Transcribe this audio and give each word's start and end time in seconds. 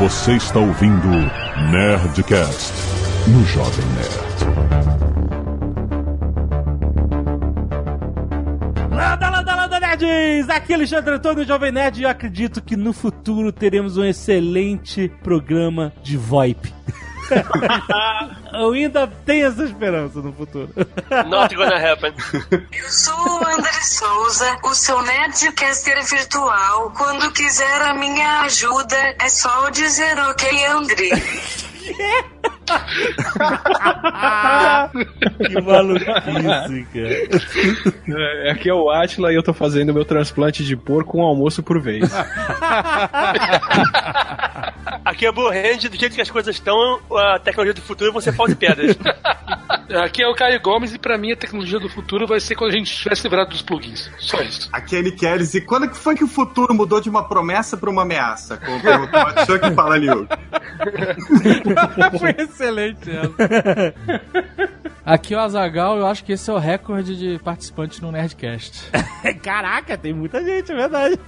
Você 0.00 0.32
está 0.32 0.58
ouvindo 0.58 1.08
Nerdcast 1.70 2.72
no 3.28 3.44
Jovem 3.44 3.84
Nerd. 3.96 4.30
Landa, 8.90 9.28
landa, 9.28 9.54
landa, 9.54 9.78
nerds! 9.78 10.48
Aqui 10.48 10.72
é 10.72 10.76
Alexandre 10.76 11.16
Antônio, 11.16 11.44
Jovem 11.44 11.70
Nerd, 11.70 12.00
e 12.00 12.04
eu 12.04 12.08
acredito 12.08 12.62
que 12.62 12.76
no 12.76 12.94
futuro 12.94 13.52
teremos 13.52 13.98
um 13.98 14.04
excelente 14.06 15.12
programa 15.22 15.92
de 16.02 16.16
VoIP. 16.16 16.72
eu 18.52 18.72
ainda 18.72 19.06
tenho 19.24 19.46
essa 19.46 19.64
esperança 19.64 20.20
no 20.20 20.32
futuro. 20.32 20.72
Not 21.28 21.54
gonna 21.54 21.76
happen. 21.76 22.12
Eu 22.72 22.90
sou 22.90 23.14
o 23.14 23.46
André 23.46 23.82
Souza, 23.82 24.58
o 24.64 24.74
seu 24.74 25.00
Nerdcaster 25.02 26.04
virtual. 26.04 26.92
Quando 26.96 27.32
quiser 27.32 27.82
a 27.82 27.94
minha 27.94 28.42
ajuda, 28.42 28.96
é 29.20 29.28
só 29.28 29.70
dizer 29.70 30.18
ok, 30.18 30.66
André. 30.66 31.10
que 35.46 35.60
maluquice, 35.60 36.86
cara. 36.92 37.28
É, 38.08 38.50
Aqui 38.50 38.68
é 38.68 38.74
o 38.74 38.90
Atila 38.90 39.32
e 39.32 39.36
eu 39.36 39.42
tô 39.42 39.52
fazendo 39.52 39.92
meu 39.92 40.04
transplante 40.04 40.64
de 40.64 40.76
porco 40.76 41.18
um 41.18 41.22
almoço 41.22 41.62
por 41.62 41.80
vez. 41.80 42.10
Aqui 45.04 45.26
é 45.26 45.32
Blue 45.32 45.48
Hand, 45.48 45.88
do 45.88 45.96
jeito 45.98 46.14
que 46.14 46.20
as 46.20 46.30
coisas 46.30 46.54
estão, 46.54 47.00
a 47.16 47.38
tecnologia 47.38 47.74
do 47.74 47.80
futuro 47.82 48.12
você 48.12 48.32
pau 48.32 48.46
de 48.46 48.54
pedras. 48.54 48.96
Aqui 50.04 50.22
é 50.22 50.28
o 50.28 50.34
Caio 50.34 50.60
Gomes 50.60 50.94
e 50.94 50.98
pra 50.98 51.18
mim 51.18 51.32
a 51.32 51.36
tecnologia 51.36 51.80
do 51.80 51.88
futuro 51.88 52.26
vai 52.26 52.38
ser 52.38 52.54
quando 52.54 52.70
a 52.70 52.76
gente 52.76 52.92
estiver 52.92 53.16
se 53.16 53.22
livrado 53.24 53.50
dos 53.50 53.62
plugins. 53.62 54.10
Só 54.18 54.40
isso. 54.40 54.68
Aqui 54.72 54.96
é 54.96 55.02
Nikelis. 55.02 55.54
E 55.54 55.60
quando 55.60 55.88
que 55.88 55.96
foi 55.96 56.14
que 56.14 56.22
o 56.22 56.28
futuro 56.28 56.72
mudou 56.74 57.00
de 57.00 57.08
uma 57.08 57.26
promessa 57.26 57.76
pra 57.76 57.90
uma 57.90 58.02
ameaça? 58.02 58.56
Com 58.56 58.76
o 58.76 58.80
Todd 58.80 59.46
Chuck 59.46 59.66
e 59.66 59.70
Palaniuk. 59.72 60.28
Foi 62.34 62.44
excelente 62.44 63.10
essa. 63.10 63.94
Aqui 65.04 65.34
é 65.34 65.36
o 65.36 65.40
Azagal, 65.40 65.98
eu 65.98 66.06
acho 66.06 66.24
que 66.24 66.32
esse 66.32 66.48
é 66.48 66.52
o 66.52 66.58
recorde 66.58 67.16
de 67.16 67.38
participantes 67.42 68.00
no 68.00 68.12
Nerdcast. 68.12 68.90
Caraca, 69.42 69.96
tem 69.96 70.12
muita 70.12 70.44
gente, 70.44 70.70
é 70.70 70.74
verdade. 70.76 71.18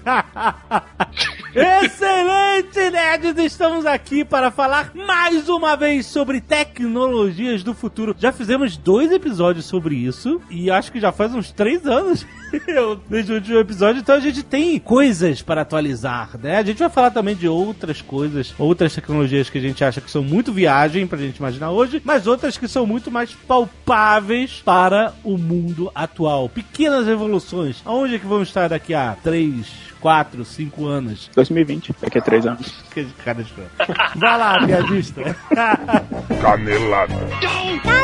Excelente, 1.54 2.90
nerds! 2.90 3.38
Estamos 3.38 3.84
aqui 3.84 4.24
para 4.24 4.50
falar 4.50 4.92
mais 4.94 5.48
uma 5.48 5.74
vez 5.74 6.06
sobre 6.06 6.40
tecnologias 6.40 7.64
do 7.64 7.74
futuro. 7.74 8.14
Já 8.18 8.30
fizemos 8.30 8.76
dois 8.76 9.10
episódios 9.10 9.64
sobre 9.64 9.96
isso 9.96 10.40
e 10.50 10.70
acho 10.70 10.92
que 10.92 11.00
já 11.00 11.10
faz 11.10 11.34
uns 11.34 11.50
três 11.50 11.86
anos 11.86 12.26
desde 13.08 13.32
o 13.32 13.34
último 13.36 13.58
episódio, 13.58 14.00
então 14.00 14.14
a 14.14 14.20
gente 14.20 14.42
tem 14.42 14.78
coisas 14.78 15.42
para 15.42 15.62
atualizar, 15.62 16.30
né? 16.42 16.58
A 16.58 16.62
gente 16.62 16.78
vai 16.78 16.90
falar 16.90 17.10
também 17.10 17.34
de 17.34 17.48
outras 17.48 18.00
coisas, 18.00 18.54
outras 18.58 18.94
tecnologias 18.94 19.50
que 19.50 19.58
a 19.58 19.60
gente 19.60 19.84
acha 19.84 20.00
que 20.00 20.10
são 20.10 20.22
muito 20.22 20.52
viagem 20.52 21.06
pra 21.06 21.18
gente 21.18 21.36
imaginar 21.36 21.70
hoje, 21.70 22.00
mas 22.04 22.26
outras 22.26 22.56
que 22.56 22.68
são 22.68 22.86
muito 22.86 23.10
mais 23.10 23.32
palpáveis 23.32 24.62
para 24.64 25.12
o 25.24 25.36
mundo 25.38 25.90
atual. 25.94 26.48
Pequenas 26.48 27.06
revoluções. 27.06 27.80
Aonde 27.84 28.16
é 28.16 28.18
que 28.18 28.26
vamos 28.26 28.48
estar 28.48 28.68
daqui 28.68 28.94
a 28.94 29.16
três, 29.22 29.66
quatro, 30.00 30.44
cinco 30.44 30.86
anos? 30.86 31.30
2020, 31.34 31.94
daqui 32.00 32.18
a 32.18 32.22
três 32.22 32.46
anos. 32.46 32.82
Que 32.92 33.06
cara 33.24 33.40
escroto. 33.40 33.70
Vai 34.16 34.38
lá, 34.38 34.66
piadista. 34.66 35.34
Canelada. 36.42 37.14
Muito 37.14 38.02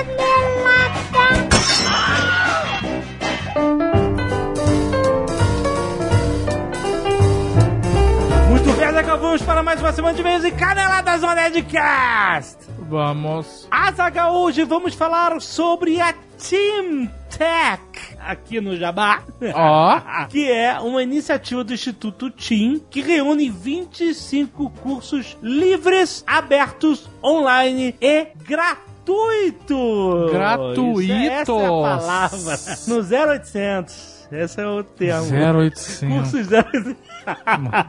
Azaghal, 8.88 9.18
vamos 9.18 9.42
para 9.42 9.62
mais 9.62 9.78
uma 9.82 9.92
semana 9.92 10.16
de 10.16 10.22
vez 10.22 10.42
e 10.46 10.50
Caneladas 10.50 11.22
on 11.22 11.34
Nerdcast. 11.34 12.56
Vamos. 12.88 13.68
Azaghal, 13.70 14.34
hoje 14.34 14.64
vamos 14.64 14.94
falar 14.94 15.38
sobre 15.42 16.00
a 16.00 16.14
Team 16.38 17.06
Tech 17.28 17.82
aqui 18.18 18.62
no 18.62 18.74
Jabá. 18.78 19.22
Ó. 19.54 20.00
que 20.30 20.50
é 20.50 20.80
uma 20.80 21.02
iniciativa 21.02 21.62
do 21.62 21.74
Instituto 21.74 22.30
TIM 22.30 22.80
que 22.88 23.02
reúne 23.02 23.50
25 23.50 24.70
cursos 24.82 25.36
livres, 25.42 26.24
abertos, 26.26 27.10
online 27.22 27.94
e 28.00 28.28
gratuitos. 28.42 30.32
Gratuitos. 30.32 31.10
Essa 31.10 31.52
é 31.52 31.66
a 31.66 31.68
palavra. 31.68 32.58
No 32.86 33.02
0800. 33.02 34.18
Esse 34.32 34.60
é 34.62 34.66
o 34.66 34.82
termo. 34.82 35.28
0800. 35.30 36.00
Cursos 36.00 36.48
0800. 36.50 37.07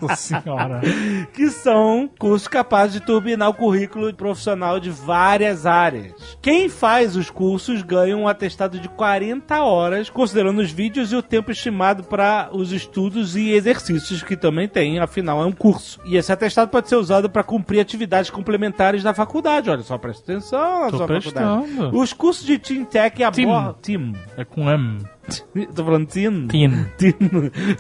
Nossa 0.02 0.16
senhora. 0.16 0.82
que 1.34 1.50
são 1.50 2.10
cursos 2.20 2.48
capazes 2.48 2.94
de 2.94 3.00
turbinar 3.02 3.50
o 3.50 3.54
currículo 3.54 4.14
profissional 4.14 4.80
de 4.80 4.90
várias 4.90 5.66
áreas. 5.66 6.38
Quem 6.42 6.70
faz 6.70 7.16
os 7.16 7.30
cursos 7.30 7.82
ganha 7.82 8.16
um 8.16 8.28
atestado 8.28 8.80
de 8.80 8.90
40 8.90 9.62
horas, 9.62 10.10
considerando 10.10 10.60
os 10.60 10.72
vídeos 10.72 11.12
e 11.12 11.16
o 11.16 11.22
tempo 11.22 11.52
estimado 11.52 12.04
para 12.04 12.50
os 12.52 12.72
estudos 12.72 13.36
e 13.36 13.52
exercícios 13.52 14.24
que 14.24 14.36
também 14.36 14.68
tem, 14.68 15.00
afinal 15.00 15.42
é 15.42 15.46
um 15.46 15.52
curso. 15.52 16.00
E 16.06 16.18
esse 16.18 16.32
atestado 16.32 16.70
pode 16.70 16.90
ser 16.90 16.96
usado 16.96 17.30
para 17.30 17.44
cumprir 17.44 17.80
atividades 17.80 18.30
complementares 18.30 19.04
da 19.04 19.14
faculdade. 19.14 19.70
Olha 19.70 19.84
só, 19.84 19.98
presta 19.98 20.32
atenção 20.32 20.82
na 20.82 20.90
Tô 20.90 20.98
sua 20.98 21.08
faculdade. 21.08 21.64
prestando. 21.66 21.98
Os 21.98 22.14
cursos 22.14 22.46
de 22.46 22.58
Team 22.58 22.86
Tech 22.86 23.24
abordam... 23.24 23.74
Team. 23.82 24.14
É 24.38 24.44
com 24.44 24.70
M. 24.70 25.00
Tô 25.76 25.86
falando 25.86 26.08
Team? 26.08 26.48
Team. 26.48 26.86
Team. 26.98 27.14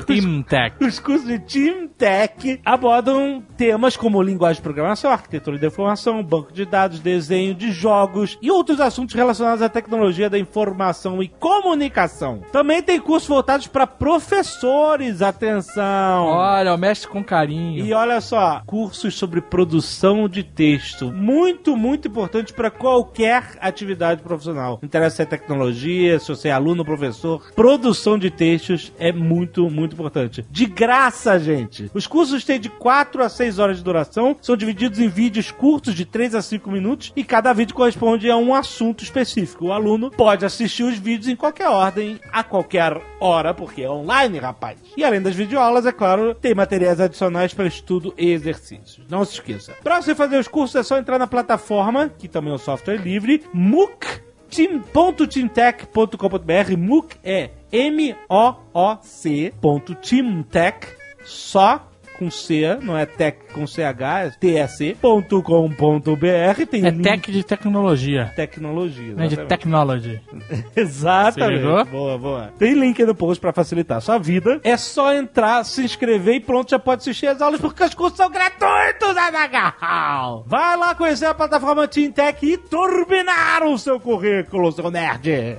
Team 0.06 0.44
Tech. 0.44 0.76
Os 0.84 1.00
cursos 1.00 1.28
de 1.28 1.40
Team 1.50 1.88
Tech 1.88 2.62
abordam 2.64 3.44
temas 3.58 3.98
como 3.98 4.22
linguagem 4.22 4.58
de 4.58 4.62
programação, 4.62 5.10
arquitetura 5.10 5.58
de 5.58 5.66
informação, 5.66 6.22
banco 6.22 6.54
de 6.54 6.64
dados, 6.64 7.00
desenho 7.00 7.56
de 7.56 7.72
jogos 7.72 8.38
e 8.40 8.52
outros 8.52 8.80
assuntos 8.80 9.16
relacionados 9.16 9.64
à 9.64 9.68
tecnologia 9.68 10.30
da 10.30 10.38
informação 10.38 11.24
e 11.24 11.28
comunicação. 11.28 12.42
Também 12.52 12.84
tem 12.84 13.00
cursos 13.00 13.28
voltados 13.28 13.66
para 13.66 13.88
professores, 13.88 15.24
atenção. 15.24 16.28
Olha, 16.28 16.78
mexe 16.78 17.08
com 17.08 17.24
carinho. 17.24 17.84
E 17.84 17.94
olha 17.94 18.22
só, 18.22 18.62
cursos 18.68 19.16
sobre 19.16 19.42
produção 19.42 20.30
de 20.30 20.44
texto. 20.44 21.12
Muito, 21.12 21.76
muito 21.76 22.08
importante 22.08 22.54
para 22.54 22.70
qualquer 22.70 23.58
atividade 23.59 24.22
profissional. 24.22 24.80
Interessa 24.84 25.16
se 25.16 25.22
é 25.24 25.26
tecnologia, 25.26 26.20
se 26.20 26.28
você 26.28 26.50
é 26.50 26.52
aluno 26.52 26.82
ou 26.82 26.86
professor. 26.86 27.42
Produção 27.56 28.20
de 28.20 28.30
textos 28.30 28.94
é 29.00 29.12
muito, 29.12 29.68
muito 29.68 29.94
importante. 29.94 30.46
De 30.52 30.68
graça, 30.68 31.39
gente. 31.40 31.90
Os 31.94 32.06
cursos 32.06 32.44
têm 32.44 32.60
de 32.60 32.70
4 32.70 33.24
a 33.24 33.30
6 33.30 33.60
horas 33.60 33.78
de 33.78 33.84
duração, 33.84 34.36
são 34.42 34.56
divididos 34.56 35.00
em 35.00 35.08
vídeos 35.08 35.52
curtos 35.52 35.96
de 35.96 36.06
3 36.06 36.36
a 36.36 36.42
5 36.42 36.70
minutos 36.70 37.12
e 37.16 37.24
cada 37.24 37.54
vídeo 37.54 37.76
corresponde 37.76 38.30
a 38.30 38.38
um 38.38 38.54
assunto 38.54 39.04
específico. 39.04 39.68
O 39.68 39.74
aluno 39.74 40.12
pode 40.12 40.46
assistir 40.46 40.84
os 40.84 40.98
vídeos 40.98 41.28
em 41.28 41.36
qualquer 41.36 41.68
ordem, 41.68 42.20
a 42.32 42.44
qualquer 42.44 43.02
hora, 43.20 43.54
porque 43.54 43.82
é 43.82 43.90
online, 43.90 44.40
rapaz. 44.40 44.80
E 44.96 45.04
além 45.04 45.22
das 45.22 45.36
videoaulas, 45.36 45.86
é 45.86 45.92
claro, 45.92 46.36
tem 46.36 46.54
materiais 46.54 47.00
adicionais 47.00 47.54
para 47.54 47.68
estudo 47.68 48.14
e 48.18 48.32
exercícios. 48.32 49.02
Não 49.10 49.26
se 49.26 49.34
esqueça. 49.34 49.74
Para 49.84 50.02
você 50.02 50.14
fazer 50.14 50.38
os 50.38 50.48
cursos 50.48 50.76
é 50.76 50.84
só 50.84 50.98
entrar 50.98 51.18
na 51.18 51.28
plataforma, 51.28 52.10
que 52.10 52.28
também 52.28 52.52
é 52.52 52.56
um 52.56 52.60
software 52.60 52.98
livre, 52.98 53.44
MOOC 53.54 54.30
team.teamtech.com.br 54.50 56.78
MOOC 56.78 57.16
é 57.24 57.52
M-O-O-C 57.72 59.54
ponto 59.62 59.96
teamtech 59.96 60.99
só 61.24 61.85
com 62.18 62.30
C, 62.30 62.78
não 62.81 62.97
é 62.97 63.06
tech 63.06 63.38
com 63.53 63.66
CH, 63.66 64.02
é 64.02 64.30
TSC.com.br 64.66 66.66
tem 66.69 66.85
É 66.85 66.91
tech 66.91 67.31
de 67.31 67.44
tecnologia. 67.46 68.34
tecnologia. 68.35 69.13
Não 69.16 69.24
é 69.24 69.28
de 69.28 69.38
technology. 69.46 70.19
Exatamente. 70.75 71.90
Boa, 71.90 72.18
boa. 72.18 72.52
Tem 72.59 72.74
link 72.74 73.00
aí 73.02 73.08
no 73.08 73.16
post 73.16 73.40
pra 73.40 73.53
facilitar 73.53 74.00
a 74.00 74.02
sua 74.02 74.18
vida. 74.18 74.59
É 74.66 74.75
só 74.75 75.13
entrar, 75.13 75.63
se 75.63 75.81
inscrever 75.81 76.35
e 76.35 76.40
pronto, 76.41 76.72
já 76.72 76.79
pode 76.79 77.03
assistir 77.03 77.28
as 77.28 77.41
aulas 77.41 77.62
porque 77.62 77.85
os 77.85 77.94
cursos 77.94 78.17
são 78.17 78.29
gratuitos, 78.29 79.16
Azaghal! 79.16 80.44
Vai 80.46 80.76
lá 80.76 80.94
conhecer 80.94 81.28
a 81.28 81.34
plataforma 81.34 81.88
Team 81.88 82.11
Tech 82.11 82.46
e 82.46 82.58
turbinar 82.58 83.64
o 83.64 83.79
seu 83.79 83.97
currículo, 83.97 84.73
seu 84.73 84.91
nerd! 84.91 85.58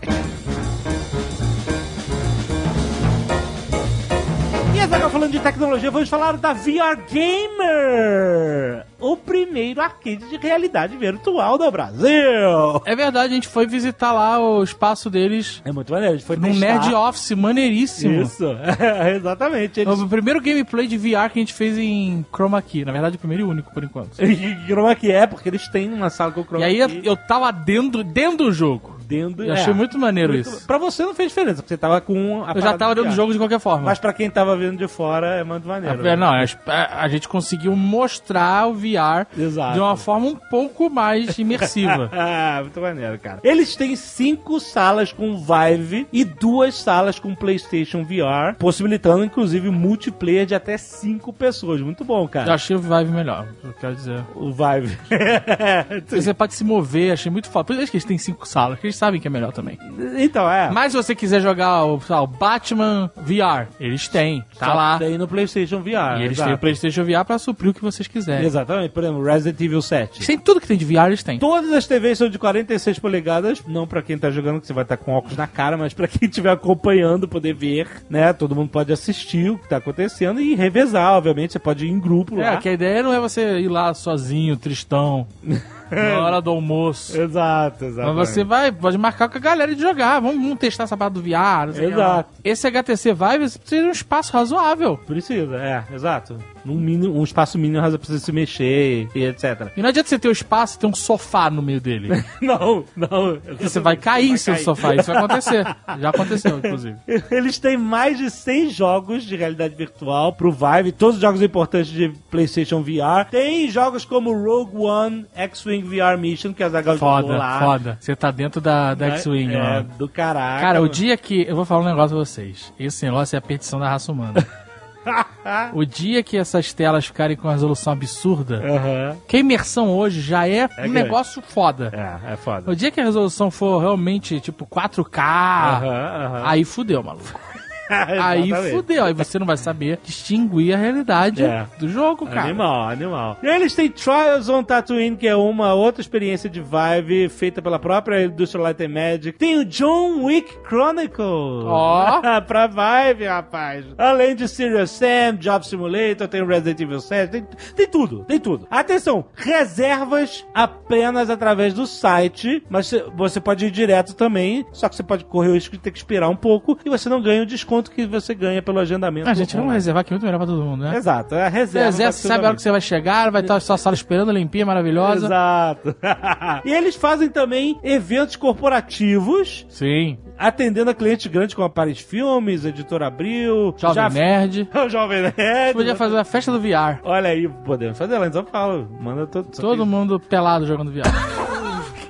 Agora 4.92 5.10
falando 5.10 5.30
de 5.32 5.38
tecnologia, 5.40 5.90
vamos 5.90 6.08
falar 6.08 6.36
da 6.36 6.52
VR 6.52 6.96
Gamer! 7.10 8.84
O 8.98 9.16
primeiro 9.16 9.80
arcade 9.80 10.28
de 10.28 10.36
realidade 10.36 10.96
virtual 10.96 11.56
do 11.56 11.70
Brasil! 11.70 12.82
É 12.84 12.96
verdade, 12.96 13.32
a 13.32 13.34
gente 13.34 13.46
foi 13.48 13.66
visitar 13.66 14.12
lá 14.12 14.38
o 14.40 14.62
espaço 14.62 15.08
deles 15.08 15.62
É 15.64 15.72
muito 15.72 15.92
maneiro, 15.92 16.14
a 16.14 16.16
gente 16.16 16.26
foi 16.26 16.36
num 16.36 16.50
testar. 16.50 16.66
Nerd 16.66 16.94
Office 16.94 17.30
maneiríssimo. 17.32 18.22
Isso, 18.22 18.44
exatamente. 19.16 19.80
Eles... 19.80 19.98
O 19.98 20.08
primeiro 20.08 20.40
gameplay 20.40 20.86
de 20.86 20.98
VR 20.98 21.30
que 21.32 21.38
a 21.38 21.42
gente 21.42 21.54
fez 21.54 21.78
em 21.78 22.24
Chroma 22.32 22.60
Key. 22.60 22.84
Na 22.84 22.92
verdade, 22.92 23.16
o 23.16 23.18
primeiro 23.18 23.44
e 23.44 23.46
único, 23.46 23.72
por 23.72 23.84
enquanto. 23.84 24.18
E 24.20 24.66
Chroma 24.66 24.94
Key 24.94 25.10
é, 25.10 25.26
porque 25.26 25.48
eles 25.48 25.68
têm 25.68 25.92
uma 25.92 26.10
sala 26.10 26.32
com 26.32 26.42
Chroma 26.44 26.64
E 26.66 26.82
aí 26.82 26.88
Key. 26.88 27.02
eu 27.04 27.16
tava 27.16 27.50
dentro, 27.52 28.02
dentro 28.02 28.38
do 28.38 28.52
jogo. 28.52 28.99
Eu 29.16 29.52
achei 29.52 29.72
é. 29.72 29.76
muito 29.76 29.98
maneiro 29.98 30.34
isso. 30.34 30.66
Pra 30.66 30.78
você 30.78 31.02
não 31.04 31.14
fez 31.14 31.30
diferença, 31.30 31.56
porque 31.56 31.74
você 31.74 31.78
tava 31.78 32.00
com 32.00 32.44
a 32.44 32.52
Eu 32.52 32.60
já 32.60 32.76
tava 32.76 32.94
dentro 32.94 33.10
do 33.10 33.16
jogo 33.16 33.32
de 33.32 33.38
qualquer 33.38 33.60
forma. 33.60 33.84
Mas 33.84 33.98
pra 33.98 34.12
quem 34.12 34.30
tava 34.30 34.56
vendo 34.56 34.78
de 34.78 34.88
fora 34.88 35.36
é 35.36 35.44
muito 35.44 35.66
maneiro. 35.66 36.06
É, 36.06 36.16
não, 36.16 36.28
a, 36.28 37.02
a 37.02 37.08
gente 37.08 37.28
conseguiu 37.28 37.74
mostrar 37.74 38.68
o 38.68 38.74
VR 38.74 39.26
Exato. 39.36 39.74
de 39.74 39.80
uma 39.80 39.96
forma 39.96 40.26
um 40.26 40.36
pouco 40.36 40.88
mais 40.88 41.36
imersiva. 41.38 42.10
Ah, 42.12 42.60
muito 42.62 42.80
maneiro, 42.80 43.18
cara. 43.18 43.40
Eles 43.42 43.76
têm 43.76 43.96
cinco 43.96 44.60
salas 44.60 45.12
com 45.12 45.36
Vive 45.36 46.06
e 46.12 46.24
duas 46.24 46.74
salas 46.74 47.18
com 47.18 47.34
PlayStation 47.34 48.04
VR, 48.04 48.56
possibilitando 48.58 49.24
inclusive 49.24 49.70
multiplayer 49.70 50.46
de 50.46 50.54
até 50.54 50.76
cinco 50.76 51.32
pessoas. 51.32 51.80
Muito 51.80 52.04
bom, 52.04 52.24
Eu 52.24 52.28
cara. 52.28 52.54
achei 52.54 52.76
o 52.76 52.78
Vive 52.78 53.10
melhor, 53.10 53.46
eu 53.62 53.72
quero 53.72 53.94
dizer. 53.94 54.24
O 54.34 54.50
Vive. 54.52 54.98
Você 56.08 56.34
pode 56.34 56.54
se 56.54 56.64
mover, 56.64 57.12
achei 57.12 57.30
muito 57.30 57.48
foda. 57.50 57.64
Por 57.64 57.76
isso 57.76 57.90
que 57.90 57.96
eles 57.96 58.04
têm 58.04 58.18
cinco 58.18 58.46
salas, 58.46 58.78
que 58.78 58.86
eles 58.86 58.96
sabem 59.00 59.20
que 59.20 59.26
é 59.26 59.30
melhor 59.30 59.52
também. 59.52 59.78
então, 60.18 60.48
é. 60.50 60.70
Mas 60.70 60.92
se 60.92 60.96
você 60.96 61.14
quiser 61.14 61.40
jogar 61.40 61.84
o, 61.84 62.00
lá, 62.08 62.22
o 62.22 62.26
Batman 62.26 63.10
VR, 63.16 63.66
eles 63.80 64.06
têm, 64.08 64.44
tá 64.58 64.66
Só 64.66 64.74
lá. 64.74 64.98
Tem 64.98 65.16
no 65.18 65.26
PlayStation 65.26 65.80
VR. 65.80 66.18
E 66.18 66.22
eles 66.24 66.32
exato. 66.32 66.48
têm 66.48 66.54
o 66.54 66.58
PlayStation 66.58 67.04
VR 67.04 67.24
pra 67.26 67.38
suprir 67.38 67.70
o 67.70 67.74
que 67.74 67.82
vocês 67.82 68.06
quiserem. 68.06 68.46
Exatamente. 68.46 68.90
Por 68.92 69.02
exemplo, 69.02 69.22
Resident 69.24 69.60
Evil 69.60 69.82
7. 69.82 70.18
Eles 70.18 70.26
têm 70.26 70.38
tudo 70.38 70.60
que 70.60 70.66
tem 70.66 70.76
de 70.76 70.84
VR, 70.84 71.06
eles 71.06 71.22
têm. 71.22 71.38
Todas 71.38 71.72
as 71.72 71.86
TVs 71.86 72.18
são 72.18 72.28
de 72.28 72.38
46 72.38 72.98
polegadas, 72.98 73.62
não 73.66 73.86
pra 73.86 74.02
quem 74.02 74.18
tá 74.18 74.30
jogando, 74.30 74.60
que 74.60 74.66
você 74.66 74.72
vai 74.72 74.82
estar 74.84 74.96
com 74.96 75.12
óculos 75.12 75.36
na 75.36 75.46
cara, 75.46 75.76
mas 75.76 75.94
pra 75.94 76.06
quem 76.06 76.28
estiver 76.28 76.50
acompanhando, 76.52 77.26
poder 77.26 77.54
ver, 77.54 77.88
né? 78.08 78.32
Todo 78.32 78.54
mundo 78.54 78.68
pode 78.70 78.92
assistir 78.92 79.50
o 79.50 79.58
que 79.58 79.68
tá 79.68 79.78
acontecendo 79.78 80.40
e 80.40 80.54
revezar, 80.54 81.14
obviamente, 81.16 81.52
você 81.52 81.58
pode 81.58 81.86
ir 81.86 81.90
em 81.90 81.98
grupo 81.98 82.38
É, 82.40 82.50
lá. 82.50 82.56
que 82.58 82.68
a 82.68 82.72
ideia 82.72 83.02
não 83.02 83.12
é 83.12 83.18
você 83.20 83.58
ir 83.60 83.68
lá 83.68 83.94
sozinho, 83.94 84.56
tristão, 84.56 85.26
na 85.90 86.20
hora 86.20 86.40
do 86.40 86.50
almoço. 86.50 87.18
Exato, 87.20 87.84
exato. 87.86 88.14
Mas 88.14 88.28
você 88.28 88.44
vai, 88.44 88.70
pode 88.72 88.96
marcar 88.98 89.28
com 89.28 89.38
a 89.38 89.40
galera 89.40 89.74
de 89.74 89.80
jogar. 89.80 90.20
Vamos, 90.20 90.42
vamos 90.42 90.58
testar 90.58 90.84
essa 90.84 90.96
parada 90.96 91.14
do 91.14 91.22
VR. 91.22 91.76
Exato. 91.80 92.30
Esse 92.44 92.66
HTC 92.66 93.12
Vive 93.12 93.48
você 93.48 93.58
precisa 93.58 93.82
de 93.82 93.88
um 93.88 93.92
espaço 93.92 94.32
razoável. 94.32 94.96
Precisa, 94.98 95.56
é, 95.56 95.84
exato. 95.94 96.38
Num 96.64 96.74
mínimo, 96.74 97.18
um 97.18 97.24
espaço 97.24 97.58
mínimo, 97.58 97.82
você 97.82 97.98
precisa 97.98 98.18
se 98.18 98.32
mexer 98.32 99.08
e 99.14 99.24
etc. 99.24 99.72
E 99.76 99.82
não 99.82 99.88
adianta 99.88 100.08
você 100.08 100.18
ter 100.18 100.28
o 100.28 100.32
espaço 100.32 100.76
e 100.76 100.80
ter 100.80 100.86
um 100.86 100.94
sofá 100.94 101.50
no 101.50 101.62
meio 101.62 101.80
dele. 101.80 102.08
não, 102.40 102.84
não. 102.96 103.38
Você 103.58 103.80
vai 103.80 103.96
cair 103.96 104.30
em 104.30 104.36
cima 104.36 104.56
do 104.56 104.62
sofá. 104.62 104.94
Isso 104.94 105.12
vai 105.12 105.16
acontecer. 105.16 105.64
Já 105.98 106.10
aconteceu, 106.10 106.58
inclusive. 106.58 106.96
Eles 107.30 107.58
têm 107.58 107.76
mais 107.76 108.18
de 108.18 108.30
100 108.30 108.70
jogos 108.70 109.24
de 109.24 109.36
realidade 109.36 109.74
virtual 109.74 110.32
pro 110.32 110.52
Vive, 110.52 110.92
todos 110.92 111.16
os 111.16 111.20
jogos 111.22 111.42
importantes 111.42 111.90
de 111.90 112.10
PlayStation 112.30 112.82
VR. 112.82 113.28
Tem 113.30 113.68
jogos 113.70 114.04
como 114.04 114.32
Rogue 114.32 114.76
One, 114.76 115.26
X-Wing 115.34 115.82
VR 115.82 116.18
Mission, 116.18 116.52
que 116.52 116.62
a 116.62 116.68
Zagal 116.68 116.98
Foda, 116.98 117.58
foda. 117.58 117.98
Você 118.00 118.14
tá 118.14 118.30
dentro 118.30 118.60
da, 118.60 118.94
da 118.94 119.08
né? 119.08 119.16
X-Wing, 119.16 119.54
É, 119.54 119.78
ó. 119.78 119.96
do 119.96 120.08
caraca. 120.08 120.60
Cara, 120.60 120.82
o 120.82 120.88
dia 120.88 121.16
que. 121.16 121.44
Eu 121.48 121.56
vou 121.56 121.64
falar 121.64 121.82
um 121.82 121.88
negócio 121.88 122.16
pra 122.16 122.24
vocês. 122.24 122.72
Esse 122.78 123.04
negócio 123.06 123.36
é 123.36 123.38
a 123.38 123.42
petição 123.42 123.78
da 123.80 123.88
raça 123.88 124.12
humana. 124.12 124.46
o 125.72 125.84
dia 125.84 126.22
que 126.22 126.36
essas 126.36 126.72
telas 126.72 127.06
ficarem 127.06 127.36
com 127.36 127.48
uma 127.48 127.52
resolução 127.54 127.92
absurda, 127.92 128.56
Aham. 128.64 129.16
que 129.26 129.36
a 129.36 129.40
imersão 129.40 129.90
hoje 129.90 130.20
já 130.20 130.46
é, 130.48 130.64
um 130.64 130.68
grande. 130.76 130.90
negócio 130.92 131.42
foda. 131.42 131.90
É, 132.26 132.32
é 132.32 132.36
foda. 132.36 132.70
O 132.70 132.76
dia 132.76 132.90
que 132.90 133.00
a 133.00 133.04
resolução 133.04 133.50
for 133.50 133.80
realmente 133.80 134.40
tipo 134.40 134.66
4K, 134.66 135.18
Aham, 135.18 135.86
aham. 135.88 136.42
aí 136.44 136.64
fudeu, 136.64 137.02
maluco. 137.02 137.40
Aí 138.22 138.50
fudeu. 138.70 139.04
Aí 139.04 139.12
você 139.12 139.38
não 139.38 139.46
vai 139.46 139.56
saber 139.56 139.98
distinguir 140.04 140.74
a 140.74 140.76
realidade 140.78 141.42
É. 141.44 141.66
do 141.78 141.88
jogo, 141.88 142.26
cara. 142.26 142.42
Animal, 142.42 142.88
animal. 142.88 143.38
E 143.42 143.46
eles 143.46 143.74
têm 143.74 143.90
Trials 143.90 144.48
on 144.48 144.62
Tatooine, 144.62 145.16
que 145.16 145.26
é 145.26 145.34
uma 145.36 145.74
outra 145.74 146.00
experiência 146.00 146.48
de 146.48 146.60
Vive 146.60 147.28
feita 147.28 147.60
pela 147.62 147.78
própria 147.78 148.24
Industrial 148.24 148.64
Light 148.64 148.82
and 148.82 148.88
Magic. 148.88 149.38
Tem 149.38 149.58
o 149.58 149.64
John 149.64 150.24
Wick 150.24 150.52
Chronicles. 150.66 151.64
Ó. 151.66 152.20
pra 152.46 152.66
Vive, 152.66 153.26
rapaz. 153.26 153.84
Além 153.98 154.34
de 154.34 154.46
Serious 154.48 154.90
Sam, 154.90 155.36
Job 155.38 155.66
Simulator, 155.66 156.28
tem 156.28 156.42
o 156.42 156.46
Resident 156.46 156.80
Evil 156.80 157.00
7, 157.00 157.30
tem, 157.30 157.46
tem 157.74 157.86
tudo, 157.88 158.24
tem 158.24 158.38
tudo. 158.38 158.66
Atenção, 158.70 159.24
reservas 159.34 160.44
apenas 160.54 161.30
através 161.30 161.72
do 161.74 161.86
site, 161.86 162.62
mas 162.68 162.92
você 163.16 163.40
pode 163.40 163.66
ir 163.66 163.70
direto 163.70 164.14
também, 164.14 164.66
só 164.72 164.88
que 164.88 164.96
você 164.96 165.02
pode 165.02 165.24
correr 165.24 165.48
o 165.50 165.54
risco 165.54 165.76
de 165.76 165.82
ter 165.82 165.90
que 165.90 165.98
esperar 165.98 166.28
um 166.28 166.36
pouco 166.36 166.78
e 166.84 166.90
você 166.90 167.08
não 167.08 167.22
ganha 167.22 167.42
o 167.42 167.46
desconto 167.46 167.79
que 167.88 168.04
você 168.06 168.34
ganha 168.34 168.60
pelo 168.60 168.80
agendamento. 168.80 169.28
A 169.28 169.34
gente 169.34 169.50
vamos 169.52 169.66
online. 169.66 169.76
reservar 169.76 170.04
que 170.04 170.12
é 170.12 170.14
muito 170.14 170.24
melhor 170.24 170.38
pra 170.38 170.46
todo 170.46 170.62
mundo, 170.64 170.82
né? 170.84 170.96
Exato, 170.96 171.34
é 171.36 171.46
a 171.46 171.48
reserva. 171.48 171.86
reserva, 171.86 172.12
você 172.12 172.26
sabe 172.28 172.44
a 172.44 172.48
hora 172.48 172.56
que 172.56 172.62
você 172.62 172.70
vai 172.72 172.80
chegar, 172.80 173.30
vai 173.30 173.42
estar 173.42 173.56
a 173.56 173.60
sua 173.60 173.78
sala 173.78 173.94
esperando, 173.94 174.32
limpinha, 174.32 174.66
maravilhosa. 174.66 175.26
Exato. 175.26 175.94
e 176.64 176.72
eles 176.72 176.96
fazem 176.96 177.28
também 177.28 177.78
eventos 177.82 178.34
corporativos, 178.36 179.64
Sim. 179.68 180.18
atendendo 180.38 180.90
a 180.90 180.94
clientes 180.94 181.26
grandes 181.28 181.54
como 181.54 181.66
a 181.66 181.70
Paris 181.70 182.00
Filmes, 182.00 182.64
Editora 182.64 183.06
Abril, 183.06 183.74
Jovem 183.76 183.94
já- 183.94 184.10
Nerd. 184.10 184.68
o 184.74 184.88
Jovem 184.88 185.22
Nerd. 185.36 185.74
Podia 185.74 185.94
fazer 185.96 186.18
a 186.18 186.24
festa 186.24 186.50
do 186.52 186.60
VR. 186.60 186.98
Olha 187.04 187.30
aí, 187.30 187.48
podemos 187.48 187.96
fazer 187.96 188.18
lá 188.18 188.26
em 188.26 188.32
São 188.32 188.44
Paulo. 188.44 188.88
Manda 189.00 189.26
todo. 189.26 189.48
Todo 189.50 189.86
mundo 189.86 190.18
pelado 190.18 190.66
jogando 190.66 190.90
VR. 190.90 191.02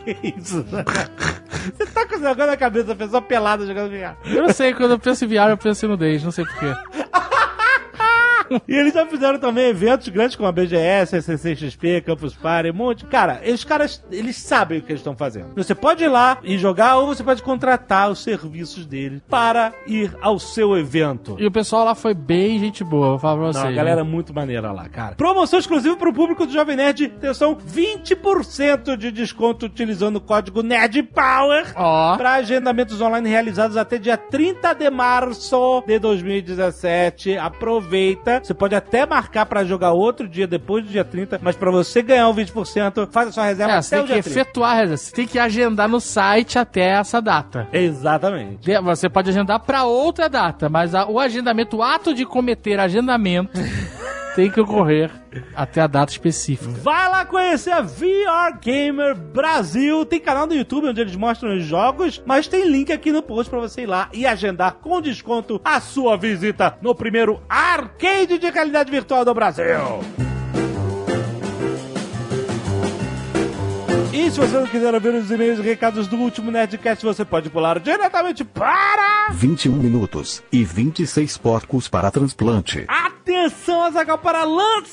que 0.04 0.16
isso? 0.36 0.64
Você 0.64 1.86
tá 1.86 2.06
com 2.06 2.18
negócio 2.18 2.46
na 2.46 2.56
cabeça, 2.56 2.92
a 2.92 2.96
pessoa 2.96 3.22
pelada 3.22 3.66
jogando 3.66 3.90
VR. 3.90 4.16
Eu 4.24 4.42
não 4.42 4.52
sei, 4.52 4.74
quando 4.74 4.92
eu 4.92 4.98
penso 4.98 5.24
em 5.24 5.28
VR, 5.28 5.50
eu 5.50 5.56
penso 5.56 5.84
em 5.84 5.88
nudez, 5.88 6.22
não 6.22 6.30
sei 6.30 6.44
porquê. 6.44 6.66
E 8.68 8.74
eles 8.74 8.92
já 8.92 9.06
fizeram 9.06 9.38
também 9.38 9.68
eventos 9.68 10.08
grandes 10.08 10.36
como 10.36 10.48
a 10.48 10.52
BGS, 10.52 11.16
a 11.16 11.22
CCXP, 11.22 12.00
Campus 12.02 12.34
Party, 12.34 12.70
um 12.70 12.74
monte. 12.74 13.04
Cara, 13.06 13.40
os 13.46 13.64
caras, 13.64 14.02
eles 14.10 14.36
sabem 14.36 14.78
o 14.78 14.82
que 14.82 14.92
eles 14.92 15.00
estão 15.00 15.16
fazendo. 15.16 15.54
Você 15.56 15.74
pode 15.74 16.04
ir 16.04 16.08
lá 16.08 16.38
e 16.42 16.58
jogar 16.58 16.96
ou 16.98 17.06
você 17.06 17.22
pode 17.22 17.42
contratar 17.42 18.10
os 18.10 18.22
serviços 18.22 18.86
deles 18.86 19.20
para 19.28 19.72
ir 19.86 20.16
ao 20.20 20.38
seu 20.38 20.76
evento. 20.76 21.36
E 21.38 21.46
o 21.46 21.50
pessoal 21.50 21.84
lá 21.84 21.94
foi 21.94 22.14
bem 22.14 22.58
gente 22.58 22.82
boa, 22.82 23.10
vou 23.10 23.18
falar 23.18 23.36
pra 23.36 23.44
Não, 23.46 23.52
vocês. 23.52 23.64
a 23.66 23.70
galera 23.72 24.00
é 24.00 24.04
muito 24.04 24.34
maneira 24.34 24.72
lá, 24.72 24.88
cara. 24.88 25.14
Promoção 25.14 25.58
exclusiva 25.58 25.96
para 25.96 26.08
o 26.08 26.12
público 26.14 26.46
do 26.46 26.52
Jovem 26.52 26.76
Nerd. 26.76 27.06
Atenção, 27.06 27.56
20% 27.56 28.96
de 28.96 29.10
desconto 29.10 29.66
utilizando 29.66 30.16
o 30.16 30.20
código 30.20 30.62
NERDPOWER. 30.62 31.72
Ó. 31.76 32.16
Para 32.16 32.32
agendamentos 32.34 33.00
online 33.00 33.28
realizados 33.28 33.76
até 33.76 33.98
dia 33.98 34.16
30 34.16 34.72
de 34.74 34.90
março 34.90 35.82
de 35.86 35.98
2017. 35.98 37.36
Aproveita. 37.36 38.39
Você 38.42 38.54
pode 38.54 38.74
até 38.74 39.06
marcar 39.06 39.46
para 39.46 39.64
jogar 39.64 39.92
outro 39.92 40.28
dia 40.28 40.46
depois 40.46 40.84
do 40.84 40.90
dia 40.90 41.04
30, 41.04 41.38
mas 41.42 41.56
para 41.56 41.70
você 41.70 42.02
ganhar 42.02 42.28
o 42.28 42.34
20%, 42.34 43.08
faz 43.10 43.28
a 43.28 43.32
sua 43.32 43.44
reserva 43.44 43.72
É, 43.72 43.76
até 43.76 43.82
você 43.82 43.94
o 43.96 43.98
tem 43.98 44.06
que 44.06 44.12
dia 44.14 44.22
30. 44.22 44.40
efetuar 44.40 44.70
a 44.70 44.74
reserva. 44.74 44.96
Você 44.96 45.12
tem 45.12 45.26
que 45.26 45.38
agendar 45.38 45.88
no 45.88 46.00
site 46.00 46.58
até 46.58 46.90
essa 46.90 47.20
data. 47.20 47.68
Exatamente. 47.72 48.70
Você 48.82 49.08
pode 49.08 49.30
agendar 49.30 49.60
pra 49.60 49.84
outra 49.84 50.28
data, 50.28 50.68
mas 50.68 50.92
o 50.94 51.18
agendamento, 51.18 51.76
o 51.78 51.82
ato 51.82 52.14
de 52.14 52.24
cometer 52.24 52.78
agendamento, 52.80 53.58
tem 54.40 54.50
que 54.50 54.58
ocorrer 54.58 55.10
até 55.54 55.82
a 55.82 55.86
data 55.86 56.10
específica. 56.10 56.72
Vai 56.82 57.10
lá 57.10 57.26
conhecer 57.26 57.72
a 57.72 57.82
VR 57.82 58.58
Gamer 58.58 59.14
Brasil. 59.14 60.06
Tem 60.06 60.18
canal 60.18 60.46
no 60.46 60.54
YouTube 60.54 60.88
onde 60.88 60.98
eles 60.98 61.14
mostram 61.14 61.54
os 61.54 61.62
jogos, 61.62 62.22
mas 62.24 62.48
tem 62.48 62.66
link 62.66 62.90
aqui 62.90 63.12
no 63.12 63.22
post 63.22 63.50
pra 63.50 63.58
você 63.58 63.82
ir 63.82 63.86
lá 63.86 64.08
e 64.14 64.26
agendar 64.26 64.76
com 64.76 64.98
desconto 65.02 65.60
a 65.62 65.78
sua 65.78 66.16
visita 66.16 66.74
no 66.80 66.94
primeiro 66.94 67.42
arcade 67.50 68.38
de 68.38 68.48
realidade 68.48 68.90
virtual 68.90 69.26
do 69.26 69.34
Brasil. 69.34 70.00
E 74.12 74.28
se 74.28 74.40
você 74.40 74.58
não 74.58 74.66
quiser 74.66 74.92
ouvir 74.92 75.14
os 75.14 75.30
e-mails 75.30 75.60
e 75.60 75.62
recados 75.62 76.08
do 76.08 76.16
último 76.16 76.50
Nerdcast, 76.50 77.04
você 77.04 77.24
pode 77.24 77.48
pular 77.48 77.78
diretamente 77.78 78.42
para... 78.42 79.28
21 79.30 79.72
minutos 79.72 80.42
e 80.50 80.64
26 80.64 81.38
porcos 81.38 81.86
para 81.86 82.10
transplante. 82.10 82.84
Atenção, 82.88 83.84
Azaghal, 83.84 84.18
para 84.18 84.42
lançamentos 84.42 84.90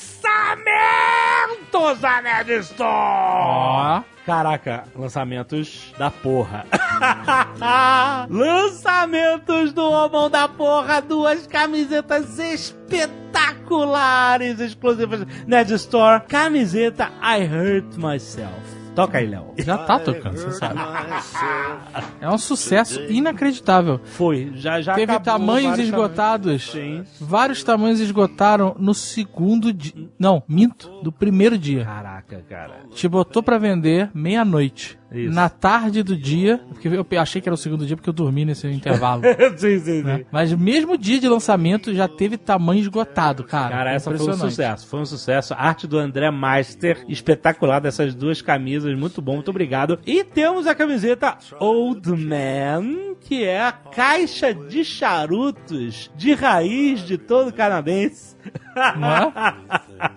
da 2.00 2.22
Nerd 2.22 2.52
Store! 2.60 2.88
Ó. 2.88 4.02
Caraca, 4.24 4.84
lançamentos 4.94 5.92
da 5.98 6.12
porra. 6.12 6.64
lançamentos 8.30 9.72
do 9.72 9.90
Homão 9.90 10.30
da 10.30 10.46
Porra, 10.46 11.00
duas 11.00 11.44
camisetas 11.46 12.38
espetaculares, 12.38 14.60
exclusivas 14.60 15.26
Nerd 15.44 15.74
Store. 15.74 16.22
Camiseta 16.28 17.10
I 17.20 17.42
Hurt 17.42 17.96
Myself. 17.96 18.77
Toca 18.98 19.18
aí, 19.18 19.28
Léo. 19.28 19.54
Já 19.58 19.78
tá 19.78 19.96
tocando, 20.00 20.36
você 20.36 20.50
sabe. 20.50 20.80
É 22.20 22.28
um 22.28 22.36
sucesso 22.36 23.00
inacreditável. 23.02 24.00
Foi, 24.02 24.50
já 24.54 24.80
já 24.80 24.94
Teve 24.94 25.12
acabou 25.12 25.24
tamanhos 25.38 25.70
vários 25.70 25.86
esgotados. 25.86 26.72
tamanhos. 26.72 27.08
Vários 27.20 27.62
tamanhos 27.62 28.00
esgotaram 28.00 28.74
no 28.78 28.92
segundo 28.92 29.72
dia. 29.72 30.08
Não, 30.18 30.42
minto, 30.48 30.90
do 31.02 31.12
primeiro 31.12 31.56
dia. 31.56 31.84
Caraca, 31.84 32.44
cara. 32.48 32.80
Te 32.92 33.06
botou 33.08 33.40
pra 33.42 33.56
vender 33.56 34.10
meia-noite. 34.12 34.97
Isso. 35.10 35.34
na 35.34 35.48
tarde 35.48 36.02
do 36.02 36.16
dia, 36.16 36.60
porque 36.68 36.88
eu 36.88 37.20
achei 37.20 37.40
que 37.40 37.48
era 37.48 37.54
o 37.54 37.58
segundo 37.58 37.86
dia 37.86 37.96
porque 37.96 38.08
eu 38.08 38.14
dormi 38.14 38.44
nesse 38.44 38.66
intervalo. 38.70 39.22
sim, 39.56 39.78
sim, 39.78 40.02
né? 40.02 40.18
sim. 40.18 40.26
Mas 40.30 40.52
mesmo 40.52 40.98
dia 40.98 41.18
de 41.18 41.28
lançamento 41.28 41.94
já 41.94 42.06
teve 42.06 42.36
tamanho 42.36 42.80
esgotado, 42.80 43.44
cara. 43.44 43.70
Cara, 43.74 43.92
essa 43.92 44.14
foi 44.14 44.30
um 44.30 44.34
sucesso. 44.34 44.86
Foi 44.86 45.00
um 45.00 45.06
sucesso. 45.06 45.54
Arte 45.54 45.86
do 45.86 45.98
André 45.98 46.30
Meister, 46.30 47.04
espetacular 47.08 47.80
dessas 47.80 48.14
duas 48.14 48.42
camisas. 48.42 48.96
Muito 48.98 49.22
bom, 49.22 49.34
muito 49.34 49.50
obrigado. 49.50 49.98
E 50.06 50.22
temos 50.24 50.66
a 50.66 50.74
camiseta 50.74 51.36
Old 51.58 52.10
Man, 52.10 53.14
que 53.20 53.44
é 53.44 53.62
a 53.62 53.72
caixa 53.72 54.52
de 54.52 54.84
charutos 54.84 56.10
de 56.16 56.34
raiz 56.34 57.00
de 57.00 57.16
todo 57.18 57.52
canadense. 57.52 58.36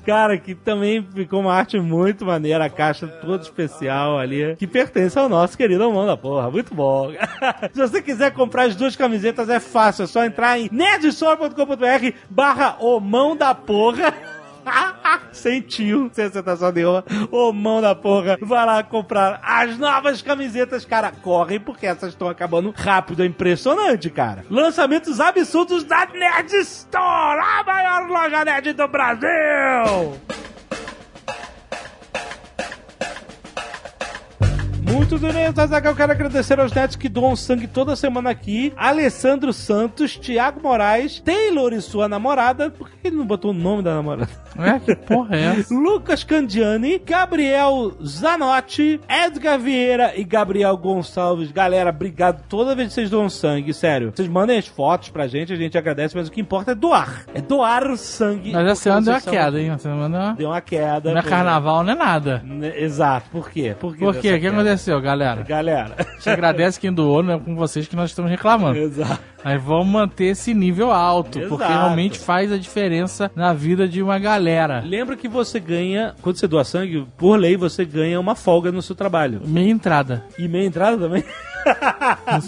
Cara, 0.05 0.37
que 0.37 0.53
também 0.55 1.05
ficou 1.13 1.41
uma 1.41 1.53
arte 1.53 1.79
muito 1.79 2.25
maneira, 2.25 2.65
a 2.65 2.69
caixa 2.69 3.07
toda 3.07 3.43
especial 3.43 4.17
ali, 4.17 4.55
que 4.55 4.67
pertence 4.67 5.17
ao 5.17 5.27
nosso 5.29 5.57
querido 5.57 5.91
Mão 5.91 6.05
da 6.05 6.15
Porra. 6.17 6.49
Muito 6.49 6.73
bom. 6.73 7.11
Se 7.73 7.79
você 7.79 8.01
quiser 8.01 8.31
comprar 8.31 8.63
as 8.63 8.75
duas 8.75 8.95
camisetas, 8.95 9.49
é 9.49 9.59
fácil, 9.59 10.03
é 10.03 10.07
só 10.07 10.23
entrar 10.23 10.59
em 10.59 10.69
nerdstore.com.br 10.71 12.17
barra 12.29 12.77
o 12.79 12.99
Mão 12.99 13.35
da 13.35 13.53
Porra. 13.53 14.13
Sem 15.31 15.61
tio, 15.61 16.09
sem 16.13 16.25
apresentação 16.25 16.71
nenhuma. 16.71 17.03
Ô 17.31 17.51
mão 17.53 17.81
da 17.81 17.95
porra, 17.95 18.37
vai 18.41 18.65
lá 18.65 18.83
comprar 18.83 19.39
as 19.43 19.77
novas 19.77 20.21
camisetas, 20.21 20.85
cara. 20.85 21.11
Correm, 21.11 21.59
porque 21.59 21.85
essas 21.85 22.09
estão 22.09 22.27
acabando 22.27 22.73
rápido. 22.75 23.23
É 23.23 23.25
impressionante, 23.25 24.09
cara. 24.09 24.45
Lançamentos 24.49 25.19
absurdos 25.19 25.83
da 25.83 26.05
Nerd 26.05 26.53
Store, 26.57 27.39
a 27.39 27.63
maior 27.63 28.07
loja 28.07 28.45
nerd 28.45 28.73
do 28.73 28.87
Brasil. 28.87 29.29
Muito 34.91 35.17
bem, 35.17 35.31
Zazaga. 35.55 35.89
Eu 35.89 35.95
quero 35.95 36.12
agradecer 36.12 36.60
aos 36.60 36.74
netos 36.74 36.95
que 36.95 37.07
doam 37.07 37.36
sangue 37.36 37.65
toda 37.67 37.95
semana 37.95 38.29
aqui. 38.29 38.74
Alessandro 38.75 39.53
Santos, 39.53 40.17
Thiago 40.17 40.62
Moraes, 40.62 41.19
Taylor 41.21 41.71
e 41.71 41.81
sua 41.81 42.10
namorada. 42.10 42.69
Por 42.69 42.89
que 42.89 43.07
ele 43.07 43.15
não 43.15 43.25
botou 43.25 43.51
o 43.51 43.53
nome 43.53 43.83
da 43.83 43.95
namorada? 43.95 44.29
É, 44.57 44.79
que 44.79 44.95
porra 44.95 45.36
é 45.36 45.60
essa? 45.60 45.74
Lucas 45.75 46.24
Candiani, 46.24 47.00
Gabriel 47.00 47.93
Zanotti, 48.05 49.00
Edgar 49.10 49.57
Vieira 49.60 50.13
e 50.15 50.24
Gabriel 50.24 50.75
Gonçalves. 50.75 51.51
Galera, 51.51 51.89
obrigado 51.89 52.43
toda 52.50 52.75
vez 52.75 52.89
que 52.89 52.95
vocês 52.95 53.10
doam 53.10 53.29
sangue, 53.29 53.74
sério. 53.74 54.12
Vocês 54.13 54.27
mandem 54.27 54.57
as 54.57 54.67
fotos 54.67 55.10
pra 55.10 55.27
gente, 55.27 55.53
a 55.53 55.55
gente 55.55 55.77
agradece, 55.77 56.15
mas 56.17 56.27
o 56.27 56.31
que 56.31 56.41
importa 56.41 56.71
é 56.71 56.75
doar. 56.75 57.25
É 57.33 57.41
doar 57.41 57.89
o 57.89 57.95
sangue. 57.95 58.51
Mas 58.51 58.67
essa 58.67 58.81
semana 58.81 59.01
deu 59.01 59.13
uma 59.13 59.21
queda, 59.21 59.62
hein? 59.62 59.69
Essa 59.69 59.89
semana 59.89 60.36
deu 60.38 60.50
uma... 60.50 60.62
Queda. 60.62 61.12
Não 61.12 61.19
é 61.19 61.24
carnaval, 61.24 61.83
não 61.83 61.93
é 61.93 61.95
nada. 61.95 62.41
Né, 62.45 62.79
Exato. 62.79 63.29
Por 63.31 63.50
quê? 63.50 63.75
Por, 63.79 63.95
Por 63.95 64.13
dessa 64.13 64.21
quê? 64.21 64.29
O 64.29 64.39
que 64.39 64.39
queda? 64.39 64.80
Aconteceu, 64.81 65.00
galera? 65.00 65.43
Galera. 65.43 65.95
A 66.00 66.03
gente 66.13 66.29
agradece 66.29 66.79
quem 66.79 66.91
doou, 66.91 67.21
não 67.21 67.35
é 67.35 67.39
com 67.39 67.55
vocês 67.55 67.88
que 67.88 67.95
nós 67.95 68.09
estamos 68.09 68.29
reclamando. 68.31 68.77
Exato. 68.77 69.21
Mas 69.43 69.61
vamos 69.61 69.88
manter 69.88 70.25
esse 70.25 70.53
nível 70.53 70.91
alto, 70.91 71.39
porque 71.47 71.63
Exato. 71.63 71.71
realmente 71.71 72.19
faz 72.19 72.51
a 72.51 72.57
diferença 72.57 73.31
na 73.35 73.53
vida 73.53 73.88
de 73.88 74.01
uma 74.01 74.19
galera. 74.19 74.83
Lembra 74.85 75.15
que 75.15 75.27
você 75.27 75.59
ganha, 75.59 76.13
quando 76.21 76.38
você 76.38 76.47
doa 76.47 76.63
sangue, 76.63 77.07
por 77.17 77.39
lei 77.39 77.57
você 77.57 77.85
ganha 77.85 78.19
uma 78.19 78.35
folga 78.35 78.71
no 78.71 78.81
seu 78.81 78.95
trabalho. 78.95 79.41
Meia 79.45 79.69
entrada. 79.69 80.23
E 80.38 80.47
meia 80.47 80.65
entrada 80.65 80.97
também? 80.97 81.23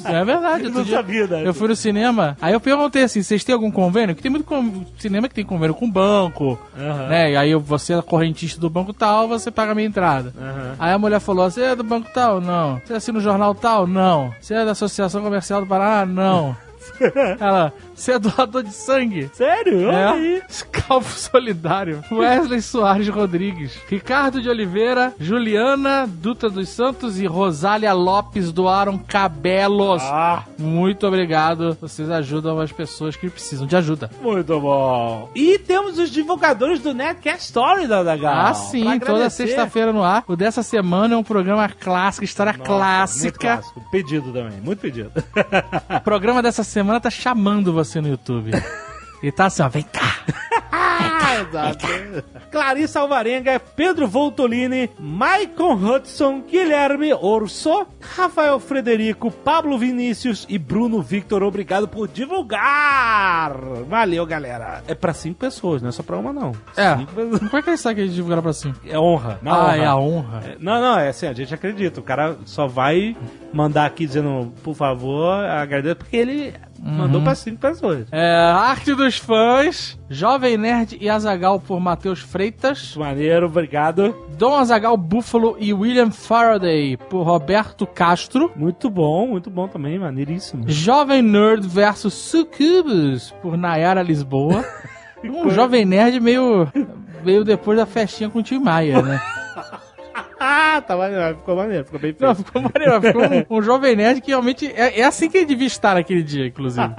É 0.05 0.23
verdade. 0.25 0.65
Eu 0.65 0.71
não 0.71 0.83
dia 0.83 0.97
sabia, 0.97 1.27
né? 1.27 1.41
Eu 1.45 1.53
fui 1.53 1.67
no 1.67 1.75
cinema, 1.75 2.37
aí 2.41 2.53
eu 2.53 2.59
perguntei 2.59 3.03
assim, 3.03 3.21
vocês 3.21 3.43
têm 3.43 3.53
algum 3.53 3.71
convênio? 3.71 4.15
Porque 4.15 4.23
tem 4.23 4.31
muito 4.31 4.45
con- 4.45 4.85
cinema 4.97 5.27
que 5.27 5.35
tem 5.35 5.45
convênio 5.45 5.75
com 5.75 5.89
banco, 5.89 6.57
Aham. 6.77 7.07
né? 7.07 7.31
E 7.31 7.35
aí 7.37 7.55
você 7.55 7.93
é 7.93 8.01
correntista 8.01 8.59
do 8.59 8.69
banco 8.69 8.93
tal, 8.93 9.27
você 9.27 9.51
paga 9.51 9.71
a 9.71 9.75
minha 9.75 9.87
entrada. 9.87 10.33
Aham. 10.39 10.75
Aí 10.79 10.93
a 10.93 10.97
mulher 10.99 11.19
falou, 11.19 11.49
você 11.49 11.61
é 11.61 11.75
do 11.75 11.83
banco 11.83 12.09
tal? 12.13 12.39
Não. 12.41 12.81
Você 12.85 12.93
assina 12.93 13.17
o 13.19 13.21
jornal 13.21 13.53
tal? 13.55 13.85
Não. 13.87 14.33
Você 14.41 14.53
é 14.53 14.65
da 14.65 14.71
Associação 14.71 15.21
Comercial 15.21 15.61
do 15.61 15.67
Paraná? 15.67 16.05
Não. 16.05 16.55
Ela, 17.39 17.73
você 17.93 18.13
é 18.13 18.19
doador 18.19 18.63
de 18.63 18.73
sangue? 18.73 19.29
Sério? 19.33 19.87
Olha 19.87 19.95
É. 19.97 20.07
aí. 20.09 20.41
Scalpo 20.49 21.09
Solidário. 21.09 22.03
Wesley 22.11 22.61
Soares 22.61 23.07
Rodrigues. 23.07 23.73
Ricardo 23.87 24.41
de 24.41 24.49
Oliveira, 24.49 25.13
Juliana 25.19 26.07
Dutra 26.07 26.49
dos 26.49 26.69
Santos 26.69 27.19
e 27.19 27.25
Rosália 27.25 27.93
Lopes 27.93 28.51
doaram 28.51 28.97
cabelos. 28.97 30.01
Ah, 30.03 30.43
Muito 30.57 31.05
obrigado. 31.07 31.77
Vocês 31.79 32.09
ajudam 32.09 32.59
as 32.59 32.71
pessoas 32.71 33.15
que 33.15 33.29
precisam 33.29 33.65
de 33.67 33.75
ajuda. 33.75 34.09
muito 34.21 34.59
bom. 34.59 35.29
E 35.35 35.57
temos 35.59 35.97
os 35.97 36.09
divulgadores 36.09 36.79
do 36.79 36.93
Netcast 36.93 37.45
Story 37.45 37.87
da 37.87 38.03
Dagal. 38.03 38.33
Ah, 38.47 38.53
sim, 38.53 38.99
toda 38.99 39.29
sexta-feira 39.29 39.91
no 39.93 40.03
ar. 40.03 40.23
O 40.27 40.35
dessa 40.35 40.63
semana 40.63 41.13
é 41.15 41.17
um 41.17 41.23
programa 41.23 41.67
clássico, 41.69 42.23
história 42.25 42.53
Muito 42.53 42.65
clássica. 42.65 43.37
clássico. 43.39 43.81
Pedido 43.91 44.31
também, 44.31 44.59
muito 44.61 44.79
pedido. 44.79 45.11
O 45.95 46.01
programa 46.01 46.41
dessa 46.41 46.63
semana 46.73 46.99
tá 46.99 47.09
chamando 47.11 47.71
você 47.71 48.01
no 48.01 48.07
YouTube. 48.07 48.51
E 49.21 49.31
tá 49.31 49.45
assim, 49.45 49.61
ó, 49.61 49.69
vem 49.69 49.83
cá. 49.83 50.25
Exato. 51.41 51.87
Clarissa 52.51 52.99
Alvarenga, 52.99 53.59
Pedro 53.59 54.07
Voltolini, 54.07 54.89
Maicon 54.99 55.73
Hudson, 55.73 56.41
Guilherme 56.41 57.13
Orso, 57.13 57.85
Rafael 58.15 58.59
Frederico, 58.59 59.31
Pablo 59.31 59.77
Vinícius 59.77 60.45
e 60.49 60.57
Bruno 60.57 61.01
Victor. 61.01 61.43
Obrigado 61.43 61.87
por 61.87 62.07
divulgar! 62.07 63.53
Valeu, 63.87 64.25
galera. 64.25 64.83
É 64.87 64.93
pra 64.95 65.13
cinco 65.13 65.39
pessoas, 65.39 65.81
não 65.81 65.89
é 65.89 65.91
só 65.91 66.03
pra 66.03 66.17
uma, 66.17 66.31
não. 66.33 66.51
É. 66.75 66.97
Cinco. 66.97 67.13
Como 67.39 67.57
é 67.57 67.61
que 67.61 67.69
ele 67.69 67.77
sabe 67.77 67.95
que 67.95 68.01
a 68.01 68.05
gente 68.05 68.15
divulgará 68.15 68.41
pra 68.41 68.53
cima? 68.53 68.75
É 68.85 68.97
honra. 68.99 69.39
Na 69.41 69.51
Ah, 69.53 69.63
honra. 69.65 69.77
é 69.77 69.85
a 69.85 69.95
honra. 69.97 70.43
É, 70.45 70.55
Não, 70.59 70.81
não, 70.81 70.99
é 70.99 71.09
assim, 71.09 71.27
a 71.27 71.33
gente 71.33 71.53
acredita. 71.53 71.99
O 71.99 72.03
cara 72.03 72.37
só 72.45 72.67
vai 72.67 73.15
mandar 73.51 73.85
aqui 73.85 74.05
dizendo, 74.05 74.51
por 74.63 74.75
favor, 74.75 75.31
agradeço, 75.45 75.95
porque 75.97 76.15
ele 76.17 76.53
mandou 76.83 77.21
pra 77.21 77.33
cinco 77.33 77.57
pessoas. 77.59 78.07
É, 78.11 78.35
Arte 78.35 78.93
dos 78.93 79.17
Fãs, 79.17 79.97
Jovem 80.09 80.57
Nerd 80.57 80.97
e 80.99 81.09
Azagal 81.09 81.59
por 81.59 81.79
Matheus 81.79 82.19
Freitas, 82.19 82.95
Maneiro, 82.97 83.45
obrigado. 83.45 84.15
Dom 84.37 84.55
Azagal 84.55 84.97
Buffalo 84.97 85.55
e 85.59 85.73
William 85.73 86.11
Faraday 86.11 86.97
por 86.97 87.23
Roberto 87.23 87.87
Castro, 87.87 88.51
Muito 88.55 88.89
bom, 88.89 89.27
muito 89.27 89.49
bom 89.49 89.67
também, 89.67 89.97
maneiríssimo. 89.97 90.63
Jovem 90.67 91.21
Nerd 91.21 91.67
versus 91.67 92.13
Sucubus 92.13 93.31
por 93.41 93.57
Nayara 93.57 94.01
Lisboa. 94.01 94.63
Um 95.23 95.49
Jovem 95.49 95.85
Nerd 95.85 96.19
meio, 96.19 96.67
meio 97.23 97.45
depois 97.45 97.77
da 97.77 97.85
festinha 97.85 98.29
com 98.29 98.39
o 98.39 98.43
Tim 98.43 98.59
Maia, 98.59 99.01
né? 99.01 99.21
Ah, 100.45 100.81
tá 100.81 100.97
maneiro, 100.97 101.37
ficou 101.37 101.55
maneiro, 101.55 101.85
ficou 101.85 101.99
bem 101.99 102.11
feito. 102.11 102.21
Não, 102.21 102.35
ficou 102.35 102.61
maneiro, 102.61 103.01
ficou 103.01 103.21
um, 103.23 103.57
um 103.59 103.61
Jovem 103.61 103.95
Nerd 103.95 104.19
que 104.19 104.31
realmente 104.31 104.67
é, 104.75 104.99
é 104.99 105.03
assim 105.05 105.29
que 105.29 105.37
ele 105.37 105.45
devia 105.45 105.67
estar 105.67 105.95
naquele 105.95 106.21
dia, 106.21 106.45
inclusive. 106.45 106.87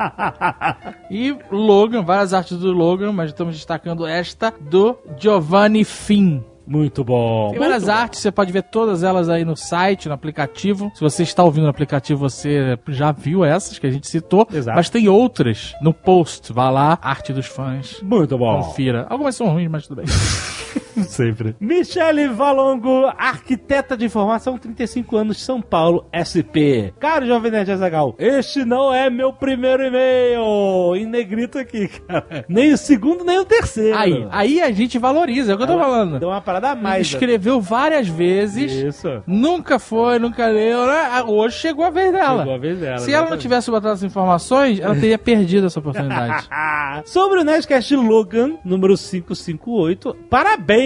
E 1.10 1.36
Logan, 1.50 2.02
várias 2.02 2.32
artes 2.32 2.56
do 2.56 2.72
Logan, 2.72 3.12
mas 3.12 3.30
estamos 3.30 3.54
destacando 3.54 4.06
esta 4.06 4.52
do 4.58 4.98
Giovanni 5.18 5.84
Finn. 5.84 6.40
Muito 6.66 7.04
bom. 7.04 7.50
Tem 7.50 7.58
várias 7.58 7.88
artes, 7.88 8.20
você 8.20 8.32
pode 8.32 8.50
ver 8.50 8.62
todas 8.62 9.02
elas 9.02 9.28
aí 9.28 9.44
no 9.44 9.54
site, 9.54 10.08
no 10.08 10.14
aplicativo. 10.14 10.90
Se 10.94 11.00
você 11.00 11.22
está 11.22 11.44
ouvindo 11.44 11.64
no 11.64 11.70
aplicativo, 11.70 12.18
você 12.18 12.78
já 12.88 13.12
viu 13.12 13.44
essas 13.44 13.78
que 13.78 13.86
a 13.86 13.90
gente 13.90 14.08
citou. 14.08 14.48
Exato. 14.50 14.74
Mas 14.74 14.88
tem 14.88 15.06
outras 15.08 15.74
no 15.82 15.92
post. 15.92 16.52
Vá 16.52 16.70
lá, 16.70 16.98
arte 17.02 17.32
dos 17.32 17.46
fãs. 17.46 18.00
Muito 18.02 18.38
bom. 18.38 18.62
Confira. 18.62 19.06
Algumas 19.10 19.36
são 19.36 19.48
ruins, 19.48 19.68
mas 19.70 19.86
tudo 19.86 19.96
bem. 20.02 20.06
Sempre. 21.08 21.54
Michele 21.60 22.28
Valongo, 22.28 23.06
arquiteta 23.18 23.96
de 23.96 24.04
informação, 24.04 24.56
35 24.58 25.16
anos, 25.16 25.42
São 25.42 25.60
Paulo, 25.60 26.06
SP. 26.14 26.92
Caro 27.00 27.26
Jovem 27.26 27.50
Nerd 27.50 27.70
Azagal, 27.72 28.14
este 28.18 28.64
não 28.64 28.92
é 28.92 29.10
meu 29.10 29.32
primeiro 29.32 29.84
e-mail. 29.84 30.94
Em 30.96 31.06
negrito 31.06 31.58
aqui, 31.58 31.88
cara. 31.88 32.44
Nem 32.48 32.72
o 32.72 32.78
segundo, 32.78 33.24
nem 33.24 33.38
o 33.38 33.44
terceiro. 33.44 33.96
Aí, 33.98 34.26
aí 34.30 34.60
a 34.60 34.70
gente 34.72 34.98
valoriza, 34.98 35.52
é 35.52 35.54
o 35.54 35.58
que 35.58 35.64
eu 35.64 35.68
tô 35.68 35.78
falando. 35.78 36.18
Deu 36.18 36.28
uma 36.28 36.40
parada 36.40 36.70
a 36.70 36.74
mais. 36.74 37.06
Escreveu 37.08 37.60
várias 37.60 38.08
vezes. 38.08 38.72
Isso. 38.72 39.22
Nunca 39.26 39.78
foi, 39.78 40.18
nunca 40.18 40.46
leu. 40.46 40.86
né? 40.86 41.08
Ah, 41.12 41.24
Hoje 41.26 41.56
chegou 41.58 41.84
a 41.84 41.90
vez 41.90 42.12
dela. 42.12 42.38
Chegou 42.40 42.54
a 42.54 42.58
vez 42.58 42.78
dela, 42.78 42.98
Se 42.98 43.12
ela 43.12 43.30
não 43.30 43.36
tivesse 43.38 43.70
botado 43.70 43.94
essas 43.94 44.04
informações, 44.04 44.78
ela 44.80 44.94
teria 44.94 45.18
perdido 45.18 45.66
essa 45.66 45.78
oportunidade. 45.80 46.48
Sobre 47.06 47.40
o 47.40 47.44
Nerdcast 47.44 47.94
Logan, 47.96 48.54
número 48.64 48.94
558, 48.96 50.14
parabéns! 50.30 50.83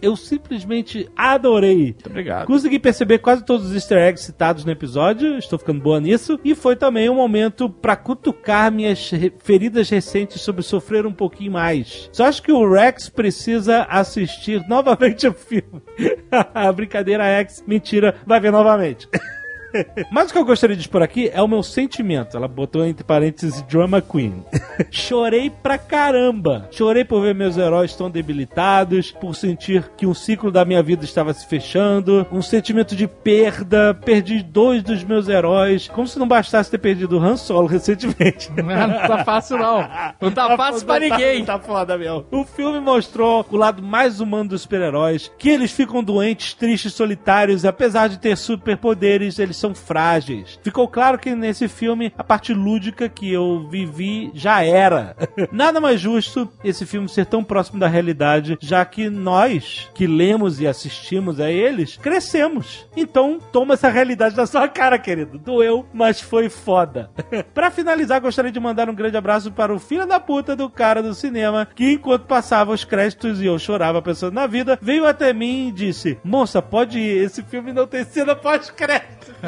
Eu 0.00 0.16
simplesmente 0.16 1.08
adorei. 1.16 1.84
Muito 1.84 2.08
obrigado. 2.08 2.46
Consegui 2.46 2.78
perceber 2.78 3.18
quase 3.18 3.44
todos 3.44 3.66
os 3.66 3.74
easter 3.74 3.98
eggs 3.98 4.24
citados 4.24 4.64
no 4.64 4.70
episódio, 4.70 5.38
estou 5.38 5.58
ficando 5.58 5.80
boa 5.80 6.00
nisso, 6.00 6.38
e 6.44 6.54
foi 6.54 6.76
também 6.76 7.08
um 7.08 7.14
momento 7.14 7.68
pra 7.68 7.96
cutucar 7.96 8.70
minhas 8.72 9.10
feridas 9.38 9.88
recentes 9.88 10.40
sobre 10.40 10.62
sofrer 10.62 11.06
um 11.06 11.12
pouquinho 11.12 11.52
mais. 11.52 12.08
Só 12.12 12.24
acho 12.24 12.42
que 12.42 12.52
o 12.52 12.70
Rex 12.70 13.08
precisa 13.08 13.82
assistir 13.84 14.62
novamente 14.68 15.26
o 15.26 15.32
filme. 15.32 15.82
Brincadeira, 16.74 17.24
X. 17.24 17.64
Mentira, 17.66 18.16
vai 18.26 18.40
ver 18.40 18.52
novamente. 18.52 19.08
Mas 20.10 20.30
o 20.30 20.32
que 20.32 20.38
eu 20.38 20.44
gostaria 20.44 20.76
de 20.76 20.82
expor 20.82 21.02
aqui 21.02 21.30
é 21.32 21.42
o 21.42 21.48
meu 21.48 21.62
sentimento. 21.62 22.36
Ela 22.36 22.48
botou 22.48 22.84
entre 22.84 23.04
parênteses 23.04 23.62
drama 23.62 24.00
queen. 24.00 24.44
Chorei 24.90 25.50
pra 25.50 25.78
caramba. 25.78 26.68
Chorei 26.70 27.04
por 27.04 27.22
ver 27.22 27.34
meus 27.34 27.56
heróis 27.56 27.94
tão 27.94 28.10
debilitados, 28.10 29.10
por 29.10 29.34
sentir 29.34 29.90
que 29.96 30.06
um 30.06 30.14
ciclo 30.14 30.50
da 30.50 30.64
minha 30.64 30.82
vida 30.82 31.04
estava 31.04 31.32
se 31.32 31.46
fechando, 31.46 32.26
um 32.32 32.42
sentimento 32.42 32.94
de 32.96 33.06
perda. 33.06 33.94
Perdi 33.94 34.42
dois 34.42 34.82
dos 34.82 35.04
meus 35.04 35.28
heróis, 35.28 35.88
como 35.88 36.06
se 36.06 36.18
não 36.18 36.28
bastasse 36.28 36.70
ter 36.70 36.78
perdido 36.78 37.18
o 37.18 37.22
Han 37.22 37.36
Solo 37.36 37.66
recentemente. 37.68 38.50
Não, 38.52 38.88
não 38.88 39.06
tá 39.06 39.24
fácil, 39.24 39.58
não. 39.58 39.88
Não 40.20 40.30
tá 40.30 40.56
fácil 40.56 40.86
pra 40.86 41.00
ninguém. 41.00 41.44
Tá 41.44 41.58
foda 41.58 41.96
mesmo. 41.96 42.26
O 42.30 42.44
filme 42.44 42.80
mostrou 42.80 43.44
o 43.50 43.56
lado 43.56 43.82
mais 43.82 44.20
humano 44.20 44.50
dos 44.50 44.62
super-heróis, 44.62 45.30
que 45.38 45.48
eles 45.48 45.72
ficam 45.72 46.02
doentes, 46.02 46.54
tristes, 46.54 46.94
solitários, 46.94 47.64
e 47.64 47.68
apesar 47.68 48.08
de 48.08 48.18
ter 48.18 48.36
superpoderes, 48.36 49.38
eles 49.38 49.56
são 49.56 49.67
frágeis. 49.74 50.58
Ficou 50.62 50.88
claro 50.88 51.18
que 51.18 51.34
nesse 51.34 51.68
filme 51.68 52.12
a 52.16 52.24
parte 52.24 52.52
lúdica 52.52 53.08
que 53.08 53.32
eu 53.32 53.66
vivi 53.70 54.30
já 54.34 54.62
era. 54.62 55.16
Nada 55.52 55.80
mais 55.80 56.00
justo 56.00 56.48
esse 56.62 56.86
filme 56.86 57.08
ser 57.08 57.26
tão 57.26 57.42
próximo 57.42 57.78
da 57.78 57.88
realidade, 57.88 58.58
já 58.60 58.84
que 58.84 59.08
nós 59.08 59.88
que 59.94 60.06
lemos 60.06 60.60
e 60.60 60.66
assistimos 60.66 61.40
a 61.40 61.50
eles 61.50 61.96
crescemos. 61.96 62.86
Então 62.96 63.38
toma 63.52 63.74
essa 63.74 63.88
realidade 63.88 64.36
na 64.36 64.46
sua 64.46 64.68
cara, 64.68 64.98
querido. 64.98 65.38
Doeu, 65.38 65.86
mas 65.92 66.20
foi 66.20 66.48
foda. 66.48 67.10
Pra 67.54 67.70
finalizar, 67.70 68.20
gostaria 68.20 68.52
de 68.52 68.60
mandar 68.60 68.88
um 68.88 68.94
grande 68.94 69.16
abraço 69.16 69.50
para 69.52 69.74
o 69.74 69.78
filho 69.78 70.06
da 70.06 70.20
puta 70.20 70.54
do 70.54 70.68
cara 70.68 71.02
do 71.02 71.14
cinema, 71.14 71.66
que 71.74 71.92
enquanto 71.92 72.26
passava 72.26 72.72
os 72.72 72.84
créditos 72.84 73.40
e 73.40 73.46
eu 73.46 73.58
chorava 73.58 74.02
pensando 74.02 74.34
na 74.34 74.46
vida, 74.46 74.78
veio 74.80 75.06
até 75.06 75.32
mim 75.32 75.68
e 75.68 75.72
disse: 75.72 76.18
Moça, 76.22 76.60
pode 76.60 76.98
ir, 76.98 77.24
esse 77.24 77.42
filme 77.42 77.72
não 77.72 77.86
tem 77.86 78.04
cena 78.04 78.34
pós-crédito. 78.34 79.34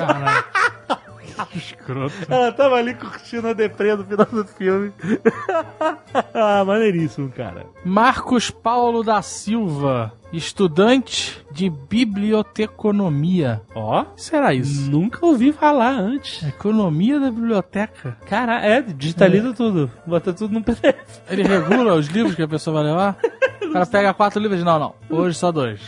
Que 1.51 1.59
escroto. 1.59 2.15
Ela 2.29 2.53
tava 2.53 2.77
ali 2.77 2.95
curtindo 2.95 3.49
a 3.49 3.53
deprê 3.53 3.95
no 3.95 4.05
final 4.05 4.27
do 4.27 4.45
filme. 4.45 4.93
ah, 6.35 6.65
maneiríssimo, 6.65 7.31
cara. 7.31 7.67
Marcos 7.85 8.51
Paulo 8.51 9.03
da 9.03 9.23
Silva, 9.23 10.13
estudante 10.33 11.45
de 11.51 11.71
biblioteconomia. 11.71 13.63
Ó, 13.75 14.05
Será 14.17 14.53
isso? 14.53 14.91
nunca 14.91 15.25
ouvi 15.25 15.53
falar 15.53 15.93
antes. 15.93 16.43
Economia 16.47 17.19
da 17.19 17.31
biblioteca. 17.31 18.17
Cara, 18.27 18.61
é, 18.65 18.83
digitaliza 18.83 19.53
tudo. 19.55 19.91
Bota 20.07 20.33
tudo 20.33 20.53
no 20.55 20.63
PDF. 20.63 21.21
Ele 21.29 21.43
regula 21.43 21.95
os 21.95 22.07
livros 22.09 22.35
que 22.35 22.43
a 22.43 22.49
pessoa 22.49 22.83
vai 22.83 22.91
levar? 22.93 23.17
O 23.61 23.73
cara 23.73 23.87
pega 23.87 24.13
quatro 24.13 24.41
livros. 24.43 24.65
Não, 24.65 24.81
não. 24.81 24.95
Hoje 25.09 25.39
só 25.39 25.53
dois. 25.53 25.81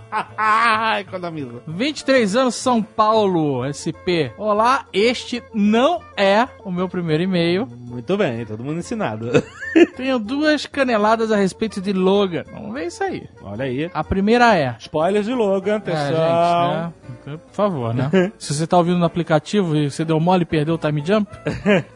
Economiza. 1.00 1.62
23 1.66 2.36
anos, 2.36 2.54
São 2.54 2.82
Paulo, 2.82 3.62
SP. 3.70 4.32
Olá, 4.38 4.86
este 4.92 5.42
não 5.52 6.00
é 6.16 6.46
o 6.64 6.70
meu 6.70 6.88
primeiro 6.88 7.22
e-mail. 7.22 7.66
Muito 7.66 8.16
bem, 8.16 8.44
todo 8.44 8.62
mundo 8.64 8.78
ensinado. 8.78 9.30
Tenho 9.96 10.18
duas 10.18 10.66
caneladas 10.66 11.30
a 11.32 11.36
respeito 11.36 11.80
de 11.80 11.92
Logan. 11.92 12.44
Vamos 12.52 12.74
ver 12.74 12.86
isso 12.86 13.02
aí. 13.02 13.28
Olha 13.42 13.64
aí. 13.64 13.90
A 13.92 14.02
primeira 14.04 14.54
é. 14.56 14.76
Spoilers 14.78 15.26
de 15.26 15.32
Logan, 15.34 15.76
É, 15.76 15.80
pessoal. 15.80 16.72
gente, 16.72 16.76
né? 16.76 16.92
Então, 17.22 17.38
Por 17.38 17.52
favor, 17.54 17.94
né? 17.94 18.10
Se 18.38 18.54
você 18.54 18.66
tá 18.66 18.76
ouvindo 18.76 18.98
no 18.98 19.04
aplicativo 19.04 19.76
e 19.76 19.90
você 19.90 20.04
deu 20.04 20.18
mole 20.20 20.42
e 20.42 20.46
perdeu 20.46 20.74
o 20.74 20.78
time 20.78 21.02
jump, 21.04 21.30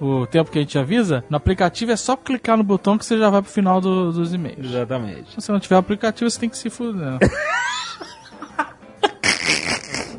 o 0.00 0.26
tempo 0.26 0.50
que 0.50 0.58
a 0.58 0.62
gente 0.62 0.78
avisa, 0.78 1.24
no 1.28 1.36
aplicativo 1.36 1.92
é 1.92 1.96
só 1.96 2.16
clicar 2.16 2.56
no 2.56 2.64
botão 2.64 2.96
que 2.98 3.04
você 3.04 3.18
já 3.18 3.28
vai 3.30 3.42
pro 3.42 3.50
final 3.50 3.80
do- 3.80 4.12
dos 4.12 4.32
e-mails. 4.34 4.64
Exatamente. 4.66 5.30
Se 5.30 5.40
você 5.40 5.52
não 5.52 5.60
tiver 5.60 5.76
aplicativo, 5.76 6.28
você 6.30 6.38
tem 6.40 6.48
que 6.48 6.56
se 6.58 6.70
fuder. 6.70 7.18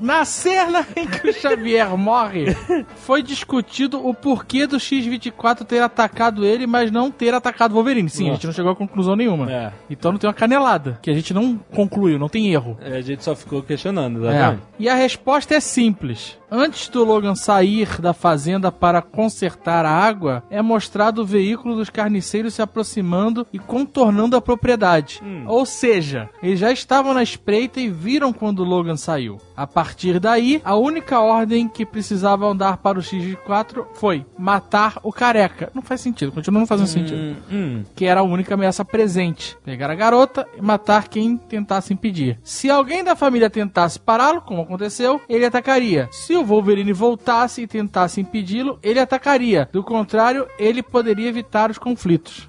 Na 0.01 0.23
cena 0.25 0.85
em 0.95 1.05
que 1.07 1.29
o 1.29 1.33
Xavier 1.33 1.95
morre, 1.97 2.55
foi 2.97 3.21
discutido 3.21 4.05
o 4.05 4.13
porquê 4.13 4.65
do 4.65 4.79
X-24 4.79 5.65
ter 5.65 5.81
atacado 5.81 6.45
ele, 6.45 6.65
mas 6.65 6.89
não 6.91 7.11
ter 7.11 7.33
atacado 7.33 7.71
o 7.71 7.75
Wolverine. 7.75 8.09
Sim, 8.09 8.29
a 8.29 8.33
gente 8.33 8.45
não 8.47 8.53
chegou 8.53 8.71
a 8.71 8.75
conclusão 8.75 9.15
nenhuma. 9.15 9.51
É. 9.51 9.71
Então 9.89 10.11
não 10.11 10.19
tem 10.19 10.27
uma 10.27 10.33
canelada, 10.33 10.97
que 11.01 11.09
a 11.11 11.13
gente 11.13 11.33
não 11.33 11.57
concluiu, 11.73 12.17
não 12.17 12.29
tem 12.29 12.51
erro. 12.51 12.77
É, 12.81 12.97
A 12.97 13.01
gente 13.01 13.23
só 13.23 13.35
ficou 13.35 13.61
questionando, 13.61 14.25
É. 14.25 14.29
exatamente. 14.29 14.63
E 14.79 14.87
a 14.89 14.95
resposta 14.95 15.53
é 15.55 15.59
simples. 15.59 16.38
Antes 16.51 16.89
do 16.89 17.03
Logan 17.03 17.35
sair 17.35 18.01
da 18.01 18.13
fazenda 18.13 18.71
para 18.71 19.01
consertar 19.01 19.85
a 19.85 19.91
água, 19.91 20.43
é 20.49 20.61
mostrado 20.61 21.21
o 21.21 21.25
veículo 21.25 21.75
dos 21.75 21.89
carniceiros 21.89 22.55
se 22.55 22.61
aproximando 22.61 23.45
e 23.53 23.59
contornando 23.59 24.35
a 24.35 24.41
propriedade. 24.41 25.21
Ou 25.45 25.65
seja, 25.65 26.29
eles 26.41 26.59
já 26.59 26.71
estavam 26.71 27.13
na 27.13 27.21
espreita 27.21 27.79
e 27.79 27.89
viram 27.89 28.33
quando 28.33 28.59
o 28.59 28.63
Logan 28.63 28.97
saiu. 28.97 29.37
A 29.55 29.67
partir 29.67 30.19
daí, 30.19 30.59
a 30.65 30.75
única 30.75 31.19
ordem 31.19 31.67
que 31.67 31.85
precisavam 31.85 32.55
dar 32.55 32.77
para 32.77 32.97
o 32.97 33.01
X4 33.01 33.85
foi 33.93 34.25
matar 34.37 34.99
o 35.03 35.11
careca. 35.11 35.71
Não 35.73 35.81
faz 35.83 36.01
sentido, 36.01 36.31
continua 36.31 36.61
não 36.61 36.67
fazendo 36.67 36.87
sentido 36.87 37.19
Hum, 37.19 37.35
hum. 37.51 37.83
que 37.95 38.05
era 38.05 38.21
a 38.21 38.23
única 38.23 38.53
ameaça 38.55 38.83
presente. 38.83 39.55
Pegar 39.63 39.89
a 39.91 39.95
garota 39.95 40.47
e 40.57 40.61
matar 40.61 41.07
quem 41.07 41.37
tentasse 41.37 41.93
impedir. 41.93 42.39
Se 42.43 42.69
alguém 42.69 43.03
da 43.03 43.15
família 43.15 43.49
tentasse 43.49 43.99
pará-lo, 43.99 44.41
como 44.41 44.61
aconteceu, 44.61 45.21
ele 45.29 45.45
atacaria. 45.45 46.07
Se 46.11 46.38
o 46.39 46.45
Wolverine 46.45 46.93
voltasse 46.93 47.61
e 47.61 47.67
tentasse 47.67 48.19
impedi-lo, 48.21 48.79
ele 48.81 48.99
atacaria. 48.99 49.67
Do 49.71 49.83
contrário, 49.83 50.47
ele 50.57 50.81
poderia 50.81 51.29
evitar 51.29 51.69
os 51.69 51.77
conflitos. 51.77 52.47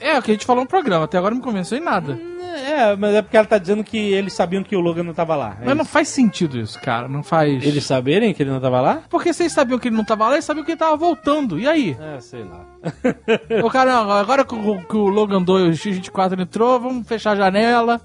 É 0.00 0.18
o 0.18 0.22
que 0.22 0.30
a 0.30 0.34
gente 0.34 0.46
falou 0.46 0.62
no 0.64 0.68
programa, 0.68 1.04
até 1.04 1.18
agora 1.18 1.34
não 1.34 1.40
me 1.40 1.44
convenceu 1.44 1.78
em 1.78 1.82
nada. 1.82 2.18
É, 2.54 2.94
mas 2.96 3.14
é 3.14 3.22
porque 3.22 3.36
ela 3.36 3.46
tá 3.46 3.58
dizendo 3.58 3.82
que 3.82 3.96
eles 3.96 4.32
sabiam 4.34 4.62
que 4.62 4.76
o 4.76 4.80
Logan 4.80 5.02
não 5.02 5.14
tava 5.14 5.34
lá. 5.34 5.56
É 5.60 5.64
Mas 5.64 5.76
não 5.76 5.84
isso. 5.84 5.92
faz 5.92 6.08
sentido 6.08 6.58
isso, 6.58 6.78
cara. 6.80 7.08
Não 7.08 7.22
faz. 7.22 7.64
Eles 7.64 7.84
saberem 7.84 8.34
que 8.34 8.42
ele 8.42 8.50
não 8.50 8.60
tava 8.60 8.80
lá? 8.80 9.02
Porque 9.08 9.32
vocês 9.32 9.52
sabiam 9.52 9.78
que 9.78 9.88
ele 9.88 9.96
não 9.96 10.04
tava 10.04 10.26
lá, 10.28 10.34
eles 10.34 10.44
sabiam 10.44 10.64
que 10.64 10.72
ele 10.72 10.78
tava 10.78 10.96
voltando. 10.96 11.58
E 11.58 11.66
aí? 11.66 11.96
É, 11.98 12.20
sei 12.20 12.44
lá. 12.44 12.71
Ô, 13.62 13.70
cara, 13.70 13.92
não, 13.92 14.10
agora 14.10 14.44
que 14.44 14.54
o, 14.54 14.82
que 14.82 14.96
o 14.96 15.06
Logan 15.06 15.42
2 15.42 15.68
o 15.68 15.88
X24 15.88 16.40
entrou, 16.40 16.80
vamos 16.80 17.06
fechar 17.06 17.32
a 17.32 17.36
janela. 17.36 18.00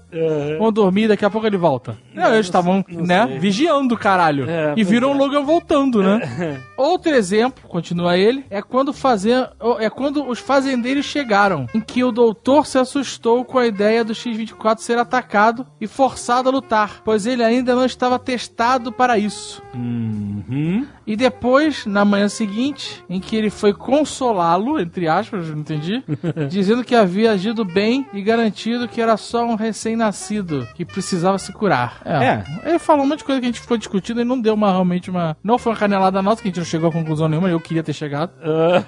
Vão 0.58 0.72
dormir, 0.72 1.08
daqui 1.08 1.24
a 1.24 1.30
pouco 1.30 1.46
ele 1.46 1.56
volta. 1.56 1.96
Não, 2.14 2.32
eles 2.32 2.46
estavam, 2.46 2.84
né, 2.88 3.26
sei. 3.26 3.38
vigiando 3.38 3.94
o 3.94 3.98
caralho. 3.98 4.48
É, 4.48 4.74
e 4.76 4.84
viram 4.84 5.10
é. 5.10 5.14
o 5.14 5.16
Logan 5.16 5.42
voltando, 5.42 6.02
né? 6.02 6.60
Outro 6.76 7.14
exemplo, 7.14 7.68
continua 7.68 8.16
ele, 8.16 8.44
é 8.50 8.62
quando 8.62 8.92
fazer, 8.92 9.50
é 9.78 9.90
quando 9.90 10.28
os 10.28 10.38
fazendeiros 10.38 11.06
chegaram, 11.06 11.66
em 11.74 11.80
que 11.80 12.02
o 12.04 12.12
doutor 12.12 12.66
se 12.66 12.78
assustou 12.78 13.44
com 13.44 13.58
a 13.58 13.66
ideia 13.66 14.04
do 14.04 14.14
X-24 14.14 14.78
ser 14.78 14.98
atacado 14.98 15.66
e 15.80 15.86
forçado 15.86 16.48
a 16.48 16.52
lutar, 16.52 17.02
pois 17.04 17.26
ele 17.26 17.42
ainda 17.42 17.74
não 17.74 17.84
estava 17.84 18.18
testado 18.18 18.92
para 18.92 19.18
isso. 19.18 19.62
Uhum. 19.74 20.86
E 21.06 21.16
depois, 21.16 21.86
na 21.86 22.04
manhã 22.04 22.28
seguinte, 22.28 23.02
em 23.08 23.18
que 23.18 23.34
ele 23.34 23.48
foi 23.48 23.72
consolá-lo, 23.72 24.67
entre 24.76 25.06
aspas, 25.06 25.48
não 25.48 25.60
entendi, 25.60 26.02
dizendo 26.50 26.82
que 26.82 26.94
havia 26.94 27.30
agido 27.30 27.64
bem 27.64 28.04
e 28.12 28.20
garantido 28.20 28.88
que 28.88 29.00
era 29.00 29.16
só 29.16 29.44
um 29.44 29.54
recém-nascido 29.54 30.66
que 30.74 30.84
precisava 30.84 31.38
se 31.38 31.52
curar. 31.52 32.00
É. 32.04 32.42
Ele 32.68 32.78
falou 32.78 33.04
um 33.04 33.08
monte 33.08 33.18
de 33.18 33.24
coisa 33.24 33.40
que 33.40 33.46
a 33.46 33.50
gente 33.50 33.60
ficou 33.60 33.76
discutindo 33.76 34.20
e 34.20 34.24
não 34.24 34.40
deu 34.40 34.54
uma 34.54 34.70
realmente 34.70 35.10
uma. 35.10 35.36
Não 35.44 35.58
foi 35.58 35.72
uma 35.72 35.78
canelada 35.78 36.20
nossa, 36.20 36.42
que 36.42 36.48
a 36.48 36.50
gente 36.50 36.58
não 36.58 36.64
chegou 36.64 36.88
a 36.88 36.92
conclusão 36.92 37.28
nenhuma, 37.28 37.48
eu 37.48 37.60
queria 37.60 37.82
ter 37.82 37.92
chegado. 37.92 38.32
Ah, 38.42 38.82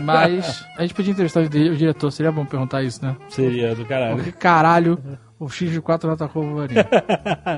Mas 0.00 0.64
a 0.76 0.82
gente 0.82 0.94
podia 0.94 1.12
entrevistar 1.12 1.40
o 1.42 1.48
di- 1.48 1.70
o 1.70 1.76
diretor, 1.76 2.10
seria 2.10 2.32
bom 2.32 2.44
perguntar 2.44 2.82
isso, 2.82 3.04
né? 3.04 3.16
seria 3.28 3.74
do 3.74 3.84
caralho. 3.84 4.16
Por 4.16 4.24
que 4.24 4.32
caralho 4.32 4.98
o 5.38 5.46
X4 5.46 6.04
não 6.04 6.12
atacou 6.12 6.44
o 6.44 6.46
Wolverine? 6.50 6.80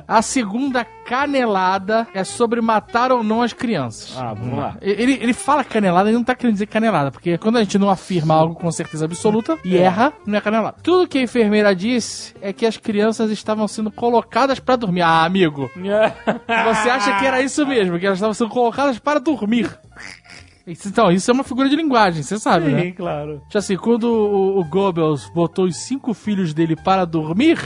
A 0.09 0.23
segunda 0.23 0.85
canelada 0.85 2.07
é 2.15 2.25
sobre 2.25 2.61
matar 2.63 3.13
ou 3.13 3.23
não 3.23 3.43
as 3.43 3.53
crianças. 3.53 4.17
Ah, 4.17 4.33
vamos 4.33 4.59
lá. 4.59 4.77
Ele, 4.81 5.13
ele 5.21 5.33
fala 5.35 5.63
canelada, 5.63 6.09
ele 6.09 6.17
não 6.17 6.25
tá 6.25 6.35
querendo 6.35 6.55
dizer 6.55 6.67
canelada, 6.67 7.11
porque 7.11 7.37
quando 7.37 7.57
a 7.59 7.63
gente 7.63 7.79
não 7.79 7.91
afirma 7.91 8.35
algo 8.35 8.55
com 8.55 8.71
certeza 8.73 9.05
absoluta 9.05 9.59
e 9.65 9.77
erra, 9.77 10.13
não 10.27 10.39
é 10.39 10.41
canelada. 10.41 10.77
Tudo 10.83 11.07
que 11.07 11.19
a 11.19 11.23
enfermeira 11.23 11.75
disse 11.75 12.35
é 12.41 12.53
que 12.55 12.65
as 12.65 12.77
crianças 12.79 13.31
estavam 13.31 13.69
sendo 13.69 13.91
colocadas 13.91 14.59
pra 14.59 14.77
dormir. 14.77 15.03
Ah, 15.03 15.25
amigo, 15.25 15.71
você 15.77 16.89
acha 16.91 17.19
que 17.19 17.27
era 17.27 17.43
isso 17.43 17.67
mesmo, 17.67 17.99
que 17.99 18.07
elas 18.07 18.19
estavam 18.19 18.35
sendo 18.35 18.51
colocadas 18.51 18.99
para 18.99 19.21
dormir. 19.21 19.71
Então, 20.67 21.11
isso 21.11 21.31
é 21.31 21.35
uma 21.35 21.45
figura 21.45 21.69
de 21.69 21.77
linguagem, 21.77 22.23
você 22.23 22.39
sabe, 22.39 22.71
né? 22.71 22.83
Sim, 22.85 22.93
claro. 22.93 23.41
Tipo 23.47 23.59
assim, 23.59 23.77
quando 23.77 24.05
o, 24.05 24.59
o 24.61 24.65
Goebbels 24.65 25.31
botou 25.35 25.67
os 25.67 25.77
cinco 25.77 26.15
filhos 26.15 26.55
dele 26.55 26.75
para 26.75 27.05
dormir, 27.05 27.59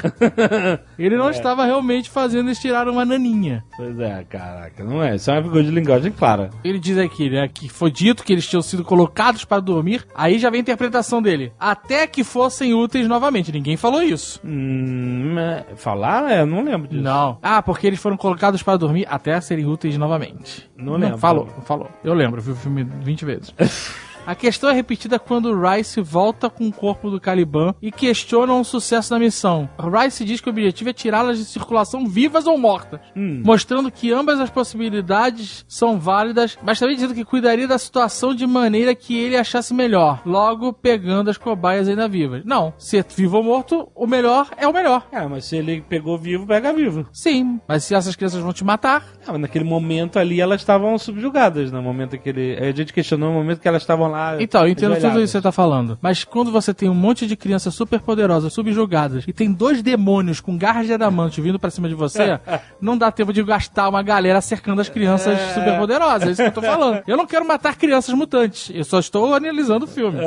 ele 0.99 1.17
não 1.17 1.31
estava 1.31 1.65
realmente 1.65 2.11
fazendo 2.11 2.49
eles 2.49 2.59
tirar 2.59 2.89
uma 2.89 3.05
naninha. 3.05 3.65
Pois 3.77 3.99
é, 4.01 4.25
caraca, 4.25 4.83
não 4.83 5.03
é. 5.03 5.15
Isso 5.15 5.31
é 5.31 5.35
uma 5.35 5.43
figura 5.43 5.63
de 5.63 5.71
linguagem 5.71 6.11
clara. 6.11 6.51
Ele 6.65 6.79
diz 6.79 6.99
aqui, 6.99 7.31
né, 7.31 7.49
que 7.49 7.69
foi 7.69 7.91
dito 7.91 8.25
que 8.25 8.33
eles 8.33 8.47
tinham 8.47 8.63
sido 8.63 8.85
colocados 8.85 9.45
para 9.45 9.61
dormir, 9.61 10.05
aí 10.15 10.39
já 10.39 10.51
vem 10.51 10.59
a 10.59 10.63
interpretação 10.63 11.23
dele. 11.23 11.53
Até 11.59 12.07
que 12.07 12.25
fossem 12.25 12.75
úteis 12.75 13.07
novamente. 13.07 13.53
Ninguém 13.53 13.77
falou 13.77 14.03
isso. 14.03 14.41
Hum, 14.45 15.37
é- 15.39 15.65
falar? 15.77 16.31
É, 16.31 16.41
eu 16.41 16.47
não 16.47 16.63
lembro 16.65 16.89
disso. 16.89 17.03
Não. 17.03 17.39
Ah, 17.43 17.63
porque 17.63 17.87
eles 17.87 18.01
foram 18.01 18.17
colocados 18.17 18.63
para 18.63 18.77
dormir 18.77 19.07
até 19.09 19.41
serem 19.41 19.67
úteis 19.67 19.97
novamente. 19.97 20.69
Não 20.77 20.97
lembro. 20.97 21.19
Falou, 21.19 21.47
falou. 21.65 21.89
Eu 22.03 22.15
lembro, 22.15 22.41
vi 22.41 22.53
o 22.53 22.57
filme 22.57 22.88
20 23.05 23.25
vezes. 23.25 23.53
A 24.29 24.35
questão 24.35 24.69
é 24.69 24.75
repetida 24.75 25.19
quando 25.19 25.59
Rice 25.59 26.03
volta 26.03 26.51
com 26.51 26.69
o 26.69 26.73
corpo 26.73 27.09
do 27.09 27.19
Caliban 27.19 27.75
e 27.81 27.91
questiona 27.91 28.53
o 28.53 28.63
sucesso 28.63 29.09
da 29.09 29.19
missão. 29.19 29.71
Rice 29.79 30.23
diz 30.23 30.39
que 30.39 30.51
o 30.51 30.53
objetivo 30.53 30.91
é 30.91 30.93
tirá-las 30.93 31.39
de 31.39 31.47
circulação 31.47 32.07
vivas 32.07 32.47
ou 32.47 32.59
mortas, 32.59 33.01
mostrando 33.17 33.91
que 33.91 34.13
ambas 34.13 34.39
as 34.39 34.51
possibilidades 34.51 35.65
são 35.67 35.99
válidas, 35.99 36.59
mas 36.63 36.79
também 36.79 36.95
dizendo 36.95 37.15
que 37.15 37.25
cuidaria 37.25 37.67
da 37.67 37.79
situação 37.79 38.35
de 38.35 38.47
maneira 38.47 38.95
que 38.95 39.17
ele 39.17 39.35
achasse 39.35 39.73
melhor, 39.73 40.21
logo 40.27 40.75
pegando 40.75 41.31
as 41.31 41.39
cobaias 41.39 41.89
ainda 41.89 42.07
vivas. 42.07 42.43
Não, 42.45 42.75
ser 42.77 43.07
vivo 43.17 43.39
ou 43.39 43.43
morto, 43.43 43.89
o 43.95 44.07
melhor 44.07 44.51
é 44.59 44.69
o 44.69 44.75
melhor. 44.75 45.07
É, 45.11 45.27
mas 45.27 45.47
se 45.47 45.57
ele 45.57 45.81
pegou 45.89 46.19
vivo, 46.19 46.47
pega 46.47 46.71
vivo. 46.71 47.07
Sim, 47.15 47.59
mas 47.67 47.85
se 47.85 47.95
essas 47.95 48.15
crianças 48.15 48.43
vão 48.43 48.53
te 48.53 48.63
matar, 48.63 49.07
Ah, 49.27 49.33
mas 49.33 49.41
naquele 49.41 49.65
momento 49.65 50.19
ali 50.19 50.39
elas 50.39 50.61
estavam 50.61 50.99
subjugadas, 50.99 51.73
no 51.73 51.81
momento 51.81 52.19
que 52.19 52.29
ele... 52.29 52.59
A 52.59 52.73
gente 52.73 52.93
questionou 52.93 53.31
no 53.31 53.35
momento 53.35 53.61
que 53.61 53.69
elas 53.69 53.81
estavam 53.81 54.07
lá 54.09 54.18
Então, 54.41 54.63
eu 54.63 54.69
entendo 54.69 54.95
tudo 54.97 55.21
isso 55.21 55.33
que 55.33 55.39
você 55.39 55.41
tá 55.41 55.53
falando. 55.53 55.99
Mas 56.01 56.25
quando 56.25 56.51
você 56.51 56.73
tem 56.75 56.89
um 56.89 56.95
monte 56.95 57.27
de 57.27 57.37
crianças 57.37 57.75
super 57.75 58.01
poderosas, 58.01 58.53
subjugadas, 58.53 59.25
e 59.27 59.33
tem 59.33 59.53
dois 59.53 59.83
demônios 59.83 60.41
com 60.41 60.57
garras 60.57 60.87
de 60.87 60.93
adamante 60.93 61.41
vindo 61.41 61.59
pra 61.59 61.71
cima 61.71 61.89
de 61.89 61.95
você, 61.95 62.39
não 62.81 62.97
dá 62.97 63.11
tempo 63.11 63.33
de 63.33 63.43
gastar 63.43 63.89
uma 63.89 64.03
galera 64.03 64.41
cercando 64.41 64.81
as 64.81 64.89
crianças 64.89 65.39
super 65.55 65.79
poderosas. 65.79 66.29
É 66.29 66.33
isso 66.33 66.43
que 66.43 66.49
eu 66.49 66.53
tô 66.53 66.63
falando. 66.63 67.03
Eu 67.07 67.17
não 67.17 67.27
quero 67.27 67.47
matar 67.47 67.77
crianças 67.77 68.15
mutantes. 68.15 68.71
Eu 68.75 68.85
só 68.85 68.99
estou 68.99 69.35
analisando 69.35 69.85
o 69.85 69.89
filme. 69.89 70.19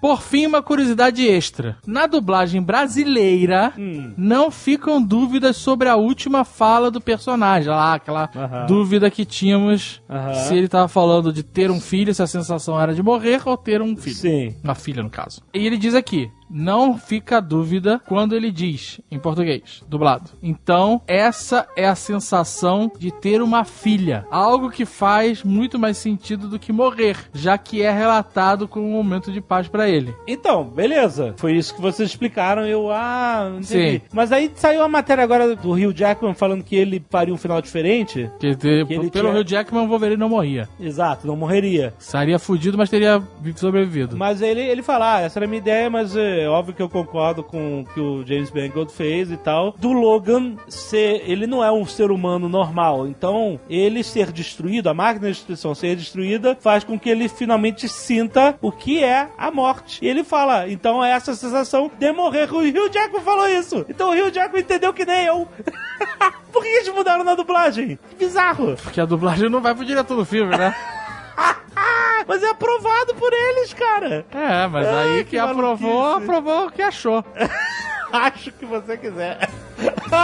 Por 0.00 0.22
fim, 0.22 0.46
uma 0.46 0.62
curiosidade 0.62 1.26
extra. 1.26 1.76
Na 1.86 2.06
dublagem 2.06 2.62
brasileira, 2.62 3.72
não 4.16 4.50
ficam 4.50 5.02
dúvidas 5.02 5.56
sobre 5.56 5.88
a 5.88 5.96
última 5.96 6.44
fala 6.44 6.90
do 6.90 7.00
personagem. 7.00 7.70
Lá, 7.70 7.94
aquela 7.94 8.30
dúvida 8.66 9.10
que 9.10 9.24
tínhamos 9.24 10.02
se 10.46 10.54
ele 10.54 10.68
tava 10.68 10.88
falando 10.88 11.32
de 11.32 11.42
ter 11.42 11.70
um 11.70 11.80
filho, 11.80 12.14
se 12.14 12.22
a 12.22 12.26
sensação 12.26 12.80
era 12.80 12.94
de 12.94 12.97
morrer 13.02 13.40
ou 13.46 13.56
ter 13.56 13.80
um 13.82 13.96
filho. 13.96 14.16
Sim. 14.16 14.54
Uma 14.62 14.74
filha, 14.74 15.02
no 15.02 15.10
caso. 15.10 15.42
E 15.52 15.66
ele 15.66 15.76
diz 15.76 15.94
aqui. 15.94 16.30
Não 16.50 16.96
fica 16.96 17.40
dúvida 17.40 18.00
quando 18.06 18.34
ele 18.34 18.50
diz, 18.50 19.00
em 19.10 19.18
português, 19.18 19.82
dublado. 19.88 20.30
Então, 20.42 21.00
essa 21.06 21.66
é 21.76 21.86
a 21.86 21.94
sensação 21.94 22.90
de 22.98 23.10
ter 23.10 23.42
uma 23.42 23.64
filha. 23.64 24.24
Algo 24.30 24.70
que 24.70 24.84
faz 24.84 25.42
muito 25.42 25.78
mais 25.78 25.96
sentido 25.98 26.48
do 26.48 26.58
que 26.58 26.72
morrer, 26.72 27.16
já 27.34 27.56
que 27.58 27.82
é 27.82 27.90
relatado 27.90 28.66
como 28.68 28.86
um 28.86 28.92
momento 28.92 29.30
de 29.32 29.40
paz 29.40 29.68
pra 29.68 29.88
ele. 29.88 30.14
Então, 30.26 30.64
beleza. 30.64 31.34
Foi 31.36 31.52
isso 31.54 31.74
que 31.74 31.80
vocês 31.80 32.08
explicaram. 32.10 32.66
Eu, 32.66 32.90
ah, 32.90 33.48
não 33.50 33.60
entendi. 33.60 33.98
Sim. 33.98 34.00
Mas 34.12 34.32
aí 34.32 34.50
saiu 34.54 34.82
a 34.82 34.88
matéria 34.88 35.22
agora 35.24 35.54
do 35.54 35.72
Rio 35.72 35.92
Jackman 35.92 36.34
falando 36.34 36.64
que 36.64 36.76
ele 36.76 37.04
faria 37.10 37.32
um 37.34 37.38
final 37.38 37.60
diferente. 37.60 38.30
Que, 38.38 38.54
te- 38.56 38.84
Que 38.86 38.94
ele 38.94 39.10
pelo 39.10 39.28
tinha- 39.30 39.40
Hugh 39.40 39.44
Jackman, 39.48 39.84
o 39.84 39.88
Wolverine 39.88 40.18
não 40.20 40.28
morria. 40.28 40.68
Exato, 40.80 41.26
não 41.26 41.36
morreria. 41.36 41.94
Estaria 41.98 42.38
fudido, 42.38 42.76
mas 42.78 42.90
teria 42.90 43.18
vi- 43.40 43.54
sobrevivido. 43.56 44.16
Mas 44.16 44.40
ele, 44.42 44.60
ele 44.60 44.82
fala, 44.82 45.16
ah, 45.16 45.20
essa 45.20 45.38
era 45.38 45.46
a 45.46 45.48
minha 45.48 45.58
ideia, 45.58 45.88
mas 45.90 46.14
é 46.38 46.48
óbvio 46.48 46.74
que 46.74 46.82
eu 46.82 46.88
concordo 46.88 47.42
com 47.42 47.80
o 47.80 47.84
que 47.84 48.00
o 48.00 48.26
James 48.26 48.50
Mangold 48.50 48.92
fez 48.92 49.30
e 49.30 49.36
tal. 49.36 49.74
Do 49.78 49.92
Logan 49.92 50.56
ser, 50.68 51.22
ele 51.28 51.46
não 51.46 51.62
é 51.64 51.70
um 51.70 51.86
ser 51.86 52.10
humano 52.10 52.48
normal, 52.48 53.06
então 53.06 53.60
ele 53.68 54.02
ser 54.02 54.32
destruído, 54.32 54.88
a 54.88 54.94
máquina 54.94 55.28
de 55.28 55.34
destruição 55.34 55.74
ser 55.74 55.96
destruída, 55.96 56.56
faz 56.60 56.84
com 56.84 56.98
que 56.98 57.08
ele 57.08 57.28
finalmente 57.28 57.88
sinta 57.88 58.56
o 58.60 58.70
que 58.72 59.02
é 59.02 59.28
a 59.36 59.50
morte. 59.50 60.04
E 60.04 60.08
ele 60.08 60.24
fala, 60.24 60.68
então 60.68 61.04
é 61.04 61.10
essa 61.12 61.34
sensação 61.34 61.90
de 61.98 62.12
morrer. 62.12 62.52
O 62.52 62.58
Hugh 62.58 62.90
Jackman 62.92 63.22
falou 63.22 63.48
isso. 63.48 63.84
Então 63.88 64.10
o 64.10 64.12
Hugh 64.12 64.30
Jackman 64.32 64.62
entendeu 64.62 64.92
que 64.92 65.04
nem 65.04 65.26
eu. 65.26 65.48
Por 66.52 66.62
que 66.62 66.68
eles 66.68 66.88
mudaram 66.88 67.24
na 67.24 67.34
dublagem? 67.34 67.98
Que 68.10 68.16
bizarro. 68.16 68.76
Porque 68.82 69.00
a 69.00 69.04
dublagem 69.04 69.48
não 69.48 69.60
vai 69.60 69.74
pro 69.74 69.84
diretor 69.84 70.16
do 70.16 70.24
filme, 70.24 70.56
né? 70.56 70.74
Mas 72.26 72.42
é 72.42 72.50
aprovado 72.50 73.14
por 73.14 73.32
eles, 73.32 73.72
cara. 73.72 74.26
É, 74.30 74.66
mas 74.66 74.86
Ai, 74.86 75.08
aí 75.08 75.24
que 75.24 75.30
que 75.30 75.38
aprovou, 75.38 76.02
maluquice. 76.02 76.24
aprovou 76.24 76.66
o 76.66 76.70
que 76.70 76.82
achou. 76.82 77.24
Acho 78.12 78.52
que 78.52 78.66
você 78.66 78.96
quiser. 78.96 79.48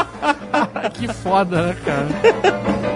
que 0.94 1.12
foda, 1.12 1.68
né, 1.68 1.76
cara? 1.84 2.93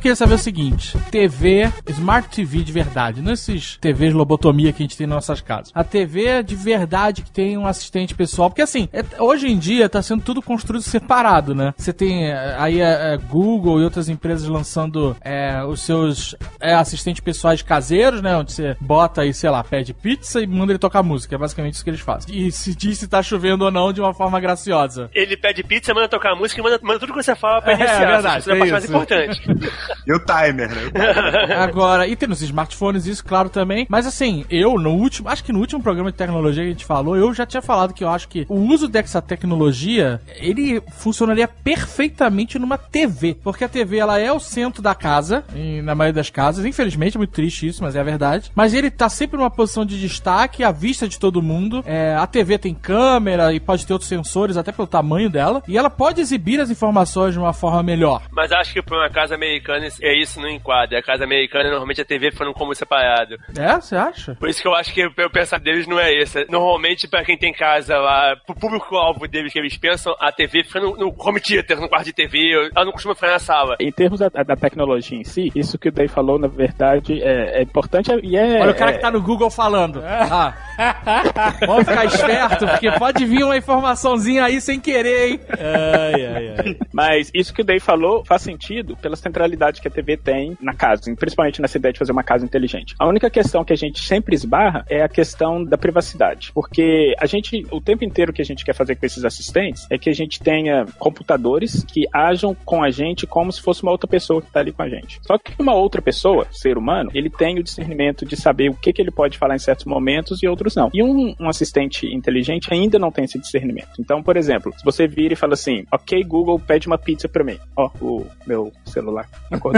Queria 0.00 0.16
saber 0.16 0.34
o 0.34 0.38
seguinte: 0.38 0.96
TV, 1.10 1.70
Smart 1.88 2.28
TV 2.28 2.62
de 2.62 2.72
verdade, 2.72 3.20
não 3.22 3.32
esses 3.32 3.76
TVs 3.80 4.12
lobotomia 4.12 4.72
que 4.72 4.82
a 4.82 4.84
gente 4.84 4.96
tem 4.96 5.06
nas 5.06 5.16
nossas 5.16 5.40
casas. 5.40 5.70
A 5.74 5.84
TV 5.84 6.42
de 6.42 6.54
verdade 6.56 7.22
que 7.22 7.30
tem 7.30 7.56
um 7.56 7.66
assistente 7.66 8.14
pessoal, 8.14 8.48
porque 8.50 8.62
assim, 8.62 8.88
é- 8.92 9.04
hoje 9.22 9.48
em 9.48 9.58
dia 9.58 9.88
tá 9.88 10.02
sendo 10.02 10.22
tudo 10.22 10.42
construído 10.42 10.82
separado, 10.82 11.54
né? 11.54 11.74
Você 11.76 11.92
tem 11.92 12.26
é, 12.30 12.56
aí 12.58 12.80
é, 12.80 13.14
é, 13.14 13.16
Google 13.16 13.80
e 13.80 13.84
outras 13.84 14.08
empresas 14.08 14.48
lançando 14.48 15.16
é, 15.20 15.62
os 15.64 15.80
seus 15.82 16.34
é, 16.60 16.74
assistentes 16.74 17.20
pessoais 17.20 17.62
caseiros, 17.62 18.20
né? 18.22 18.36
Onde 18.36 18.52
você 18.52 18.76
bota 18.80 19.22
aí, 19.22 19.32
sei 19.34 19.50
lá, 19.50 19.62
pede 19.62 19.92
pizza 19.92 20.40
e 20.40 20.46
manda 20.46 20.72
ele 20.72 20.78
tocar 20.78 21.02
música. 21.02 21.34
É 21.34 21.38
basicamente 21.38 21.74
isso 21.74 21.84
que 21.84 21.90
eles 21.90 22.00
fazem. 22.00 22.34
E 22.34 22.50
se 22.52 22.74
diz 22.74 22.98
se 22.98 23.08
tá 23.08 23.22
chovendo 23.22 23.64
ou 23.64 23.70
não 23.70 23.92
de 23.92 24.00
uma 24.00 24.12
forma 24.14 24.38
graciosa. 24.40 25.10
Ele 25.14 25.36
pede 25.36 25.62
pizza, 25.62 25.92
manda 25.94 26.08
tocar 26.08 26.34
música 26.34 26.60
e 26.60 26.64
manda, 26.64 26.78
manda 26.82 26.98
tudo 26.98 27.12
que 27.12 27.22
você 27.22 27.34
fala 27.34 27.60
pra 27.62 27.72
É, 27.72 27.76
iniciar. 27.76 28.02
é 28.02 28.06
verdade, 28.06 28.40
Isso 28.40 28.50
é 28.50 28.54
a 28.54 28.56
parte 28.56 28.68
é 28.68 28.72
mais 28.72 28.84
importante. 28.84 29.40
E 30.06 30.12
o 30.12 30.18
timer, 30.18 30.70
né? 30.70 30.90
Agora, 31.56 32.06
e 32.06 32.16
tem 32.16 32.28
nos 32.28 32.42
smartphones 32.42 33.06
isso, 33.06 33.24
claro, 33.24 33.48
também. 33.48 33.86
Mas 33.88 34.06
assim, 34.06 34.44
eu 34.50 34.78
no 34.78 34.90
último, 34.90 35.28
acho 35.28 35.44
que 35.44 35.52
no 35.52 35.60
último 35.60 35.82
programa 35.82 36.10
de 36.10 36.18
tecnologia 36.18 36.62
que 36.62 36.68
a 36.68 36.72
gente 36.72 36.84
falou, 36.84 37.16
eu 37.16 37.32
já 37.34 37.46
tinha 37.46 37.62
falado 37.62 37.94
que 37.94 38.04
eu 38.04 38.08
acho 38.08 38.28
que 38.28 38.46
o 38.48 38.56
uso 38.56 38.88
dessa 38.88 39.20
tecnologia, 39.20 40.20
ele 40.36 40.82
funcionaria 40.92 41.48
perfeitamente 41.48 42.58
numa 42.58 42.78
TV. 42.78 43.36
Porque 43.42 43.64
a 43.64 43.68
TV, 43.68 43.98
ela 43.98 44.18
é 44.18 44.32
o 44.32 44.40
centro 44.40 44.82
da 44.82 44.94
casa, 44.94 45.44
na 45.82 45.94
maioria 45.94 46.14
das 46.14 46.30
casas. 46.30 46.64
Infelizmente, 46.64 47.16
é 47.16 47.18
muito 47.18 47.32
triste 47.32 47.66
isso, 47.66 47.82
mas 47.82 47.96
é 47.96 48.00
a 48.00 48.04
verdade. 48.04 48.50
Mas 48.54 48.74
ele 48.74 48.90
tá 48.90 49.08
sempre 49.08 49.36
numa 49.36 49.50
posição 49.50 49.84
de 49.84 50.00
destaque, 50.00 50.64
à 50.64 50.70
vista 50.70 51.08
de 51.08 51.18
todo 51.18 51.42
mundo. 51.42 51.82
É, 51.86 52.14
a 52.14 52.26
TV 52.26 52.58
tem 52.58 52.74
câmera 52.74 53.52
e 53.52 53.60
pode 53.60 53.86
ter 53.86 53.92
outros 53.92 54.08
sensores, 54.08 54.56
até 54.56 54.72
pelo 54.72 54.86
tamanho 54.86 55.30
dela. 55.30 55.62
E 55.66 55.76
ela 55.76 55.90
pode 55.90 56.20
exibir 56.20 56.60
as 56.60 56.70
informações 56.70 57.34
de 57.34 57.38
uma 57.38 57.52
forma 57.52 57.82
melhor. 57.82 58.22
Mas 58.30 58.52
acho 58.52 58.72
que 58.72 58.82
pra 58.82 58.98
uma 58.98 59.10
casa 59.10 59.34
americana 59.34 59.79
é 60.02 60.14
isso 60.20 60.40
não 60.40 60.48
enquadra. 60.48 60.98
A 60.98 61.02
casa 61.02 61.24
americana 61.24 61.70
normalmente 61.70 62.00
a 62.00 62.04
TV 62.04 62.30
fica 62.30 62.44
num 62.44 62.52
cômodo 62.52 62.76
separado. 62.76 63.36
É, 63.58 63.74
você 63.74 63.96
acha? 63.96 64.34
Por 64.34 64.48
isso 64.48 64.62
que 64.62 64.68
eu 64.68 64.74
acho 64.74 64.92
que 64.92 65.04
o 65.04 65.30
pensamento 65.30 65.64
deles 65.64 65.86
não 65.86 65.98
é 65.98 66.12
esse. 66.12 66.46
Normalmente, 66.50 67.08
pra 67.08 67.24
quem 67.24 67.36
tem 67.36 67.52
casa 67.52 67.96
lá, 67.98 68.36
pro 68.46 68.54
público-alvo 68.54 69.26
deles 69.28 69.52
que 69.52 69.58
eles 69.58 69.76
pensam, 69.76 70.14
a 70.20 70.32
TV 70.32 70.64
fica 70.64 70.80
no, 70.80 70.96
no 70.96 71.14
home 71.18 71.40
theater, 71.40 71.80
no 71.80 71.88
quarto 71.88 72.06
de 72.06 72.12
TV, 72.12 72.70
ela 72.74 72.84
não 72.84 72.92
costuma 72.92 73.14
ficar 73.14 73.30
na 73.30 73.38
sala. 73.38 73.76
Em 73.80 73.92
termos 73.92 74.20
da, 74.20 74.28
da 74.28 74.56
tecnologia 74.56 75.18
em 75.18 75.24
si, 75.24 75.50
isso 75.54 75.78
que 75.78 75.88
o 75.88 75.92
Dave 75.92 76.08
falou, 76.08 76.38
na 76.38 76.48
verdade, 76.48 77.22
é, 77.22 77.60
é 77.60 77.62
importante 77.62 78.10
e 78.22 78.36
é. 78.36 78.60
Olha 78.60 78.70
o 78.70 78.74
cara 78.74 78.92
é- 78.92 78.94
que 78.94 79.00
tá 79.00 79.10
no 79.10 79.20
Google 79.22 79.50
falando. 79.50 80.02
Ah. 80.04 80.54
Vamos 81.66 81.86
ficar 81.88 82.04
esperto, 82.04 82.66
porque 82.66 82.90
pode 82.92 83.24
vir 83.24 83.44
uma 83.44 83.56
informaçãozinha 83.56 84.44
aí 84.44 84.60
sem 84.60 84.80
querer, 84.80 85.30
hein? 85.30 85.40
Ai, 85.50 86.26
ai, 86.26 86.54
ai. 86.58 86.76
Mas 86.92 87.30
isso 87.34 87.52
que 87.52 87.62
o 87.62 87.64
Dave 87.64 87.80
falou 87.80 88.24
faz 88.24 88.42
sentido 88.42 88.96
pela 88.96 89.16
centralidade 89.16 89.69
que 89.78 89.88
a 89.88 89.90
TV 89.90 90.16
tem 90.16 90.56
na 90.60 90.72
casa, 90.72 91.14
principalmente 91.14 91.60
nessa 91.60 91.76
ideia 91.76 91.92
de 91.92 91.98
fazer 91.98 92.12
uma 92.12 92.22
casa 92.22 92.44
inteligente. 92.44 92.94
A 92.98 93.06
única 93.06 93.28
questão 93.28 93.64
que 93.64 93.72
a 93.72 93.76
gente 93.76 94.00
sempre 94.00 94.34
esbarra 94.34 94.84
é 94.88 95.02
a 95.02 95.08
questão 95.08 95.62
da 95.62 95.76
privacidade, 95.76 96.50
porque 96.54 97.14
a 97.18 97.26
gente, 97.26 97.66
o 97.70 97.80
tempo 97.80 98.04
inteiro 98.04 98.32
que 98.32 98.40
a 98.40 98.44
gente 98.44 98.64
quer 98.64 98.74
fazer 98.74 98.96
com 98.96 99.04
esses 99.04 99.24
assistentes 99.24 99.86
é 99.90 99.98
que 99.98 100.08
a 100.08 100.14
gente 100.14 100.40
tenha 100.40 100.86
computadores 100.98 101.84
que 101.84 102.06
ajam 102.12 102.54
com 102.64 102.82
a 102.82 102.90
gente 102.90 103.26
como 103.26 103.52
se 103.52 103.60
fosse 103.60 103.82
uma 103.82 103.92
outra 103.92 104.08
pessoa 104.08 104.40
que 104.40 104.48
está 104.48 104.60
ali 104.60 104.72
com 104.72 104.82
a 104.82 104.88
gente. 104.88 105.20
Só 105.22 105.36
que 105.36 105.52
uma 105.58 105.74
outra 105.74 106.00
pessoa, 106.00 106.46
ser 106.50 106.78
humano, 106.78 107.10
ele 107.14 107.28
tem 107.28 107.58
o 107.58 107.62
discernimento 107.62 108.24
de 108.24 108.36
saber 108.36 108.70
o 108.70 108.74
que, 108.74 108.92
que 108.92 109.02
ele 109.02 109.10
pode 109.10 109.36
falar 109.38 109.56
em 109.56 109.58
certos 109.58 109.84
momentos 109.84 110.42
e 110.42 110.48
outros 110.48 110.74
não. 110.74 110.90
E 110.92 111.02
um, 111.02 111.34
um 111.38 111.48
assistente 111.48 112.06
inteligente 112.06 112.72
ainda 112.72 112.98
não 112.98 113.10
tem 113.10 113.24
esse 113.24 113.38
discernimento. 113.38 113.90
Então, 113.98 114.22
por 114.22 114.36
exemplo, 114.36 114.72
se 114.76 114.84
você 114.84 115.06
vira 115.06 115.34
e 115.34 115.36
fala 115.36 115.54
assim, 115.54 115.84
ok, 115.92 116.22
Google, 116.24 116.58
pede 116.58 116.86
uma 116.86 116.98
pizza 116.98 117.28
pra 117.28 117.44
mim. 117.44 117.58
Ó, 117.76 117.90
o 118.00 118.26
meu 118.46 118.72
celular 118.84 119.28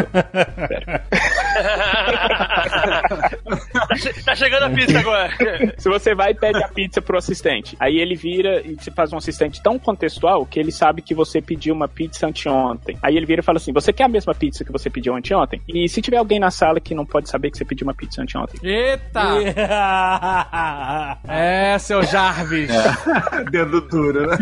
tá, 3.88 3.96
che- 3.96 4.36
chegando 4.36 4.64
a 4.66 4.70
pizza 4.70 4.98
agora. 4.98 5.30
Se 5.76 5.88
você 5.88 6.14
vai 6.14 6.32
e 6.32 6.34
pede 6.34 6.62
a 6.62 6.68
pizza 6.68 7.00
pro 7.02 7.18
assistente, 7.18 7.76
aí 7.78 7.98
ele 7.98 8.14
vira 8.14 8.60
e 8.60 8.76
se 8.80 8.90
faz 8.90 9.12
um 9.12 9.16
assistente 9.16 9.62
tão 9.62 9.78
contextual 9.78 10.44
que 10.46 10.58
ele 10.58 10.72
sabe 10.72 11.02
que 11.02 11.14
você 11.14 11.40
pediu 11.40 11.74
uma 11.74 11.88
pizza 11.88 12.26
anteontem. 12.26 12.96
Aí 13.02 13.16
ele 13.16 13.26
vira 13.26 13.40
e 13.40 13.44
fala 13.44 13.58
assim: 13.58 13.72
Você 13.72 13.92
quer 13.92 14.04
a 14.04 14.08
mesma 14.08 14.34
pizza 14.34 14.64
que 14.64 14.72
você 14.72 14.88
pediu 14.90 15.14
anteontem? 15.14 15.60
E 15.68 15.88
se 15.88 16.00
tiver 16.00 16.16
alguém 16.18 16.38
na 16.38 16.50
sala 16.50 16.80
que 16.80 16.94
não 16.94 17.04
pode 17.06 17.28
saber 17.28 17.50
que 17.50 17.58
você 17.58 17.64
pediu 17.64 17.86
uma 17.86 17.94
pizza 17.94 18.22
anteontem? 18.22 18.60
Eita! 18.62 19.22
É, 21.28 21.78
seu 21.78 22.02
Jarvis. 22.02 22.70
Dedo 23.50 23.80
duro, 23.82 24.26
né? 24.26 24.36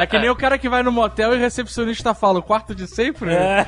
É 0.00 0.06
que 0.06 0.18
nem 0.18 0.30
o 0.30 0.36
cara 0.36 0.58
que 0.58 0.68
vai 0.68 0.82
no 0.82 0.90
motel 0.92 1.32
e 1.34 1.36
o 1.36 1.40
recepcionista 1.40 2.14
fala, 2.14 2.38
o 2.38 2.42
quarto 2.42 2.74
de 2.74 2.86
sempre? 2.86 3.30
É. 3.32 3.66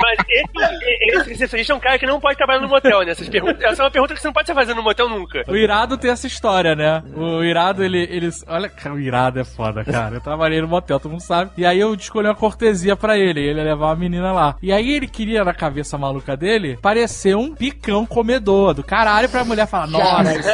Mas 0.00 0.18
esse, 0.28 1.18
esse 1.18 1.28
recepcionista 1.30 1.72
é 1.72 1.76
um 1.76 1.80
cara 1.80 1.98
que 1.98 2.06
não 2.06 2.20
pode 2.20 2.36
trabalhar 2.36 2.60
no 2.60 2.68
motel, 2.68 3.04
né? 3.04 3.12
Essas 3.12 3.28
perguntas, 3.28 3.62
essa 3.62 3.82
é 3.82 3.84
uma 3.84 3.90
pergunta 3.90 4.14
que 4.14 4.20
você 4.20 4.26
não 4.28 4.32
pode 4.32 4.44
estar 4.44 4.54
fazendo 4.54 4.76
no 4.76 4.82
motel 4.82 5.08
nunca. 5.08 5.42
O 5.48 5.56
Irado 5.56 5.96
tem 5.96 6.10
essa 6.10 6.26
história, 6.26 6.74
né? 6.74 7.02
O 7.14 7.42
Irado, 7.42 7.82
ele, 7.84 8.06
eles. 8.10 8.44
Olha, 8.48 8.68
cara, 8.68 8.94
o 8.94 9.00
Irado 9.00 9.40
é 9.40 9.44
foda, 9.44 9.84
cara. 9.84 10.16
Eu 10.16 10.20
trabalhei 10.20 10.60
no 10.60 10.68
motel, 10.68 10.98
todo 10.98 11.10
mundo 11.10 11.20
sabe. 11.22 11.50
E 11.56 11.66
aí 11.66 11.78
eu 11.78 11.94
escolhi 11.94 12.28
uma 12.28 12.34
cortesia 12.34 12.96
pra 12.96 13.18
ele. 13.18 13.40
Ele 13.40 13.58
ia 13.58 13.64
levar 13.64 13.86
uma 13.86 13.96
menina 13.96 14.32
lá. 14.32 14.56
E 14.62 14.72
aí 14.72 14.90
ele 14.90 15.06
queria, 15.08 15.44
na 15.44 15.54
cabeça 15.54 15.98
maluca 15.98 16.36
dele, 16.36 16.78
parecer 16.80 17.36
um 17.36 17.54
picão 17.54 18.06
comedor 18.06 18.74
do 18.74 18.82
caralho 18.82 19.28
pra 19.28 19.44
mulher 19.44 19.66
falar: 19.66 19.86
Nossa, 19.86 20.34
esse, 20.34 20.50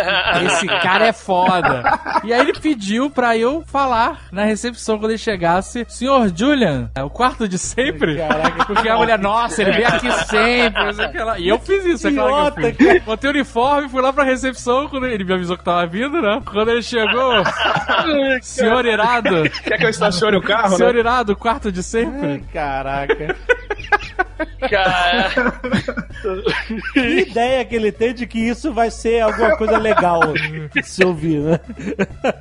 esse 0.46 0.66
cara 0.66 1.06
é 1.06 1.12
foda. 1.12 1.82
E 2.24 2.32
aí 2.32 2.40
ele 2.40 2.58
pediu 2.58 3.10
pra 3.10 3.36
eu 3.36 3.62
falar 3.66 4.26
na 4.32 4.44
recepção 4.44 4.98
quando 4.98 5.12
ele 5.12 5.18
chegasse: 5.18 5.84
Senhor 5.88 6.32
Julian, 6.34 6.90
é 6.94 7.02
o 7.02 7.10
quarto 7.10 7.47
de 7.48 7.58
sempre? 7.58 8.16
Caraca, 8.16 8.64
porque 8.64 8.88
a 8.88 8.96
mulher, 8.96 9.18
nossa, 9.18 9.62
ele 9.62 9.72
vem 9.72 9.84
aqui 9.86 10.10
sempre. 10.26 11.22
lá. 11.24 11.38
E 11.38 11.48
eu 11.48 11.58
fiz 11.58 11.84
isso, 11.84 12.08
é 12.08 12.12
claro 12.12 12.54
que 12.54 12.60
eu 12.66 12.74
fiz. 12.74 13.02
Botei 13.02 13.30
o 13.30 13.32
uniforme, 13.34 13.88
fui 13.88 14.02
lá 14.02 14.12
pra 14.12 14.24
recepção, 14.24 14.88
quando 14.88 15.06
ele 15.06 15.24
me 15.24 15.32
avisou 15.32 15.56
que 15.56 15.64
tava 15.64 15.86
vindo, 15.86 16.20
né? 16.20 16.40
Quando 16.44 16.70
ele 16.70 16.82
chegou, 16.82 17.32
senhor 18.42 18.84
Irado, 18.84 19.48
Quer 19.64 19.78
que 19.78 19.84
eu 19.84 19.90
estacione 19.90 20.36
o 20.36 20.42
carro, 20.42 20.76
senhor 20.76 20.94
né? 20.94 21.00
Irado, 21.00 21.36
quarto 21.36 21.72
de 21.72 21.82
sempre? 21.82 22.44
Caraca. 22.52 23.36
Cara, 24.70 25.30
Que 26.92 27.20
ideia 27.28 27.64
que 27.64 27.74
ele 27.74 27.90
tem 27.92 28.14
de 28.14 28.26
que 28.26 28.38
isso 28.38 28.72
vai 28.72 28.90
ser 28.90 29.20
alguma 29.20 29.56
coisa 29.56 29.78
legal 29.78 30.20
de 30.72 30.82
se 30.82 31.04
ouvir, 31.04 31.40
né? 31.40 31.60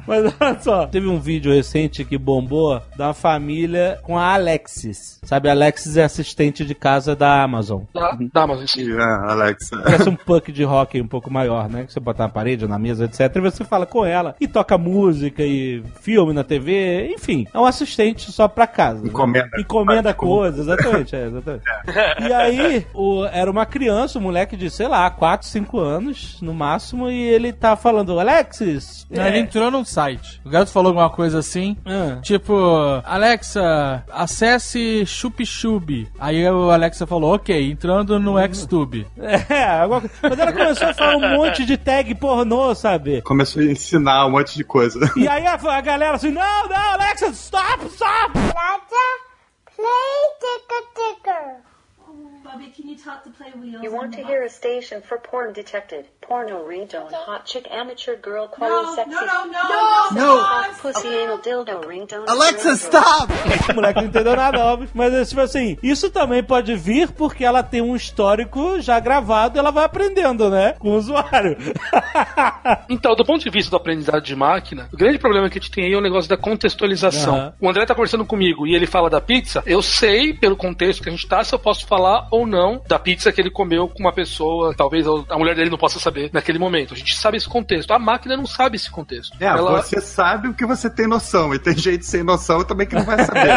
Mas 0.07 0.33
olha 0.39 0.59
só, 0.59 0.87
teve 0.87 1.07
um 1.07 1.19
vídeo 1.19 1.51
recente 1.53 2.03
que 2.03 2.17
bombou 2.17 2.81
da 2.95 3.13
família 3.13 3.99
com 4.03 4.17
a 4.17 4.33
Alexis. 4.33 4.96
Sabe, 5.23 5.49
a 5.49 5.51
Alexis 5.51 5.97
é 5.97 6.03
assistente 6.03 6.63
de 6.63 6.73
casa 6.73 7.15
da 7.15 7.43
Amazon. 7.43 7.81
Da, 7.93 8.17
da 8.33 8.43
Amazon, 8.43 8.65
sim. 8.65 8.91
É, 8.97 9.03
Alexa. 9.03 9.77
Parece 9.81 10.07
um 10.09 10.15
puck 10.15 10.51
de 10.51 10.63
rock 10.63 11.01
um 11.01 11.07
pouco 11.07 11.29
maior, 11.31 11.67
né? 11.69 11.83
Que 11.83 11.91
você 11.91 11.99
bota 11.99 12.23
na 12.23 12.29
parede 12.29 12.63
ou 12.63 12.69
na 12.69 12.79
mesa, 12.79 13.05
etc. 13.05 13.35
E 13.35 13.39
você 13.41 13.65
fala 13.65 13.85
com 13.85 14.05
ela 14.05 14.35
e 14.39 14.47
toca 14.47 14.77
música 14.77 15.43
e 15.43 15.83
filme 16.01 16.31
na 16.33 16.43
TV, 16.43 17.11
enfim. 17.13 17.45
É 17.53 17.59
um 17.59 17.65
assistente 17.65 18.31
só 18.31 18.47
pra 18.47 18.65
casa. 18.67 19.01
né? 19.01 19.09
Encomenda. 19.09 19.49
Encomenda 19.59 20.13
coisas, 20.13 20.61
exatamente, 20.61 21.15
é, 21.15 21.25
exatamente. 21.25 21.63
E 22.29 22.33
aí, 22.33 22.87
o- 22.93 23.25
era 23.25 23.49
uma 23.51 23.65
criança, 23.65 24.19
um 24.19 24.21
moleque 24.21 24.55
de, 24.55 24.69
sei 24.69 24.87
lá, 24.87 25.09
4, 25.09 25.47
5 25.47 25.77
anos, 25.79 26.37
no 26.41 26.53
máximo, 26.53 27.09
e 27.11 27.21
ele 27.21 27.51
tá 27.51 27.75
falando, 27.75 28.17
Alexis, 28.19 29.05
Não, 29.09 29.23
é, 29.23 29.27
Ele 29.29 29.39
entrou 29.39 29.69
num 29.71 29.83
site. 29.83 30.41
O 30.45 30.49
garoto 30.49 30.71
falou 30.71 30.89
alguma 30.91 31.09
coisa 31.09 31.39
assim. 31.39 31.75
ah, 31.85 32.19
Tipo, 32.21 32.55
Alexa, 33.03 34.03
acesse 34.11 34.79
ChupChub. 35.05 36.07
Aí 36.19 36.49
o 36.49 36.69
Alexa 36.69 37.05
falou, 37.05 37.35
ok, 37.35 37.71
entrando 37.71 38.19
no 38.19 38.35
Xtube. 38.53 39.07
é, 39.17 39.63
alguma 39.63 40.01
coisa. 40.01 40.15
Mas 40.21 40.39
ela 40.39 40.53
começou 40.53 40.87
a 40.87 40.93
falar 40.93 41.17
um 41.17 41.37
monte 41.37 41.65
de 41.65 41.77
tag 41.77 42.15
pornô, 42.15 42.73
sabe? 42.75 43.21
Começou 43.21 43.61
a 43.61 43.65
ensinar 43.65 44.25
um 44.25 44.31
monte 44.31 44.55
de 44.55 44.63
coisa. 44.63 44.99
E 45.15 45.27
aí 45.27 45.45
a, 45.45 45.53
a 45.55 45.81
galera 45.81 46.15
assim, 46.15 46.31
não, 46.31 46.69
não, 46.69 46.93
Alexa, 46.93 47.27
stop, 47.27 47.85
stop! 47.87 48.37
Bobby, 52.47 52.71
can 52.75 52.87
you 52.87 52.95
talk 52.97 53.23
to 53.25 53.29
play 53.29 53.51
wheels? 53.59 53.83
You 53.83 53.91
want 53.91 54.13
to 54.13 54.23
hear 54.23 54.43
a 54.43 54.49
station 54.49 55.01
for 55.01 55.17
porn 55.17 55.51
detected. 55.53 56.05
Porno 56.21 56.63
ringtone, 56.65 57.11
hot 57.11 57.45
chick, 57.45 57.67
amateur 57.69 58.15
girl, 58.15 58.47
quality 58.47 58.87
No, 58.87 58.95
sexy. 58.95 59.11
no, 59.11 59.19
no, 59.25 59.45
no, 59.45 60.21
no, 60.21 60.35
no. 60.35 60.39
Hot 60.41 60.81
pussy 60.81 61.07
anal 61.07 61.39
dildo 61.39 61.81
ringtone. 61.85 62.25
Alexa, 62.27 62.69
ringtone. 62.69 62.77
stop! 62.77 63.33
O 63.71 63.75
moleque 63.75 63.99
não 63.99 64.07
entendeu 64.07 64.35
nada, 64.35 64.59
óbvio. 64.59 64.89
Mas, 64.93 65.13
é, 65.13 65.25
tipo 65.25 65.41
assim, 65.41 65.77
isso 65.83 66.09
também 66.09 66.41
pode 66.41 66.73
vir 66.75 67.11
porque 67.11 67.43
ela 67.43 67.61
tem 67.61 67.81
um 67.81 67.95
histórico 67.95 68.79
já 68.79 68.97
gravado 68.99 69.57
e 69.57 69.59
ela 69.59 69.71
vai 69.71 69.83
aprendendo, 69.83 70.49
né? 70.49 70.73
Com 70.79 70.91
o 70.91 70.95
usuário. 70.95 71.57
Então, 72.89 73.15
do 73.15 73.25
ponto 73.25 73.43
de 73.43 73.49
vista 73.49 73.69
do 73.71 73.77
aprendizado 73.77 74.21
de 74.21 74.35
máquina, 74.35 74.89
o 74.93 74.97
grande 74.97 75.17
problema 75.19 75.49
que 75.49 75.57
a 75.57 75.61
gente 75.61 75.71
tem 75.71 75.85
aí 75.85 75.93
é 75.93 75.97
o 75.97 76.01
negócio 76.01 76.29
da 76.29 76.37
contextualização. 76.37 77.35
Aham. 77.35 77.53
O 77.59 77.69
André 77.69 77.85
tá 77.85 77.93
conversando 77.95 78.25
comigo 78.25 78.65
e 78.65 78.75
ele 78.75 78.85
fala 78.85 79.09
da 79.09 79.19
pizza, 79.21 79.61
eu 79.65 79.81
sei, 79.81 80.33
pelo 80.33 80.55
contexto 80.55 81.03
que 81.03 81.09
a 81.09 81.11
gente 81.11 81.27
tá, 81.27 81.43
se 81.43 81.53
eu 81.53 81.59
posso 81.59 81.85
falar 81.87 82.27
ou 82.37 82.47
não 82.47 82.81
da 82.87 82.97
pizza 82.99 83.31
que 83.31 83.39
ele 83.41 83.49
comeu 83.51 83.87
com 83.87 83.99
uma 83.99 84.13
pessoa, 84.13 84.73
talvez 84.75 85.05
a 85.07 85.37
mulher 85.37 85.55
dele 85.55 85.69
não 85.69 85.77
possa 85.77 85.99
saber 85.99 86.29
naquele 86.33 86.59
momento. 86.59 86.93
A 86.93 86.97
gente 86.97 87.15
sabe 87.15 87.37
esse 87.37 87.47
contexto. 87.47 87.91
A 87.91 87.99
máquina 87.99 88.35
não 88.37 88.45
sabe 88.45 88.75
esse 88.77 88.89
contexto. 88.89 89.35
É, 89.39 89.45
Ela- 89.45 89.81
você 89.81 89.99
sabe 90.01 90.47
o 90.47 90.53
que 90.53 90.65
você 90.65 90.89
tem 90.89 91.07
noção, 91.07 91.53
e 91.53 91.59
tem 91.59 91.75
gente 91.77 92.05
sem 92.05 92.23
noção 92.23 92.63
também 92.63 92.87
que 92.87 92.95
não 92.95 93.03
vai 93.05 93.23
saber. 93.23 93.47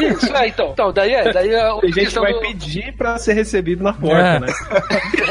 Isso, 0.12 0.34
é, 0.36 0.48
então. 0.48 0.70
Então, 0.72 0.92
daí 0.92 1.12
é, 1.12 1.32
daí 1.32 1.50
é 1.50 1.60
a 1.70 1.74
Tem 1.80 1.92
gente 1.92 2.10
que 2.12 2.18
vai 2.20 2.32
do- 2.32 2.40
pedir 2.40 2.96
pra 2.96 3.18
ser 3.18 3.32
recebido 3.34 3.82
na 3.82 3.92
porta, 3.92 4.16
É. 4.16 4.40
né? 4.40 4.46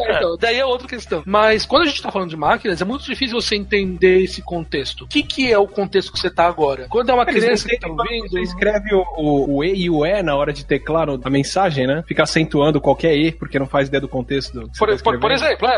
É, 0.00 0.16
então, 0.16 0.36
daí 0.38 0.58
é 0.58 0.64
outra 0.64 0.86
questão. 0.86 1.22
Mas 1.26 1.64
quando 1.66 1.82
a 1.82 1.86
gente 1.86 2.02
tá 2.02 2.10
falando 2.10 2.30
de 2.30 2.36
máquinas, 2.36 2.80
é 2.80 2.84
muito 2.84 3.04
difícil 3.04 3.40
você 3.40 3.56
entender 3.56 4.22
esse 4.22 4.42
contexto. 4.42 5.04
O 5.04 5.06
que, 5.08 5.22
que 5.22 5.50
é 5.52 5.58
o 5.58 5.66
contexto 5.66 6.12
que 6.12 6.18
você 6.18 6.30
tá 6.30 6.46
agora? 6.46 6.86
Quando 6.88 7.10
é 7.10 7.14
uma 7.14 7.22
Eles 7.24 7.34
criança 7.42 7.68
que 7.68 7.78
tá 7.78 7.88
ouvindo. 7.88 8.28
Você 8.30 8.40
escreve 8.40 8.94
o, 8.94 9.04
o, 9.16 9.56
o 9.58 9.64
E 9.64 9.74
e 9.84 9.90
o 9.90 10.04
E 10.04 10.22
na 10.22 10.34
hora 10.36 10.52
de 10.52 10.64
teclar 10.64 11.08
a 11.22 11.30
mensagem, 11.30 11.55
né? 11.86 12.04
Fica 12.06 12.22
acentuando 12.22 12.80
qualquer 12.80 13.14
E, 13.16 13.32
porque 13.32 13.58
não 13.58 13.66
faz 13.66 13.88
ideia 13.88 14.00
do 14.00 14.08
contexto 14.08 14.52
do 14.52 14.68
que 14.68 14.78
Por, 14.78 14.88
você 14.88 14.96
tá 14.98 15.02
por, 15.04 15.18
por 15.20 15.30
escrevendo. 15.32 15.32
exemplo, 15.32 15.68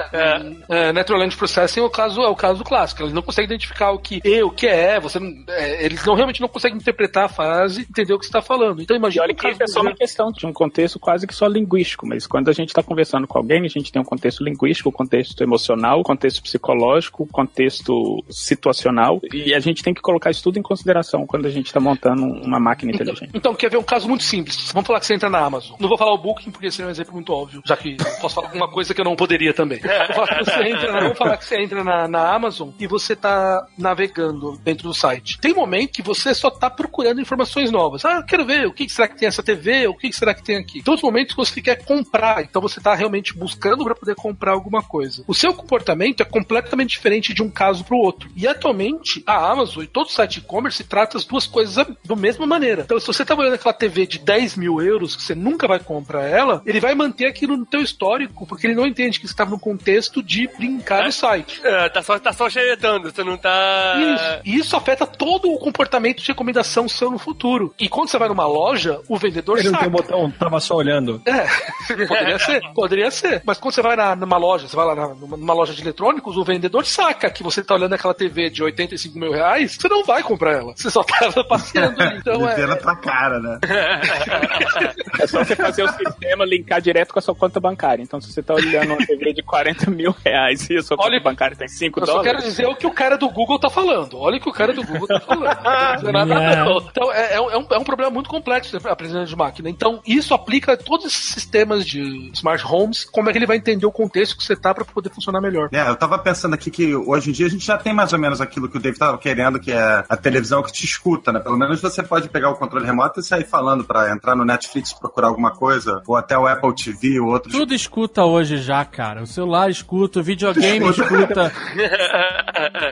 é, 0.71 0.88
é, 0.88 0.93
Natural 0.93 1.21
Language 1.21 1.37
Processing 1.37 1.81
é 1.81 1.83
o 1.83 1.91
caso, 1.91 2.21
é 2.23 2.29
o 2.29 2.35
caso 2.37 2.64
clássico. 2.64 3.03
Eles 3.03 3.12
não 3.12 3.23
conseguem 3.23 3.47
identificar 3.47 3.93
o 3.93 3.99
que 3.99 4.21
é, 4.25 4.45
o 4.45 4.51
que 4.51 4.67
é. 4.67 4.99
Você 5.01 5.19
não- 5.19 5.33
é, 5.49 5.85
eles 5.85 6.05
não 6.05 6.14
realmente 6.14 6.41
não 6.41 6.49
conseguem 6.49 6.77
interpretar 6.79 7.25
a 7.25 7.29
frase, 7.29 7.83
entender 7.83 8.12
o 8.12 8.19
que 8.19 8.25
você 8.25 8.31
está 8.31 8.43
falando. 8.43 8.83
Então 8.83 8.97
E 8.97 8.99
imagina 8.99 9.25
olha 9.25 9.35
que 9.35 9.47
é 9.47 9.67
só 9.67 9.81
uma 9.81 9.95
questão 9.95 10.31
de 10.33 10.47
um 10.47 10.53
contexto 10.53 10.99
quase 10.99 11.27
que 11.27 11.35
só 11.35 11.47
linguístico, 11.47 12.07
mas 12.07 12.27
quando 12.27 12.49
a 12.49 12.53
gente 12.53 12.69
está 12.69 12.83
conversando 12.83 13.27
com 13.27 13.38
alguém, 13.38 13.64
a 13.64 13.69
gente 13.69 13.93
tem 13.93 14.01
um 14.01 14.05
contexto 14.05 14.43
linguístico, 14.45 14.88
um 14.88 14.93
contexto 14.93 15.41
emocional, 15.43 16.01
um 16.01 16.03
contexto 16.03 16.43
psicológico, 16.43 17.23
um 17.25 17.27
contexto 17.27 18.25
situacional, 18.31 19.21
e 19.33 19.55
a 19.55 19.61
gente 19.61 19.83
tem 19.83 19.93
que 19.95 20.01
colocar 20.01 20.31
isso 20.31 20.43
tudo 20.43 20.59
em 20.59 20.62
consideração 20.62 21.27
quando 21.27 21.47
a 21.47 21.51
gente 21.51 21.67
está 21.67 21.81
montando 21.81 22.23
uma 22.25 22.59
máquina 22.59 22.93
inteligente. 22.93 23.31
Então, 23.35 23.55
quer 23.55 23.71
ver 23.71 23.77
um 23.77 23.83
caso 23.83 24.09
muito 24.09 24.25
simples? 24.25 24.71
Vamos 24.73 24.87
falar 24.87 25.01
que 25.01 25.07
você 25.07 25.14
entra 25.14 25.29
na 25.31 25.38
Amazon. 25.41 25.68
Não 25.79 25.89
vou 25.89 25.99
falar 25.99 26.13
o 26.13 26.19
Booking, 26.19 26.51
porque 26.51 26.71
seria 26.71 26.87
um 26.89 26.91
exemplo 26.91 27.13
muito 27.15 27.33
óbvio, 27.33 27.63
já 27.65 27.77
que 27.77 27.97
posso 28.21 28.35
falar 28.35 28.49
alguma 28.49 28.69
coisa 28.69 28.95
que 28.95 29.01
eu 29.01 29.05
não 29.05 29.17
poderia 29.17 29.53
também. 29.55 29.81
Vou 29.81 30.15
falar 30.15 30.39
que 30.39 30.45
você 30.45 30.63
entra, 30.69 30.93
na- 30.93 31.01
vamos 31.01 31.19
falar 31.19 31.37
que 31.37 31.45
você 31.45 31.61
entra 31.63 31.85
na, 31.85 32.09
na 32.09 32.35
Amazon 32.35 32.71
e 32.79 32.87
você 32.87 33.15
tá 33.17 33.67
navegando 33.77 34.59
dentro 34.63 34.85
do 34.89 34.95
site. 34.95 35.39
Tem 35.41 35.55
momento 35.55 35.93
que 35.93 36.03
você 36.03 36.35
só 36.35 36.51
tá 36.51 36.69
procurando 36.71 37.21
informações 37.21 37.71
novas. 37.71 38.05
Ah, 38.05 38.23
quero 38.23 38.45
ver 38.45 38.67
o 38.67 38.73
que 38.73 38.89
será 38.89 39.09
que 39.09 39.17
tem 39.17 39.29
essa 39.29 39.43
TV, 39.43 39.87
o 39.89 39.95
que 39.95 40.13
será 40.13 40.35
que 40.35 40.43
tem 40.43 40.57
aqui. 40.57 40.83
Tem 40.83 40.91
outros 40.93 41.03
momentos 41.03 41.35
que 41.35 41.39
você 41.41 41.61
quer 41.61 41.85
comprar, 41.85 42.43
então 42.43 42.61
você 42.63 42.81
tá 42.81 42.95
realmente 42.95 43.37
buscando 43.37 43.85
para 43.85 43.95
poder 43.95 44.15
comprar 44.15 44.53
alguma 44.53 44.83
coisa. 44.83 45.25
O 45.27 45.35
seu 45.35 45.53
comportamento 45.55 46.21
é 46.23 46.25
completamente 46.25 46.91
diferente 46.91 47.33
de 47.35 47.43
um 47.43 47.51
caso 47.51 47.85
pro 47.85 47.97
outro. 47.97 48.29
E 48.37 48.47
atualmente, 48.47 49.23
a 49.27 49.51
Amazon 49.51 49.83
e 49.83 49.87
todo 49.87 50.11
site 50.11 50.37
e-commerce 50.39 50.85
trata 50.85 51.17
as 51.17 51.25
duas 51.25 51.47
coisas 51.47 51.75
da 52.05 52.15
mesma 52.17 52.47
maneira. 52.47 52.83
Então, 52.83 53.01
se 53.01 53.07
você 53.07 53.25
tá 53.25 53.35
olhando 53.35 53.55
aquela 53.55 53.73
TV 53.75 54.07
de 54.07 54.19
10 54.19 54.57
mil 54.57 54.81
euros, 54.81 55.17
que 55.17 55.23
você 55.23 55.35
nunca 55.35 55.58
vai 55.66 55.79
comprar 55.79 56.25
ela, 56.25 56.62
ele 56.66 56.81
vai 56.81 56.94
manter 56.94 57.27
aquilo 57.27 57.57
no 57.57 57.66
teu 57.66 57.81
histórico, 57.81 58.47
porque 58.47 58.66
ele 58.66 58.75
não 58.75 58.87
entende 58.87 59.18
que 59.18 59.27
você 59.27 59.33
estava 59.33 59.51
no 59.51 59.59
contexto 59.59 60.23
de 60.23 60.49
brincar 60.57 61.05
no 61.05 61.12
site. 61.12 61.61
É, 61.64 61.88
tá 61.88 62.03
só, 62.03 62.18
tá 62.18 62.33
só 62.33 62.49
xeretando, 62.49 63.11
você 63.11 63.25
não 63.25 63.37
tá. 63.37 63.94
Isso. 63.99 64.40
E 64.44 64.57
isso 64.59 64.77
afeta 64.77 65.07
todo 65.07 65.51
o 65.51 65.59
comportamento 65.59 66.21
de 66.23 66.29
recomendação 66.29 66.88
seu 66.88 67.11
no 67.11 67.18
futuro. 67.18 67.75
E 67.79 67.88
quando 67.88 68.09
você 68.09 68.18
vai 68.18 68.29
numa 68.29 68.47
loja, 68.47 69.01
o 69.09 69.16
vendedor 69.16 69.59
Ele 69.59 69.68
não 69.68 69.73
saca. 69.81 69.85
tem 69.85 69.88
o 69.88 69.97
botão, 70.03 70.31
tava 70.31 70.61
só 70.61 70.75
olhando. 70.77 71.21
É, 71.27 71.47
poderia 72.07 72.38
ser, 72.38 72.61
poderia 72.75 73.11
ser. 73.11 73.42
Mas 73.44 73.59
quando 73.59 73.75
você 73.75 73.83
vai 73.83 73.97
na- 73.97 74.14
numa 74.16 74.37
loja, 74.37 74.68
você 74.68 74.77
vai 74.77 74.87
lá 74.87 74.94
na- 74.94 75.14
numa, 75.14 75.37
numa 75.37 75.55
loja 75.55 75.73
de 75.73 75.81
eletrônicos, 75.83 76.37
o 76.37 76.44
vendedor 76.44 76.85
saca 76.85 77.31
que 77.31 77.42
você 77.42 77.62
tá 77.62 77.75
olhando 77.75 77.94
aquela 77.94 78.14
TV 78.14 78.51
de 78.51 78.62
85 78.62 79.18
mil 79.18 79.33
reais, 79.33 79.77
você 79.81 79.88
não 79.88 80.05
vai 80.05 80.23
comprar 80.23 80.53
ela. 80.53 80.73
Você 80.77 80.90
só 80.90 81.03
tá 81.33 81.44
passeando 81.44 82.01
ali. 82.03 82.18
Então 82.18 82.49
Ele 82.51 82.62
é. 82.62 82.66
na 82.66 82.77
tua 82.77 82.97
cara, 82.97 83.38
né? 83.40 83.59
É 85.21 85.27
só 85.27 85.44
você 85.49 85.57
fazer 85.57 85.83
o 85.83 85.89
sistema 85.89 86.45
linkar 86.45 86.81
direto 86.81 87.13
com 87.13 87.19
a 87.19 87.23
sua 87.23 87.35
conta 87.35 87.59
bancária. 87.61 88.03
Então, 88.03 88.21
se 88.21 88.33
você 88.33 88.41
está 88.41 88.55
olhando 88.55 88.93
uma 88.95 89.07
TV 89.07 89.33
de 89.33 89.43
40 89.43 89.91
mil 89.91 90.15
reais 90.25 90.69
e 90.71 90.77
a 90.77 90.83
sua 90.83 90.97
conta 90.97 91.09
Olha- 91.11 91.21
bancária 91.21 91.57
tem 91.57 91.69
5 91.69 92.01
Eu 92.01 92.07
só 92.07 92.13
dólares, 92.13 92.31
quero 92.33 92.43
dizer 92.45 92.67
o 92.67 92.77
que 92.77 92.87
o 92.87 92.93
cara 92.93 93.17
do 93.19 93.29
Google 93.29 93.59
tá 93.59 93.69
falando. 93.71 94.19
Olha 94.19 94.37
o 94.39 94.41
que 94.41 94.49
o 94.49 94.53
cara 94.53 94.73
do 94.73 94.85
Google 94.85 95.07
tá 95.09 95.21
falando. 95.21 95.49
Não 96.03 96.09
é 96.11 96.13
nada 96.13 96.57
não. 96.65 96.79
Então, 96.79 97.13
é, 97.13 97.35
é 97.35 97.41
um, 97.41 97.51
é 97.51 97.59
um- 97.59 97.67
é 97.71 97.79
um 97.79 97.85
problema 97.85 98.11
muito 98.11 98.29
complexo 98.29 98.77
a 98.87 98.93
aprendizagem 98.93 99.29
de 99.29 99.37
máquina. 99.37 99.69
Então, 99.71 100.01
isso 100.07 100.35
aplica 100.35 100.73
a 100.73 100.77
todos 100.77 101.07
esses 101.07 101.27
sistemas 101.33 101.85
de 101.87 102.31
smart 102.35 102.65
homes, 102.67 103.05
como 103.05 103.29
é 103.29 103.33
que 103.33 103.39
ele 103.39 103.47
vai 103.47 103.57
entender 103.57 103.87
o 103.87 103.93
contexto 103.93 104.37
que 104.37 104.45
você 104.45 104.55
tá 104.57 104.75
para 104.75 104.85
poder 104.85 105.11
funcionar 105.11 105.41
melhor. 105.41 105.69
É, 105.73 105.89
eu 105.89 105.97
tava 105.97 106.19
pensando 106.19 106.55
aqui 106.55 106.71
que 106.71 106.95
hoje 106.95 107.31
em 107.31 107.33
dia 107.33 107.47
a 107.47 107.51
gente 107.51 107.65
já 107.65 107.77
tem 107.79 107.93
mais 107.93 108.13
ou 108.13 108.19
menos 108.19 108.41
aquilo 108.41 108.69
que 108.69 108.77
o 108.77 108.81
David 108.81 108.99
tava 108.99 109.19
querendo, 109.19 109.59
que 109.61 109.73
é 109.73 110.05
a 110.09 110.17
televisão 110.17 110.63
que 110.63 110.73
te 110.73 110.85
escuta, 110.85 111.33
né? 111.33 111.41
Pelo 111.41 111.57
menos 111.57 111.81
você 111.81 112.03
pode 112.03 112.29
pegar 112.29 112.51
o 112.51 112.57
controle 112.57 112.85
remoto 112.87 113.21
e 113.21 113.23
sair 113.23 113.45
falando 113.45 113.85
pra 113.85 114.11
entrar 114.13 114.35
no 114.35 114.45
Netflix 114.45 114.93
procurar 114.93 115.29
alguma 115.29 115.38
coisa, 115.51 116.03
ou 116.07 116.16
até 116.16 116.38
o 116.38 116.46
Apple 116.46 116.74
TV 116.74 117.18
ou 117.20 117.29
outros. 117.29 117.53
Tudo 117.53 117.74
escuta 117.74 118.24
hoje 118.24 118.59
já, 118.59 118.85
cara. 118.85 119.09
cara. 119.09 119.22
O 119.22 119.27
celular 119.27 119.70
escuta, 119.70 120.20
o 120.20 120.22
videogame 120.22 120.88
escuta. 120.88 121.53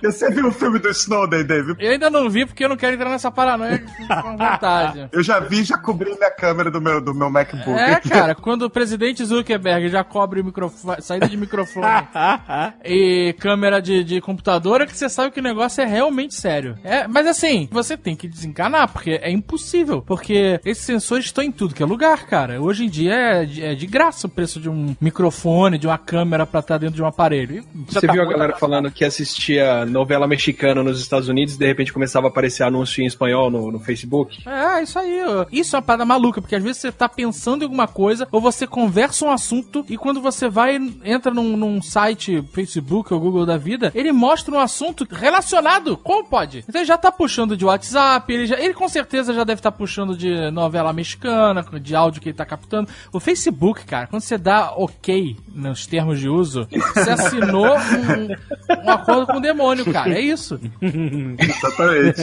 Você 0.02 0.30
viu 0.32 0.48
o 0.48 0.52
filme 0.52 0.78
do 0.78 0.88
Snowden, 0.88 1.44
David? 1.44 1.76
Eu 1.78 1.92
ainda 1.92 2.10
não 2.10 2.28
vi 2.28 2.46
porque 2.46 2.64
eu 2.64 2.68
não 2.68 2.76
quero 2.76 2.94
entrar 2.94 3.10
nessa 3.10 3.30
paranoia 3.30 3.84
com 4.22 4.36
vontade. 4.36 5.08
Eu 5.12 5.22
já 5.22 5.40
vi, 5.40 5.62
já 5.62 5.78
cobri 5.78 6.14
minha 6.14 6.30
câmera 6.30 6.70
do 6.70 6.80
meu, 6.80 7.00
do 7.00 7.14
meu 7.14 7.30
MacBook. 7.30 7.70
É, 7.70 8.00
cara, 8.00 8.34
quando 8.34 8.62
o 8.62 8.70
presidente 8.70 9.24
Zuckerberg 9.24 9.88
já 9.88 10.02
cobre 10.04 10.40
o 10.40 10.44
microfone, 10.44 11.02
saída 11.02 11.28
de 11.28 11.36
microfone 11.36 11.86
e 12.84 13.34
câmera 13.38 13.80
de, 13.80 14.04
de 14.04 14.20
computador, 14.20 14.80
é 14.80 14.86
que 14.86 14.96
você 14.96 15.08
sabe 15.08 15.30
que 15.30 15.40
o 15.40 15.42
negócio 15.42 15.82
é 15.82 15.86
realmente 15.86 16.34
sério. 16.34 16.78
É, 16.82 17.06
mas 17.06 17.26
assim, 17.26 17.68
você 17.70 17.96
tem 17.96 18.16
que 18.16 18.28
desencanar, 18.28 18.90
porque 18.92 19.18
é 19.22 19.30
impossível. 19.30 20.02
Porque 20.02 20.60
esses 20.64 20.84
sensores 20.84 21.26
estão 21.26 21.42
em 21.42 21.52
tudo 21.52 21.74
que 21.74 21.82
é 21.82 21.86
lugar, 21.86 22.26
cara. 22.26 22.35
Hoje 22.60 22.84
em 22.84 22.88
dia 22.88 23.14
é 23.14 23.44
de, 23.44 23.64
é 23.64 23.74
de 23.74 23.86
graça 23.86 24.26
o 24.26 24.30
preço 24.30 24.60
de 24.60 24.68
um 24.68 24.94
microfone, 25.00 25.78
de 25.78 25.86
uma 25.86 25.96
câmera 25.96 26.46
pra 26.46 26.60
estar 26.60 26.78
dentro 26.78 26.96
de 26.96 27.02
um 27.02 27.06
aparelho. 27.06 27.64
Você 27.88 28.06
tá 28.06 28.12
viu 28.12 28.22
a 28.22 28.26
galera 28.26 28.56
falando 28.56 28.90
que 28.90 29.04
assistia 29.04 29.86
novela 29.86 30.26
mexicana 30.26 30.82
nos 30.82 31.00
Estados 31.00 31.28
Unidos 31.28 31.54
e 31.54 31.58
de 31.58 31.66
repente 31.66 31.92
começava 31.92 32.26
a 32.26 32.30
aparecer 32.30 32.62
anúncio 32.62 33.02
em 33.02 33.06
espanhol 33.06 33.50
no, 33.50 33.72
no 33.72 33.80
Facebook? 33.80 34.46
É, 34.46 34.82
isso 34.82 34.98
aí. 34.98 35.18
Isso 35.50 35.74
é 35.74 35.78
uma 35.78 35.82
parada 35.82 36.04
maluca, 36.04 36.40
porque 36.40 36.56
às 36.56 36.62
vezes 36.62 36.80
você 36.80 36.92
tá 36.92 37.08
pensando 37.08 37.62
em 37.62 37.64
alguma 37.64 37.88
coisa, 37.88 38.28
ou 38.30 38.40
você 38.40 38.66
conversa 38.66 39.24
um 39.24 39.30
assunto, 39.30 39.84
e 39.88 39.96
quando 39.96 40.20
você 40.20 40.48
vai, 40.48 40.76
entra 41.04 41.32
num, 41.32 41.56
num 41.56 41.80
site, 41.80 42.42
Facebook 42.52 43.12
ou 43.12 43.20
Google 43.20 43.46
da 43.46 43.56
vida, 43.56 43.90
ele 43.94 44.12
mostra 44.12 44.54
um 44.54 44.58
assunto 44.58 45.06
relacionado. 45.10 45.96
Como 45.96 46.28
pode? 46.28 46.64
Então 46.68 46.80
ele 46.80 46.88
já 46.88 46.98
tá 46.98 47.10
puxando 47.10 47.56
de 47.56 47.64
WhatsApp, 47.64 48.32
ele, 48.32 48.46
já, 48.46 48.58
ele 48.58 48.74
com 48.74 48.88
certeza 48.88 49.32
já 49.32 49.44
deve 49.44 49.60
estar 49.60 49.72
puxando 49.72 50.16
de 50.16 50.50
novela 50.50 50.92
mexicana, 50.92 51.64
de 51.80 51.94
áudio 51.94 52.20
que 52.26 52.30
ele 52.30 52.36
tá 52.36 52.44
captando. 52.44 52.88
O 53.12 53.20
Facebook, 53.20 53.84
cara, 53.84 54.06
quando 54.06 54.22
você 54.22 54.36
dá 54.36 54.72
ok 54.72 55.36
nos 55.54 55.86
termos 55.86 56.18
de 56.18 56.28
uso, 56.28 56.66
você 56.70 57.10
assinou 57.10 57.76
um, 57.76 58.84
um 58.84 58.90
acordo 58.90 59.26
com 59.26 59.38
o 59.38 59.40
demônio, 59.40 59.84
cara. 59.92 60.14
É 60.14 60.20
isso. 60.20 60.58
Exatamente. 61.38 62.22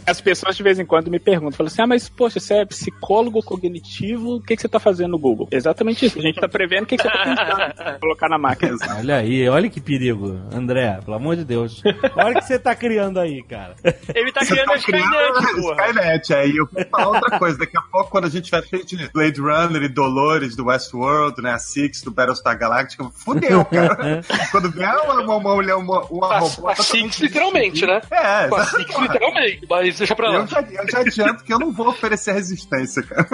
As 0.06 0.20
pessoas 0.20 0.56
de 0.56 0.62
vez 0.62 0.78
em 0.78 0.84
quando 0.86 1.10
me 1.10 1.18
perguntam, 1.18 1.52
falam 1.52 1.68
assim, 1.68 1.82
ah, 1.82 1.86
mas 1.86 2.08
poxa, 2.08 2.40
você 2.40 2.54
é 2.54 2.64
psicólogo 2.64 3.42
cognitivo, 3.42 4.36
o 4.36 4.40
que, 4.42 4.56
que 4.56 4.62
você 4.62 4.68
tá 4.68 4.78
fazendo 4.80 5.10
no 5.12 5.18
Google? 5.18 5.48
Exatamente 5.50 6.06
isso, 6.06 6.18
a 6.18 6.22
gente 6.22 6.40
tá 6.40 6.48
prevendo 6.48 6.84
o 6.84 6.86
que, 6.86 6.96
que 6.96 7.02
você 7.02 7.08
tá 7.10 7.72
pensando 7.74 7.98
colocar 8.00 8.28
na 8.28 8.38
máquina. 8.38 8.76
Olha 8.98 9.16
aí, 9.16 9.48
olha 9.48 9.68
que 9.68 9.80
perigo, 9.80 10.38
André, 10.52 10.98
pelo 11.04 11.16
amor 11.16 11.36
de 11.36 11.44
Deus. 11.44 11.82
Olha 12.16 12.32
o 12.32 12.34
que 12.34 12.44
você 12.44 12.58
tá 12.58 12.74
criando 12.74 13.18
aí, 13.20 13.42
cara. 13.42 13.74
Ele 14.14 14.32
tá 14.32 14.40
Você 14.40 14.52
criando 14.52 14.66
tá 14.68 14.74
a 14.74 14.76
Skynet, 14.76 15.60
porra. 15.60 15.86
Skynet, 15.86 16.34
aí 16.34 16.56
eu 16.56 16.68
vou 16.70 16.84
falar 16.90 17.08
outra 17.08 17.38
coisa. 17.38 17.58
Daqui 17.58 17.76
a 17.76 17.82
pouco, 17.82 18.10
quando 18.10 18.24
a 18.26 18.28
gente 18.28 18.44
tiver 18.44 18.62
feito 18.62 18.96
de 18.96 19.08
Blade 19.12 19.40
Runner 19.40 19.82
e 19.82 19.88
Dolores 19.88 20.56
do 20.56 20.66
Westworld, 20.66 21.42
né? 21.42 21.52
A 21.52 21.58
Six 21.58 22.02
do 22.02 22.10
Battlestar 22.10 22.58
Galactica, 22.58 23.04
fudeu, 23.14 23.64
cara. 23.64 24.22
quando 24.50 24.70
vier 24.70 24.94
uma, 25.04 25.22
uma, 25.22 25.36
uma 25.36 25.54
mulher, 25.54 25.74
uma, 25.74 26.00
uma 26.06 26.34
A, 26.34 26.38
robô. 26.38 26.68
a 26.68 26.76
Six, 26.76 27.20
literalmente, 27.20 27.86
né? 27.86 28.00
É, 28.10 28.48
Com 28.48 28.56
a 28.56 28.64
Six, 28.64 28.98
literalmente. 28.98 29.66
Mas 29.68 29.89
deixa 29.98 30.14
pra 30.14 30.30
lá. 30.30 30.36
Eu 30.38 30.46
já, 30.46 30.60
eu 30.60 30.90
já 30.90 30.98
adianto 31.00 31.44
que 31.44 31.52
eu 31.52 31.58
não 31.58 31.72
vou 31.72 31.88
oferecer 31.88 32.32
resistência, 32.32 33.02
cara. 33.02 33.26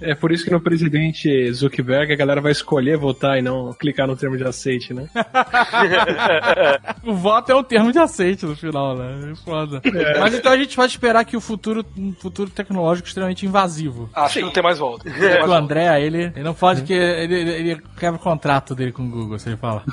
É 0.00 0.14
por 0.14 0.32
isso 0.32 0.44
que 0.44 0.50
no 0.50 0.60
presidente 0.60 1.52
Zuckerberg 1.52 2.12
a 2.12 2.16
galera 2.16 2.40
vai 2.40 2.52
escolher 2.52 2.96
votar 2.96 3.38
e 3.38 3.42
não 3.42 3.72
clicar 3.72 4.06
no 4.06 4.16
termo 4.16 4.36
de 4.36 4.44
aceite, 4.44 4.92
né? 4.92 5.08
O 7.04 7.14
voto 7.14 7.52
é 7.52 7.54
um 7.54 7.62
termo 7.62 7.92
de 7.92 7.98
aceite 7.98 8.46
no 8.46 8.56
final, 8.56 8.96
né? 8.96 9.32
É 9.32 9.34
foda. 9.36 9.82
Mas 10.20 10.34
então 10.34 10.52
a 10.52 10.56
gente 10.56 10.76
vai 10.76 10.86
esperar 10.86 11.24
que 11.24 11.36
o 11.36 11.40
futuro, 11.40 11.84
um 11.96 12.12
futuro 12.14 12.50
tecnológico 12.50 13.08
extremamente 13.08 13.44
invasivo. 13.46 14.08
Acho 14.14 14.38
que 14.38 14.44
não 14.44 14.50
tem 14.50 14.62
mais 14.62 14.78
volta. 14.78 15.08
O. 15.46 15.52
André, 15.54 16.02
ele, 16.02 16.24
ele 16.34 16.42
não 16.42 16.54
pode 16.54 16.82
que 16.82 16.92
ele, 16.92 17.34
ele, 17.34 17.50
ele 17.50 17.82
quebra 17.98 18.18
o 18.18 18.22
contrato 18.22 18.74
dele 18.74 18.92
com 18.92 19.04
o 19.04 19.08
Google, 19.10 19.38
se 19.38 19.48
ele 19.48 19.56
fala. 19.56 19.84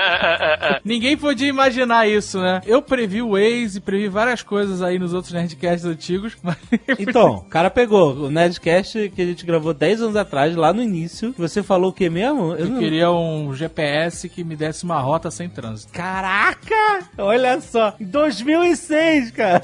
Ninguém 0.84 1.16
podia 1.16 1.48
imaginar 1.48 2.08
isso, 2.08 2.40
né? 2.40 2.60
Eu 2.64 2.80
previ 2.82 3.20
o 3.22 3.32
Waze, 3.32 3.80
previ 3.80 4.08
várias 4.08 4.39
coisas 4.42 4.82
aí 4.82 4.98
nos 4.98 5.12
outros 5.14 5.32
Nerdcasts 5.32 5.84
antigos, 5.84 6.36
mas... 6.42 6.56
Então, 6.98 7.36
o 7.36 7.44
cara 7.44 7.70
pegou 7.70 8.14
o 8.14 8.30
Nerdcast 8.30 9.10
que 9.14 9.22
a 9.22 9.26
gente 9.26 9.44
gravou 9.44 9.72
10 9.72 10.02
anos 10.02 10.16
atrás, 10.16 10.54
lá 10.56 10.72
no 10.72 10.82
início, 10.82 11.34
você 11.36 11.62
falou 11.62 11.90
o 11.90 11.92
que 11.92 12.08
mesmo? 12.08 12.54
Eu 12.54 12.78
queria 12.78 13.10
um 13.10 13.54
GPS 13.54 14.28
que 14.28 14.44
me 14.44 14.56
desse 14.56 14.84
uma 14.84 15.00
rota 15.00 15.30
sem 15.30 15.48
trânsito. 15.48 15.92
Caraca! 15.92 17.06
Olha 17.18 17.60
só, 17.60 17.94
em 18.00 18.04
2006, 18.04 19.30
cara. 19.30 19.62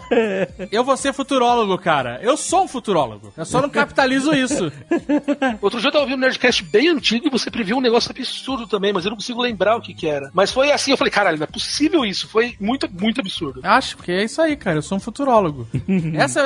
Eu 0.70 0.84
vou 0.84 0.96
ser 0.96 1.12
futurólogo, 1.12 1.78
cara. 1.78 2.18
Eu 2.22 2.36
sou 2.36 2.64
um 2.64 2.68
futurólogo. 2.68 3.32
Eu 3.36 3.44
só 3.44 3.60
não 3.60 3.68
capitalizo 3.68 4.32
isso. 4.34 4.72
Outro 5.60 5.80
dia 5.80 5.88
eu 5.88 5.92
tava 5.92 6.04
ouvindo 6.04 6.18
um 6.18 6.22
Nerdcast 6.22 6.62
bem 6.64 6.88
antigo 6.88 7.26
e 7.26 7.30
você 7.30 7.50
previu 7.50 7.76
um 7.76 7.80
negócio 7.80 8.10
absurdo 8.10 8.66
também, 8.66 8.92
mas 8.92 9.04
eu 9.04 9.10
não 9.10 9.16
consigo 9.16 9.40
lembrar 9.40 9.76
o 9.76 9.80
que 9.80 9.94
que 9.94 10.06
era. 10.06 10.30
Mas 10.32 10.52
foi 10.52 10.70
assim, 10.70 10.90
eu 10.90 10.96
falei, 10.96 11.10
caralho, 11.10 11.38
não 11.38 11.44
é 11.44 11.46
possível 11.46 12.04
isso. 12.04 12.28
Foi 12.28 12.54
muito, 12.60 12.88
muito 12.92 13.20
absurdo. 13.20 13.60
Acho 13.62 13.96
que 13.98 14.12
é 14.12 14.24
isso 14.24 14.40
aí, 14.40 14.56
cara. 14.56 14.65
Eu 14.74 14.82
sou 14.82 14.96
um 14.98 15.00
futurólogo. 15.00 15.66
Essa 16.14 16.42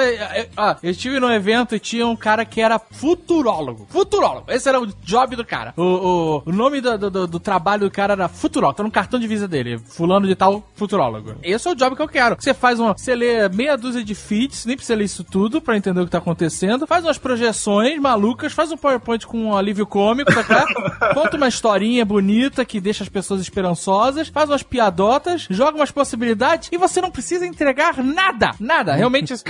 Ah, 0.57 0.77
eu 0.83 0.91
estive 0.91 1.19
num 1.21 1.31
evento 1.31 1.75
e 1.75 1.79
tinha 1.81 2.07
um 2.07 2.17
cara 2.17 2.45
que 2.45 2.61
era 2.61 2.79
futurólogo. 2.79 3.87
Futurólogo. 3.91 4.51
Esse 4.51 4.69
era 4.69 4.81
o 4.81 4.87
job 4.87 5.37
do 5.37 5.45
cara. 5.45 5.73
O, 5.77 5.83
o, 5.83 6.43
o 6.47 6.53
nome 6.53 6.81
do, 6.81 6.97
do, 6.99 7.11
do- 7.11 7.27
do 7.27 7.41
trabalho 7.41 7.83
do 7.83 7.91
cara 7.91 8.13
era 8.15 8.29
futurólogo. 8.29 8.77
Tá 8.77 8.83
no 8.83 8.91
cartão 8.91 9.19
de 9.21 9.27
visa 9.27 9.47
dele. 9.47 9.79
Fulano 9.79 10.27
de 10.27 10.35
tal, 10.35 10.63
futurólogo. 10.75 11.35
Esse 11.43 11.69
é 11.69 11.71
o 11.71 11.75
job 11.75 11.97
que 11.97 12.03
eu 12.03 12.09
quero. 12.09 12.37
Você 12.39 12.55
faz 12.55 12.79
uma. 12.81 12.97
Você 12.97 13.15
lê 13.15 13.49
meia 13.49 13.77
dúzia 13.77 14.03
de 14.05 14.15
feeds, 14.15 14.65
nem 14.67 14.77
precisa 14.77 14.97
ler 14.97 15.05
isso 15.05 15.25
tudo 15.25 15.61
pra 15.61 15.77
entender 15.77 16.01
o 16.01 16.05
que 16.05 16.11
tá 16.11 16.19
acontecendo. 16.19 16.87
Faz 16.87 17.05
umas 17.05 17.19
projeções 17.19 17.99
malucas, 18.01 18.53
faz 18.53 18.71
um 18.73 18.77
PowerPoint 18.77 19.27
com 19.27 19.39
um 19.47 19.57
alívio 19.57 19.87
cômico, 19.87 20.33
tá 20.33 20.43
claro? 20.45 20.67
Conta 21.15 21.37
uma 21.37 21.49
historinha 21.49 22.05
bonita 22.05 22.65
que 22.65 22.81
deixa 22.81 23.03
as 23.03 23.09
pessoas 23.09 23.41
esperançosas, 23.41 24.29
faz 24.29 24.49
umas 24.51 24.63
piadotas, 24.63 25.47
joga 25.51 25.77
umas 25.79 25.91
possibilidades 25.91 26.69
e 26.73 26.77
você 26.77 27.01
não 27.01 27.11
precisa 27.11 27.47
entregar 27.47 27.95
nada. 28.15 28.51
Nada. 28.61 28.95
Realmente. 28.95 29.37
Se 29.37 29.45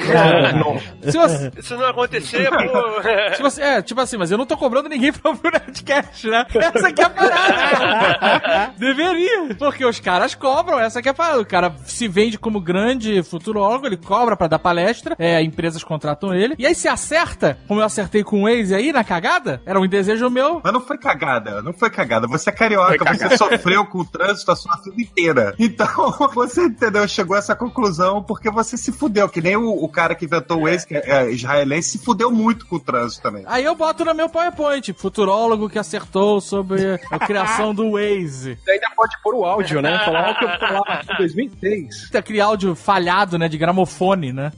você, 1.17 1.53
Se 1.63 1.75
não 1.75 1.87
acontecer, 1.87 2.49
pô. 2.51 3.03
se 3.37 3.43
você- 3.43 3.63
é, 3.63 3.83
tipo 3.83 4.01
assim, 4.01 4.17
mas 4.17 4.31
eu 4.31 4.39
não 4.39 4.47
tô 4.47 4.57
cobrando 4.57 4.89
ninguém 4.89 5.13
pra 5.13 5.31
ouvir 5.31 5.49
o 5.49 5.51
Nerdcast, 5.51 6.29
né? 6.29 6.47
Essa 6.55 6.89
aqui 6.89 7.01
é 7.03 7.05
a 7.05 7.11
parada. 7.11 8.73
Deveria. 8.79 9.55
Porque 9.59 9.85
os 9.85 10.01
caras 10.01 10.35
cobram, 10.35 10.79
essa 10.79 10.99
aqui 10.99 11.09
é 11.09 11.11
a 11.11 11.15
parada. 11.15 11.41
O 11.41 11.47
cara 11.47 11.75
se 11.85 12.09
vende 12.09 12.39
como 12.39 12.61
grande 12.61 13.23
futurólogo, 13.23 13.87
ele 13.87 13.97
cobra 13.97 14.37
pra 14.37 14.47
dar 14.47 14.59
palestra, 14.59 15.15
é, 15.19 15.43
empresas 15.43 15.83
contratam 15.85 16.35
ele. 16.35 16.55
E 16.59 16.67
aí 16.67 16.75
se 16.75 16.89
acerta, 16.89 17.59
como 17.69 17.81
eu 17.81 17.85
acertei 17.85 18.23
com 18.23 18.43
o 18.43 18.45
Waze 18.45 18.75
aí 18.75 18.93
na 18.93 19.05
cagada, 19.05 19.61
era 19.67 19.79
um 19.81 19.87
desejo 19.87 20.29
meu. 20.31 20.61
Mas 20.63 20.73
não 20.73 20.81
foi 20.81 20.99
cagada, 20.99 21.63
não 21.63 21.73
foi 21.73 21.91
cagada. 21.91 22.27
Você 22.27 22.51
é 22.51 22.53
carioca, 22.53 23.05
você 23.15 23.37
sofreu 23.37 23.87
com 23.87 23.99
o 23.99 24.05
trânsito 24.05 24.51
a 24.53 24.57
sua 24.57 24.77
vida 24.85 25.01
inteira. 25.03 25.55
Então, 25.59 25.87
você 26.35 26.65
entendeu, 26.65 27.07
chegou 27.09 27.37
a 27.37 27.39
essa 27.39 27.55
conclusão 27.55 28.23
porque 28.23 28.50
você 28.51 28.77
se 28.77 28.93
fudeu, 28.93 29.29
que 29.29 29.41
nem 29.41 29.57
o, 29.57 29.69
o 29.71 29.89
cara 29.89 30.15
que 30.15 30.25
inventou 30.25 30.59
o 30.59 30.63
Waze, 30.65 30.87
que 30.87 30.95
é, 30.95 31.03
é 31.07 31.31
israelense, 31.33 31.91
se 31.91 31.99
fudeu 31.99 32.31
muito 32.31 32.67
com 32.67 32.77
o 32.77 32.81
trânsito 32.81 33.23
também. 33.23 33.45
Aí 33.47 33.65
eu 33.65 33.75
boto 33.75 34.05
no 34.05 34.15
meu 34.15 34.29
PowerPoint, 34.29 34.93
futurólogo 34.93 35.69
que 35.69 35.79
acertou 35.79 36.41
sobre 36.41 37.01
a 37.11 37.19
criação 37.19 37.75
do 37.75 37.93
Waze. 37.93 38.59
Você 38.65 38.71
ainda 38.73 38.89
pode 38.97 39.17
pôr 39.23 39.35
o 39.35 39.45
áudio, 39.45 39.81
né? 39.83 39.99
Falar 40.05 40.31
o 40.33 40.39
que 40.39 40.45
eu 40.45 40.49
falava 40.59 41.03
em 41.13 41.17
2006. 41.17 42.11
Aquele 42.15 42.41
áudio 42.41 42.75
falhado, 42.75 43.39
né, 43.39 43.49
de 43.49 43.57
gramofone, 43.59 44.33
né? 44.33 44.53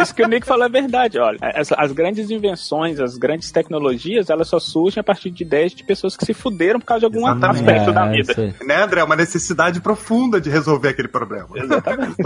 Isso 0.00 0.14
que 0.14 0.22
o 0.22 0.28
Nick 0.28 0.46
falou 0.46 0.66
é 0.66 0.68
verdade, 0.68 1.18
olha. 1.18 1.38
As, 1.42 1.72
as 1.72 1.92
grandes 1.92 2.30
invenções, 2.30 3.00
as 3.00 3.16
grandes 3.16 3.50
tecnologias, 3.50 4.30
elas 4.30 4.48
só 4.48 4.58
surgem 4.58 5.00
a 5.00 5.04
partir 5.04 5.30
de 5.30 5.42
ideias 5.42 5.72
de 5.72 5.84
pessoas 5.84 6.16
que 6.16 6.24
se 6.24 6.34
fuderam 6.34 6.80
por 6.80 6.86
causa 6.86 7.00
de 7.00 7.06
algum 7.06 7.26
Exatamente. 7.28 7.60
aspecto 7.60 7.92
da 7.92 8.06
É, 8.06 8.10
vida. 8.10 8.32
isso 8.32 8.40
aí. 8.40 8.54
Né, 8.66 8.82
André? 8.82 9.00
É 9.00 9.04
uma 9.04 9.16
necessidade 9.16 9.80
profunda 9.80 10.40
de 10.40 10.48
resolver 10.50 10.88
aquele 10.88 11.08
problema. 11.08 11.48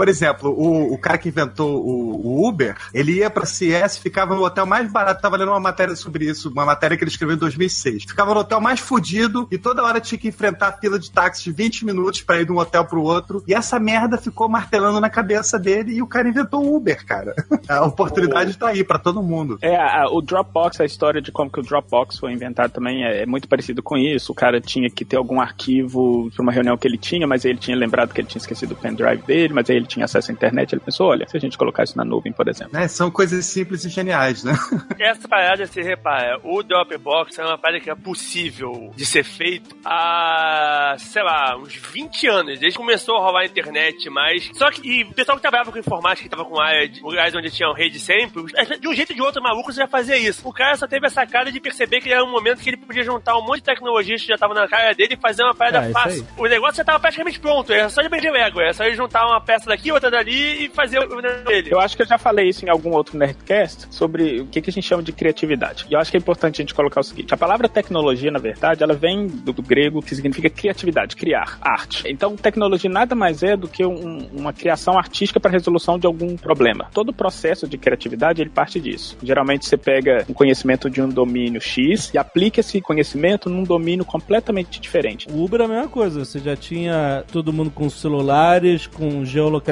Por 0.01 0.09
exemplo, 0.09 0.49
o, 0.49 0.95
o 0.95 0.97
cara 0.97 1.15
que 1.19 1.29
inventou 1.29 1.79
o, 1.79 2.25
o 2.41 2.47
Uber, 2.49 2.75
ele 2.91 3.17
ia 3.19 3.29
pra 3.29 3.45
CS, 3.45 3.99
ficava 3.99 4.33
no 4.33 4.43
hotel 4.43 4.65
mais 4.65 4.91
barato. 4.91 5.21
Tava 5.21 5.37
lendo 5.37 5.49
uma 5.51 5.59
matéria 5.59 5.95
sobre 5.95 6.25
isso, 6.25 6.49
uma 6.49 6.65
matéria 6.65 6.97
que 6.97 7.03
ele 7.03 7.11
escreveu 7.11 7.35
em 7.35 7.39
2006. 7.39 8.05
Ficava 8.05 8.33
no 8.33 8.39
hotel 8.39 8.59
mais 8.59 8.79
fudido 8.79 9.47
e 9.51 9.59
toda 9.59 9.83
hora 9.83 9.99
tinha 10.01 10.17
que 10.17 10.27
enfrentar 10.27 10.69
a 10.69 10.71
fila 10.71 10.97
de 10.97 11.11
táxi 11.11 11.43
de 11.43 11.51
20 11.51 11.85
minutos 11.85 12.23
pra 12.23 12.41
ir 12.41 12.47
de 12.47 12.51
um 12.51 12.57
hotel 12.57 12.83
pro 12.85 13.03
outro. 13.03 13.43
E 13.47 13.53
essa 13.53 13.79
merda 13.79 14.17
ficou 14.17 14.49
martelando 14.49 14.99
na 14.99 15.07
cabeça 15.07 15.59
dele 15.59 15.93
e 15.93 16.01
o 16.01 16.07
cara 16.07 16.27
inventou 16.27 16.65
o 16.65 16.75
Uber, 16.75 17.05
cara. 17.05 17.35
A 17.69 17.85
oportunidade 17.85 18.57
tá 18.57 18.69
aí 18.69 18.83
pra 18.83 18.97
todo 18.97 19.21
mundo. 19.21 19.59
É, 19.61 19.75
a- 19.75 20.07
o 20.11 20.19
Dropbox, 20.19 20.81
a 20.81 20.85
história 20.85 21.21
de 21.21 21.31
como 21.31 21.51
que 21.51 21.59
o 21.59 21.63
Dropbox 21.63 22.17
foi 22.17 22.33
inventado 22.33 22.71
também 22.71 23.03
é, 23.05 23.21
é 23.21 23.25
muito 23.27 23.47
parecido 23.47 23.83
com 23.83 23.95
isso. 23.95 24.31
O 24.31 24.35
cara 24.35 24.59
tinha 24.59 24.89
que 24.89 25.05
ter 25.05 25.17
algum 25.17 25.39
arquivo 25.39 26.31
para 26.35 26.41
uma 26.41 26.51
reunião 26.51 26.75
que 26.75 26.87
ele 26.87 26.97
tinha, 26.97 27.27
mas 27.27 27.45
aí 27.45 27.51
ele 27.51 27.59
tinha 27.59 27.77
lembrado 27.77 28.11
que 28.11 28.19
ele 28.19 28.27
tinha 28.27 28.39
esquecido 28.39 28.71
o 28.71 28.75
pendrive 28.75 29.21
dele, 29.27 29.53
mas 29.53 29.69
aí 29.69 29.75
ele 29.75 29.85
tinha 29.91 30.05
acesso 30.05 30.31
à 30.31 30.33
internet, 30.33 30.73
ele 30.73 30.81
pensou, 30.81 31.07
olha, 31.07 31.27
se 31.27 31.37
a 31.37 31.39
gente 31.39 31.57
colocar 31.57 31.83
isso 31.83 31.97
na 31.97 32.03
nuvem, 32.05 32.31
por 32.31 32.47
exemplo. 32.47 32.77
É, 32.77 32.87
são 32.87 33.11
coisas 33.11 33.45
simples 33.45 33.83
e 33.85 33.89
geniais, 33.89 34.43
né? 34.43 34.53
Essa 34.99 35.27
parada, 35.27 35.65
você 35.65 35.81
repara, 35.81 36.39
o 36.43 36.63
Dropbox 36.63 37.37
é 37.39 37.45
uma 37.45 37.57
parada 37.57 37.79
que 37.79 37.89
é 37.89 37.95
possível 37.95 38.91
de 38.95 39.05
ser 39.05 39.23
feito 39.23 39.75
há, 39.85 40.95
sei 40.97 41.23
lá, 41.23 41.57
uns 41.57 41.75
20 41.75 42.27
anos, 42.27 42.59
desde 42.59 42.71
que 42.71 42.77
começou 42.77 43.17
a 43.17 43.21
rolar 43.21 43.41
a 43.41 43.45
internet, 43.45 44.09
mas. 44.09 44.49
Só 44.53 44.69
que 44.71 44.81
e 44.87 45.03
o 45.03 45.13
pessoal 45.13 45.37
que 45.37 45.41
trabalhava 45.41 45.71
com 45.71 45.77
informática, 45.77 46.23
que 46.23 46.29
tava 46.35 46.45
com 46.45 46.59
área 46.59 46.87
de 46.87 47.01
lugares 47.01 47.33
onde 47.35 47.49
tinha 47.51 47.71
rede 47.73 47.99
sempre, 47.99 48.43
de 48.79 48.87
um 48.87 48.93
jeito 48.93 49.11
ou 49.11 49.15
de 49.15 49.21
outro, 49.21 49.41
maluco, 49.41 49.71
você 49.71 49.81
já 49.81 49.87
fazia 49.87 50.17
isso. 50.17 50.47
O 50.47 50.53
cara 50.53 50.75
só 50.75 50.87
teve 50.87 51.05
essa 51.05 51.25
cara 51.25 51.51
de 51.51 51.59
perceber 51.59 52.01
que 52.01 52.11
era 52.11 52.23
um 52.23 52.31
momento 52.31 52.59
que 52.61 52.69
ele 52.69 52.77
podia 52.77 53.03
juntar 53.03 53.37
um 53.37 53.41
monte 53.45 53.57
de 53.57 53.63
tecnologias 53.63 54.21
que 54.21 54.27
já 54.27 54.37
tava 54.37 54.53
na 54.53 54.67
cara 54.67 54.93
dele 54.93 55.13
e 55.15 55.17
fazer 55.17 55.43
uma 55.43 55.53
parada 55.55 55.87
É, 55.87 55.91
fácil. 55.91 56.27
O 56.37 56.47
negócio 56.47 56.77
já 56.77 56.83
tava 56.83 56.99
praticamente 56.99 57.39
pronto, 57.39 57.71
era 57.71 57.89
só 57.89 58.01
de 58.01 58.09
vender 58.09 58.31
Lego, 58.31 58.59
era 58.59 58.73
só 58.73 58.83
de 58.83 58.95
juntar 58.95 59.25
uma 59.25 59.41
peça 59.41 59.65
daqui, 59.67 59.80
outra 59.89 60.11
dali 60.11 60.65
e 60.65 60.69
fazer 60.69 60.99
o 60.99 61.21
dele. 61.45 61.69
Eu 61.71 61.79
acho 61.79 61.95
que 61.95 62.01
eu 62.03 62.07
já 62.07 62.17
falei 62.17 62.49
isso 62.49 62.65
em 62.65 62.69
algum 62.69 62.91
outro 62.91 63.17
Nerdcast 63.17 63.87
sobre 63.89 64.41
o 64.41 64.47
que, 64.47 64.61
que 64.61 64.69
a 64.69 64.73
gente 64.73 64.87
chama 64.87 65.01
de 65.01 65.11
criatividade. 65.11 65.85
E 65.89 65.93
eu 65.93 65.99
acho 65.99 66.11
que 66.11 66.17
é 66.17 66.19
importante 66.19 66.61
a 66.61 66.63
gente 66.63 66.73
colocar 66.73 66.99
o 66.99 67.03
seguinte: 67.03 67.33
a 67.33 67.37
palavra 67.37 67.69
tecnologia, 67.69 68.29
na 68.29 68.39
verdade, 68.39 68.83
ela 68.83 68.93
vem 68.93 69.27
do, 69.27 69.53
do 69.53 69.61
grego 69.61 70.01
que 70.01 70.13
significa 70.13 70.49
criatividade, 70.49 71.15
criar, 71.15 71.57
arte. 71.61 72.03
Então, 72.07 72.35
tecnologia 72.35 72.89
nada 72.89 73.15
mais 73.15 73.41
é 73.43 73.55
do 73.55 73.67
que 73.67 73.85
um- 73.85 74.27
uma 74.33 74.51
criação 74.51 74.97
artística 74.97 75.39
para 75.39 75.49
resolução 75.51 75.97
de 75.97 76.05
algum 76.05 76.35
problema. 76.35 76.89
Todo 76.93 77.09
o 77.09 77.13
processo 77.13 77.67
de 77.67 77.77
criatividade 77.77 78.41
ele 78.41 78.49
parte 78.49 78.79
disso. 78.79 79.17
Geralmente 79.23 79.65
você 79.65 79.77
pega 79.77 80.25
um 80.29 80.33
conhecimento 80.33 80.89
de 80.89 81.01
um 81.01 81.07
domínio 81.07 81.61
X 81.61 82.11
e 82.13 82.17
aplica 82.17 82.59
esse 82.59 82.81
conhecimento 82.81 83.49
num 83.49 83.63
domínio 83.63 84.03
completamente 84.03 84.79
diferente. 84.81 85.27
O 85.31 85.43
Uber 85.43 85.61
é 85.61 85.65
a 85.65 85.67
mesma 85.67 85.87
coisa, 85.87 86.25
você 86.25 86.39
já 86.39 86.55
tinha 86.55 87.23
todo 87.31 87.53
mundo 87.53 87.69
com 87.71 87.89
celulares, 87.89 88.87
com 88.87 89.23
geolocalização, 89.23 89.70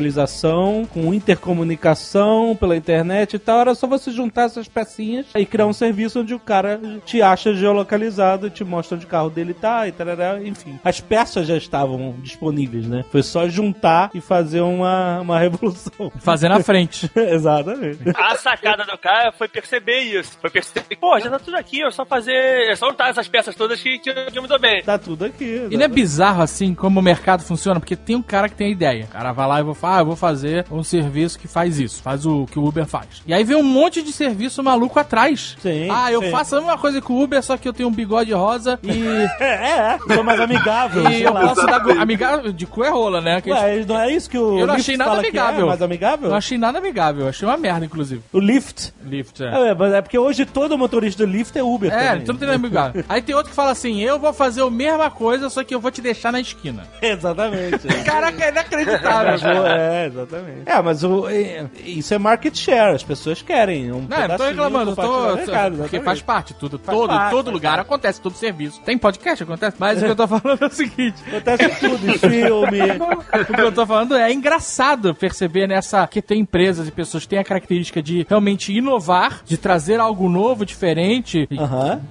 com 0.92 1.14
intercomunicação 1.14 2.56
pela 2.60 2.76
internet 2.76 3.34
e 3.36 3.40
tal, 3.40 3.62
era 3.62 3.76
só 3.76 3.88
você 3.88 4.12
juntar 4.12 4.44
essas 4.44 4.68
pecinhas 4.68 5.28
e 5.36 5.46
criar 5.46 5.66
um 5.66 5.74
serviço 5.74 6.22
onde 6.22 6.34
o 6.34 6.40
cara 6.40 6.80
te 7.06 7.22
acha 7.22 7.54
geolocalizado 7.54 8.48
e 8.48 8.50
te 8.50 8.64
mostra 8.64 8.96
onde 8.96 9.06
o 9.06 9.10
carro 9.10 9.30
dele 9.30 9.54
tá 9.54 9.88
e 9.88 9.92
tarará, 9.92 10.42
enfim. 10.42 10.80
As 10.84 11.00
peças 11.00 11.48
já 11.48 11.58
estavam 11.58 12.16
disponíveis, 12.20 12.88
né? 12.88 13.04
Foi 13.12 13.24
só 13.24 13.48
juntar 13.48 14.10
e 14.14 14.22
fazer 14.22 14.62
uma, 14.62 15.22
uma 15.22 15.40
revolução. 15.40 16.12
Fazer 16.20 16.50
na 16.50 16.62
frente. 16.62 17.10
Exatamente. 17.16 18.00
A 18.16 18.36
sacada 18.36 18.86
do 18.86 18.98
cara 18.98 19.32
foi 19.32 19.48
perceber 19.48 20.00
isso. 20.00 20.38
Foi 20.40 20.50
perceber 20.50 20.86
que, 20.88 20.96
pô, 20.96 21.20
já 21.20 21.30
tá 21.30 21.40
tudo 21.40 21.56
aqui, 21.56 21.84
é 21.84 21.92
só 21.92 22.06
fazer. 22.06 22.34
É 22.70 22.76
só 22.76 22.90
juntar 22.90 23.10
essas 23.10 23.28
peças 23.28 23.56
todas 23.56 23.82
que, 23.82 24.00
que 24.00 24.10
eu 24.10 24.42
me 24.42 24.48
dou 24.48 24.60
bem. 24.60 24.84
Tá 24.84 24.98
tudo 24.98 25.26
aqui. 25.26 25.68
E 25.70 25.78
não 25.78 25.86
é 25.86 25.88
bizarro 25.88 26.42
assim 26.42 26.74
como 26.74 27.00
o 27.00 27.04
mercado 27.04 27.44
funciona? 27.44 27.80
Porque 27.80 27.96
tem 27.96 28.16
um 28.16 28.22
cara 28.22 28.50
que 28.50 28.56
tem 28.56 28.68
a 28.68 28.72
ideia. 28.72 29.06
O 29.06 29.08
cara 29.08 29.32
vai 29.32 29.48
lá 29.48 29.60
e 29.60 29.64
vou 29.64 29.76
ah, 29.88 30.00
eu 30.00 30.06
vou 30.06 30.16
fazer 30.16 30.66
um 30.72 30.84
serviço 30.84 31.38
que 31.40 31.48
faz 31.48 31.80
isso, 31.80 32.02
faz 32.02 32.26
o 32.26 32.46
que 32.46 32.58
o 32.60 32.66
Uber 32.66 32.86
faz. 32.86 33.22
E 33.26 33.34
aí 33.34 33.44
vem 33.44 33.56
um 33.58 33.64
monte 33.64 34.02
de 34.02 34.12
serviço 34.12 34.64
maluco 34.64 35.00
atrás. 35.00 35.56
Sim. 35.62 35.88
Ah, 35.92 36.12
eu 36.12 36.22
sim. 36.22 36.32
faço 36.32 36.56
a 36.56 36.60
mesma 36.60 36.78
coisa 36.78 37.02
que 37.02 37.12
o 37.12 37.22
Uber, 37.22 37.42
só 37.44 37.58
que 37.58 37.68
eu 37.68 37.74
tenho 37.74 37.90
um 37.90 37.94
bigode 37.94 38.32
rosa 38.34 38.80
e. 38.84 39.00
É, 39.40 39.96
é, 39.96 40.00
sou 40.14 40.24
mais 40.24 40.40
amigável. 40.40 41.10
e 41.10 41.24
eu 41.24 41.34
posso 41.34 41.66
dar 41.66 41.82
amigável 42.02 42.52
de 42.52 42.66
cu 42.66 42.84
é 42.84 42.90
rola, 42.90 43.22
né? 43.22 43.42
Que 43.42 43.52
Ué, 43.52 43.86
não 43.86 44.00
é 44.00 44.12
isso 44.12 44.30
que 44.30 44.38
o 44.38 44.60
eu 44.60 44.68
não 44.68 44.74
achei 44.76 44.98
nada 44.98 45.12
que 45.22 45.28
amigável. 45.28 45.66
É 45.66 45.68
mais 45.68 45.82
amigável? 45.82 46.30
Não 46.30 46.38
achei 46.38 46.58
nada 46.58 46.78
amigável, 46.78 47.28
achei 47.28 47.48
uma 47.48 47.58
merda, 47.58 47.86
inclusive. 47.86 48.22
O 48.34 48.40
Lyft. 48.40 48.94
Lyft, 49.04 49.44
é. 49.44 49.70
É, 49.70 49.74
mas 49.76 49.94
é 49.94 50.02
porque 50.02 50.18
hoje 50.18 50.46
todo 50.46 50.78
motorista 50.78 51.26
do 51.26 51.32
Lyft 51.32 51.58
é 51.58 51.64
Uber 51.64 51.92
É, 51.94 52.10
também. 52.10 52.26
tu 52.26 52.34
não 52.34 52.40
tem 52.40 52.48
nada 52.48 52.60
amigável. 52.60 53.04
Aí 53.10 53.22
tem 53.22 53.36
outro 53.36 53.50
que 53.50 53.56
fala 53.56 53.72
assim: 53.72 54.02
eu 54.02 54.20
vou 54.20 54.34
fazer 54.34 54.62
a 54.62 54.70
mesma 54.70 55.10
coisa, 55.10 55.50
só 55.50 55.64
que 55.64 55.74
eu 55.74 55.80
vou 55.80 55.92
te 55.92 56.02
deixar 56.02 56.32
na 56.32 56.40
esquina. 56.40 56.84
Exatamente. 57.02 57.88
Caraca, 58.04 58.44
é 58.44 58.50
inacreditável. 58.50 59.40
É, 59.72 60.06
exatamente. 60.08 60.62
É, 60.66 60.82
mas 60.82 61.04
o, 61.04 61.28
é, 61.30 61.66
isso 61.86 62.14
é 62.14 62.18
market 62.18 62.56
share, 62.56 62.96
as 62.96 63.04
pessoas 63.04 63.42
querem 63.42 63.92
um 63.92 64.06
Não, 64.08 64.18
eu 64.18 64.28
não 64.28 64.38
tô 64.38 64.44
reclamando, 64.44 64.96
tô. 64.96 65.36
mercado, 65.36 65.78
porque 65.78 66.00
faz 66.02 66.22
parte, 66.22 66.54
tudo, 66.54 66.80
Faz 66.80 66.98
todo, 66.98 67.10
parte, 67.10 67.32
todo 67.32 67.52
lugar 67.52 67.76
parte. 67.78 67.88
acontece, 67.88 68.22
todo 68.22 68.34
serviço. 68.36 68.82
Tem 68.82 68.98
podcast, 68.98 69.44
acontece. 69.44 69.78
Mas 69.80 70.02
o 70.02 70.06
que 70.06 70.12
eu 70.12 70.16
tô 70.16 70.28
falando 70.28 70.64
é 70.64 70.68
o 70.68 70.72
seguinte: 70.72 71.16
Acontece 71.28 71.80
tudo, 71.80 72.20
filme. 72.20 72.80
o 73.50 73.54
que 73.56 73.62
eu 73.62 73.72
tô 73.72 73.86
falando 73.86 74.16
é 74.16 74.32
engraçado 74.32 75.14
perceber 75.16 75.68
nessa 75.68 76.08
que 76.08 76.22
tem 76.22 76.42
empresas 76.42 76.88
e 76.88 76.92
pessoas 76.92 77.24
que 77.24 77.30
têm 77.30 77.40
a 77.40 77.44
característica 77.44 78.02
de 78.02 78.26
realmente 78.28 78.74
inovar, 78.74 79.42
de 79.46 79.58
trazer 79.58 80.00
algo 80.00 80.30
novo, 80.30 80.66
diferente, 80.66 81.48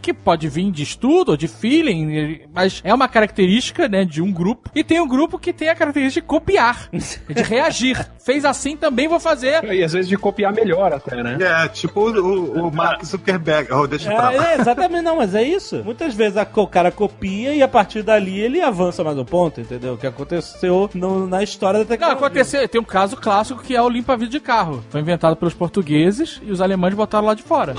que 0.03 0.13
pode 0.13 0.49
vir 0.49 0.71
de 0.71 0.83
estudo 0.83 1.31
ou 1.31 1.37
de 1.37 1.49
feeling, 1.49 2.41
mas 2.53 2.81
é 2.85 2.93
uma 2.93 3.09
característica, 3.09 3.89
né, 3.89 4.05
de 4.05 4.23
um 4.23 4.33
grupo. 4.33 4.71
E 4.75 4.85
tem 4.85 5.01
um 5.01 5.09
grupo 5.09 5.39
que 5.39 5.53
tem 5.53 5.69
a 5.69 5.75
característica 5.75 6.21
de 6.21 6.27
copiar, 6.27 6.89
de 6.93 7.43
reagir. 7.49 8.07
Fez 8.25 8.45
assim, 8.45 8.77
também 8.77 9.09
vou 9.09 9.19
fazer. 9.19 9.65
E 9.65 9.83
às 9.83 9.93
vezes 9.93 10.09
de 10.09 10.17
copiar 10.17 10.53
melhor 10.53 10.93
até, 10.93 11.23
né? 11.23 11.39
É, 11.41 11.69
tipo 11.69 12.01
o, 12.01 12.13
o- 12.13 12.69
o 12.69 12.73
Mark 12.75 13.03
Zuckerberg. 13.05 13.73
Oh, 13.73 13.87
deixa 13.87 14.11
pra 14.13 14.31
lá. 14.31 14.35
É, 14.35 14.53
é, 14.57 14.61
exatamente, 14.61 15.03
não, 15.03 15.17
mas 15.17 15.35
é 15.35 15.43
isso. 15.43 15.83
Muitas 15.85 16.15
vezes 16.15 16.37
a- 16.37 16.47
o 16.57 16.67
cara 16.67 16.91
copia 16.91 17.55
e 17.55 17.63
a 17.63 17.69
partir 17.69 18.03
dali 18.03 18.39
ele 18.39 18.61
avança 18.61 19.03
mais 19.03 19.17
um 19.17 19.25
ponto, 19.25 19.61
entendeu? 19.61 19.95
O 19.95 19.99
que 19.99 20.07
aconteceu 20.07 20.91
no- 20.95 21.27
na 21.27 21.43
história 21.43 21.79
da 21.79 21.85
Não, 21.85 21.89
tecnologia. 21.89 22.27
aconteceu, 22.27 22.69
tem 22.69 22.81
um 22.81 22.85
caso 22.85 23.17
clássico 23.17 23.63
que 23.63 23.75
é 23.75 23.81
o 23.83 23.89
limpa-vidro 23.89 24.33
de 24.33 24.41
carro. 24.41 24.85
Foi 24.91 25.01
inventado 25.01 25.37
pelos 25.37 25.55
portugueses 25.55 26.41
e 26.43 26.51
os 26.51 26.61
alemães 26.61 26.95
botaram 26.95 27.27
lá 27.27 27.35
de 27.35 27.43
fora. 27.43 27.75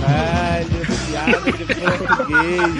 Caralho, 0.00 0.80
piada 1.06 1.52
de 1.52 1.64
português. 1.74 2.72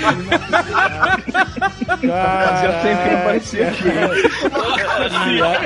Fazia 2.00 2.72
tempo 2.82 3.02
que 3.02 3.08
não 3.10 3.18
aparecia 3.18 3.68
aqui. 3.68 3.90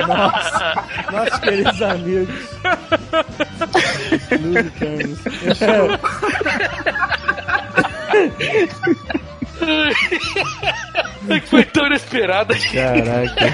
Nossa, 0.07 0.67
nossos 1.11 1.39
queridos 1.39 1.81
amigos. 1.81 2.39
Lucanos. 4.41 5.19
É 11.29 11.39
que 11.39 11.47
foi 11.47 11.63
tão 11.65 11.87
inesperada. 11.87 12.55
Caraca. 12.55 13.51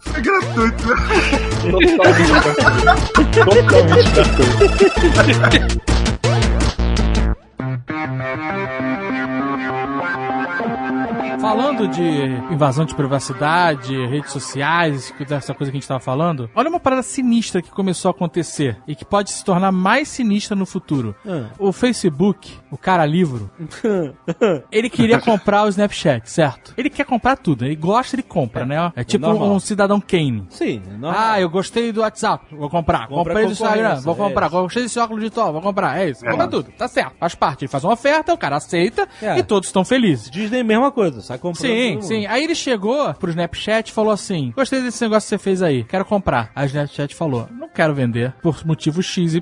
Foi 0.00 0.22
gratuito. 0.22 0.84
Totalmente 3.44 4.10
gratuito. 4.12 5.89
Falando 11.50 11.88
de 11.88 12.02
invasão 12.54 12.84
de 12.84 12.94
privacidade, 12.94 14.06
redes 14.06 14.30
sociais, 14.30 15.12
dessa 15.28 15.52
coisa 15.52 15.70
que 15.72 15.76
a 15.76 15.80
gente 15.80 15.88
tava 15.88 15.98
falando, 15.98 16.48
olha 16.54 16.68
uma 16.70 16.78
parada 16.78 17.02
sinistra 17.02 17.60
que 17.60 17.70
começou 17.70 18.08
a 18.08 18.12
acontecer 18.12 18.76
e 18.86 18.94
que 18.94 19.04
pode 19.04 19.32
se 19.32 19.44
tornar 19.44 19.72
mais 19.72 20.06
sinistra 20.08 20.54
no 20.56 20.64
futuro. 20.64 21.12
Ah. 21.26 21.46
O 21.58 21.72
Facebook, 21.72 22.56
o 22.70 22.78
cara 22.78 23.04
livro, 23.04 23.50
ele 24.70 24.88
queria 24.88 25.18
comprar 25.20 25.64
o 25.64 25.68
Snapchat, 25.68 26.30
certo? 26.30 26.72
Ele 26.76 26.88
quer 26.88 27.04
comprar 27.04 27.36
tudo, 27.36 27.64
ele 27.64 27.74
gosta, 27.74 28.14
ele 28.14 28.22
compra, 28.22 28.64
né? 28.64 28.92
É 28.94 29.02
tipo 29.02 29.26
normal. 29.26 29.50
um 29.52 29.58
cidadão 29.58 30.00
Kane. 30.00 30.46
Sim, 30.50 30.80
não. 31.00 31.10
Ah, 31.10 31.40
eu 31.40 31.50
gostei 31.50 31.90
do 31.90 32.00
WhatsApp, 32.00 32.54
vou 32.54 32.70
comprar. 32.70 33.08
Compra 33.08 33.34
Comprei 33.34 33.46
do 33.46 33.52
Instagram, 33.52 34.00
vou 34.02 34.14
comprar. 34.14 34.46
é. 34.46 34.50
Gostei 34.50 34.82
desse 34.84 34.98
óculos 35.00 35.20
digital, 35.20 35.52
vou 35.52 35.60
comprar. 35.62 35.98
É 35.98 36.10
isso, 36.10 36.24
compra 36.24 36.46
tudo. 36.46 36.70
Tá 36.78 36.86
certo, 36.86 37.14
faz 37.18 37.34
parte. 37.34 37.64
Ele 37.64 37.70
faz 37.70 37.82
uma 37.82 37.94
oferta, 37.94 38.32
o 38.32 38.38
cara 38.38 38.56
aceita 38.56 39.08
É. 39.20 39.36
e 39.38 39.42
todos 39.42 39.68
estão 39.68 39.84
felizes. 39.84 40.30
Disney, 40.30 40.62
mesma 40.62 40.92
coisa, 40.92 41.20
sai 41.20 41.39
comprando. 41.40 41.70
Sim, 41.70 42.00
sim. 42.02 42.26
Aí 42.26 42.44
ele 42.44 42.54
chegou 42.54 43.12
pro 43.14 43.30
Snapchat 43.30 43.90
e 43.90 43.94
falou 43.94 44.12
assim: 44.12 44.52
Gostei 44.54 44.80
desse 44.82 45.02
negócio 45.02 45.26
que 45.26 45.30
você 45.30 45.38
fez 45.38 45.62
aí, 45.62 45.84
quero 45.84 46.04
comprar. 46.04 46.50
Aí 46.54 46.64
o 46.64 46.68
Snapchat 46.68 47.14
falou: 47.14 47.48
Não 47.50 47.68
quero 47.68 47.94
vender. 47.94 48.32
Por 48.42 48.64
motivo 48.66 49.02
XYZ, 49.02 49.40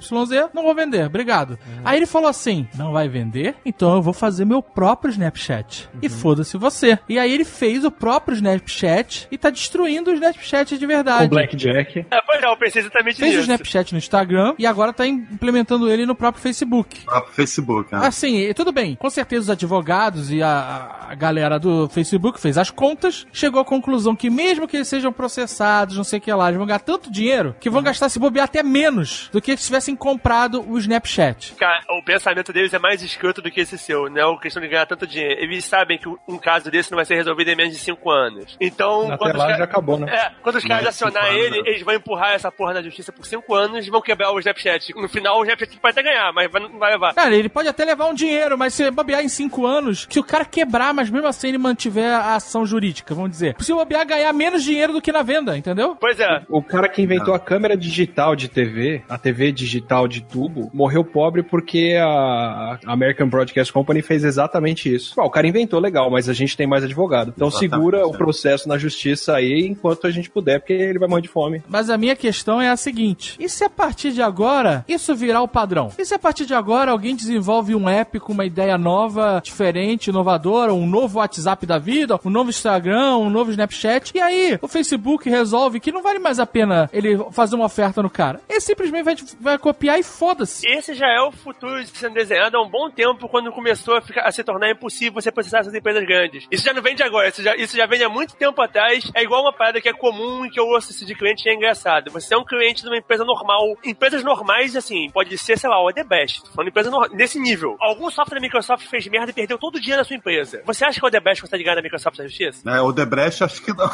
não 0.54 0.62
vou 0.62 0.74
vender, 0.74 1.04
obrigado. 1.06 1.50
Uhum. 1.50 1.82
Aí 1.84 1.98
ele 1.98 2.06
falou 2.06 2.28
assim: 2.28 2.66
Não 2.74 2.92
vai 2.92 3.08
vender? 3.08 3.54
Então 3.64 3.94
eu 3.96 4.02
vou 4.02 4.12
fazer 4.12 4.44
meu 4.44 4.62
próprio 4.62 5.10
Snapchat. 5.10 5.88
Uhum. 5.94 6.00
E 6.02 6.08
foda-se 6.08 6.56
você. 6.56 6.98
E 7.08 7.18
aí 7.18 7.32
ele 7.32 7.44
fez 7.44 7.84
o 7.84 7.90
próprio 7.90 8.34
Snapchat 8.34 9.28
e 9.30 9.38
tá 9.38 9.50
destruindo 9.50 10.10
o 10.10 10.14
Snapchat 10.14 10.78
de 10.78 10.86
verdade. 10.86 11.26
O 11.26 11.28
Blackjack. 11.28 12.06
É, 12.10 12.20
pois 12.26 12.42
é, 12.42 12.46
eu 12.46 12.56
pensei 12.56 12.82
exatamente 12.82 13.16
Fez 13.16 13.32
o 13.32 13.36
nisso. 13.36 13.42
Snapchat 13.44 13.92
no 13.92 13.98
Instagram 13.98 14.54
e 14.58 14.66
agora 14.66 14.92
tá 14.92 15.06
implementando 15.06 15.90
ele 15.90 16.06
no 16.06 16.14
próprio 16.14 16.42
Facebook. 16.42 17.00
O 17.02 17.04
próprio 17.06 17.34
Facebook, 17.34 17.92
né? 17.92 18.06
Assim, 18.06 18.52
tudo 18.54 18.72
bem. 18.72 18.96
Com 18.96 19.10
certeza 19.10 19.42
os 19.42 19.50
advogados 19.50 20.30
e 20.30 20.42
a, 20.42 21.06
a 21.08 21.14
galera 21.14 21.58
do 21.58 21.87
Facebook 21.88 22.40
fez 22.40 22.56
as 22.58 22.70
contas, 22.70 23.26
chegou 23.32 23.60
à 23.60 23.64
conclusão 23.64 24.14
que 24.16 24.30
mesmo 24.30 24.66
que 24.68 24.76
eles 24.76 24.88
sejam 24.88 25.12
processados, 25.12 25.96
não 25.96 26.04
sei 26.04 26.18
o 26.18 26.22
que 26.22 26.32
lá, 26.32 26.46
eles 26.48 26.58
vão 26.58 26.66
ganhar 26.66 26.78
tanto 26.80 27.10
dinheiro 27.10 27.54
que 27.60 27.70
vão 27.70 27.82
gastar 27.82 28.08
se 28.08 28.18
bobear 28.18 28.44
até 28.44 28.62
menos 28.62 29.28
do 29.32 29.40
que 29.40 29.56
se 29.56 29.66
tivessem 29.66 29.94
comprado 29.96 30.64
o 30.68 30.78
Snapchat. 30.78 31.54
Cara, 31.54 31.82
o 31.98 32.02
pensamento 32.04 32.52
deles 32.52 32.72
é 32.74 32.78
mais 32.78 33.02
escroto 33.02 33.40
do 33.42 33.50
que 33.50 33.60
esse 33.60 33.78
seu, 33.78 34.08
não 34.10 34.32
é 34.32 34.34
a 34.36 34.40
questão 34.40 34.62
de 34.62 34.68
ganhar 34.68 34.86
tanto 34.86 35.06
dinheiro. 35.06 35.40
Eles 35.40 35.64
sabem 35.64 35.98
que 35.98 36.08
um 36.28 36.38
caso 36.38 36.70
desse 36.70 36.90
não 36.90 36.96
vai 36.96 37.04
ser 37.04 37.14
resolvido 37.14 37.48
em 37.50 37.56
menos 37.56 37.72
de 37.74 37.78
5 37.80 38.10
anos. 38.10 38.56
Então, 38.60 39.06
Até 39.06 39.16
quando 39.18 39.32
os, 39.32 39.38
lá 39.38 39.46
ca- 39.48 39.58
já 39.58 39.64
acabou, 39.64 39.98
né? 39.98 40.12
é, 40.14 40.30
quando 40.42 40.56
os 40.56 40.64
caras 40.64 40.84
Mais 40.84 40.94
cinco 40.96 41.08
acionar 41.10 41.30
anos, 41.30 41.44
ele, 41.46 41.62
né? 41.62 41.68
eles 41.70 41.82
vão 41.82 41.94
empurrar 41.94 42.32
essa 42.32 42.50
porra 42.50 42.74
na 42.74 42.82
justiça 42.82 43.12
por 43.12 43.24
5 43.26 43.54
anos 43.54 43.86
e 43.86 43.90
vão 43.90 44.00
quebrar 44.00 44.30
o 44.32 44.38
Snapchat. 44.38 44.92
No 44.94 45.08
final, 45.08 45.38
o 45.38 45.42
Snapchat 45.42 45.78
pode 45.78 45.92
até 45.98 46.02
ganhar, 46.02 46.32
mas 46.32 46.50
vai- 46.50 46.62
não 46.62 46.78
vai 46.78 46.92
levar. 46.92 47.14
Cara, 47.14 47.34
ele 47.34 47.48
pode 47.48 47.68
até 47.68 47.84
levar 47.84 48.06
um 48.06 48.14
dinheiro, 48.14 48.56
mas 48.58 48.74
se 48.74 48.90
bobear 48.90 49.22
em 49.22 49.28
cinco 49.28 49.66
anos, 49.66 50.06
se 50.10 50.18
o 50.18 50.24
cara 50.24 50.44
quebrar, 50.44 50.92
mas 50.94 51.10
mesmo 51.10 51.26
assim 51.26 51.48
ele 51.48 51.58
man- 51.58 51.74
tiver 51.78 52.10
a 52.10 52.34
ação 52.34 52.66
jurídica, 52.66 53.14
vamos 53.14 53.30
dizer. 53.30 53.56
Se 53.60 53.72
o 53.72 53.76
bobear 53.76 54.06
ganhar 54.06 54.32
menos 54.32 54.62
dinheiro 54.62 54.92
do 54.92 55.00
que 55.00 55.12
na 55.12 55.22
venda, 55.22 55.56
entendeu? 55.56 55.96
Pois 55.98 56.20
é. 56.20 56.42
O 56.48 56.62
cara 56.62 56.88
que 56.88 57.02
inventou 57.02 57.34
a 57.34 57.38
câmera 57.38 57.76
digital 57.76 58.36
de 58.36 58.48
TV, 58.48 59.02
a 59.08 59.16
TV 59.16 59.52
digital 59.52 60.06
de 60.06 60.20
tubo, 60.20 60.70
morreu 60.72 61.04
pobre 61.04 61.42
porque 61.42 61.96
a 62.00 62.78
American 62.86 63.28
Broadcast 63.28 63.72
Company 63.72 64.02
fez 64.02 64.24
exatamente 64.24 64.92
isso. 64.92 65.14
Bom, 65.16 65.24
o 65.24 65.30
cara 65.30 65.46
inventou 65.46 65.80
legal, 65.80 66.10
mas 66.10 66.28
a 66.28 66.32
gente 66.32 66.56
tem 66.56 66.66
mais 66.66 66.84
advogado. 66.84 67.32
Então 67.34 67.48
Exatamente, 67.48 67.70
segura 67.70 68.06
o 68.06 68.12
processo 68.12 68.68
na 68.68 68.76
justiça 68.76 69.34
aí 69.34 69.66
enquanto 69.66 70.06
a 70.06 70.10
gente 70.10 70.30
puder, 70.30 70.58
porque 70.58 70.72
ele 70.72 70.98
vai 70.98 71.08
morrer 71.08 71.22
de 71.22 71.28
fome. 71.28 71.62
Mas 71.68 71.90
a 71.90 71.96
minha 71.96 72.16
questão 72.16 72.60
é 72.60 72.68
a 72.68 72.76
seguinte: 72.76 73.36
e 73.38 73.48
se 73.48 73.64
a 73.64 73.70
partir 73.70 74.12
de 74.12 74.22
agora 74.22 74.84
isso 74.88 75.14
virar 75.14 75.42
o 75.42 75.48
padrão? 75.48 75.90
E 75.98 76.04
se 76.04 76.14
a 76.14 76.18
partir 76.18 76.46
de 76.46 76.54
agora 76.54 76.90
alguém 76.90 77.14
desenvolve 77.14 77.74
um 77.74 77.88
app 77.88 78.18
com 78.20 78.32
uma 78.32 78.44
ideia 78.44 78.76
nova, 78.76 79.40
diferente, 79.42 80.10
inovadora, 80.10 80.74
um 80.74 80.86
novo 80.86 81.18
WhatsApp 81.18 81.66
da 81.68 81.78
vida, 81.78 82.18
um 82.24 82.30
novo 82.30 82.50
Instagram, 82.50 83.16
um 83.16 83.30
novo 83.30 83.50
Snapchat, 83.50 84.12
e 84.16 84.20
aí 84.20 84.58
o 84.60 84.66
Facebook 84.68 85.28
resolve 85.28 85.78
que 85.80 85.92
não 85.92 86.02
vale 86.02 86.18
mais 86.18 86.40
a 86.40 86.46
pena 86.46 86.88
ele 86.92 87.16
fazer 87.32 87.54
uma 87.56 87.66
oferta 87.66 88.02
no 88.02 88.10
cara? 88.10 88.40
Ele 88.48 88.60
simplesmente 88.60 89.04
vai, 89.04 89.16
vai 89.40 89.58
copiar 89.58 89.98
e 89.98 90.02
foda-se. 90.02 90.66
Esse 90.68 90.94
já 90.94 91.06
é 91.06 91.20
o 91.20 91.30
futuro 91.30 91.84
sendo 91.86 92.14
desenhado 92.14 92.56
há 92.56 92.62
um 92.62 92.68
bom 92.68 92.90
tempo, 92.90 93.28
quando 93.28 93.52
começou 93.52 93.96
a, 93.96 94.00
ficar- 94.00 94.22
a 94.22 94.32
se 94.32 94.42
tornar 94.42 94.70
impossível 94.70 95.14
você 95.20 95.30
processar 95.30 95.58
essas 95.60 95.74
empresas 95.74 96.04
grandes. 96.04 96.46
Isso 96.50 96.64
já 96.64 96.72
não 96.72 96.82
vem 96.82 96.94
de 96.94 97.02
agora, 97.02 97.28
isso 97.28 97.42
já, 97.42 97.54
isso 97.56 97.76
já 97.76 97.86
vem 97.86 98.02
há 98.02 98.08
muito 98.08 98.34
tempo 98.34 98.60
atrás. 98.62 99.10
É 99.14 99.22
igual 99.22 99.42
uma 99.42 99.52
parada 99.52 99.80
que 99.80 99.88
é 99.88 99.92
comum 99.92 100.44
e 100.46 100.50
que 100.50 100.58
eu 100.58 100.64
ouço 100.66 100.90
isso 100.90 101.04
de 101.04 101.14
cliente 101.14 101.46
e 101.46 101.50
é 101.50 101.54
engraçado. 101.54 102.10
Você 102.10 102.34
é 102.34 102.38
um 102.38 102.44
cliente 102.44 102.82
de 102.82 102.88
uma 102.88 102.96
empresa 102.96 103.24
normal. 103.24 103.76
Empresas 103.84 104.24
normais, 104.24 104.74
assim, 104.76 105.10
pode 105.10 105.36
ser, 105.36 105.58
sei 105.58 105.68
lá, 105.68 105.82
o 105.82 105.92
The 105.92 106.04
Best. 106.04 106.42
Falando 106.54 106.68
empresa 106.68 106.90
nesse 107.12 107.38
nível. 107.38 107.76
Algum 107.80 108.10
software 108.10 108.36
da 108.36 108.40
Microsoft 108.40 108.86
fez 108.86 109.06
merda 109.08 109.30
e 109.30 109.34
perdeu 109.34 109.58
todo 109.58 109.76
o 109.76 109.80
dinheiro 109.80 110.00
da 110.02 110.04
sua 110.04 110.16
empresa. 110.16 110.62
Você 110.64 110.84
acha 110.84 110.98
que 111.00 111.06
o 111.06 111.10
The 111.10 111.20
Best 111.20 111.42
consegue 111.42 111.57
ganhar 111.62 111.76
na 111.76 111.82
Microsoft 111.82 112.18
na 112.18 112.24
justiça? 112.26 112.68
É, 112.70 112.80
o 112.80 112.92
Debrecht 112.92 113.42
acho 113.44 113.62
que 113.62 113.72
não. 113.72 113.88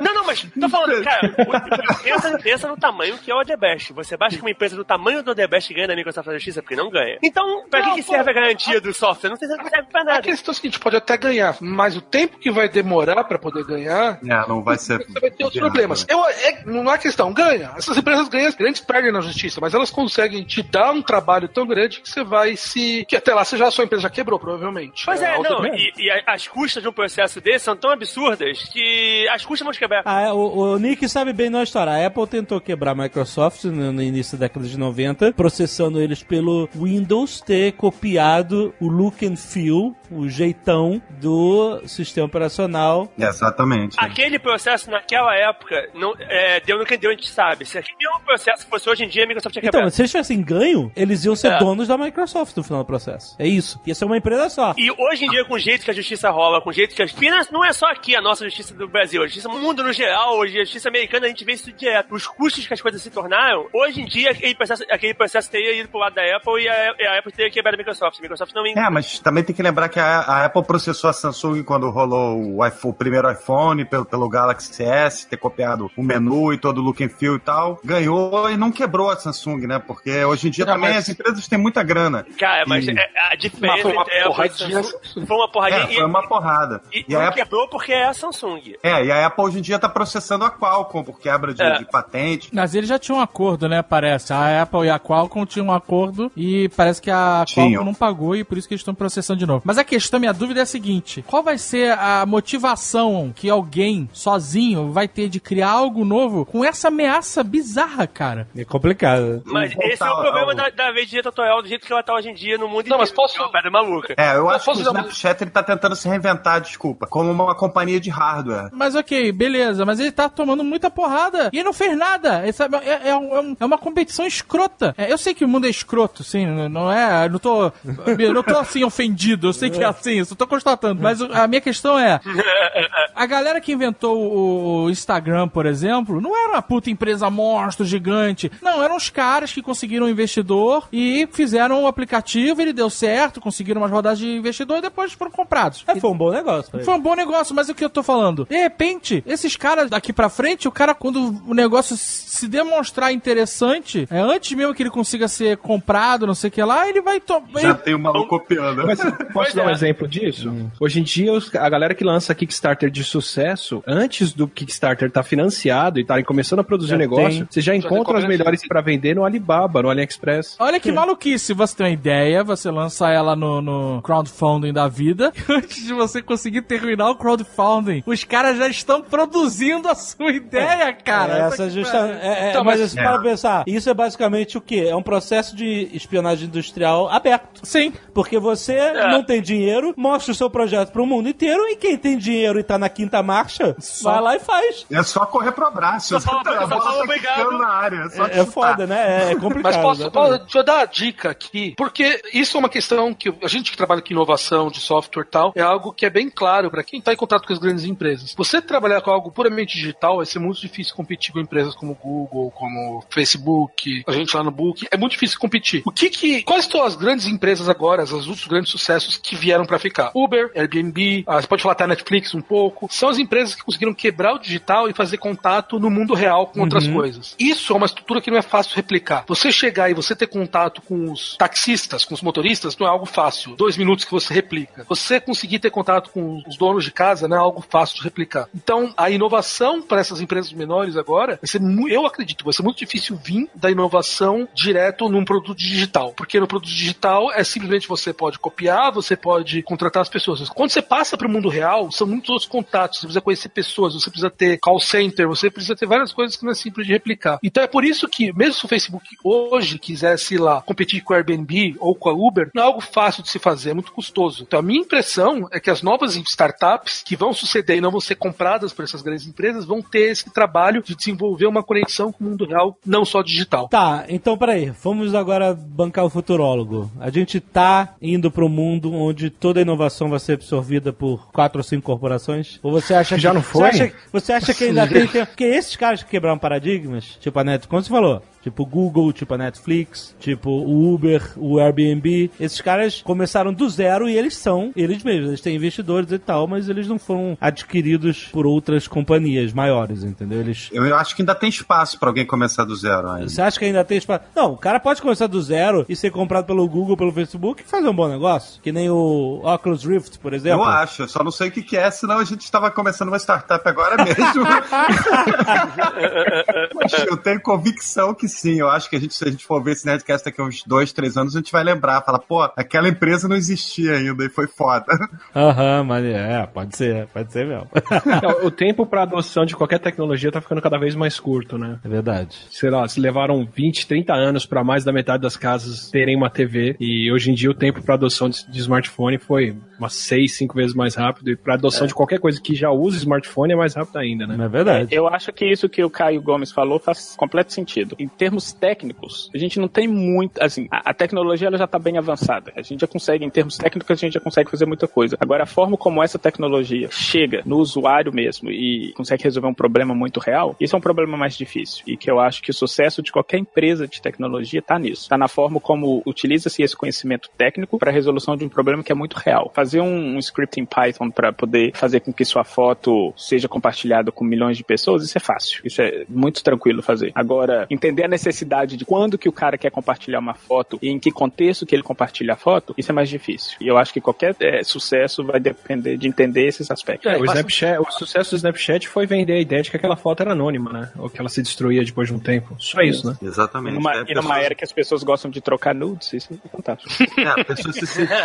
Não, 0.00 0.14
não, 0.14 0.24
mas 0.26 0.42
tô 0.42 0.68
falando, 0.68 1.02
cara, 1.04 1.34
o- 1.38 2.02
pensa, 2.02 2.38
pensa 2.38 2.68
no 2.68 2.76
tamanho 2.76 3.18
que 3.18 3.30
é 3.30 3.34
o 3.34 3.38
Odebest. 3.38 3.92
Você 3.92 4.16
baixa 4.16 4.36
que 4.36 4.42
uma 4.42 4.50
empresa 4.50 4.76
do 4.76 4.84
tamanho 4.84 5.22
do 5.22 5.30
Odebest 5.30 5.72
ganha 5.72 5.86
na 5.88 5.94
Microsoft 5.96 6.26
na 6.26 6.34
Justiça 6.34 6.62
porque 6.62 6.76
não 6.76 6.90
ganha. 6.90 7.18
Então, 7.22 7.64
pra 7.68 7.80
que, 7.82 7.86
Não, 7.88 7.94
que 7.96 8.02
pô, 8.02 8.12
serve 8.12 8.30
a 8.30 8.34
garantia 8.34 8.80
do 8.80 8.92
software? 8.92 9.30
Não 9.30 9.36
serve 9.36 9.56
pra 9.90 10.00
A 10.00 10.04
nada. 10.04 10.22
questão 10.22 10.52
é 10.52 10.52
a 10.52 10.54
seguinte, 10.54 10.78
pode 10.80 10.96
até 10.96 11.16
ganhar, 11.16 11.56
mas 11.60 11.96
o 11.96 12.00
tempo 12.00 12.38
que 12.38 12.50
vai 12.50 12.68
demorar 12.68 13.24
pra 13.24 13.38
poder 13.38 13.64
ganhar, 13.64 14.18
É, 14.24 14.48
não 14.48 14.62
vai 14.62 14.76
ser. 14.78 14.98
você 15.06 15.20
vai 15.20 15.30
ter 15.30 15.44
outros 15.44 15.60
problemas. 15.62 16.06
Eu, 16.08 16.24
é, 16.24 16.62
não 16.66 16.92
é 16.92 16.98
questão, 16.98 17.32
ganha. 17.32 17.72
Essas 17.76 17.96
empresas 17.96 18.28
ganham, 18.28 18.48
as 18.48 18.54
grandes 18.54 18.80
perdem 18.80 19.12
na 19.12 19.20
justiça, 19.20 19.60
mas 19.60 19.74
elas 19.74 19.90
conseguem 19.90 20.44
te 20.44 20.62
dar 20.62 20.92
um 20.92 21.02
trabalho 21.02 21.48
tão 21.48 21.66
grande 21.66 22.00
que 22.00 22.08
você 22.08 22.22
vai 22.24 22.56
se. 22.56 23.04
que 23.08 23.16
até 23.16 23.34
lá 23.34 23.44
você 23.44 23.56
já, 23.56 23.66
a 23.66 23.70
sua 23.70 23.84
empresa 23.84 24.02
já 24.02 24.10
quebrou, 24.10 24.38
provavelmente. 24.38 25.04
Pois 25.04 25.20
é, 25.22 25.34
a 25.34 25.38
outra 25.38 25.58
não, 25.58 25.66
e, 25.74 25.92
e 25.96 26.10
a- 26.10 26.22
as 26.26 26.46
custas 26.48 26.82
de 26.82 26.88
um 26.88 26.92
processo 26.94 27.40
desse 27.40 27.64
são 27.64 27.76
tão 27.76 27.90
absurdas 27.90 28.64
que 28.72 29.26
as 29.32 29.44
custas 29.44 29.64
vão 29.64 29.72
te 29.72 29.78
quebrar. 29.78 30.02
Ah, 30.04 30.32
o, 30.32 30.74
o 30.74 30.78
Nick 30.78 31.08
sabe 31.08 31.32
bem 31.32 31.50
da 31.50 31.62
história. 31.62 31.92
A 31.92 32.06
Apple 32.06 32.26
tentou 32.26 32.60
quebrar 32.60 32.92
a 32.92 32.94
Microsoft 32.94 33.64
no, 33.64 33.92
no 33.92 34.02
início 34.02 34.36
da 34.38 34.46
década 34.46 34.66
de 34.66 34.78
90, 34.78 35.32
processando 35.32 36.00
eles 36.00 36.22
pelo 36.22 36.68
Windows 36.74 37.40
ter 37.40 37.72
copiado 37.72 38.74
o 38.80 38.88
look 38.88 39.24
and 39.26 39.36
feel, 39.36 39.94
o 40.10 40.28
jeitão 40.28 41.00
do 41.20 41.80
sistema 41.86 42.26
operacional. 42.26 43.08
Exatamente. 43.18 43.96
Aquele 43.98 44.38
processo 44.38 44.90
naquela 44.90 45.34
época 45.36 45.88
não, 45.94 46.14
é, 46.18 46.60
deu 46.60 46.78
no 46.78 46.84
que 46.84 46.96
deu, 46.96 47.10
a 47.10 47.14
gente 47.14 47.28
sabe. 47.28 47.64
Se 47.64 47.78
aquele 47.78 47.96
mesmo 47.98 48.20
processo 48.24 48.66
fosse 48.66 48.88
hoje 48.88 49.04
em 49.04 49.08
dia, 49.08 49.24
a 49.24 49.26
Microsoft 49.26 49.56
ia 49.56 49.62
quebrar. 49.62 49.80
Então, 49.80 49.90
se 49.90 50.02
eles 50.02 50.10
tivessem 50.10 50.42
ganho, 50.42 50.92
eles 50.94 51.24
iam 51.24 51.34
ser 51.36 51.52
É. 51.52 51.58
donos 51.58 51.88
da 51.88 51.96
Microsoft 51.98 52.56
no 52.56 52.62
final 52.62 52.82
do 52.82 52.86
processo. 52.86 53.34
É 53.38 53.46
isso. 53.46 53.80
Ia 53.86 53.94
ser 53.94 54.04
uma 54.04 54.16
empresa 54.16 54.48
só. 54.48 54.74
E 54.76 54.90
hoje 54.90 55.24
em 55.24 55.30
dia, 55.30 55.44
com 55.44 55.54
o 55.54 55.58
jeito 55.58 55.84
que 55.84 55.90
a 55.90 55.94
justiça 55.94 56.30
rola, 56.30 56.60
com 56.60 56.72
jeito 56.74 56.94
que 56.94 57.02
as 57.02 57.12
finas, 57.12 57.50
não 57.50 57.64
é 57.64 57.72
só 57.72 57.86
aqui 57.86 58.14
a 58.16 58.20
nossa 58.20 58.44
justiça 58.44 58.74
do 58.74 58.88
Brasil, 58.88 59.22
a 59.22 59.26
justiça 59.26 59.48
no 59.48 59.58
mundo 59.58 59.82
no 59.82 59.92
geral, 59.92 60.36
hoje 60.36 60.58
a 60.60 60.64
justiça 60.64 60.88
americana, 60.88 61.26
a 61.26 61.28
gente 61.28 61.44
vê 61.44 61.52
isso 61.52 61.72
direto. 61.72 62.14
Os 62.14 62.26
custos 62.26 62.66
que 62.66 62.74
as 62.74 62.80
coisas 62.80 63.00
se 63.02 63.10
tornaram, 63.10 63.66
hoje 63.72 64.00
em 64.02 64.06
dia, 64.06 64.30
aquele 64.32 64.54
processo, 64.54 64.84
aquele 64.90 65.14
processo 65.14 65.50
teria 65.50 65.72
ido 65.78 65.88
pro 65.88 65.98
lado 66.00 66.14
da 66.14 66.36
Apple 66.36 66.62
e 66.62 66.68
a, 66.68 67.12
a 67.14 67.18
Apple 67.18 67.32
teria 67.32 67.50
quebrado 67.50 67.76
a 67.76 67.78
Microsoft. 67.78 68.18
A 68.18 68.22
Microsoft 68.22 68.54
não 68.54 68.64
É, 68.66 68.90
mas 68.90 69.18
também 69.18 69.42
tem 69.44 69.54
que 69.54 69.62
lembrar 69.62 69.88
que 69.88 69.98
a, 70.00 70.20
a 70.20 70.44
Apple 70.46 70.64
processou 70.64 71.08
a 71.10 71.12
Samsung 71.12 71.62
quando 71.62 71.88
rolou 71.90 72.56
o, 72.56 72.66
iPhone- 72.66 72.92
o 72.92 72.96
primeiro 72.96 73.30
iPhone 73.30 73.84
pelo, 73.84 74.04
pelo 74.04 74.28
Galaxy 74.28 74.82
S, 74.82 75.26
ter 75.28 75.36
copiado 75.36 75.90
o 75.96 76.02
menu 76.02 76.52
e 76.52 76.58
todo 76.58 76.78
o 76.78 76.80
look 76.82 77.02
and 77.04 77.08
feel 77.08 77.36
e 77.36 77.40
tal. 77.40 77.80
Ganhou 77.84 78.50
e 78.50 78.56
não 78.56 78.70
quebrou 78.72 79.10
a 79.10 79.16
Samsung, 79.16 79.66
né? 79.66 79.78
Porque 79.78 80.24
hoje 80.24 80.48
em 80.48 80.50
dia 80.50 80.64
Não, 80.64 80.74
também 80.74 80.90
mas- 80.90 80.98
as 81.04 81.08
empresas 81.10 81.46
têm 81.48 81.58
muita 81.58 81.82
grana. 81.82 82.26
Cara, 82.38 82.64
mas 82.66 82.86
E- 82.86 82.90
é- 82.90 82.94
a 82.94 83.28
Mas 83.30 83.38
diferença 83.38 83.82
foi 83.82 83.92
uma 83.92 84.02
entre 84.02 84.14
a 84.14 84.18
Apple 84.18 84.20
a 84.20 84.34
porradinha. 84.34 84.82
Samsung 84.82 85.26
foi 85.26 85.36
uma 85.36 85.50
porradinha. 85.50 85.82
É, 85.82 85.94
foi 85.94 86.04
uma 86.04 86.28
porrada. 86.28 86.63
E, 86.92 87.04
E 87.08 87.14
a 87.14 87.18
não 87.20 87.26
Apple, 87.28 87.42
quebrou 87.42 87.68
porque 87.68 87.92
é 87.92 88.06
a 88.06 88.14
Samsung. 88.14 88.74
é, 88.82 89.04
e 89.04 89.10
a 89.12 89.26
Apple 89.26 89.44
hoje 89.44 89.58
em 89.58 89.62
dia 89.62 89.78
tá 89.78 89.88
processando 89.88 90.44
a 90.44 90.50
Qualcomm 90.50 91.04
por 91.04 91.18
quebra 91.20 91.52
de, 91.54 91.62
É. 91.62 91.78
de 91.78 91.84
patente. 91.84 92.50
Mas 92.52 92.74
eles 92.74 92.88
já 92.88 92.98
tinham 92.98 93.18
um 93.18 93.22
acordo, 93.22 93.68
né? 93.68 93.82
Parece. 93.82 94.32
A 94.32 94.62
Apple 94.62 94.86
e 94.86 94.90
a 94.90 94.98
Qualcomm 94.98 95.44
tinham 95.46 95.66
um 95.68 95.72
acordo 95.72 96.30
e 96.36 96.68
parece 96.76 97.00
que 97.00 97.10
a 97.10 97.44
Tinham. 97.46 97.68
Qualcomm 97.70 97.84
não 97.86 97.94
pagou 97.94 98.34
e 98.36 98.44
por 98.44 98.58
isso 98.58 98.66
que 98.68 98.74
eles 98.74 98.80
estão 98.80 98.94
processando 98.94 99.38
de 99.38 99.46
novo. 99.46 99.62
Mas 99.64 99.78
a 99.78 99.84
questão, 99.84 100.18
minha 100.20 100.32
dúvida 100.32 100.60
é 100.60 100.62
a 100.62 100.66
seguinte: 100.66 101.22
qual 101.26 101.42
vai 101.42 101.58
ser 101.58 101.92
a 101.98 102.24
motivação 102.26 103.32
que 103.34 103.50
alguém 103.50 104.08
sozinho 104.12 104.90
vai 104.92 105.06
ter 105.08 105.28
de 105.28 105.40
criar 105.40 105.70
algo 105.70 106.04
novo 106.04 106.44
com 106.46 106.64
essa 106.64 106.88
ameaça 106.88 107.42
bizarra, 107.44 108.06
cara? 108.06 108.48
É 108.56 108.64
complicado. 108.64 109.42
Mas 109.44 109.72
Voltar 109.74 109.88
esse 109.88 110.02
é 110.02 110.06
o 110.10 110.20
problema 110.20 110.52
ao- 110.52 110.56
da, 110.56 110.70
da 110.70 110.92
rede 110.92 111.10
diretorial 111.10 111.62
do 111.62 111.68
jeito 111.68 111.86
que 111.86 111.92
ela 111.92 112.02
tá 112.02 112.14
hoje 112.14 112.28
em 112.30 112.34
dia 112.34 112.56
no 112.56 112.68
mundo 112.68 112.88
Não, 112.88 112.98
mas 112.98 113.10
inteiro. 113.10 113.28
posso- 113.28 113.38
É 113.38 113.42
uma 113.42 113.50
pedra 113.52 113.70
maluca. 113.70 114.14
É, 114.16 114.32
eu 114.32 114.44
Eu 114.44 114.50
acho 114.50 114.64
que 114.64 114.70
o 114.70 114.74
dar 114.84 114.90
Snapchat 114.90 115.42
ele 115.42 115.50
tá 115.50 115.62
tentando 115.62 115.96
se 115.96 116.08
reinventar, 116.08 116.53
desculpa, 116.58 117.06
como 117.06 117.30
uma 117.30 117.54
companhia 117.54 118.00
de 118.00 118.10
hardware. 118.10 118.68
Mas 118.72 118.94
ok, 118.94 119.30
beleza, 119.32 119.84
mas 119.84 120.00
ele 120.00 120.12
tá 120.12 120.28
tomando 120.28 120.62
muita 120.64 120.90
porrada 120.90 121.50
e 121.52 121.56
ele 121.58 121.64
não 121.64 121.72
fez 121.72 121.96
nada. 121.96 122.46
Essa 122.46 122.68
é, 122.82 123.08
é, 123.10 123.16
um- 123.16 123.56
é 123.58 123.64
uma 123.64 123.78
competição 123.78 124.26
escrota. 124.26 124.94
É, 124.96 125.12
eu 125.12 125.18
sei 125.18 125.34
que 125.34 125.44
o 125.44 125.48
mundo 125.48 125.66
é 125.66 125.70
escroto, 125.70 126.22
sim, 126.24 126.46
não 126.68 126.90
é. 126.92 127.26
eu 127.26 127.30
Não 127.30 127.38
tô, 127.38 127.72
eu 128.18 128.32
não 128.34 128.42
tô 128.42 128.56
assim 128.58 128.84
ofendido, 128.84 129.48
eu 129.48 129.52
sei 129.52 129.70
que 129.70 129.82
é 129.82 129.86
assim, 129.86 130.14
eu 130.18 130.24
só 130.24 130.34
tô 130.34 130.46
constatando. 130.46 131.02
Mas 131.02 131.20
a 131.20 131.46
minha 131.46 131.60
questão 131.60 131.98
é: 131.98 132.20
a 133.14 133.26
galera 133.26 133.60
que 133.60 133.72
inventou 133.72 134.84
o 134.84 134.90
Instagram, 134.90 135.48
por 135.48 135.66
exemplo, 135.66 136.20
não 136.20 136.36
era 136.36 136.52
uma 136.54 136.62
puta 136.62 136.90
empresa 136.90 137.28
monstro, 137.30 137.84
gigante. 137.84 138.50
Não, 138.62 138.82
eram 138.82 138.96
os 138.96 139.10
caras 139.10 139.52
que 139.52 139.62
conseguiram 139.62 140.06
um 140.06 140.08
investidor 140.08 140.88
e 140.92 141.28
fizeram 141.32 141.82
o 141.82 141.86
aplicativo, 141.86 142.60
ele 142.60 142.72
deu 142.72 142.88
certo, 142.90 143.40
conseguiram 143.40 143.80
umas 143.80 143.90
rodadas 143.90 144.18
de 144.18 144.28
investidor 144.36 144.78
e 144.78 144.82
depois 144.82 145.12
foram 145.12 145.30
comprados. 145.30 145.84
É, 145.86 145.96
foi 145.96 146.10
um 146.10 146.16
bom 146.16 146.30
negócio 146.30 146.43
pra 146.44 146.78
ele. 146.78 146.84
Foi 146.84 146.94
um 146.94 147.00
bom 147.00 147.14
negócio, 147.14 147.54
mas 147.54 147.68
o 147.68 147.74
que 147.74 147.84
eu 147.84 147.90
tô 147.90 148.02
falando? 148.02 148.46
De 148.48 148.56
repente, 148.56 149.22
esses 149.26 149.56
caras 149.56 149.90
daqui 149.90 150.12
pra 150.12 150.28
frente, 150.28 150.68
o 150.68 150.72
cara, 150.72 150.94
quando 150.94 151.34
o 151.46 151.54
negócio 151.54 151.96
se 151.96 152.46
demonstrar 152.48 153.12
interessante, 153.12 154.06
é, 154.10 154.20
antes 154.20 154.52
mesmo 154.56 154.74
que 154.74 154.82
ele 154.82 154.90
consiga 154.90 155.28
ser 155.28 155.56
comprado, 155.58 156.26
não 156.26 156.34
sei 156.34 156.48
o 156.48 156.50
que 156.50 156.62
lá, 156.62 156.88
ele 156.88 157.00
vai 157.00 157.20
tomar. 157.20 157.60
Já 157.60 157.74
tem 157.74 157.94
um 157.94 157.98
maluco 157.98 158.28
copiando. 158.28 158.86
Mas 158.86 158.98
posso 159.32 159.54
dar 159.56 159.66
um 159.66 159.70
é. 159.70 159.72
exemplo 159.72 160.06
disso? 160.08 160.52
Hoje 160.80 161.00
em 161.00 161.02
dia, 161.02 161.32
os- 161.32 161.54
a 161.54 161.68
galera 161.68 161.94
que 161.94 162.04
lança 162.04 162.34
Kickstarter 162.34 162.90
de 162.90 163.04
sucesso, 163.04 163.82
antes 163.86 164.32
do 164.32 164.46
Kickstarter 164.48 165.08
estar 165.08 165.22
financiado 165.22 165.98
e 165.98 166.02
estarem 166.02 166.24
começando 166.24 166.60
a 166.60 166.64
produzir 166.64 166.90
Já 166.90 166.96
o 166.96 166.98
negócio, 166.98 167.38
tem. 167.40 167.46
você 167.50 167.60
já 167.60 167.72
tem 167.72 167.80
encontra 167.80 168.18
as 168.18 168.24
melhores 168.26 168.66
pra 168.66 168.80
vender 168.80 169.14
no 169.14 169.24
Alibaba, 169.24 169.82
no 169.82 169.90
AliExpress. 169.90 170.56
Olha 170.58 170.80
que 170.80 170.90
maluquice, 170.92 171.52
você 171.54 171.76
tem 171.76 171.86
uma 171.86 171.92
ideia, 171.92 172.42
você 172.44 172.70
lança 172.70 173.10
ela 173.10 173.34
no, 173.36 173.60
no 173.60 174.02
crowdfunding 174.02 174.72
da 174.72 174.88
vida, 174.88 175.32
e 175.36 175.52
antes 175.52 175.84
de 175.84 175.92
você 175.92 176.20
conseguir 176.22 176.33
terminar 176.62 177.10
o 177.10 177.16
crowdfunding, 177.16 178.02
os 178.06 178.24
caras 178.24 178.56
já 178.58 178.68
estão 178.68 179.02
produzindo 179.02 179.88
a 179.88 179.94
sua 179.94 180.30
ideia, 180.30 180.92
cara. 180.92 181.38
Essa 181.46 181.64
que 181.64 181.70
justa... 181.70 181.98
pariu. 181.98 182.14
é, 182.14 182.46
é, 182.46 182.50
Então, 182.50 182.64
mas 182.64 182.80
mas- 182.80 182.92
assim, 182.92 182.96
para 182.96 183.18
pensar, 183.20 183.64
isso 183.66 183.88
é 183.90 183.94
basicamente 183.94 184.58
o 184.58 184.60
quê? 184.60 184.86
É 184.88 184.96
um 184.96 185.02
processo 185.02 185.54
de 185.56 185.88
espionagem 185.92 186.46
industrial 186.48 187.08
aberto. 187.08 187.60
Sim. 187.62 187.92
Porque 188.12 188.38
você 188.38 188.92
não 189.10 189.22
tem 189.22 189.40
dinheiro, 189.40 189.94
mostra 189.96 190.32
o 190.32 190.34
seu 190.34 190.50
projeto 190.50 190.90
pro 190.90 191.06
mundo 191.06 191.28
inteiro 191.28 191.62
e 191.68 191.76
quem 191.76 191.96
tem 191.96 192.18
dinheiro 192.18 192.58
e 192.58 192.62
tá 192.62 192.78
na 192.78 192.88
quinta 192.88 193.22
marcha, 193.22 193.76
vai 194.02 194.20
lá 194.20 194.36
e 194.36 194.40
faz. 194.40 194.86
É 194.90 195.02
só 195.02 195.24
correr 195.26 195.52
pro 195.52 195.66
abraço. 195.66 196.08
Só 196.08 196.16
a 196.16 196.20
só 196.20 196.42
tá 196.42 197.00
obrigado. 197.02 197.58
na 197.58 197.68
área. 197.68 197.96
É, 198.04 198.08
só 198.10 198.26
É, 198.26 198.40
é 198.40 198.46
foda, 198.46 198.86
né? 198.86 199.30
É 199.32 199.34
complicado. 199.36 199.62
Mas 199.74 199.76
posso, 199.76 200.00
exatamente. 200.02 200.40
deixa 200.42 200.58
eu 200.58 200.64
dar 200.64 200.80
a 200.80 200.84
dica 200.84 201.30
aqui, 201.30 201.74
porque 201.76 202.20
isso 202.32 202.56
é 202.56 202.60
uma 202.60 202.68
questão 202.68 203.12
que 203.14 203.32
a 203.42 203.48
gente 203.48 203.70
que 203.70 203.76
trabalha 203.76 204.02
com 204.02 204.12
inovação 204.12 204.68
de 204.68 204.80
software 204.80 205.22
e 205.24 205.26
tal, 205.26 205.52
é 205.54 205.62
algo 205.62 205.92
que 205.92 206.06
é 206.06 206.10
bem 206.10 206.23
claro 206.30 206.70
para 206.70 206.84
quem 206.84 206.98
está 206.98 207.12
em 207.12 207.16
contato 207.16 207.46
com 207.46 207.52
as 207.52 207.58
grandes 207.58 207.84
empresas. 207.84 208.34
Você 208.36 208.60
trabalhar 208.60 209.00
com 209.00 209.10
algo 209.10 209.30
puramente 209.30 209.76
digital 209.76 210.18
vai 210.18 210.26
ser 210.26 210.38
muito 210.38 210.60
difícil 210.60 210.94
competir 210.94 211.32
com 211.32 211.40
empresas 211.40 211.74
como 211.74 211.94
Google, 211.94 212.50
como 212.50 213.04
Facebook, 213.10 214.04
a 214.06 214.12
gente 214.12 214.36
lá 214.36 214.42
no 214.42 214.50
Book, 214.50 214.86
é 214.90 214.96
muito 214.96 215.12
difícil 215.12 215.38
competir. 215.38 215.82
O 215.84 215.90
que 215.90 216.10
que, 216.10 216.42
quais 216.42 216.66
são 216.66 216.82
as 216.82 216.94
grandes 216.94 217.26
empresas 217.26 217.68
agora, 217.68 218.04
os 218.04 218.12
outros 218.12 218.46
grandes 218.46 218.70
sucessos 218.70 219.16
que 219.16 219.34
vieram 219.34 219.64
para 219.64 219.78
ficar? 219.78 220.12
Uber, 220.14 220.52
Airbnb, 220.54 221.24
ah, 221.26 221.40
você 221.40 221.46
pode 221.46 221.62
falar 221.62 221.72
até 221.72 221.86
Netflix 221.86 222.34
um 222.34 222.40
pouco, 222.40 222.88
são 222.90 223.08
as 223.08 223.18
empresas 223.18 223.54
que 223.54 223.62
conseguiram 223.62 223.94
quebrar 223.94 224.34
o 224.34 224.38
digital 224.38 224.88
e 224.88 224.92
fazer 224.92 225.18
contato 225.18 225.78
no 225.80 225.90
mundo 225.90 226.14
real 226.14 226.46
com 226.46 226.60
outras 226.60 226.86
coisas. 226.86 227.34
Isso 227.38 227.64
isso 227.64 227.72
é 227.72 227.76
uma 227.76 227.86
estrutura 227.86 228.20
que 228.20 228.30
não 228.30 228.36
é 228.36 228.42
fácil 228.42 228.76
replicar. 228.76 229.24
Você 229.26 229.50
chegar 229.50 229.90
e 229.90 229.94
você 229.94 230.14
ter 230.14 230.26
contato 230.26 230.82
com 230.82 231.10
os 231.10 231.36
taxistas, 231.36 232.04
com 232.04 232.12
os 232.12 232.20
motoristas, 232.20 232.76
não 232.76 232.86
é 232.86 232.90
algo 232.90 233.06
fácil. 233.06 233.56
Dois 233.56 233.76
minutos 233.76 234.04
que 234.04 234.10
você 234.10 234.34
replica. 234.34 234.84
Você 234.86 235.18
conseguir 235.18 235.60
ter 235.60 235.70
contato 235.70 236.10
com 236.14 236.40
os 236.46 236.56
donos 236.56 236.84
de 236.84 236.92
casa 236.92 237.26
não 237.26 237.36
é 237.36 237.40
algo 237.40 237.64
fácil 237.68 237.96
de 237.96 238.04
replicar. 238.04 238.48
Então, 238.54 238.94
a 238.96 239.10
inovação 239.10 239.82
para 239.82 240.00
essas 240.00 240.20
empresas 240.20 240.52
menores 240.52 240.96
agora, 240.96 241.38
vai 241.42 241.48
ser, 241.48 241.60
eu 241.90 242.06
acredito, 242.06 242.44
vai 242.44 242.54
ser 242.54 242.62
muito 242.62 242.78
difícil 242.78 243.16
vir 243.16 243.50
da 243.54 243.70
inovação 243.70 244.48
direto 244.54 245.08
num 245.08 245.24
produto 245.24 245.58
digital. 245.58 246.14
Porque 246.16 246.38
no 246.38 246.46
produto 246.46 246.70
digital 246.70 247.32
é 247.32 247.42
simplesmente 247.42 247.88
você 247.88 248.12
pode 248.12 248.38
copiar, 248.38 248.92
você 248.92 249.16
pode 249.16 249.62
contratar 249.62 250.02
as 250.02 250.08
pessoas. 250.08 250.48
Quando 250.48 250.70
você 250.70 250.80
passa 250.80 251.16
para 251.16 251.26
o 251.26 251.30
mundo 251.30 251.48
real, 251.48 251.90
são 251.90 252.06
muitos 252.06 252.30
outros 252.30 252.48
contatos. 252.48 253.00
Você 253.00 253.06
precisa 253.06 253.20
conhecer 253.20 253.48
pessoas, 253.48 253.94
você 253.94 254.10
precisa 254.10 254.30
ter 254.30 254.58
call 254.58 254.78
center, 254.78 255.26
você 255.26 255.50
precisa 255.50 255.74
ter 255.74 255.86
várias 255.86 256.12
coisas 256.12 256.36
que 256.36 256.44
não 256.44 256.52
é 256.52 256.54
simples 256.54 256.86
de 256.86 256.92
replicar. 256.92 257.38
Então 257.42 257.62
é 257.62 257.66
por 257.66 257.84
isso 257.84 258.08
que, 258.08 258.32
mesmo 258.32 258.54
se 258.54 258.64
o 258.64 258.68
Facebook 258.68 259.16
hoje 259.24 259.78
quisesse 259.78 260.34
ir 260.34 260.38
lá 260.38 260.62
competir 260.62 261.02
com 261.02 261.12
o 261.12 261.16
Airbnb 261.16 261.76
ou 261.80 261.94
com 261.94 262.10
a 262.10 262.12
Uber, 262.12 262.50
não 262.54 262.62
é 262.62 262.66
algo 262.66 262.80
fácil 262.80 263.22
de 263.22 263.30
se 263.30 263.38
fazer, 263.38 263.70
é 263.70 263.74
muito 263.74 263.92
custoso. 263.92 264.42
Então 264.42 264.58
a 264.58 264.62
minha 264.62 264.80
impressão 264.80 265.48
é 265.50 265.58
que 265.58 265.70
as 265.70 265.82
novas 265.82 266.03
startups 266.04 267.02
que 267.04 267.16
vão 267.16 267.32
suceder 267.32 267.78
e 267.78 267.80
não 267.80 267.90
vão 267.90 268.00
ser 268.00 268.14
compradas 268.14 268.72
por 268.72 268.84
essas 268.84 269.02
grandes 269.02 269.26
empresas 269.26 269.64
vão 269.64 269.82
ter 269.82 270.10
esse 270.10 270.30
trabalho 270.30 270.82
de 270.82 270.94
desenvolver 270.94 271.46
uma 271.46 271.62
conexão 271.62 272.12
com 272.12 272.24
o 272.24 272.28
mundo 272.28 272.46
real, 272.46 272.76
não 272.84 273.04
só 273.04 273.22
digital. 273.22 273.68
Tá, 273.68 274.04
então 274.08 274.36
peraí, 274.36 274.72
vamos 274.82 275.14
agora 275.14 275.54
bancar 275.54 276.04
o 276.04 276.10
futurólogo. 276.10 276.90
A 277.00 277.10
gente 277.10 277.40
tá 277.40 277.94
indo 278.00 278.30
pro 278.30 278.48
mundo 278.48 278.92
onde 278.92 279.30
toda 279.30 279.60
inovação 279.60 280.08
vai 280.08 280.18
ser 280.18 280.34
absorvida 280.34 280.92
por 280.92 281.30
quatro 281.32 281.58
ou 281.58 281.64
cinco 281.64 281.82
corporações? 281.82 282.58
Ou 282.62 282.72
você 282.72 282.94
acha 282.94 283.14
que. 283.14 283.20
Já 283.20 283.32
não 283.32 283.42
foi? 283.42 283.72
Você 283.72 283.82
acha, 283.82 283.94
você 284.12 284.32
acha 284.32 284.54
que 284.54 284.64
ainda 284.64 284.86
tem 284.88 285.06
tempo? 285.06 285.26
Porque 285.26 285.44
esses 285.44 285.76
caras 285.76 286.02
que 286.02 286.10
quebraram 286.10 286.38
paradigmas, 286.38 287.16
tipo 287.20 287.38
a 287.38 287.44
Net, 287.44 287.66
como 287.68 287.82
você 287.82 287.88
falou, 287.88 288.22
tipo 288.44 288.62
o 288.62 288.66
Google, 288.66 289.10
tipo 289.12 289.32
a 289.32 289.38
Netflix, 289.38 290.14
tipo 290.20 290.50
o 290.50 290.92
Uber, 290.94 291.32
o 291.36 291.58
Airbnb, 291.58 292.30
esses 292.38 292.60
caras 292.60 293.00
começaram 293.00 293.54
do 293.54 293.66
zero 293.70 294.06
e 294.06 294.16
eles 294.16 294.36
são 294.36 294.70
eles 294.76 295.02
mesmos. 295.02 295.28
Eles 295.28 295.40
têm 295.40 295.56
investidores 295.56 296.12
e 296.12 296.18
tal, 296.18 296.46
mas 296.46 296.68
eles 296.68 296.86
não 296.86 296.98
foram 296.98 297.38
adquiridos 297.40 298.28
por 298.30 298.46
outras 298.46 298.86
companhias 298.86 299.52
maiores, 299.54 300.04
entendeu? 300.04 300.40
Eles 300.40 300.68
Eu, 300.72 300.84
eu 300.84 300.94
acho 300.96 301.16
que 301.16 301.22
ainda 301.22 301.34
tem 301.34 301.48
espaço 301.48 301.98
pra 301.98 302.10
alguém 302.10 302.26
começar 302.26 302.64
do 302.64 302.76
zero 302.76 303.10
ainda. 303.10 303.30
você 303.30 303.40
acha 303.40 303.58
que 303.58 303.64
ainda 303.64 303.82
tem 303.82 303.96
espaço? 303.96 304.24
Não, 304.36 304.52
o 304.52 304.58
cara 304.58 304.78
pode 304.78 305.00
começar 305.00 305.26
do 305.26 305.40
zero 305.40 305.86
e 305.88 305.96
ser 305.96 306.10
comprado 306.10 306.44
pelo 306.44 306.68
Google, 306.68 306.98
pelo 306.98 307.12
Facebook 307.12 307.62
e 307.62 307.66
fazer 307.66 307.88
um 307.88 307.94
bom 307.94 308.08
negócio. 308.08 308.60
Que 308.60 308.70
nem 308.70 308.90
o 308.90 309.40
Oculus 309.42 309.84
Rift, 309.84 310.18
por 310.18 310.34
exemplo. 310.34 310.60
Eu 310.60 310.64
acho, 310.68 311.02
eu 311.02 311.08
só 311.08 311.24
não 311.24 311.30
sei 311.30 311.48
o 311.48 311.50
que, 311.50 311.62
que 311.62 311.78
é, 311.78 311.90
senão 311.90 312.18
a 312.18 312.24
gente 312.24 312.42
estava 312.42 312.70
começando 312.70 313.08
uma 313.08 313.18
startup 313.18 313.66
agora 313.66 314.04
mesmo. 314.04 314.44
Mas 316.74 316.92
eu 317.06 317.16
tenho 317.16 317.40
convicção 317.40 318.12
que 318.12 318.33
sim. 318.34 318.58
Eu 318.58 318.68
acho 318.68 318.88
que 318.88 318.96
a 318.96 319.00
gente, 319.00 319.14
se 319.14 319.24
a 319.26 319.30
gente 319.30 319.44
for 319.44 319.62
ver 319.62 319.72
esse 319.72 319.86
Nerdcast 319.86 320.24
daqui 320.24 320.40
a 320.40 320.44
uns 320.44 320.62
dois, 320.64 320.92
três 320.92 321.16
anos, 321.16 321.34
a 321.34 321.38
gente 321.38 321.52
vai 321.52 321.64
lembrar. 321.64 322.02
Fala, 322.02 322.18
pô, 322.18 322.42
aquela 322.56 322.88
empresa 322.88 323.28
não 323.28 323.36
existia 323.36 323.92
ainda 323.92 324.24
e 324.24 324.28
foi 324.28 324.46
foda. 324.46 324.86
Aham, 325.34 325.84
mas 325.84 326.04
é, 326.04 326.46
pode 326.46 326.76
ser, 326.76 327.06
pode 327.08 327.32
ser 327.32 327.46
mesmo. 327.46 327.68
O 328.44 328.50
tempo 328.50 328.86
para 328.86 329.02
adoção 329.02 329.44
de 329.44 329.54
qualquer 329.54 329.78
tecnologia 329.78 330.30
tá 330.30 330.40
ficando 330.40 330.60
cada 330.60 330.78
vez 330.78 330.94
mais 330.94 331.18
curto, 331.18 331.56
né? 331.56 331.78
É 331.84 331.88
verdade. 331.88 332.36
Sei 332.50 332.70
lá, 332.70 332.86
se 332.88 333.00
levaram 333.00 333.46
20, 333.46 333.86
30 333.86 334.12
anos 334.12 334.46
para 334.46 334.64
mais 334.64 334.84
da 334.84 334.92
metade 334.92 335.22
das 335.22 335.36
casas 335.36 335.90
terem 335.90 336.16
uma 336.16 336.30
TV 336.30 336.76
e 336.80 337.10
hoje 337.12 337.30
em 337.30 337.34
dia 337.34 337.50
o 337.50 337.54
tempo 337.54 337.82
para 337.82 337.94
adoção 337.94 338.28
de, 338.28 338.46
de 338.50 338.58
smartphone 338.60 339.18
foi 339.18 339.56
umas 339.78 339.94
6, 339.94 340.36
5 340.36 340.54
vezes 340.54 340.74
mais 340.74 340.94
rápido 340.94 341.30
e 341.30 341.36
para 341.36 341.54
adoção 341.54 341.86
de 341.86 341.94
qualquer 341.94 342.18
coisa 342.18 342.40
que 342.40 342.54
já 342.54 342.70
usa 342.70 342.98
smartphone 342.98 343.52
é 343.52 343.56
mais 343.56 343.74
rápido 343.74 343.98
ainda, 343.98 344.26
né? 344.26 344.44
É 344.44 344.48
verdade. 344.48 344.94
Eu 344.94 345.08
acho 345.08 345.32
que 345.32 345.44
isso 345.44 345.68
que 345.68 345.82
o 345.84 345.90
Caio 345.90 346.20
Gomes 346.20 346.52
falou 346.52 346.78
faz 346.78 347.14
completo 347.16 347.52
sentido. 347.52 347.96
Em 347.98 348.08
termos 348.24 348.54
técnicos, 348.54 349.30
a 349.34 349.38
gente 349.38 349.60
não 349.60 349.68
tem 349.68 349.86
muito. 349.86 350.42
Assim, 350.42 350.66
a, 350.70 350.90
a 350.90 350.94
tecnologia 350.94 351.48
ela 351.48 351.58
já 351.58 351.66
está 351.66 351.78
bem 351.78 351.98
avançada. 351.98 352.54
A 352.56 352.62
gente 352.62 352.80
já 352.80 352.86
consegue, 352.86 353.22
em 353.22 353.28
termos 353.28 353.58
técnicos, 353.58 353.90
a 353.90 354.00
gente 354.00 354.14
já 354.14 354.20
consegue 354.20 354.50
fazer 354.50 354.64
muita 354.64 354.88
coisa. 354.88 355.18
Agora, 355.20 355.42
a 355.42 355.46
forma 355.46 355.76
como 355.76 356.02
essa 356.02 356.18
tecnologia 356.18 356.88
chega 356.90 357.42
no 357.44 357.58
usuário 357.58 358.10
mesmo 358.14 358.50
e 358.50 358.94
consegue 358.96 359.24
resolver 359.24 359.46
um 359.46 359.52
problema 359.52 359.94
muito 359.94 360.20
real, 360.20 360.56
isso 360.58 360.74
é 360.74 360.78
um 360.78 360.80
problema 360.80 361.18
mais 361.18 361.36
difícil. 361.36 361.84
E 361.86 361.98
que 361.98 362.10
eu 362.10 362.18
acho 362.18 362.40
que 362.40 362.50
o 362.50 362.54
sucesso 362.54 363.02
de 363.02 363.12
qualquer 363.12 363.36
empresa 363.36 363.86
de 363.86 364.00
tecnologia 364.00 364.60
está 364.60 364.78
nisso. 364.78 365.02
Está 365.02 365.18
na 365.18 365.28
forma 365.28 365.60
como 365.60 366.02
utiliza-se 366.06 366.62
esse 366.62 366.74
conhecimento 366.74 367.28
técnico 367.36 367.78
para 367.78 367.90
a 367.90 367.94
resolução 367.94 368.38
de 368.38 368.44
um 368.46 368.48
problema 368.48 368.82
que 368.82 368.90
é 368.90 368.94
muito 368.94 369.18
real. 369.18 369.50
Fazer 369.54 369.82
um, 369.82 370.16
um 370.16 370.18
script 370.18 370.58
em 370.58 370.64
Python 370.64 371.10
para 371.10 371.30
poder 371.30 371.72
fazer 371.74 372.00
com 372.00 372.10
que 372.10 372.24
sua 372.24 372.42
foto 372.42 373.12
seja 373.18 373.48
compartilhada 373.48 374.10
com 374.10 374.24
milhões 374.24 374.56
de 374.56 374.64
pessoas, 374.64 375.04
isso 375.04 375.18
é 375.18 375.20
fácil. 375.20 375.60
Isso 375.62 375.82
é 375.82 376.06
muito 376.08 376.42
tranquilo 376.42 376.82
fazer. 376.82 377.12
Agora, 377.14 377.66
entender 377.74 378.04
a 378.04 378.08
necessidade 378.14 378.76
de 378.76 378.84
quando 378.84 379.18
que 379.18 379.28
o 379.28 379.32
cara 379.32 379.58
quer 379.58 379.70
compartilhar 379.70 380.18
uma 380.20 380.34
foto 380.34 380.78
e 380.80 380.88
em 380.88 380.98
que 380.98 381.10
contexto 381.10 381.66
que 381.66 381.74
ele 381.74 381.82
compartilha 381.82 382.34
a 382.34 382.36
foto, 382.36 382.74
isso 382.78 382.90
é 382.90 382.94
mais 382.94 383.08
difícil. 383.08 383.56
E 383.60 383.66
eu 383.66 383.76
acho 383.76 383.92
que 383.92 384.00
qualquer 384.00 384.34
é, 384.40 384.62
sucesso 384.62 385.24
vai 385.24 385.40
depender 385.40 385.96
de 385.96 386.06
entender 386.08 386.46
esses 386.46 386.70
aspectos. 386.70 387.10
É, 387.10 387.16
o, 387.18 387.24
Snapchat, 387.24 387.78
o 387.80 387.90
sucesso 387.90 388.30
do 388.30 388.36
Snapchat 388.36 388.88
foi 388.88 389.06
vender 389.06 389.34
a 389.34 389.40
ideia 389.40 389.62
de 389.62 389.70
que 389.70 389.76
aquela 389.76 389.96
foto 389.96 390.20
era 390.22 390.32
anônima, 390.32 390.72
né? 390.72 390.90
Ou 390.98 391.10
que 391.10 391.20
ela 391.20 391.28
se 391.28 391.42
destruía 391.42 391.84
depois 391.84 392.08
de 392.08 392.14
um 392.14 392.18
tempo. 392.18 392.54
Só 392.58 392.80
isso, 392.80 393.06
né? 393.08 393.16
Exatamente. 393.22 393.74
Numa, 393.74 393.92
É, 393.92 394.04
e 394.08 394.14
numa 394.14 394.22
pessoas- 394.22 394.44
era 394.44 394.54
que 394.54 394.64
as 394.64 394.72
pessoas 394.72 395.02
gostam 395.02 395.30
de 395.30 395.40
trocar 395.40 395.74
nudes, 395.74 396.12
isso 396.12 396.34
é 396.44 396.48
fantástico. 396.48 397.20
É, 397.20 397.40
a 397.40 397.44
pessoa 397.44 397.72
se 397.72 397.86
sentiam. 397.86 398.16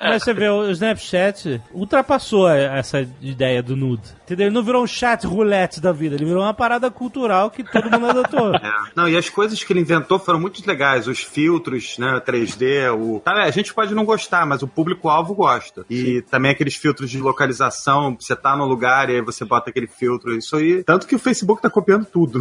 Mas 0.00 0.22
você 0.22 0.32
vê, 0.32 0.48
o 0.48 0.70
Snapchat 0.70 1.60
ultrapassou 1.72 2.48
essa 2.48 3.06
ideia 3.20 3.62
do 3.62 3.76
nude. 3.76 4.02
Entendeu? 4.24 4.46
Ele 4.46 4.54
não 4.54 4.62
virou 4.62 4.82
um 4.82 4.86
chat 4.86 5.26
roulette 5.26 5.80
da 5.80 5.92
vida, 5.92 6.14
ele 6.14 6.24
virou 6.24 6.42
uma 6.42 6.54
parada 6.54 6.90
cultural 6.90 7.50
que 7.50 7.62
todo 7.64 7.90
mundo 7.90 8.06
adotou. 8.10 8.54
É. 8.54 8.72
Não, 8.96 9.08
e 9.08 9.13
as 9.16 9.28
coisas 9.28 9.62
que 9.62 9.72
ele 9.72 9.80
inventou 9.80 10.18
foram 10.18 10.40
muito 10.40 10.66
legais. 10.66 11.06
Os 11.06 11.22
filtros, 11.22 11.96
né, 11.98 12.20
3D, 12.26 12.92
o... 12.96 13.22
A 13.24 13.50
gente 13.50 13.74
pode 13.74 13.94
não 13.94 14.04
gostar, 14.04 14.46
mas 14.46 14.62
o 14.62 14.68
público-alvo 14.68 15.34
gosta. 15.34 15.84
E 15.90 16.22
também 16.22 16.50
aqueles 16.50 16.74
filtros 16.76 17.10
de 17.10 17.18
localização, 17.18 18.16
você 18.18 18.34
tá 18.34 18.56
no 18.56 18.64
lugar 18.64 19.10
e 19.10 19.16
aí 19.16 19.22
você 19.22 19.44
bota 19.44 19.70
aquele 19.70 19.86
filtro, 19.86 20.36
isso 20.36 20.56
aí. 20.56 20.82
Tanto 20.84 21.06
que 21.06 21.14
o 21.14 21.18
Facebook 21.18 21.60
tá 21.60 21.70
copiando 21.70 22.04
tudo. 22.04 22.40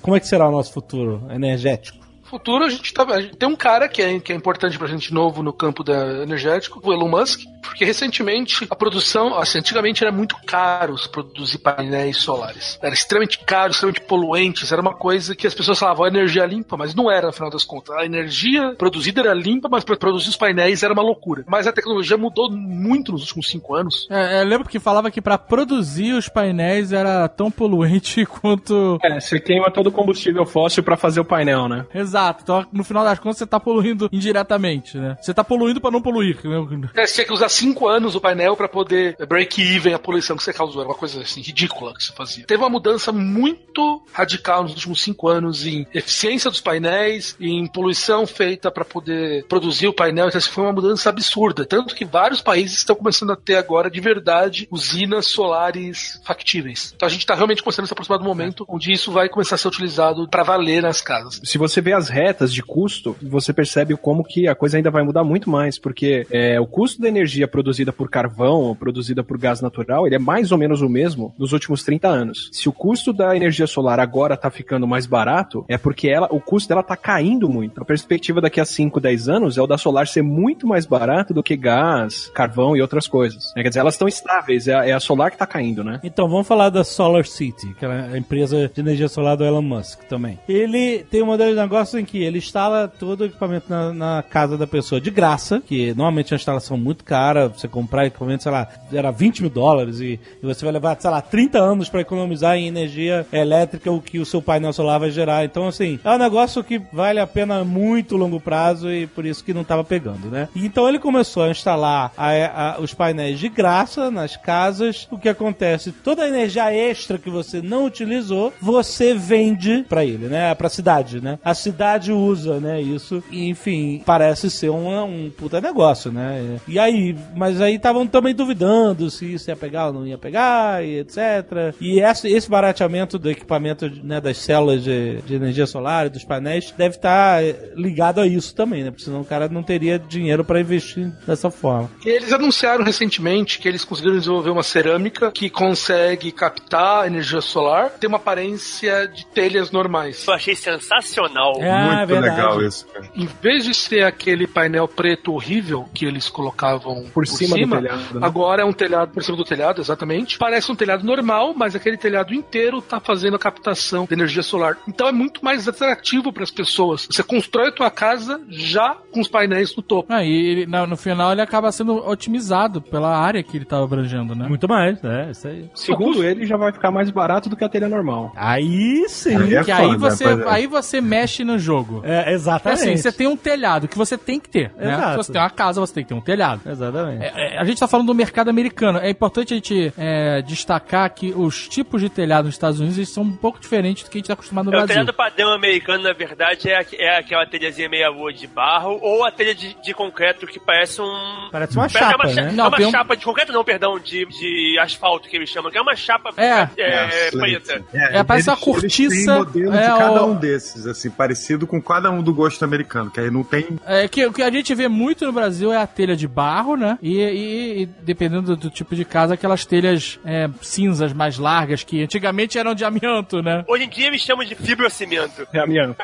Como 0.00 0.16
é 0.16 0.20
que 0.20 0.26
será 0.26 0.48
o 0.48 0.50
nosso 0.50 0.72
futuro 0.72 1.26
energético? 1.30 2.07
Futuro, 2.28 2.64
a 2.64 2.68
gente, 2.68 2.92
tá, 2.92 3.04
a 3.04 3.20
gente 3.20 3.36
tem 3.36 3.48
um 3.48 3.56
cara 3.56 3.88
que 3.88 4.02
é, 4.02 4.20
que 4.20 4.32
é 4.32 4.36
importante 4.36 4.78
pra 4.78 4.86
gente 4.86 5.12
novo 5.12 5.42
no 5.42 5.52
campo 5.52 5.82
da 5.82 6.22
energético, 6.22 6.80
o 6.82 6.92
Elon 6.92 7.08
Musk, 7.08 7.40
porque 7.62 7.84
recentemente 7.84 8.66
a 8.68 8.74
produção, 8.76 9.38
assim, 9.38 9.58
antigamente 9.58 10.02
era 10.02 10.12
muito 10.12 10.36
caro 10.46 10.96
se 10.98 11.08
produzir 11.08 11.58
painéis 11.58 12.18
solares. 12.18 12.78
Era 12.82 12.94
extremamente 12.94 13.38
caro, 13.40 13.72
extremamente 13.72 14.02
poluentes, 14.02 14.70
era 14.70 14.80
uma 14.80 14.94
coisa 14.94 15.34
que 15.34 15.46
as 15.46 15.54
pessoas 15.54 15.78
falavam 15.78 16.04
"A 16.04 16.08
energia 16.08 16.44
limpa, 16.44 16.76
mas 16.76 16.94
não 16.94 17.10
era, 17.10 17.28
no 17.28 17.32
final 17.32 17.50
das 17.50 17.64
contas. 17.64 17.96
A 17.96 18.04
energia 18.04 18.74
produzida 18.76 19.20
era 19.20 19.34
limpa, 19.34 19.68
mas 19.70 19.84
para 19.84 19.96
produzir 19.96 20.28
os 20.28 20.36
painéis 20.36 20.82
era 20.82 20.92
uma 20.92 21.02
loucura. 21.02 21.44
Mas 21.46 21.66
a 21.66 21.72
tecnologia 21.72 22.16
mudou 22.16 22.50
muito 22.50 23.12
nos 23.12 23.22
últimos 23.22 23.48
cinco 23.48 23.74
anos. 23.74 24.06
É, 24.10 24.42
eu 24.42 24.46
lembro 24.46 24.68
que 24.68 24.78
falava 24.78 25.10
que 25.10 25.20
pra 25.20 25.38
produzir 25.38 26.12
os 26.12 26.28
painéis 26.28 26.92
era 26.92 27.28
tão 27.28 27.50
poluente 27.50 28.24
quanto. 28.26 28.98
É, 29.02 29.18
você 29.18 29.40
queima 29.40 29.70
todo 29.70 29.88
o 29.88 29.92
combustível 29.92 30.44
fóssil 30.44 30.82
pra 30.82 30.96
fazer 30.96 31.20
o 31.20 31.24
painel, 31.24 31.68
né? 31.68 31.86
Exato. 31.94 32.17
Então, 32.42 32.66
no 32.72 32.84
final 32.84 33.04
das 33.04 33.18
contas, 33.18 33.38
você 33.38 33.46
tá 33.46 33.58
poluindo 33.60 34.08
indiretamente, 34.12 34.96
né? 34.96 35.16
Você 35.20 35.32
tá 35.34 35.42
poluindo 35.44 35.80
pra 35.80 35.90
não 35.90 36.02
poluir. 36.02 36.38
né? 36.44 36.90
É, 36.94 37.06
Você 37.06 37.14
tinha 37.14 37.26
que 37.26 37.32
usar 37.32 37.48
cinco 37.48 37.88
anos 37.88 38.14
o 38.14 38.20
painel 38.20 38.56
para 38.56 38.68
poder 38.68 39.16
break 39.28 39.60
even 39.60 39.94
a 39.94 39.98
poluição 39.98 40.36
que 40.36 40.42
você 40.42 40.52
causou. 40.52 40.80
Era 40.82 40.90
uma 40.90 40.96
coisa 40.96 41.20
assim, 41.20 41.40
ridícula 41.40 41.94
que 41.94 42.02
você 42.04 42.12
fazia. 42.12 42.44
Teve 42.46 42.62
uma 42.62 42.70
mudança 42.70 43.12
muito 43.12 44.02
radical 44.12 44.62
nos 44.62 44.72
últimos 44.72 45.02
cinco 45.02 45.28
anos 45.28 45.66
em 45.66 45.86
eficiência 45.94 46.50
dos 46.50 46.60
painéis, 46.60 47.36
em 47.40 47.66
poluição 47.66 48.26
feita 48.26 48.70
para 48.70 48.84
poder 48.84 49.44
produzir 49.46 49.86
o 49.88 49.92
painel. 49.92 50.28
Então, 50.28 50.38
assim, 50.38 50.50
foi 50.50 50.64
uma 50.64 50.72
mudança 50.72 51.08
absurda. 51.08 51.64
Tanto 51.64 51.94
que 51.94 52.04
vários 52.04 52.40
países 52.40 52.78
estão 52.78 52.96
começando 52.96 53.30
a 53.32 53.36
ter 53.36 53.56
agora, 53.56 53.90
de 53.90 54.00
verdade, 54.00 54.66
usinas 54.70 55.26
solares 55.26 56.20
factíveis. 56.24 56.92
Então 56.94 57.06
a 57.06 57.10
gente 57.10 57.20
está 57.20 57.34
realmente 57.34 57.62
começando 57.62 57.84
a 57.84 57.86
se 57.86 57.92
aproximar 57.92 58.18
do 58.18 58.24
momento 58.24 58.64
onde 58.68 58.92
isso 58.92 59.10
vai 59.12 59.28
começar 59.28 59.54
a 59.54 59.58
ser 59.58 59.68
utilizado 59.68 60.28
para 60.28 60.42
valer 60.42 60.82
nas 60.82 61.00
casas. 61.00 61.40
Se 61.44 61.58
você 61.58 61.80
vê 61.80 61.92
as 61.92 62.07
retas 62.08 62.52
de 62.52 62.62
custo, 62.62 63.16
você 63.22 63.52
percebe 63.52 63.96
como 63.96 64.24
que 64.24 64.48
a 64.48 64.54
coisa 64.54 64.76
ainda 64.76 64.90
vai 64.90 65.02
mudar 65.02 65.24
muito 65.24 65.48
mais, 65.48 65.78
porque 65.78 66.26
é, 66.30 66.60
o 66.60 66.66
custo 66.66 67.00
da 67.00 67.08
energia 67.08 67.48
produzida 67.48 67.92
por 67.92 68.10
carvão 68.10 68.60
ou 68.60 68.76
produzida 68.76 69.22
por 69.22 69.38
gás 69.38 69.60
natural, 69.60 70.06
ele 70.06 70.16
é 70.16 70.18
mais 70.18 70.52
ou 70.52 70.58
menos 70.58 70.82
o 70.82 70.88
mesmo 70.88 71.34
nos 71.38 71.52
últimos 71.52 71.82
30 71.82 72.08
anos. 72.08 72.50
Se 72.52 72.68
o 72.68 72.72
custo 72.72 73.12
da 73.12 73.36
energia 73.36 73.66
solar 73.66 74.00
agora 74.00 74.36
tá 74.36 74.50
ficando 74.50 74.86
mais 74.86 75.06
barato, 75.06 75.64
é 75.68 75.78
porque 75.78 76.08
ela, 76.08 76.28
o 76.30 76.40
custo 76.40 76.68
dela 76.68 76.82
tá 76.82 76.96
caindo 76.96 77.48
muito. 77.48 77.80
A 77.80 77.84
perspectiva 77.84 78.40
daqui 78.40 78.60
a 78.60 78.64
5, 78.64 79.00
10 79.00 79.28
anos 79.28 79.58
é 79.58 79.62
o 79.62 79.66
da 79.66 79.78
solar 79.78 80.06
ser 80.06 80.22
muito 80.22 80.66
mais 80.66 80.86
barato 80.86 81.32
do 81.32 81.42
que 81.42 81.56
gás, 81.56 82.30
carvão 82.34 82.76
e 82.76 82.82
outras 82.82 83.06
coisas. 83.06 83.52
É, 83.56 83.62
Quer 83.62 83.68
dizer, 83.68 83.80
elas 83.80 83.94
estão 83.94 84.08
estáveis, 84.08 84.68
é 84.68 84.74
a, 84.74 84.86
é 84.86 84.92
a 84.92 85.00
solar 85.00 85.30
que 85.30 85.36
tá 85.36 85.46
caindo, 85.46 85.84
né? 85.84 86.00
Então, 86.02 86.28
vamos 86.28 86.46
falar 86.46 86.70
da 86.70 86.84
Solar 86.84 87.26
City, 87.26 87.74
que 87.78 87.84
é 87.84 87.88
a 87.88 88.16
empresa 88.16 88.70
de 88.72 88.80
energia 88.80 89.08
solar 89.08 89.36
do 89.36 89.44
Elon 89.44 89.62
Musk 89.62 90.04
também. 90.04 90.38
Ele 90.48 91.04
tem 91.10 91.22
um 91.22 91.26
modelo 91.26 91.50
de 91.50 91.60
negócio 91.60 91.97
em 92.00 92.04
que 92.04 92.22
ele 92.22 92.38
instala 92.38 92.88
todo 92.88 93.22
o 93.22 93.24
equipamento 93.26 93.66
na, 93.68 93.92
na 93.92 94.22
casa 94.22 94.56
da 94.56 94.66
pessoa 94.66 95.00
de 95.00 95.10
graça, 95.10 95.60
que 95.64 95.88
normalmente 95.88 96.32
é 96.32 96.34
uma 96.34 96.38
instalação 96.38 96.76
muito 96.76 97.04
cara, 97.04 97.48
você 97.48 97.66
comprar 97.68 98.06
equipamento, 98.06 98.42
sei 98.42 98.52
lá, 98.52 98.68
era 98.92 99.10
20 99.10 99.40
mil 99.42 99.50
dólares 99.50 100.00
e, 100.00 100.18
e 100.42 100.46
você 100.46 100.64
vai 100.64 100.72
levar, 100.72 100.96
sei 101.00 101.10
lá, 101.10 101.20
30 101.20 101.58
anos 101.58 101.88
para 101.88 102.00
economizar 102.00 102.56
em 102.56 102.66
energia 102.66 103.26
elétrica 103.32 103.90
o 103.90 104.00
que 104.00 104.18
o 104.18 104.26
seu 104.26 104.40
painel 104.42 104.72
solar 104.72 105.00
vai 105.00 105.10
gerar. 105.10 105.44
Então, 105.44 105.66
assim, 105.68 105.98
é 106.04 106.10
um 106.10 106.18
negócio 106.18 106.62
que 106.64 106.80
vale 106.92 107.18
a 107.20 107.26
pena 107.26 107.58
a 107.60 107.64
muito 107.64 108.16
longo 108.16 108.40
prazo 108.40 108.90
e 108.90 109.06
por 109.06 109.24
isso 109.26 109.44
que 109.44 109.54
não 109.54 109.64
tava 109.64 109.84
pegando, 109.84 110.28
né? 110.30 110.48
Então 110.54 110.88
ele 110.88 110.98
começou 110.98 111.42
a 111.44 111.50
instalar 111.50 112.12
a- 112.16 112.74
a- 112.76 112.80
os 112.80 112.94
painéis 112.94 113.38
de 113.38 113.48
graça 113.48 114.10
nas 114.10 114.36
casas. 114.36 115.06
O 115.10 115.18
que 115.18 115.28
acontece? 115.28 115.92
Toda 115.92 116.22
a 116.24 116.28
energia 116.28 116.72
extra 116.72 117.18
que 117.18 117.30
você 117.30 117.60
não 117.62 117.84
utilizou, 117.86 118.52
você 118.60 119.14
vende 119.14 119.84
pra 119.88 120.04
ele, 120.04 120.26
né? 120.28 120.54
Pra 120.54 120.68
cidade, 120.68 121.20
né? 121.20 121.38
A 121.44 121.54
cidade 121.54 121.87
usa, 122.12 122.60
né? 122.60 122.80
Isso. 122.80 123.22
Enfim, 123.30 124.02
parece 124.04 124.50
ser 124.50 124.70
um, 124.70 125.04
um 125.04 125.30
puta 125.30 125.60
negócio, 125.60 126.12
né? 126.12 126.58
E 126.66 126.78
aí, 126.78 127.16
mas 127.34 127.60
aí 127.60 127.76
estavam 127.76 128.06
também 128.06 128.34
duvidando 128.34 129.10
se 129.10 129.34
isso 129.34 129.50
ia 129.50 129.56
pegar 129.56 129.88
ou 129.88 129.92
não 129.92 130.06
ia 130.06 130.18
pegar, 130.18 130.84
e 130.84 130.98
etc. 130.98 131.74
E 131.80 132.00
esse, 132.00 132.28
esse 132.28 132.48
barateamento 132.48 133.18
do 133.18 133.30
equipamento, 133.30 133.90
né? 134.02 134.20
Das 134.20 134.38
células 134.38 134.82
de, 134.82 135.20
de 135.22 135.34
energia 135.34 135.66
solar 135.66 136.06
e 136.06 136.10
dos 136.10 136.24
painéis 136.24 136.72
deve 136.76 136.96
estar 136.96 137.42
eh, 137.42 137.72
ligado 137.76 138.20
a 138.20 138.26
isso 138.26 138.54
também, 138.54 138.84
né? 138.84 138.90
Porque 138.90 139.04
senão 139.04 139.20
o 139.20 139.24
cara 139.24 139.48
não 139.48 139.62
teria 139.62 139.98
dinheiro 139.98 140.44
pra 140.44 140.60
investir 140.60 141.10
dessa 141.26 141.50
forma. 141.50 141.90
E 142.04 142.08
eles 142.08 142.32
anunciaram 142.32 142.84
recentemente 142.84 143.58
que 143.58 143.68
eles 143.68 143.84
conseguiram 143.84 144.18
desenvolver 144.18 144.50
uma 144.50 144.62
cerâmica 144.62 145.30
que 145.30 145.48
consegue 145.48 146.32
captar 146.32 147.06
energia 147.06 147.40
solar, 147.40 147.90
tem 147.90 148.08
uma 148.08 148.18
aparência 148.18 149.06
de 149.08 149.26
telhas 149.26 149.70
normais. 149.70 150.26
Eu 150.26 150.34
achei 150.34 150.54
sensacional. 150.54 151.54
É, 151.60 151.70
Muito 151.84 152.06
verdade. 152.08 152.36
legal 152.36 152.62
isso, 152.62 152.86
cara. 152.86 153.08
Em 153.14 153.28
vez 153.40 153.64
de 153.64 153.74
ser 153.74 154.02
aquele 154.04 154.46
painel 154.46 154.86
preto 154.88 155.32
horrível 155.32 155.86
que 155.94 156.04
eles 156.04 156.28
colocavam 156.28 157.04
Por 157.12 157.26
cima 157.26 157.56
do 157.58 157.68
telhado, 157.68 158.20
né? 158.20 158.26
agora 158.26 158.62
é 158.62 158.64
um 158.64 158.72
telhado 158.72 159.12
por 159.12 159.22
cima 159.22 159.36
do 159.36 159.44
telhado, 159.44 159.80
exatamente. 159.80 160.38
Parece 160.38 160.70
um 160.70 160.76
telhado 160.76 161.04
normal, 161.04 161.54
mas 161.56 161.74
aquele 161.74 161.96
telhado 161.96 162.34
inteiro 162.34 162.80
tá 162.82 163.00
fazendo 163.00 163.36
a 163.36 163.38
captação 163.38 164.04
de 164.06 164.14
energia 164.14 164.42
solar. 164.42 164.76
Então 164.88 165.08
é 165.08 165.12
muito 165.12 165.44
mais 165.44 165.68
atrativo 165.68 166.32
para 166.32 166.42
as 166.44 166.50
pessoas. 166.50 167.06
Você 167.10 167.22
constrói 167.22 167.68
a 167.68 167.72
tua 167.72 167.90
casa 167.90 168.40
já 168.48 168.96
com 169.12 169.20
os 169.20 169.28
painéis 169.28 169.74
no 169.76 169.82
topo. 169.82 170.12
Ah, 170.12 170.24
e 170.24 170.30
ele- 170.30 170.66
no, 170.66 170.86
no 170.86 170.96
final 170.96 171.32
ele 171.32 171.40
acaba 171.40 171.70
sendo 171.72 171.96
otimizado 172.08 172.80
pela 172.80 173.16
área 173.16 173.42
que 173.42 173.56
ele 173.56 173.64
tava 173.64 173.84
abrangendo, 173.84 174.34
né? 174.34 174.46
Muito 174.48 174.68
mais, 174.68 175.00
né? 175.02 175.28
Isso 175.30 175.46
aí. 175.48 175.68
Segundo 175.74 176.24
ele, 176.24 176.46
já 176.46 176.56
vai 176.56 176.72
ficar 176.72 176.90
mais 176.90 177.10
barato 177.10 177.48
do 177.48 177.56
que 177.56 177.64
a 177.64 177.68
telha 177.68 177.88
normal. 177.88 178.32
Aí 178.36 179.06
sim. 179.08 179.36
Aí 179.36 179.54
é 179.54 179.64
que 179.64 179.70
aí 179.70 179.86
foda, 179.86 179.98
você, 179.98 180.24
pois 180.24 180.40
é. 180.40 180.48
aí 180.48 180.66
você 180.66 181.00
mexe 181.00 181.44
no 181.44 181.58
jogo. 181.58 181.67
É, 182.04 182.30
É 182.30 182.32
exatamente. 182.32 182.80
assim, 182.82 182.96
você 182.96 183.12
tem 183.12 183.26
um 183.26 183.36
telhado 183.36 183.88
que 183.88 183.96
você 183.96 184.16
tem 184.16 184.38
que 184.40 184.48
ter, 184.48 184.72
né? 184.76 184.94
Exato. 184.94 185.10
Se 185.10 185.16
você 185.16 185.32
tem 185.32 185.40
uma 185.40 185.50
casa, 185.50 185.80
você 185.80 185.94
tem 185.94 186.02
que 186.04 186.08
ter 186.08 186.14
um 186.14 186.20
telhado. 186.20 186.60
Exatamente. 186.66 187.24
É, 187.24 187.54
é, 187.56 187.58
a 187.58 187.64
gente 187.64 187.78
tá 187.78 187.88
falando 187.88 188.06
do 188.08 188.14
mercado 188.14 188.48
americano. 188.48 188.98
É 188.98 189.10
importante 189.10 189.52
a 189.54 189.56
gente 189.56 189.92
é, 189.98 190.42
destacar 190.42 191.08
que 191.14 191.32
os 191.36 191.68
tipos 191.68 192.00
de 192.00 192.08
telhado 192.08 192.46
nos 192.46 192.54
Estados 192.54 192.78
Unidos 192.80 192.98
eles 192.98 193.08
são 193.10 193.22
um 193.22 193.36
pouco 193.36 193.60
diferentes 193.60 194.04
do 194.04 194.10
que 194.10 194.18
a 194.18 194.20
gente 194.20 194.26
tá 194.28 194.34
acostumado 194.34 194.66
no 194.66 194.72
É, 194.72 194.76
o 194.76 194.78
Brasil. 194.78 194.94
telhado 194.94 195.14
padrão 195.14 195.52
americano, 195.52 196.02
na 196.04 196.12
verdade, 196.12 196.70
é, 196.70 196.84
é 196.98 197.18
aquela 197.18 197.46
telhazinha 197.46 197.88
meia 197.88 198.08
lua 198.08 198.32
de 198.32 198.46
barro 198.46 198.98
ou 199.02 199.24
a 199.24 199.30
telha 199.30 199.54
de, 199.54 199.74
de 199.82 199.94
concreto 199.94 200.46
que 200.46 200.58
parece 200.60 201.00
um. 201.00 201.48
Parece 201.50 201.76
uma 201.76 201.86
é 201.86 201.88
chapa, 201.88 202.26
uma, 202.26 202.34
né? 202.34 202.48
é 202.48 202.52
Não, 202.52 202.68
uma 202.68 202.76
tem 202.76 202.86
um- 202.86 202.90
chapa 202.90 203.16
de 203.16 203.24
concreto, 203.24 203.52
não, 203.52 203.64
perdão, 203.64 203.98
de, 203.98 204.26
de 204.26 204.78
asfalto 204.80 205.28
que 205.28 205.36
eles 205.36 205.48
chamam, 205.48 205.70
que 205.70 205.78
é 205.78 205.80
uma 205.82 205.96
chapa 205.96 206.30
É. 206.36 206.68
é, 206.78 207.30
preta. 207.30 207.78
sim. 207.78 207.84
É, 207.98 208.22
parece 208.22 208.48
uma 208.48 208.54
eles 208.56 208.64
cortiça, 208.64 209.14
têm 209.16 209.26
modelo 209.26 209.74
é, 209.74 209.80
de 209.80 209.98
cada 209.98 210.22
o- 210.24 210.30
um 210.30 210.34
desses, 210.34 210.86
assim, 210.86 211.10
parecido 211.10 211.57
com 211.66 211.80
cada 211.80 212.10
um 212.10 212.22
do 212.22 212.32
gosto 212.34 212.64
americano, 212.64 213.10
que 213.10 213.20
aí 213.20 213.30
não 213.30 213.42
tem. 213.42 213.78
É 213.86 214.06
que 214.08 214.24
o 214.26 214.32
que 214.32 214.42
a 214.42 214.50
gente 214.50 214.74
vê 214.74 214.88
muito 214.88 215.24
no 215.26 215.32
Brasil 215.32 215.72
é 215.72 215.76
a 215.76 215.86
telha 215.86 216.16
de 216.16 216.26
barro, 216.28 216.76
né? 216.76 216.98
E, 217.02 217.18
e- 217.18 217.82
e 217.82 217.86
dependendo 217.86 218.56
do, 218.56 218.56
do 218.56 218.70
tipo 218.70 218.94
de 218.94 219.04
casa, 219.04 219.34
aquelas 219.34 219.64
telhas 219.64 220.18
é, 220.24 220.48
cinzas 220.60 221.12
mais 221.12 221.38
largas 221.38 221.82
que 221.84 222.02
antigamente 222.02 222.58
eram 222.58 222.74
de 222.74 222.84
amianto, 222.84 223.42
né? 223.42 223.64
Hoje 223.68 223.84
em 223.84 223.88
dia 223.88 224.06
eles 224.08 224.20
chamam 224.20 224.44
de 224.44 224.54
fibrocimento. 224.54 225.46
É 225.52 225.60
a 225.60 225.66
minha. 225.66 225.94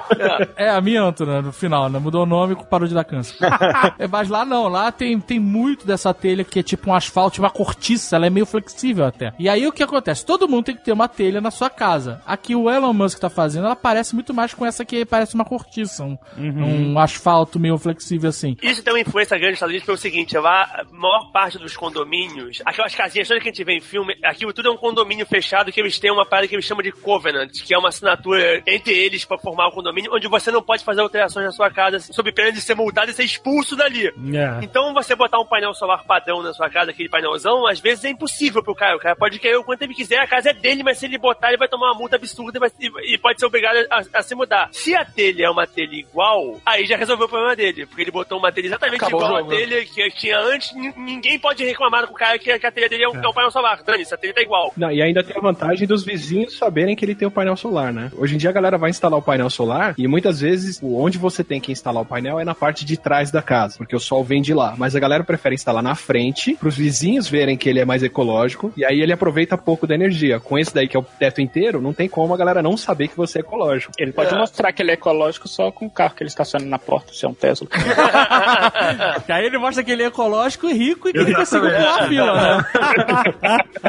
É, 0.56 0.70
amianto, 0.70 1.24
né? 1.26 1.40
No 1.40 1.52
final, 1.52 1.88
né? 1.88 1.98
Mudou 1.98 2.22
o 2.22 2.26
nome 2.26 2.54
e 2.54 2.64
parou 2.66 2.86
de 2.86 2.94
dar 2.94 3.04
câncer. 3.04 3.36
é, 3.98 4.06
mas 4.06 4.28
lá 4.28 4.44
não, 4.44 4.68
lá 4.68 4.90
tem, 4.92 5.18
tem 5.20 5.38
muito 5.38 5.86
dessa 5.86 6.12
telha 6.14 6.44
que 6.44 6.58
é 6.60 6.62
tipo 6.62 6.90
um 6.90 6.94
asfalto, 6.94 7.40
uma 7.40 7.50
cortiça, 7.50 8.16
ela 8.16 8.26
é 8.26 8.30
meio 8.30 8.46
flexível 8.46 9.04
até. 9.04 9.32
E 9.38 9.48
aí 9.48 9.66
o 9.66 9.72
que 9.72 9.82
acontece? 9.82 10.24
Todo 10.24 10.48
mundo 10.48 10.64
tem 10.66 10.76
que 10.76 10.84
ter 10.84 10.92
uma 10.92 11.08
telha 11.08 11.40
na 11.40 11.50
sua 11.50 11.70
casa. 11.70 12.20
Aqui 12.26 12.54
o 12.54 12.70
Elon 12.70 12.92
Musk 12.92 13.18
tá 13.18 13.28
fazendo, 13.30 13.66
ela 13.66 13.76
parece 13.76 14.14
muito 14.14 14.32
mais 14.34 14.54
com 14.54 14.64
essa 14.64 14.84
que 14.84 15.04
parece 15.04 15.34
uma 15.34 15.43
cortiça, 15.44 16.04
um, 16.04 16.18
um 16.38 16.98
asfalto 16.98 17.58
meio 17.58 17.76
flexível 17.78 18.30
assim. 18.30 18.56
Isso 18.62 18.82
tem 18.82 18.92
uma 18.92 19.00
influência 19.00 19.36
grande 19.36 19.52
nos 19.52 19.56
Estados 19.56 19.70
Unidos 19.72 19.86
pelo 19.86 19.98
seguinte, 19.98 20.36
lá 20.38 20.62
a 20.62 20.84
maior 20.92 21.30
parte 21.32 21.58
dos 21.58 21.76
condomínios, 21.76 22.62
aquelas 22.64 22.94
casinhas 22.94 23.28
todas 23.28 23.42
que 23.42 23.48
a 23.48 23.52
gente 23.52 23.64
vê 23.64 23.76
em 23.76 23.80
filme, 23.80 24.14
aquilo 24.24 24.52
tudo 24.52 24.68
é 24.68 24.70
um 24.70 24.76
condomínio 24.76 25.26
fechado 25.26 25.70
que 25.72 25.80
eles 25.80 25.98
têm 25.98 26.10
uma 26.10 26.26
parada 26.26 26.48
que 26.48 26.54
eles 26.54 26.64
chamam 26.64 26.82
de 26.82 26.92
covenant, 26.92 27.50
que 27.64 27.74
é 27.74 27.78
uma 27.78 27.88
assinatura 27.88 28.62
entre 28.66 28.92
eles 28.92 29.24
pra 29.24 29.38
formar 29.38 29.68
o 29.68 29.72
condomínio, 29.72 30.12
onde 30.14 30.28
você 30.28 30.50
não 30.50 30.62
pode 30.62 30.84
fazer 30.84 31.00
alterações 31.00 31.46
na 31.46 31.52
sua 31.52 31.70
casa 31.70 31.98
sob 32.00 32.30
pena 32.32 32.52
de 32.52 32.60
ser 32.60 32.74
multado 32.74 33.10
e 33.10 33.14
ser 33.14 33.24
expulso 33.24 33.76
dali. 33.76 34.06
É. 34.06 34.62
Então 34.62 34.92
você 34.94 35.14
botar 35.14 35.40
um 35.40 35.46
painel 35.46 35.74
solar 35.74 36.04
padrão 36.04 36.42
na 36.42 36.52
sua 36.52 36.68
casa, 36.70 36.90
aquele 36.90 37.08
painelzão, 37.08 37.66
às 37.66 37.80
vezes 37.80 38.04
é 38.04 38.10
impossível 38.10 38.62
pro 38.62 38.74
cara. 38.74 38.96
O 38.96 39.00
cara 39.00 39.16
pode 39.16 39.38
querer 39.38 39.56
o 39.56 39.64
quanto 39.64 39.82
ele 39.82 39.94
quiser, 39.94 40.18
a 40.18 40.26
casa 40.26 40.50
é 40.50 40.52
dele, 40.54 40.82
mas 40.82 40.98
se 40.98 41.06
ele 41.06 41.18
botar, 41.18 41.48
ele 41.48 41.58
vai 41.58 41.68
tomar 41.68 41.90
uma 41.92 41.98
multa 41.98 42.16
absurda 42.16 42.58
e, 42.58 42.60
vai- 42.60 42.70
e- 43.04 43.18
pode 43.18 43.38
ser 43.40 43.46
obrigado 43.46 43.76
a, 43.90 44.18
a 44.18 44.22
se 44.22 44.34
mudar. 44.34 44.68
Se 44.72 44.94
a 44.94 45.04
telha 45.32 45.46
é 45.46 45.50
uma 45.50 45.66
telha 45.66 45.94
igual, 45.94 46.60
aí 46.66 46.84
já 46.86 46.96
resolveu 46.96 47.26
o 47.26 47.28
problema 47.28 47.56
dele, 47.56 47.86
porque 47.86 48.02
ele 48.02 48.10
botou 48.10 48.38
uma 48.38 48.52
telha 48.52 48.66
exatamente 48.66 49.02
Acabou 49.02 49.20
igual 49.24 49.36
à 49.38 49.42
né? 49.42 49.56
telha 49.56 49.84
que 49.84 50.10
tinha 50.10 50.38
antes, 50.38 50.74
nin- 50.74 50.92
ninguém 50.96 51.38
pode 51.38 51.64
reclamar 51.64 52.06
com 52.06 52.12
o 52.12 52.16
cara 52.16 52.38
que, 52.38 52.58
que 52.58 52.66
a 52.66 52.70
telha 52.72 52.88
dele 52.88 53.04
é 53.04 53.08
um, 53.08 53.14
é 53.22 53.28
um 53.28 53.32
painel 53.32 53.50
solar. 53.50 53.82
Dani, 53.84 54.04
a 54.10 54.16
telha 54.16 54.34
tá 54.34 54.40
igual. 54.42 54.72
Não, 54.76 54.90
e 54.90 55.02
ainda 55.02 55.22
tem 55.22 55.36
a 55.36 55.40
vantagem 55.40 55.86
dos 55.86 56.04
vizinhos 56.04 56.56
saberem 56.58 56.94
que 56.94 57.04
ele 57.04 57.14
tem 57.14 57.26
o 57.26 57.30
painel 57.30 57.56
solar, 57.56 57.92
né? 57.92 58.10
Hoje 58.16 58.34
em 58.34 58.38
dia 58.38 58.50
a 58.50 58.52
galera 58.52 58.76
vai 58.78 58.90
instalar 58.90 59.18
o 59.18 59.22
painel 59.22 59.48
solar 59.50 59.94
e 59.96 60.06
muitas 60.06 60.40
vezes 60.40 60.80
onde 60.82 61.18
você 61.18 61.42
tem 61.42 61.60
que 61.60 61.72
instalar 61.72 62.02
o 62.02 62.06
painel 62.06 62.38
é 62.40 62.44
na 62.44 62.54
parte 62.54 62.84
de 62.84 62.96
trás 62.96 63.30
da 63.30 63.42
casa, 63.42 63.76
porque 63.78 63.96
o 63.96 64.00
sol 64.00 64.22
vem 64.24 64.42
de 64.42 64.52
lá. 64.54 64.74
Mas 64.76 64.94
a 64.94 65.00
galera 65.00 65.24
prefere 65.24 65.54
instalar 65.54 65.82
na 65.82 65.94
frente, 65.94 66.56
pros 66.56 66.76
vizinhos 66.76 67.28
verem 67.28 67.56
que 67.56 67.68
ele 67.68 67.80
é 67.80 67.84
mais 67.84 68.02
ecológico, 68.02 68.72
e 68.76 68.84
aí 68.84 69.00
ele 69.00 69.12
aproveita 69.12 69.56
pouco 69.56 69.86
da 69.86 69.94
energia. 69.94 70.38
Com 70.40 70.58
esse 70.58 70.74
daí 70.74 70.88
que 70.88 70.96
é 70.96 71.00
o 71.00 71.02
teto 71.18 71.40
inteiro, 71.40 71.80
não 71.80 71.92
tem 71.92 72.08
como 72.08 72.34
a 72.34 72.36
galera 72.36 72.62
não 72.62 72.76
saber 72.76 73.08
que 73.08 73.16
você 73.16 73.38
é 73.38 73.40
ecológico. 73.40 73.92
Ele 73.98 74.12
pode 74.12 74.34
mostrar 74.34 74.72
que 74.72 74.82
ele 74.82 74.90
é 74.90 74.94
ecológico 74.94 75.13
só 75.48 75.70
com 75.70 75.86
o 75.86 75.90
carro 75.90 76.14
que 76.14 76.22
ele 76.22 76.28
estaciona 76.28 76.64
na 76.66 76.78
porta, 76.78 77.12
se 77.12 77.24
é 77.24 77.28
um 77.28 77.34
Tesla. 77.34 77.66
Que 79.26 79.32
aí 79.32 79.46
ele 79.46 79.58
mostra 79.58 79.82
que 79.82 79.90
ele 79.90 80.02
é 80.02 80.06
ecológico 80.06 80.66
e 80.68 80.72
rico 80.72 81.08
e 81.08 81.12
que 81.12 81.18
ele 81.18 81.34
conseguiu 81.34 81.70
pular 81.70 82.02
a 82.02 82.08
fila, 82.08 82.34
né? 82.34 82.64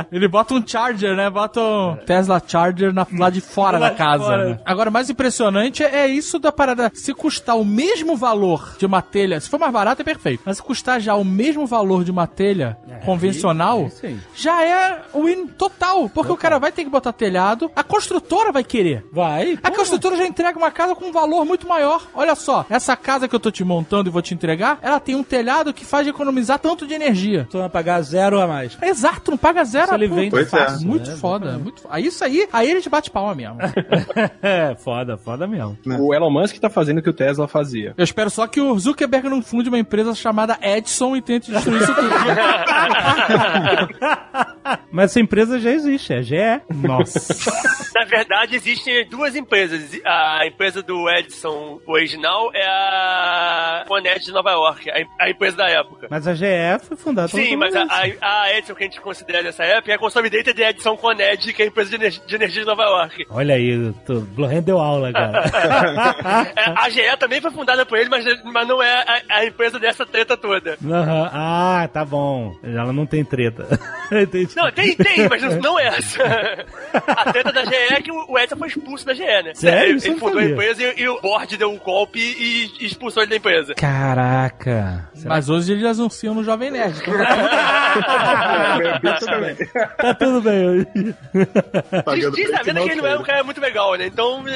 ele 0.11 0.27
bota 0.27 0.53
um 0.53 0.65
Charger, 0.65 1.15
né? 1.15 1.29
Bota 1.29 1.59
um 1.61 1.95
Tesla 2.05 2.41
Charger 2.45 2.93
na, 2.93 3.05
lá 3.17 3.29
de 3.29 3.41
fora 3.41 3.77
Lá 3.77 3.89
da 3.89 3.95
casa. 3.95 4.23
fora. 4.23 4.49
né? 4.49 4.59
Agora, 4.65 4.89
o 4.89 4.93
mais 4.93 5.09
impressionante 5.09 5.83
é 5.83 6.07
isso 6.07 6.39
da 6.39 6.51
parada. 6.51 6.91
Se 6.93 7.13
custar 7.13 7.57
o 7.57 7.65
mesmo 7.65 8.15
valor 8.15 8.75
de 8.77 8.85
uma 8.85 9.01
telha, 9.01 9.39
se 9.39 9.49
for 9.49 9.59
mais 9.59 9.71
barato, 9.73 10.01
é 10.01 10.05
perfeito. 10.05 10.43
Mas 10.45 10.57
se 10.57 10.63
custar 10.63 10.99
já 10.99 11.15
o 11.15 11.23
mesmo 11.25 11.65
valor 11.65 12.03
de 12.03 12.11
uma 12.11 12.27
telha 12.27 12.77
convencional, 13.05 13.85
isso 13.87 14.05
aí. 14.05 14.17
já 14.35 14.63
é 14.63 15.01
win 15.15 15.47
total. 15.47 16.09
Porque 16.09 16.31
o 16.31 16.37
cara 16.37 16.59
vai 16.59 16.71
ter 16.71 16.83
que 16.83 16.89
botar 16.89 17.13
telhado, 17.13 17.71
a 17.75 17.83
construtora 17.83 18.51
vai 18.51 18.63
querer. 18.63 19.05
Vai. 19.11 19.57
A 19.63 19.71
construtora 19.71 20.15
já 20.15 20.25
entrega 20.25 20.57
uma 20.57 20.71
casa 20.71 20.95
com 20.95 21.05
um 21.05 21.11
valor 21.15 21.45
muito 21.45 21.67
maior. 21.67 22.05
Olha 22.13 22.35
só, 22.35 22.65
essa 22.69 22.95
casa 22.95 23.27
que 23.27 23.35
eu 23.35 23.39
tô 23.39 23.49
te 23.49 23.63
montando 23.63 24.09
e 24.09 24.11
vou 24.11 24.21
te 24.21 24.33
entregar, 24.33 24.77
ela 24.81 24.99
tem 24.99 25.15
um 25.15 25.23
telhado 25.23 25.73
que 25.73 25.85
faz 25.85 26.07
economizar 26.07 26.59
tanto 26.59 26.85
de 26.85 26.93
energia. 26.93 27.47
Tu 27.49 27.57
vai 27.57 27.69
pagar 27.69 28.01
zero 28.01 28.39
a 28.39 28.45
mais. 28.45 28.77
Exato, 28.81 29.31
não 29.31 29.37
paga 29.37 29.63
zero. 29.63 29.87
Se 29.87 29.93
ele 29.95 30.09
pô. 30.09 30.15
vende 30.15 30.29
Pois 30.31 30.53
é. 30.53 30.57
fácil. 30.57 30.87
Muito 30.87 31.09
né? 31.09 31.17
foda, 31.17 31.57
muito. 31.57 31.83
Aí 31.89 32.05
isso 32.05 32.23
aí, 32.23 32.47
aí 32.51 32.69
ele 32.69 32.81
te 32.81 32.89
bate 32.89 33.09
palma 33.09 33.33
mesmo. 33.33 33.57
É, 34.41 34.75
foda, 34.75 35.17
foda 35.17 35.47
mesmo. 35.47 35.77
O 35.99 36.13
Elon 36.13 36.29
Musk 36.29 36.57
tá 36.57 36.69
fazendo 36.69 36.99
o 36.99 37.01
que 37.01 37.09
o 37.09 37.13
Tesla 37.13 37.47
fazia. 37.47 37.93
Eu 37.97 38.03
espero 38.03 38.29
só 38.29 38.45
que 38.47 38.59
o 38.59 38.77
Zuckerberg 38.77 39.29
não 39.29 39.41
funde 39.41 39.69
uma 39.69 39.79
empresa 39.79 40.13
chamada 40.13 40.57
Edson 40.61 41.15
e 41.15 41.21
tente 41.21 41.51
destruir 41.51 41.81
isso 41.81 41.95
tudo. 41.95 42.09
Mas 44.91 45.11
essa 45.11 45.19
empresa 45.19 45.59
já 45.59 45.71
existe, 45.71 46.13
é 46.13 46.21
GE. 46.21 46.35
Nossa. 46.73 47.35
Na 47.93 48.05
verdade, 48.05 48.55
existem 48.55 49.07
duas 49.07 49.35
empresas. 49.35 49.91
A 50.05 50.47
empresa 50.47 50.81
do 50.81 51.04
Edison 51.09 51.79
original 51.85 52.49
é 52.53 52.65
a 52.65 53.83
Conet 53.87 54.19
de 54.25 54.31
Nova 54.31 54.51
York, 54.51 54.89
a, 54.89 54.99
em- 55.01 55.07
a 55.19 55.29
empresa 55.29 55.57
da 55.57 55.69
época. 55.69 56.07
Mas 56.09 56.27
a 56.27 56.33
GE 56.33 56.45
foi 56.83 56.97
fundada 56.97 57.27
Sim, 57.27 57.55
mas 57.55 57.75
a, 57.75 57.83
a, 58.21 58.41
a 58.43 58.57
Edison 58.57 58.75
que 58.75 58.83
a 58.83 58.87
gente 58.87 59.01
considera 59.01 59.41
nessa 59.43 59.63
época 59.63 59.91
é 59.91 59.95
a 59.95 59.99
consolidated 59.99 60.53
de 60.55 60.63
Edison 60.63 60.95
Conet, 60.97 61.53
que 61.53 61.61
é 61.61 61.65
a 61.65 61.67
empresa 61.67 61.89
de, 61.89 61.95
ener- 61.95 62.21
de 62.25 62.35
energia 62.35 62.61
de 62.61 62.67
Nova 62.67 62.83
York. 62.83 63.25
Olha 63.29 63.55
aí, 63.55 63.93
tu 64.05 64.27
rendeu 64.47 64.79
aula, 64.79 65.11
cara. 65.11 65.43
É, 66.55 66.69
a 66.75 66.89
GE 66.89 67.17
também 67.17 67.41
foi 67.41 67.51
fundada 67.51 67.85
por 67.85 67.97
ele, 67.97 68.09
mas, 68.09 68.25
mas 68.43 68.67
não 68.67 68.81
é 68.81 68.93
a, 68.93 69.37
a 69.37 69.45
empresa 69.45 69.79
dessa 69.79 70.05
treta 70.05 70.35
toda. 70.37 70.77
Aham. 70.85 71.29
Ah, 71.33 71.89
tá 71.91 72.03
bom. 72.05 72.55
Ela 72.63 72.91
não 72.93 73.05
tem 73.05 73.23
treta. 73.23 73.67
Não, 74.55 74.71
tem, 74.71 74.95
tem, 74.95 75.27
mas 75.27 75.41
não 75.61 75.79
é 75.79 75.87
essa. 75.87 76.23
A 77.07 77.31
treta 77.31 77.51
da 77.51 77.65
GE 77.65 77.73
é 77.75 78.01
que 78.01 78.11
o 78.11 78.37
Edson 78.37 78.55
foi 78.55 78.67
expulso 78.67 79.03
da 79.05 79.13
GE, 79.15 79.23
né? 79.23 79.53
Sério? 79.55 79.95
Ele, 79.97 80.05
ele 80.07 80.15
fundou 80.19 80.39
a 80.39 80.43
empresa 80.43 80.83
e, 80.83 80.94
e 80.97 81.07
o 81.07 81.19
board 81.21 81.57
deu 81.57 81.71
um 81.71 81.77
golpe 81.77 82.19
e, 82.19 82.85
expulsou 82.85 83.23
ele 83.23 83.29
da 83.31 83.35
empresa. 83.37 83.75
Caraca. 83.75 85.09
Mas 85.25 85.49
hoje 85.49 85.73
eles 85.73 85.85
anunciam 85.85 86.33
no 86.33 86.43
Jovem 86.43 86.71
Nerd. 86.71 87.01
Então 87.95 89.15
Tá 89.97 90.13
tudo 90.15 90.41
bem. 90.41 90.85
Diz, 92.15 92.31
diz 92.33 92.53
a 92.53 92.61
vida 92.63 92.81
que 92.81 92.89
ele 92.89 93.01
não 93.01 93.07
é 93.07 93.17
um 93.17 93.23
cara 93.23 93.43
muito 93.43 93.61
legal, 93.61 93.95
né? 93.95 94.07
Então. 94.07 94.43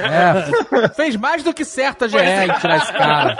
É, 0.00 0.88
fez 0.94 1.16
mais 1.16 1.42
do 1.42 1.52
que 1.52 1.64
certo 1.64 2.04
a 2.04 2.08
GE 2.08 2.16
em 2.16 2.52
tirar 2.60 2.76
esse 2.76 2.92
cara. 2.92 3.36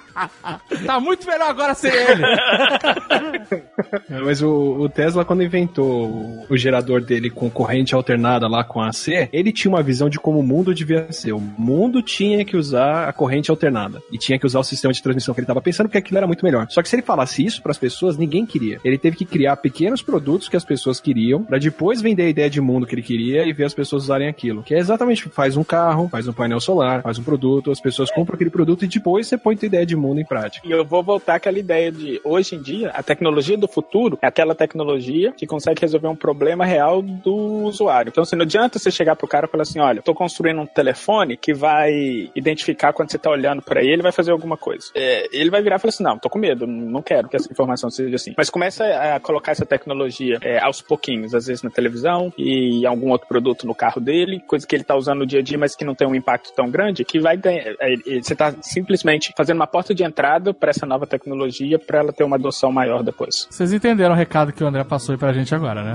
Tá 0.86 0.98
muito 0.98 1.26
melhor 1.26 1.50
agora 1.50 1.74
ser 1.74 1.92
ele. 1.92 2.22
É, 4.08 4.20
Mas 4.20 4.42
o, 4.42 4.48
o 4.48 4.88
Tesla, 4.88 5.24
quando 5.24 5.42
inventou 5.42 6.46
o, 6.48 6.56
gerador 6.56 7.00
dele 7.00 7.30
com 7.30 7.50
corrente 7.50 7.94
alternada 7.94 8.46
lá 8.46 8.62
com 8.62 8.80
AC, 8.80 9.28
ele 9.32 9.52
tinha 9.52 9.72
uma 9.72 9.82
visão 9.82 10.08
de 10.08 10.18
como 10.18 10.38
o 10.38 10.42
mundo 10.42 10.74
devia 10.74 11.10
ser. 11.12 11.32
O 11.32 11.40
mundo 11.40 12.02
tinha 12.02 12.44
que 12.44 12.56
usar 12.56 13.08
a 13.08 13.12
corrente 13.12 13.50
alternada 13.50 14.00
e 14.12 14.18
tinha 14.18 14.38
que 14.38 14.46
usar 14.46 14.60
o 14.60 14.64
sistema 14.64 14.92
de 14.92 15.02
transmissão 15.02 15.34
que 15.34 15.40
ele 15.40 15.44
estava 15.44 15.60
pensando, 15.60 15.86
porque 15.86 15.98
aquilo 15.98 16.18
era 16.18 16.26
muito 16.26 16.44
melhor. 16.44 16.66
Só 16.70 16.82
que 16.82 16.88
se 16.88 16.96
ele 16.96 17.02
falasse 17.02 17.44
isso 17.44 17.62
para 17.62 17.72
as 17.72 17.78
pessoas, 17.78 18.16
ninguém 18.16 18.46
queria. 18.46 18.80
Ele 18.84 18.98
teve 18.98 19.16
que 19.16 19.24
criar 19.24 19.56
pequenos 19.56 20.02
produtos 20.02 20.48
que 20.48 20.56
as 20.56 20.64
pessoas 20.64 21.00
queriam, 21.00 21.42
para 21.42 21.58
depois 21.58 22.00
vender 22.00 22.24
a 22.24 22.28
ideia 22.28 22.50
de 22.50 22.60
mundo 22.60 22.86
que 22.86 22.94
ele 22.94 23.02
queria 23.02 23.44
e 23.44 23.52
ver 23.52 23.64
as 23.64 23.74
pessoas 23.74 24.04
usarem 24.04 24.28
aquilo. 24.28 24.62
Que 24.62 24.74
é 24.74 24.78
exatamente 24.78 25.28
faz 25.28 25.56
um 25.56 25.64
carro, 25.64 26.08
faz 26.08 26.28
um 26.28 26.32
painel 26.32 26.60
solar, 26.60 27.02
faz 27.02 27.18
um 27.18 27.22
produto, 27.22 27.70
as 27.70 27.80
pessoas 27.80 28.10
compram 28.10 28.34
aquele 28.34 28.50
produto 28.50 28.84
e 28.84 28.88
depois 28.88 29.26
você 29.26 29.36
põe 29.36 29.56
tua 29.56 29.66
ideia 29.66 29.86
de 29.86 29.96
mundo 29.96 30.09
em 30.18 30.24
prática. 30.24 30.66
E 30.66 30.70
eu 30.70 30.84
vou 30.84 31.02
voltar 31.02 31.34
àquela 31.36 31.58
ideia 31.58 31.92
de 31.92 32.20
hoje 32.24 32.56
em 32.56 32.62
dia, 32.62 32.90
a 32.90 33.02
tecnologia 33.02 33.56
do 33.56 33.68
futuro 33.68 34.18
é 34.22 34.26
aquela 34.26 34.54
tecnologia 34.54 35.32
que 35.36 35.46
consegue 35.46 35.80
resolver 35.80 36.08
um 36.08 36.16
problema 36.16 36.64
real 36.64 37.02
do 37.02 37.34
usuário. 37.64 38.10
Então, 38.10 38.22
assim, 38.22 38.36
não 38.36 38.44
adianta 38.44 38.78
você 38.78 38.90
chegar 38.90 39.16
pro 39.16 39.28
cara 39.28 39.46
e 39.46 39.50
falar 39.50 39.62
assim: 39.62 39.80
olha, 39.80 40.02
tô 40.02 40.14
construindo 40.14 40.60
um 40.60 40.66
telefone 40.66 41.36
que 41.36 41.52
vai 41.52 42.30
identificar 42.34 42.92
quando 42.92 43.10
você 43.10 43.18
tá 43.18 43.30
olhando 43.30 43.62
pra 43.62 43.82
ele 43.82 44.02
vai 44.02 44.12
fazer 44.12 44.30
alguma 44.32 44.56
coisa. 44.56 44.86
É, 44.94 45.28
ele 45.32 45.50
vai 45.50 45.62
virar 45.62 45.76
e 45.76 45.78
falar 45.78 45.90
assim: 45.90 46.02
não, 46.02 46.18
tô 46.18 46.28
com 46.28 46.38
medo, 46.38 46.66
não 46.66 47.02
quero 47.02 47.28
que 47.28 47.36
essa 47.36 47.50
informação 47.50 47.90
seja 47.90 48.16
assim. 48.16 48.34
Mas 48.36 48.50
começa 48.50 48.84
a 48.84 49.20
colocar 49.20 49.52
essa 49.52 49.66
tecnologia 49.66 50.38
é, 50.42 50.58
aos 50.58 50.80
pouquinhos, 50.80 51.34
às 51.34 51.46
vezes 51.46 51.62
na 51.62 51.70
televisão 51.70 52.32
e 52.36 52.86
algum 52.86 53.10
outro 53.10 53.28
produto 53.28 53.66
no 53.66 53.74
carro 53.74 54.00
dele, 54.00 54.40
coisa 54.46 54.66
que 54.66 54.74
ele 54.74 54.84
tá 54.84 54.96
usando 54.96 55.20
no 55.20 55.26
dia 55.26 55.40
a 55.40 55.42
dia, 55.42 55.58
mas 55.58 55.76
que 55.76 55.84
não 55.84 55.94
tem 55.94 56.06
um 56.06 56.14
impacto 56.14 56.52
tão 56.54 56.70
grande, 56.70 57.04
que 57.04 57.18
vai 57.18 57.36
ganhar. 57.36 57.74
é, 57.80 58.20
Você 58.20 58.34
tá 58.34 58.54
simplesmente 58.60 59.32
fazendo 59.36 59.56
uma 59.56 59.66
porta 59.66 59.94
de 59.94 59.99
entrada 60.02 60.52
para 60.52 60.70
essa 60.70 60.86
nova 60.86 61.06
tecnologia 61.06 61.78
para 61.78 61.98
ela 62.00 62.12
ter 62.12 62.24
uma 62.24 62.36
adoção 62.36 62.72
maior 62.72 63.02
depois. 63.02 63.46
Vocês 63.50 63.72
entenderam 63.72 64.14
o 64.14 64.16
recado 64.16 64.52
que 64.52 64.62
o 64.62 64.66
André 64.66 64.84
passou 64.84 65.12
aí 65.12 65.18
pra 65.18 65.32
gente 65.32 65.54
agora, 65.54 65.82
né? 65.82 65.94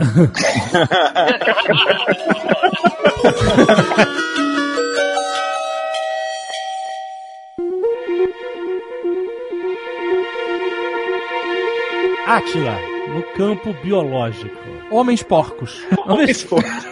Atila, 12.28 12.76
no 13.14 13.22
campo 13.38 13.72
biológico. 13.84 14.58
Homens 14.90 15.22
porcos. 15.22 15.84
Homens 16.08 16.44
porcos. 16.44 16.86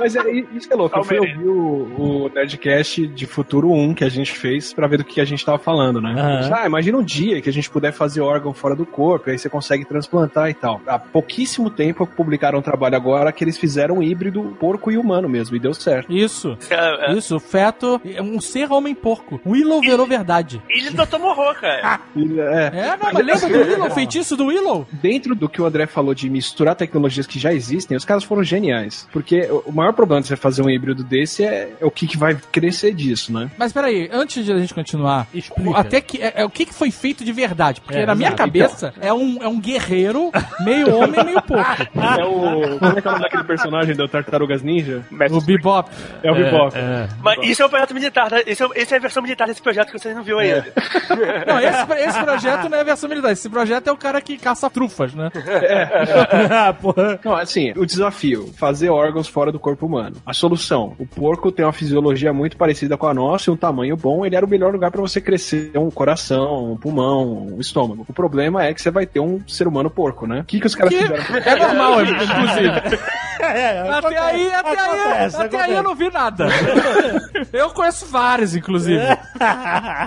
Mas 0.00 0.16
é, 0.16 0.30
isso 0.54 0.66
que 0.66 0.72
é 0.72 0.76
louco. 0.76 0.98
Eu 0.98 1.04
fui 1.04 1.18
ouvir 1.18 1.46
o, 1.46 2.24
o 2.26 2.30
Nerdcast 2.34 3.06
de 3.06 3.26
Futuro 3.26 3.72
1 3.72 3.94
que 3.94 4.04
a 4.04 4.08
gente 4.08 4.32
fez 4.32 4.72
pra 4.72 4.86
ver 4.86 4.98
do 4.98 5.04
que 5.04 5.20
a 5.20 5.24
gente 5.24 5.44
tava 5.44 5.58
falando, 5.58 6.00
né? 6.00 6.12
Aham. 6.12 6.50
Ah, 6.52 6.66
imagina 6.66 6.98
um 6.98 7.02
dia 7.02 7.40
que 7.40 7.48
a 7.48 7.52
gente 7.52 7.70
puder 7.70 7.92
fazer 7.92 8.20
órgão 8.20 8.52
fora 8.52 8.74
do 8.74 8.86
corpo, 8.86 9.30
aí 9.30 9.38
você 9.38 9.48
consegue 9.48 9.84
transplantar 9.84 10.50
e 10.50 10.54
tal. 10.54 10.80
Há 10.86 10.98
pouquíssimo 10.98 11.70
tempo 11.70 12.06
publicaram 12.06 12.58
um 12.58 12.62
trabalho 12.62 12.96
agora 12.96 13.32
que 13.32 13.44
eles 13.44 13.58
fizeram 13.58 13.96
um 13.96 14.02
híbrido 14.02 14.56
porco 14.58 14.90
e 14.90 14.96
humano 14.96 15.28
mesmo, 15.28 15.56
e 15.56 15.60
deu 15.60 15.74
certo. 15.74 16.12
Isso. 16.12 16.56
É, 16.70 17.10
é. 17.10 17.14
Isso, 17.14 17.36
o 17.36 17.40
feto 17.40 18.00
é 18.04 18.22
um 18.22 18.40
ser 18.40 18.70
homem 18.72 18.94
porco. 18.94 19.40
Willow 19.46 19.80
virou 19.80 20.06
verdade. 20.06 20.62
Ele 20.68 20.90
doutor 20.90 21.18
morrou, 21.18 21.54
cara. 21.54 22.00
É. 22.14 22.88
É, 22.88 22.96
não, 22.96 23.12
mas 23.12 23.26
lembra 23.26 23.48
do 23.48 23.70
Willow, 23.70 23.88
o 23.88 23.90
feitiço 23.90 24.36
do 24.36 24.46
Willow? 24.46 24.86
Dentro 24.92 25.34
do 25.34 25.48
que 25.48 25.60
o 25.60 25.66
André 25.66 25.86
falou 25.86 26.14
de 26.14 26.28
misturar 26.30 26.74
tecnologias 26.74 27.26
que 27.26 27.38
já 27.38 27.52
existem, 27.52 27.96
os 27.96 28.04
caras 28.04 28.24
foram 28.24 28.42
geniais. 28.42 29.08
Porque 29.12 29.48
o 29.66 29.72
maior 29.82 29.92
problema 29.94 30.20
de 30.22 30.28
você 30.28 30.36
fazer 30.36 30.62
um 30.62 30.70
híbrido 30.70 31.02
desse 31.04 31.44
é, 31.44 31.72
é 31.80 31.84
o 31.86 31.90
que, 31.90 32.06
que 32.06 32.16
vai 32.16 32.34
crescer 32.50 32.94
disso, 32.94 33.32
né? 33.32 33.50
Mas 33.56 33.72
peraí, 33.72 34.08
antes 34.12 34.44
de 34.44 34.52
a 34.52 34.58
gente 34.58 34.74
continuar, 34.74 35.26
Explica. 35.34 35.78
até 35.78 36.00
que 36.00 36.22
é, 36.22 36.32
é 36.36 36.44
o 36.44 36.50
que, 36.50 36.66
que 36.66 36.74
foi 36.74 36.90
feito 36.90 37.24
de 37.24 37.32
verdade? 37.32 37.80
Porque 37.80 37.98
É, 37.98 38.06
na 38.06 38.14
minha 38.14 38.28
exato. 38.28 38.42
cabeça 38.42 38.94
é, 39.00 39.12
um, 39.12 39.42
é 39.42 39.48
um 39.48 39.60
guerreiro, 39.60 40.30
meio 40.60 40.94
homem, 40.94 41.24
meio 41.24 41.42
porco. 41.42 41.82
É 42.22 42.24
o. 42.24 42.78
Como 42.78 42.98
é 42.98 43.00
que 43.00 43.06
é 43.06 43.10
o 43.10 43.12
nome 43.12 43.24
daquele 43.24 43.44
personagem 43.44 43.94
do 43.94 44.06
Tartarugas 44.08 44.62
Ninja? 44.62 45.04
O 45.30 45.40
Bebop. 45.40 45.90
É 46.22 46.30
o 46.30 46.34
Bebop. 46.34 46.76
É. 46.76 47.08
Mas 47.22 47.38
isso 47.48 47.62
é 47.62 47.66
o 47.66 47.68
projeto 47.68 47.94
militar, 47.94 48.28
tá? 48.28 48.40
Esse 48.46 48.62
é, 48.62 48.68
esse 48.74 48.94
é 48.94 48.96
a 48.96 49.00
versão 49.00 49.22
militar 49.22 49.46
desse 49.46 49.62
projeto 49.62 49.90
que 49.92 49.98
vocês 49.98 50.14
não 50.14 50.22
viram 50.22 50.38
ainda. 50.40 50.66
Não, 51.46 51.58
esse, 51.60 52.08
esse 52.08 52.22
projeto 52.22 52.68
não 52.68 52.78
é 52.78 52.80
a 52.80 52.84
versão 52.84 53.08
militar. 53.08 53.32
Esse 53.32 53.48
projeto 53.48 53.88
é 53.88 53.92
o 53.92 53.96
cara 53.96 54.20
que 54.20 54.36
caça 54.36 54.68
trufas, 54.68 55.14
né? 55.14 55.30
Ah, 56.50 56.72
porra. 56.72 57.18
Não, 57.24 57.34
assim, 57.36 57.72
o 57.76 57.86
desafio, 57.86 58.52
fazer 58.56 58.90
órgãos 58.90 59.28
fora 59.28 59.50
do 59.52 59.58
corpo 59.58 59.71
humano. 59.80 60.16
A 60.26 60.32
solução, 60.32 60.94
o 60.98 61.06
porco 61.06 61.50
tem 61.52 61.64
uma 61.64 61.72
fisiologia 61.72 62.32
muito 62.32 62.56
parecida 62.56 62.96
com 62.96 63.06
a 63.06 63.14
nossa 63.14 63.50
e 63.50 63.52
um 63.52 63.56
tamanho 63.56 63.96
bom, 63.96 64.24
ele 64.24 64.36
era 64.36 64.44
o 64.44 64.48
melhor 64.48 64.72
lugar 64.72 64.90
pra 64.90 65.00
você 65.00 65.20
crescer 65.20 65.70
um 65.76 65.90
coração, 65.90 66.72
um 66.72 66.76
pulmão, 66.76 67.48
um 67.54 67.60
estômago. 67.60 68.04
O 68.08 68.12
problema 68.12 68.64
é 68.64 68.72
que 68.74 68.80
você 68.82 68.90
vai 68.90 69.06
ter 69.06 69.20
um 69.20 69.40
ser 69.46 69.66
humano 69.66 69.90
porco, 69.90 70.26
né? 70.26 70.40
O 70.40 70.44
que, 70.44 70.60
que 70.60 70.66
os 70.66 70.74
caras 70.74 70.92
Que 70.92 71.00
fizeram? 71.02 71.36
é 71.44 71.56
normal, 71.56 72.00
inclusive. 72.04 72.98
É, 73.40 73.80
Até 73.80 73.98
acontece, 73.98 74.18
aí, 74.18 74.54
até 74.54 74.70
aí, 74.70 74.78
acontece, 74.78 75.36
até 75.36 75.60
aí 75.60 75.72
eu 75.74 75.82
não 75.82 75.94
vi 75.94 76.10
nada. 76.10 76.46
Eu 77.52 77.70
conheço 77.70 78.06
vários, 78.06 78.54
inclusive. 78.54 79.02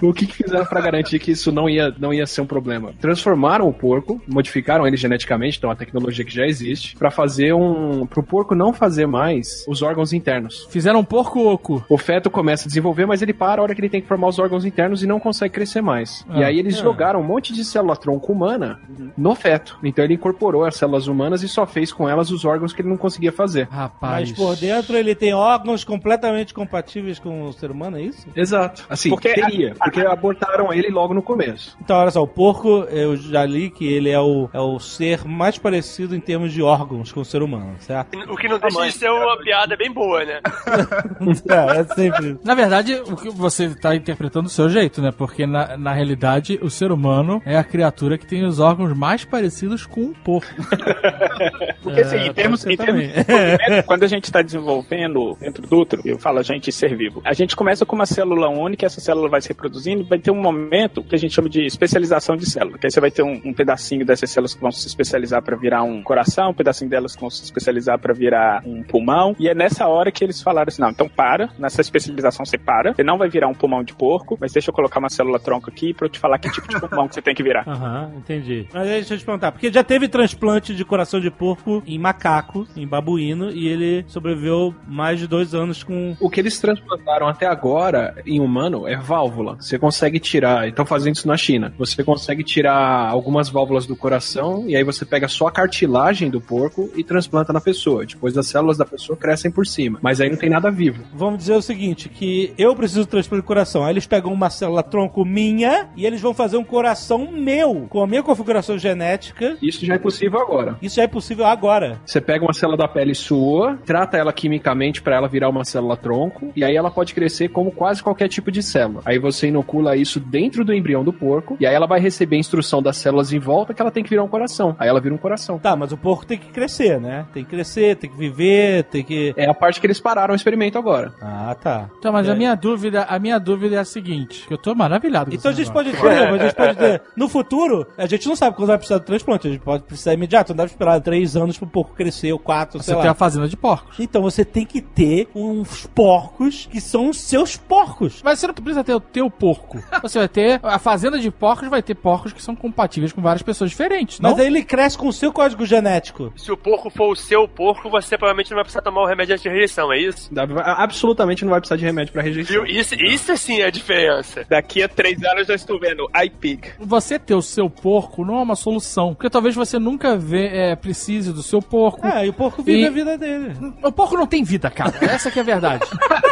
O 0.02 0.14
que, 0.14 0.26
que 0.26 0.36
fizeram 0.36 0.66
pra 0.66 0.82
garantir 0.82 1.20
que 1.20 1.32
isso 1.32 1.52
não 1.52 1.70
ia, 1.70 1.94
não 2.00 2.14
ia 2.14 2.26
ser 2.26 2.42
um 2.42 2.46
problema? 2.46 2.94
Transformaram 3.00 3.68
o 3.68 3.74
porco, 3.74 4.22
modificaram 4.28 4.88
ele 4.88 4.98
geneticamente, 4.98 5.58
então 5.58 5.70
a 5.70 5.76
tecnologia 5.76 6.24
que 6.24 6.34
já 6.34 6.46
existe, 6.46 6.96
pra 6.96 7.12
fazer 7.12 7.54
um. 7.54 8.06
pro 8.06 8.24
porco 8.24 8.56
não 8.56 8.74
fazer 8.74 9.06
mais 9.06 9.66
os 9.68 9.82
órgãos 9.82 10.14
internos. 10.14 10.68
Fizeram 10.70 11.00
um 11.00 11.04
porco 11.04 11.40
oco. 11.40 11.84
O 11.90 11.98
feto 11.98 12.30
começa 12.30 12.66
a 12.66 12.68
desenvolver, 12.68 13.06
mas 13.06 13.22
ele 13.22 13.34
para 13.34 13.62
a 13.62 13.64
hora 13.64 13.76
que 13.76 13.82
ele 13.82 13.90
tem 13.90 14.02
que 14.02 14.08
formar 14.08 14.28
os 14.28 14.40
órgãos 14.40 14.66
internos 14.66 15.04
e 15.04 15.08
não 15.08 15.20
consegue 15.20 15.54
crescer 15.54 15.82
mais. 15.82 16.26
Ah. 16.30 16.40
e 16.40 16.44
aí 16.44 16.60
eles 16.60 16.78
jogaram 16.78 17.20
um 17.20 17.24
monte 17.24 17.54
de 17.54 17.64
célula 17.64 17.96
tronco 17.96 18.32
humana 18.32 18.80
no 19.18 19.36
feto. 19.36 19.78
Então 19.84 20.04
ele 20.04 20.14
incorporou 20.16 20.66
as 20.66 20.76
células 20.76 21.08
humanas 21.08 21.44
e 21.44 21.48
só 21.48 21.66
fez 21.66 21.92
com 21.92 22.08
elas 22.08 22.32
os 22.32 22.46
órgãos 22.46 22.74
que 22.74 22.82
ele 22.82 22.90
não 22.90 22.98
conseguia 22.98 23.25
fazer. 23.32 23.68
Rapaz. 23.70 24.30
Mas 24.30 24.38
por 24.38 24.56
dentro 24.56 24.96
ele 24.98 25.16
tem 25.16 25.34
órgãos 25.34 25.84
completamente 25.84 26.54
compatíveis 26.54 27.20
com 27.20 27.44
o 27.44 27.54
ser 27.54 27.72
humano, 27.72 27.98
é 27.98 28.02
isso? 28.02 28.28
Exato. 28.36 28.86
Assim, 28.90 29.10
Porque- 29.10 29.34
teria, 29.34 29.74
porque 29.76 30.02
abortaram 30.02 30.72
ele 30.74 30.90
logo 30.90 31.14
no 31.14 31.22
começo. 31.22 31.78
Então, 31.82 31.98
olha 31.98 32.12
só, 32.12 32.22
o 32.22 32.28
porco, 32.28 32.86
eu 32.90 33.16
já 33.18 33.46
li 33.46 33.70
que 33.70 33.86
ele 33.88 34.10
é 34.10 34.20
o, 34.20 34.50
é 34.54 34.60
o 34.60 34.80
ser 34.80 35.26
mais 35.26 35.58
parecido 35.58 36.16
em 36.16 36.20
termos 36.20 36.52
de 36.54 36.62
órgãos 36.62 37.12
com 37.12 37.22
o 37.22 37.26
ser 37.26 37.42
humano, 37.42 37.76
certo? 37.80 38.18
O 38.32 38.36
que 38.36 38.48
não 38.48 38.60
deixa 38.60 38.86
de 38.86 38.92
ser 38.94 39.10
uma 39.10 39.38
piada 39.38 39.76
bem 39.76 39.92
boa, 39.92 40.24
né? 40.24 40.40
é, 41.50 41.80
é 41.80 41.84
sempre. 41.96 42.38
Na 42.44 42.54
verdade, 42.56 42.94
o 42.96 43.16
que 43.16 43.30
você 43.30 43.66
está 43.66 43.96
interpretando 43.96 44.44
do 44.46 44.50
seu 44.50 44.70
jeito, 44.70 45.02
né? 45.02 45.12
Porque 45.12 45.46
na, 45.46 45.78
na 45.78 45.94
realidade, 45.94 46.60
o 46.62 46.70
ser 46.70 46.92
humano 46.92 47.42
é 47.46 47.58
a 47.58 47.64
criatura 47.64 48.18
que 48.18 48.26
tem 48.26 48.44
os 48.46 48.60
órgãos 48.60 48.96
mais 48.98 49.24
parecidos 49.26 49.86
com 49.86 50.02
um 50.02 50.14
porco. 50.14 50.48
Porque 51.82 52.02
assim, 52.02 52.18
É, 52.18 52.28
em 52.28 52.34
termos, 52.34 52.66
em 52.66 52.76
termos 52.78 53.05
desenvolvimento, 53.08 53.86
quando 53.86 54.04
a 54.04 54.08
gente 54.08 54.26
está 54.26 54.42
desenvolvendo 54.42 55.38
dentro 55.40 55.68
do 55.68 55.78
útero, 55.78 56.02
eu 56.06 56.18
falo 56.18 56.40
a 56.40 56.44
gente 56.44 56.72
ser 56.72 56.96
vivo, 56.96 57.22
a 57.24 57.34
gente 57.34 57.56
começa 57.56 57.86
com 57.86 57.96
uma 57.96 58.06
célula 58.06 58.50
única, 58.50 58.86
essa 58.86 59.00
célula 59.00 59.30
vai 59.30 59.42
se 59.42 59.50
reproduzindo, 59.50 60.04
vai 60.04 60.20
ter 60.20 60.32
um 60.32 60.42
momento 60.42 61.04
que 61.04 61.16
a 61.16 61.18
gente 61.18 61.34
chama 61.34 61.50
de 61.50 61.66
especialização 61.66 62.36
de 62.36 62.50
célula, 62.50 62.78
que 62.78 62.88
aí 62.88 62.92
você 62.92 63.00
vai 63.00 63.12
ter 63.12 63.24
um, 63.24 63.42
um 63.46 63.54
pedacinho 63.54 64.06
dessas 64.06 64.30
células 64.30 64.54
que 64.54 64.62
vão 64.62 64.72
se 64.72 64.88
especializar 64.88 65.42
para 65.42 65.56
virar 65.56 65.84
um 65.84 66.02
coração, 66.02 66.52
um 66.52 66.54
pedacinho 66.54 66.90
delas 66.90 67.16
que 67.16 67.22
vão 67.22 67.30
se 67.30 67.44
especializar 67.44 68.00
para 68.00 68.14
virar 68.14 68.62
um 68.66 68.84
pulmão, 68.84 69.36
e 69.40 69.48
é 69.48 69.56
nessa 69.56 69.88
hora 69.88 70.12
que 70.12 70.24
eles 70.24 70.42
falaram 70.42 70.68
assim, 70.68 70.82
não, 70.82 70.90
então 70.90 71.08
para, 71.08 71.50
nessa 71.58 71.82
especialização 71.82 72.46
você 72.46 72.58
para, 72.58 72.94
você 72.94 73.04
não 73.04 73.18
vai 73.18 73.30
virar 73.30 73.48
um 73.48 73.54
pulmão 73.54 73.84
de 73.84 73.94
porco, 73.94 74.38
mas 74.40 74.52
deixa 74.52 74.70
eu 74.70 74.74
colocar 74.74 75.00
uma 75.00 75.10
célula 75.10 75.40
tronco 75.40 75.70
aqui 75.70 75.94
para 75.94 76.06
eu 76.06 76.10
te 76.10 76.20
falar 76.20 76.38
que 76.40 76.50
tipo 76.50 76.68
de 76.68 76.80
pulmão 76.80 77.08
que 77.08 77.16
você 77.16 77.22
tem 77.22 77.36
que 77.36 77.44
virar. 77.44 77.68
Aham, 77.68 78.12
entendi. 78.18 78.68
Mas 78.74 78.84
aí, 78.84 78.96
deixa 78.96 79.14
eu 79.14 79.18
te 79.18 79.26
perguntar, 79.26 79.52
porque 79.52 79.72
já 79.72 79.84
teve 79.84 80.08
transplante 80.08 80.76
de 80.76 80.86
coração 80.86 81.20
de 81.20 81.30
porco 81.30 81.84
em 81.86 81.98
macaco, 82.00 82.68
em 82.76 82.86
babuíno 82.96 83.52
e 83.52 83.68
ele 83.68 84.06
sobreviveu 84.08 84.74
mais 84.88 85.20
de 85.20 85.28
dois 85.28 85.54
anos 85.54 85.84
com. 85.84 86.16
O 86.20 86.30
que 86.30 86.40
eles 86.40 86.60
transplantaram 86.60 87.28
até 87.28 87.46
agora 87.46 88.16
em 88.26 88.40
humano 88.40 88.88
é 88.88 88.96
válvula. 88.96 89.58
Você 89.60 89.78
consegue 89.78 90.20
tirar, 90.20 90.68
estão 90.68 90.86
fazendo 90.86 91.16
isso 91.16 91.28
na 91.28 91.38
China. 91.38 91.74
Você 91.78 92.04
consegue 92.04 92.44
tirar 92.44 93.10
algumas 93.10 93.50
válvulas 93.50 93.86
do 93.86 93.96
coração 93.96 94.66
e 94.68 94.76
aí 94.76 94.84
você 94.84 95.06
pega 95.06 95.28
só 95.28 95.48
a 95.48 95.52
cartilagem 95.52 96.30
do 96.30 96.42
porco 96.42 96.90
e 96.96 97.04
transplanta 97.04 97.52
na 97.52 97.62
pessoa. 97.62 98.06
Depois 98.06 98.38
as 98.38 98.48
células 98.48 98.78
da 98.78 98.86
pessoa 98.86 99.18
crescem 99.18 99.52
por 99.52 99.66
cima. 99.66 100.00
Mas 100.02 100.22
aí 100.22 100.30
não 100.30 100.38
tem 100.38 100.50
nada 100.50 100.72
vivo. 100.72 101.04
Vamos 101.14 101.40
dizer 101.40 101.54
o 101.54 101.62
seguinte: 101.62 102.10
que 102.10 102.54
eu 102.58 102.76
preciso 102.76 103.02
de 103.02 103.08
transplante 103.08 103.42
de 103.42 103.48
coração. 103.48 103.84
Aí 103.84 103.92
eles 103.92 104.08
pegam 104.08 104.32
uma 104.32 104.50
célula 104.50 104.84
tronco 104.84 105.26
minha 105.26 105.90
e 105.96 106.06
eles 106.06 106.22
vão 106.22 106.34
fazer 106.34 106.58
um 106.58 106.64
coração 106.64 107.32
meu, 107.32 107.88
com 107.90 108.02
a 108.02 108.08
minha 108.08 108.24
configuração 108.24 108.78
genética. 108.78 109.58
Isso 109.62 109.86
já 109.86 109.96
é 109.96 109.98
possível 109.98 110.40
agora. 110.40 110.78
Isso 110.82 110.96
já 110.96 111.04
é 111.04 111.08
possível 111.08 111.46
agora. 111.46 112.00
Você 112.06 112.22
pega 112.22 112.44
uma 112.44 112.54
célula 112.54 112.78
da 112.78 112.85
pele 112.88 113.14
sua, 113.16 113.78
trata 113.86 114.18
ela 114.18 114.32
quimicamente 114.34 115.02
para 115.02 115.16
ela 115.16 115.28
virar 115.28 115.50
uma 115.50 115.64
célula 115.66 115.98
tronco, 115.98 116.52
e 116.56 116.64
aí 116.64 116.76
ela 116.76 116.92
pode 116.92 117.14
crescer 117.14 117.50
como 117.50 117.72
quase 117.72 118.02
qualquer 118.04 118.28
tipo 118.28 118.52
de 118.52 118.62
célula. 118.62 119.02
Aí 119.06 119.18
você 119.20 119.48
inocula 119.48 119.96
isso 119.96 120.20
dentro 120.20 120.64
do 120.64 120.74
embrião 120.74 121.04
do 121.04 121.14
porco, 121.14 121.58
e 121.60 121.66
aí 121.66 121.74
ela 121.74 121.88
vai 121.88 122.00
receber 122.00 122.36
a 122.36 122.40
instrução 122.40 122.82
das 122.82 122.98
células 122.98 123.32
em 123.34 123.40
volta 123.40 123.74
que 123.74 123.82
ela 123.82 123.92
tem 123.92 124.04
que 124.04 124.10
virar 124.10 124.24
um 124.24 124.28
coração. 124.28 124.76
Aí 124.80 124.88
ela 124.88 125.00
vira 125.02 125.14
um 125.14 125.18
coração. 125.18 125.58
Tá, 125.60 125.76
mas 125.76 125.92
o 125.92 125.98
porco 125.98 126.26
tem 126.26 126.38
que 126.38 126.48
crescer, 126.52 127.00
né? 127.00 127.26
Tem 127.34 127.44
que 127.44 127.50
crescer, 127.50 127.96
tem 127.96 128.10
que 128.10 128.18
viver, 128.18 128.84
tem 128.86 129.04
que. 129.04 129.34
É 129.38 129.50
a 129.50 129.54
parte 129.54 129.80
que 129.80 129.88
eles 129.88 130.00
pararam 130.00 130.34
o 130.34 130.36
experimento 130.36 130.78
agora. 130.78 131.14
Ah, 131.22 131.56
tá. 131.60 131.90
Então, 132.00 132.12
mas 132.12 132.28
É. 132.28 132.32
a 132.32 132.36
minha 132.36 132.56
dúvida, 132.56 133.04
a 133.04 133.18
minha 133.20 133.40
dúvida 133.40 133.76
é 133.76 133.80
a 133.80 133.86
seguinte, 133.86 134.46
que 134.48 134.54
eu 134.54 134.58
tô 134.58 134.74
maravilhado 134.76 135.30
com 135.30 135.36
Então 135.36 135.52
a 135.52 135.54
gente 135.54 135.72
pode 135.72 135.92
ter, 135.92 136.32
mas 136.32 136.42
a 136.42 136.44
gente 136.46 136.56
pode 136.56 136.76
ter. 136.78 137.02
No 137.16 137.28
futuro, 137.30 137.86
a 137.98 138.06
gente 138.06 138.28
não 138.28 138.36
sabe 138.36 138.56
quando 138.56 138.68
vai 138.68 138.78
precisar 138.78 138.98
do 139.00 139.06
transplante. 139.06 139.48
A 139.48 139.52
gente 139.52 139.62
pode 139.62 139.84
precisar 139.84 140.14
imediato. 140.14 140.52
Não 140.52 140.58
deve 140.58 140.72
esperar 140.72 141.00
três 141.02 141.36
anos 141.36 141.58
pro 141.58 141.68
porco 141.68 141.94
crescer, 141.96 142.32
ou 142.32 142.40
quatro, 142.40 142.75
Você 142.78 142.86
sei 142.86 142.96
tem 142.96 143.06
lá. 143.06 143.12
a 143.12 143.16
fazenda 143.16 143.48
de 143.48 143.58
porcos. 143.58 144.00
Então 144.00 144.22
você 144.22 144.44
tem 144.44 144.66
que 144.66 144.82
ter 144.82 145.28
uns 145.36 145.86
porcos 145.88 146.68
que 146.72 146.80
são 146.82 147.10
os 147.10 147.20
seus 147.20 147.58
porcos. 147.58 148.22
Mas 148.24 148.40
você 148.40 148.48
não 148.48 148.54
precisa 148.54 148.84
ter 148.84 148.94
o 148.94 149.00
teu 149.00 149.30
porco. 149.30 149.84
Você 150.02 150.20
vai 150.20 150.28
ter. 150.28 150.60
A 150.64 150.80
fazenda 150.80 151.20
de 151.20 151.32
porcos 151.32 151.70
vai 151.70 151.82
ter 151.82 151.96
porcos 151.96 152.34
que 152.34 152.42
são 152.42 152.56
compatíveis 152.56 153.12
com 153.12 153.22
várias 153.22 153.42
pessoas 153.42 153.70
diferentes. 153.70 154.20
Mas 154.20 154.34
não? 154.34 154.40
aí 154.40 154.48
ele 154.48 154.64
cresce 154.64 154.98
com 154.98 155.08
o 155.08 155.14
seu 155.14 155.32
código 155.32 155.66
genético. 155.66 156.32
Se 156.36 156.52
o 156.52 156.58
porco 156.58 156.90
for 156.90 157.12
o 157.12 157.16
seu 157.16 157.48
porco, 157.48 157.90
você 157.90 158.18
provavelmente 158.18 158.52
não 158.52 158.56
vai 158.56 158.64
precisar 158.64 158.82
tomar 158.82 159.02
o 159.02 159.08
remédio 159.08 159.38
de 159.38 159.50
rejeição, 159.50 159.92
é 159.92 160.00
isso? 160.00 160.30
Absolutamente 160.64 161.44
não 161.44 161.52
vai 161.52 161.60
precisar 161.60 161.78
de 161.78 161.86
remédio 161.86 162.14
para 162.14 162.22
rejeição. 162.22 162.54
Viu? 162.54 162.66
Isso, 162.66 162.96
isso 162.96 163.36
sim 163.38 163.62
é 163.62 163.66
a 163.66 163.70
diferença. 163.72 164.46
Daqui 164.50 164.84
a 164.84 164.88
três 164.88 165.24
anos 165.24 165.50
eu 165.50 165.56
estou 165.56 165.80
vendo 165.80 166.08
iPig. 166.16 166.74
Você 166.80 167.18
ter 167.20 167.36
o 167.36 167.42
seu 167.42 167.70
porco 167.70 168.24
não 168.24 168.40
é 168.40 168.42
uma 168.42 168.56
solução. 168.56 169.14
Porque 169.14 169.30
talvez 169.30 169.56
você 169.56 169.80
nunca 169.80 170.18
vê, 170.18 170.48
é, 170.48 170.76
precise 170.76 171.32
do 171.34 171.44
seu 171.44 171.62
porco. 171.62 172.06
É, 172.06 172.26
e 172.26 172.30
o 172.30 172.34
porco 172.34 172.62
vive 172.66 172.82
E- 172.82 172.88
a 172.88 172.90
vida 172.90 173.18
dele. 173.18 173.54
O 173.84 173.92
porco 173.92 174.16
não 174.18 174.26
tem 174.28 174.44
vida, 174.44 174.70
cara. 174.70 174.94
Essa 175.02 175.30
que 175.32 175.40
é 175.40 175.42
a 175.42 175.46
verdade. 175.46 175.86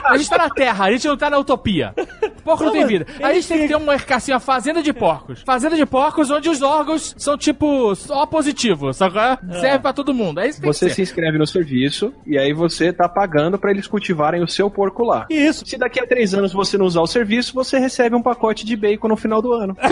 A 0.05 0.17
gente 0.17 0.29
tá 0.29 0.37
na 0.37 0.49
Terra, 0.49 0.85
a 0.85 0.91
gente 0.91 1.07
não 1.07 1.15
tá 1.17 1.29
na 1.29 1.37
utopia. 1.37 1.93
O 1.97 2.41
porco 2.43 2.63
não, 2.65 2.71
Não, 2.73 2.79
tem 2.79 2.85
vida. 2.87 3.05
A 3.21 3.33
gente 3.33 3.47
tem 3.47 3.59
que 3.61 3.67
ter 3.69 3.75
uma, 3.75 3.93
assim, 3.95 4.33
uma 4.33 4.39
fazenda 4.39 4.81
de 4.83 4.91
porcos. 4.91 5.41
Fazenda 5.45 5.75
de 5.77 5.85
porcos 5.85 6.29
onde 6.29 6.49
os 6.49 6.61
órgãos 6.61 7.15
são 7.17 7.37
tipo 7.37 7.95
só 7.95 8.25
positivos, 8.25 8.97
sabe? 8.97 9.13
qual 9.13 9.25
é? 9.25 9.37
Serve 9.61 9.79
pra 9.79 9.93
todo 9.93 10.13
mundo. 10.13 10.39
É 10.39 10.47
isso 10.47 10.57
que 10.57 10.63
tem 10.63 10.73
Você 10.73 10.89
se 10.89 11.01
inscreve 11.01 11.37
no 11.37 11.47
serviço 11.47 12.13
e 12.25 12.37
aí 12.37 12.51
você 12.53 12.91
tá 12.91 13.07
pagando 13.07 13.57
para 13.57 13.71
eles 13.71 13.87
cultivarem 13.87 14.43
o 14.43 14.47
seu 14.47 14.69
porco 14.69 15.03
lá. 15.03 15.25
Isso. 15.29 15.65
Se 15.65 15.77
daqui 15.77 15.99
a 15.99 16.07
três 16.07 16.33
anos 16.33 16.51
você 16.51 16.77
não 16.77 16.85
usar 16.85 17.01
o 17.01 17.07
serviço, 17.07 17.53
você 17.53 17.77
recebe 17.79 18.15
um 18.15 18.21
pacote 18.21 18.65
de 18.65 18.75
bacon 18.75 19.07
no 19.07 19.15
final 19.15 19.41
do 19.41 19.53
ano. 19.53 19.77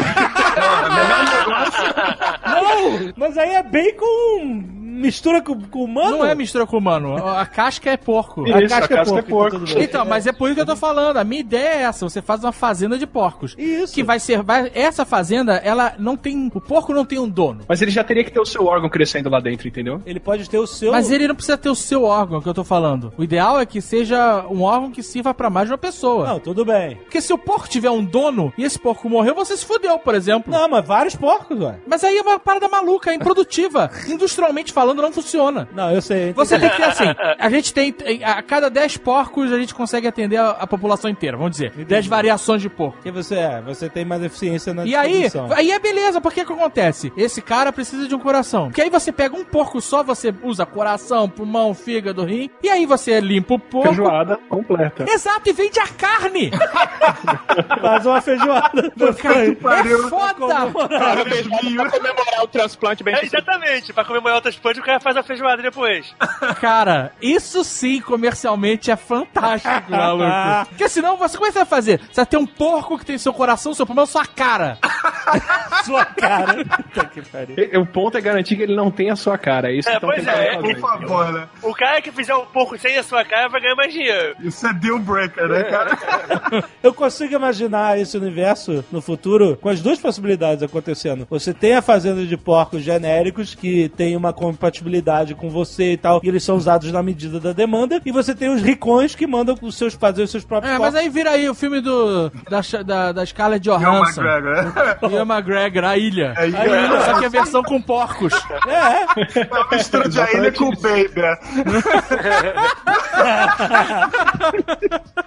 Não! 2.46 3.14
Mas 3.16 3.38
aí 3.38 3.52
é 3.52 3.64
bacon 3.64 4.64
mistura 5.02 5.42
com, 5.42 5.60
com 5.62 5.84
humano? 5.84 6.18
Não 6.20 6.26
é 6.26 6.36
mistura 6.36 6.66
com 6.66 6.78
humano. 6.78 7.16
A 7.18 7.46
casca 7.46 7.90
é 7.90 7.98
porco. 7.98 8.48
Isso, 8.48 8.74
a 8.74 8.88
casca 8.88 9.20
é 9.20 9.22
porco. 9.22 9.58
então 9.58 9.60
tudo 9.66 9.74
bem. 9.74 9.84
Então, 9.84 10.06
mas 10.06 10.28
é 10.28 10.32
por 10.32 10.48
isso 10.48 10.56
que 10.56 10.62
eu 10.62 10.66
tô 10.66 10.76
falando. 10.76 11.18
A 11.18 11.24
minha 11.24 11.42
ideia 11.42 11.70
é 11.70 11.82
essa: 11.84 12.08
você 12.08 12.22
faz 12.22 12.44
uma 12.44 12.52
fazenda 12.52 12.98
de 12.98 13.06
porcos. 13.08 13.56
Isso. 13.58 13.94
Que 13.94 14.04
vai 14.04 14.20
ser. 14.20 14.42
Vai, 14.42 14.72
essa 14.74 15.06
fazenda, 15.06 15.56
ela 15.56 15.94
não 15.98 16.16
tem. 16.16 16.50
O 16.54 16.62
porco 16.62 16.94
não 16.94 17.06
tem 17.06 17.20
um 17.20 17.28
dono. 17.28 17.62
Mas 17.68 17.82
ele 17.82 17.92
já 17.92 18.04
teria 18.04 18.24
que 18.24 18.32
ter 18.32 18.40
o 18.40 18.46
seu 18.46 18.66
órgão 18.66 18.90
crescendo 18.90 19.30
lá 19.30 19.40
dentro, 19.40 19.68
entendeu? 19.68 20.02
Ele 20.06 20.20
pode 20.20 20.50
ter 20.50 20.60
o 20.60 20.68
seu. 20.68 20.92
Mas 20.92 21.12
ele 21.12 21.28
não 21.28 21.36
precisa 21.36 21.58
ter 21.58 21.70
o 21.70 21.76
seu 21.76 22.04
órgão, 22.04 22.42
que 22.42 22.48
eu 22.48 22.54
tô 22.54 22.64
falando. 22.64 23.14
O 23.18 23.24
ideal 23.24 23.60
é 23.60 23.66
que 23.66 23.82
seja 23.82 24.46
um 24.50 24.62
órgão 24.62 24.92
que 24.92 25.04
sirva 25.04 25.34
pra 25.34 25.50
mais 25.50 25.68
de 25.68 25.74
uma 25.74 25.78
pessoa. 25.78 26.28
Não, 26.28 26.40
tudo 26.40 26.66
bem. 26.66 26.98
Porque 26.98 27.22
se 27.22 27.34
o 27.34 27.38
porco 27.38 27.68
tiver 27.68 27.90
um 27.90 28.04
dono 28.04 28.54
e 28.58 28.64
esse 28.64 28.80
porco 28.80 29.10
morreu, 29.10 29.36
você 29.36 29.56
se 29.58 29.66
fudeu, 29.66 29.98
por 30.00 30.16
exemplo. 30.16 30.52
Não, 30.52 30.68
mas 30.68 30.86
vários 30.86 31.16
porcos, 31.16 31.60
ué. 31.60 31.80
Mas 31.88 32.04
aí 32.04 32.18
é 32.18 32.22
uma 32.22 32.40
parada 32.40 32.68
maluca, 32.68 33.12
é 33.12 33.16
improdutiva. 33.16 33.90
Industrialmente 34.08 34.74
falando, 34.74 34.91
não 34.96 35.12
funciona. 35.12 35.68
Não, 35.74 35.92
eu 35.92 36.02
sei. 36.02 36.34
Você 36.34 36.60
tem 36.60 36.70
que 36.70 36.78
ter 36.78 36.84
assim, 36.84 37.06
a 37.40 37.50
gente 37.50 37.74
tem, 37.74 37.96
a 38.24 38.42
cada 38.42 38.70
10 38.70 38.98
porcos 38.98 39.52
a 39.52 39.60
gente 39.60 39.74
consegue 39.74 40.08
atender 40.08 40.38
a, 40.38 40.52
a 40.52 40.68
população 40.68 41.10
inteira, 41.10 41.38
vamos 41.38 41.52
dizer. 41.52 41.72
10 41.72 42.08
variações 42.08 42.62
de 42.62 42.70
porco. 42.70 42.98
Porque 42.98 43.12
você 43.12 43.36
é, 43.36 43.62
você 43.62 43.90
tem 43.90 44.06
mais 44.06 44.24
eficiência 44.24 44.74
na 44.74 44.86
E 44.86 44.96
aí, 44.96 45.26
aí 45.56 45.72
é 45.72 45.80
beleza, 45.80 46.20
porque 46.20 46.46
que 46.46 46.54
acontece? 46.54 47.12
Esse 47.16 47.42
cara 47.42 47.72
precisa 47.72 48.08
de 48.08 48.16
um 48.16 48.20
coração. 48.20 48.66
Porque 48.66 48.82
aí 48.82 48.90
você 48.90 49.12
pega 49.12 49.36
um 49.36 49.44
porco 49.44 49.82
só, 49.82 50.04
você 50.04 50.34
usa 50.44 50.66
coração, 50.66 51.30
pulmão, 51.30 51.74
fígado, 51.74 52.24
rim, 52.24 52.50
e 52.64 52.70
aí 52.70 52.86
você 52.86 53.20
limpa 53.20 53.56
o 53.56 53.60
porco. 53.60 53.88
Feijoada 53.90 54.38
completa. 54.50 55.06
Exato, 55.08 55.50
e 55.50 55.54
vende 55.54 55.80
a 55.80 55.88
carne! 55.88 56.52
Faz 57.82 58.06
uma 58.06 58.22
feijoada. 58.22 58.92
Cara, 59.22 59.48
é 59.48 60.10
foda! 60.10 60.72
Pra 60.72 61.90
comemorar 61.92 62.44
o 62.44 62.48
transplante 62.48 63.04
bem 63.04 63.16
É, 63.16 63.26
exatamente, 63.26 63.94
pra 63.94 64.06
comemorar 64.06 64.38
o 64.38 64.42
transplante, 64.42 64.71
o 64.80 64.84
cara 64.84 65.00
faz 65.00 65.18
a 65.18 65.24
feijoada 65.24 65.62
depois. 65.62 66.14
Cara, 66.62 67.12
isso 67.22 67.64
sim, 67.64 68.00
comercialmente, 68.02 68.92
é 68.92 68.96
fantástico, 68.96 69.92
maluco. 69.92 70.32
Porque 70.70 70.88
senão, 70.90 71.18
você 71.18 71.38
como 71.38 71.48
é 71.48 71.50
que 71.50 71.54
você 71.54 71.60
vai 71.60 71.68
fazer? 71.68 72.00
Você 72.00 72.16
vai 72.16 72.26
ter 72.26 72.38
um 72.38 72.46
porco 72.46 72.98
que 72.98 73.06
tem 73.06 73.18
seu 73.18 73.34
coração, 73.34 73.74
seu 73.74 73.86
pulmão, 73.86 74.06
sua 74.06 74.26
cara. 74.26 74.78
Sua 75.86 76.06
cara. 76.06 76.64
Puta 76.66 77.06
que 77.06 77.22
pariu. 77.22 77.56
O 77.82 77.86
ponto 77.86 78.16
é 78.18 78.22
garantir 78.22 78.56
que 78.56 78.64
ele 78.64 78.76
não 78.76 78.92
tenha 78.92 79.14
a 79.14 79.16
sua 79.16 79.38
cara. 79.38 79.72
É 79.72 79.76
isso 79.76 79.90
É, 79.90 79.96
que 79.96 80.00
pois 80.02 80.28
é, 80.28 80.54
fazer. 80.56 80.62
Por 80.62 80.80
favor, 80.80 81.34
né? 81.34 81.48
O 81.64 81.74
cara 81.74 82.02
que 82.02 82.12
fizer 82.12 82.36
um 82.36 82.46
porco 82.46 82.78
sem 82.78 82.98
a 82.98 83.04
sua 83.04 83.24
cara 83.26 83.48
vai 83.50 83.62
ganhar 83.62 83.76
mais 83.76 83.92
dinheiro. 83.92 84.36
Isso 84.42 84.68
é 84.68 84.74
deal 84.74 85.00
breaker, 85.00 85.48
né, 85.48 85.64
cara? 85.64 85.98
Eu 86.84 86.94
consigo 86.94 87.34
imaginar 87.34 87.98
esse 88.00 88.16
universo 88.18 88.84
no 88.92 89.02
futuro 89.02 89.58
com 89.58 89.70
as 89.70 89.82
duas 89.82 90.00
possibilidades 90.00 90.62
acontecendo. 90.64 91.26
Você 91.30 91.54
tem 91.54 91.76
a 91.76 91.82
fazenda 91.82 92.26
de 92.26 92.38
porcos 92.38 92.84
genéricos 92.84 93.56
que 93.56 93.90
tem 93.90 94.16
uma 94.16 94.34
compatibilidade 94.62 95.34
com 95.34 95.50
você 95.50 95.94
e 95.94 95.98
tal, 95.98 96.22
e 96.24 96.28
eles 96.28 96.44
são 96.44 96.56
usados 96.56 96.92
na 96.92 97.02
medida 97.02 97.40
da 97.40 97.52
demanda, 97.52 98.00
e 98.06 98.12
você 98.12 98.36
tem 98.36 98.54
os 98.54 98.62
ricões 98.62 99.16
que 99.16 99.26
mandam 99.26 99.58
os 99.62 99.74
seus 99.76 99.96
fazer 99.96 100.22
os 100.22 100.30
seus 100.30 100.46
próprios 100.46 100.76
É, 100.76 100.78
mas 100.78 100.94
aí 100.94 101.10
vira 101.10 101.32
aí 101.32 101.50
o 101.50 101.56
filme 101.56 101.82
do 101.82 102.30
da, 102.50 102.62
da, 102.84 103.12
da 103.12 103.26
Scarlett 103.26 103.68
Ian 103.68 103.80
Johansson. 103.80 104.22
McGregor, 104.22 104.54
né? 104.54 104.72
Ian 105.12 105.26
McGregor, 105.26 105.84
a 105.84 105.98
ilha. 105.98 106.34
É, 106.38 106.42
a 106.42 106.46
ilha, 106.48 107.02
só 107.02 107.18
que 107.18 107.24
é 107.24 107.28
a 107.28 107.32
versão 107.32 107.64
com 107.64 107.82
porcos. 107.82 108.34
É, 108.68 109.40
É 109.42 109.48
uma 109.52 109.68
mistura 109.72 110.08
de 110.08 110.22
ainda 110.22 110.52
com 110.52 110.66
o 110.66 110.76
Baby. 110.80 111.10
né? 111.16 111.36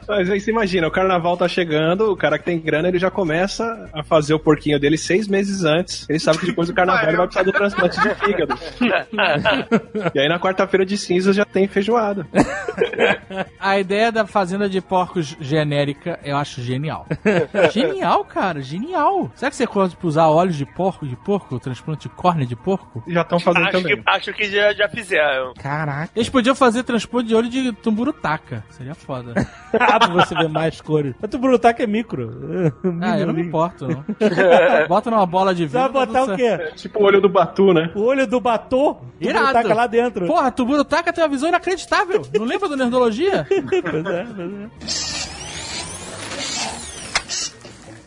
Mas 0.06 0.30
aí 0.30 0.40
você 0.40 0.50
imagina, 0.50 0.86
o 0.86 0.90
carnaval 0.90 1.36
tá 1.36 1.48
chegando, 1.48 2.12
o 2.12 2.16
cara 2.16 2.38
que 2.38 2.44
tem 2.44 2.60
grana, 2.60 2.88
ele 2.88 2.98
já 2.98 3.10
começa 3.10 3.88
a 3.92 4.02
fazer 4.02 4.34
o 4.34 4.38
porquinho 4.38 4.78
dele 4.78 4.98
seis 4.98 5.26
meses 5.26 5.64
antes. 5.64 6.08
Ele 6.08 6.18
sabe 6.18 6.38
que 6.38 6.46
depois 6.46 6.68
do 6.68 6.74
carnaval 6.74 7.08
ele 7.08 7.16
vai 7.16 7.26
precisar 7.26 7.44
do 7.44 7.52
transplante 7.52 8.00
de 8.00 8.14
fígado. 8.16 8.54
E 10.14 10.20
aí 10.20 10.28
na 10.28 10.38
quarta-feira 10.38 10.84
de 10.84 10.96
cinzas 10.96 11.34
já 11.36 11.44
tem 11.44 11.66
feijoada. 11.66 12.26
A 13.58 13.78
ideia 13.78 14.12
da 14.12 14.26
fazenda 14.26 14.68
de 14.68 14.80
porcos 14.80 15.36
genérica 15.40 16.18
eu 16.24 16.36
acho 16.36 16.62
genial. 16.62 17.06
genial, 17.72 18.24
cara, 18.24 18.60
genial. 18.60 19.30
Será 19.34 19.50
que 19.50 19.56
você 19.56 19.66
pode 19.66 19.96
usar 20.02 20.28
óleos 20.28 20.56
de 20.56 20.66
porco, 20.66 21.06
de 21.06 21.16
porco, 21.16 21.58
transplante 21.58 22.08
de 22.08 22.14
córnea 22.14 22.46
de 22.46 22.54
porco? 22.56 23.02
Já 23.08 23.22
estão 23.22 23.38
fazendo 23.40 23.64
Acho 23.64 23.72
também. 23.78 23.96
que, 23.96 24.02
acho 24.06 24.32
que 24.32 24.44
já, 24.44 24.72
já 24.74 24.88
fizeram. 24.88 25.54
Caraca. 25.54 26.10
Eles 26.14 26.28
podiam 26.28 26.54
fazer 26.54 26.82
transplante 26.82 27.28
de 27.28 27.34
olho 27.34 27.48
de 27.48 27.72
tumburutaca. 27.72 28.64
Seria 28.70 28.94
foda. 28.94 29.32
ah, 29.78 29.98
pra 29.98 30.08
você 30.08 30.34
ver 30.34 30.48
mais 30.48 30.80
cores. 30.80 31.14
Mas 31.20 31.30
tu 31.30 31.38
brutaca 31.38 31.82
é 31.82 31.86
micro. 31.86 32.72
Ah, 33.00 33.18
eu 33.18 33.26
não 33.26 33.34
me 33.34 33.42
importo, 33.42 33.86
não. 33.88 34.04
Bota 34.88 35.10
numa 35.10 35.26
bola 35.26 35.54
de 35.54 35.66
Você 35.68 35.78
vidro. 35.78 35.92
vai 35.92 36.06
botar 36.06 36.20
tudo 36.20 36.34
o 36.34 36.36
quê? 36.36 36.58
Tipo 36.76 37.00
o 37.00 37.04
olho 37.04 37.20
do 37.20 37.28
Batu, 37.28 37.72
né? 37.72 37.90
O 37.94 38.02
olho 38.02 38.26
do 38.26 38.40
Batô? 38.40 38.98
Brutaca 39.32 39.74
lá 39.74 39.86
dentro. 39.86 40.26
Porra, 40.26 40.50
Tumburutaca 40.50 41.12
tem 41.12 41.22
uma 41.22 41.30
visão 41.30 41.48
inacreditável. 41.48 42.22
Não 42.38 42.44
lembra 42.44 42.68
do 42.68 42.76
Nerdologia? 42.76 43.46
Pois 43.84 44.06
é, 44.06 44.26
pois 44.34 44.52
é. 44.52 45.23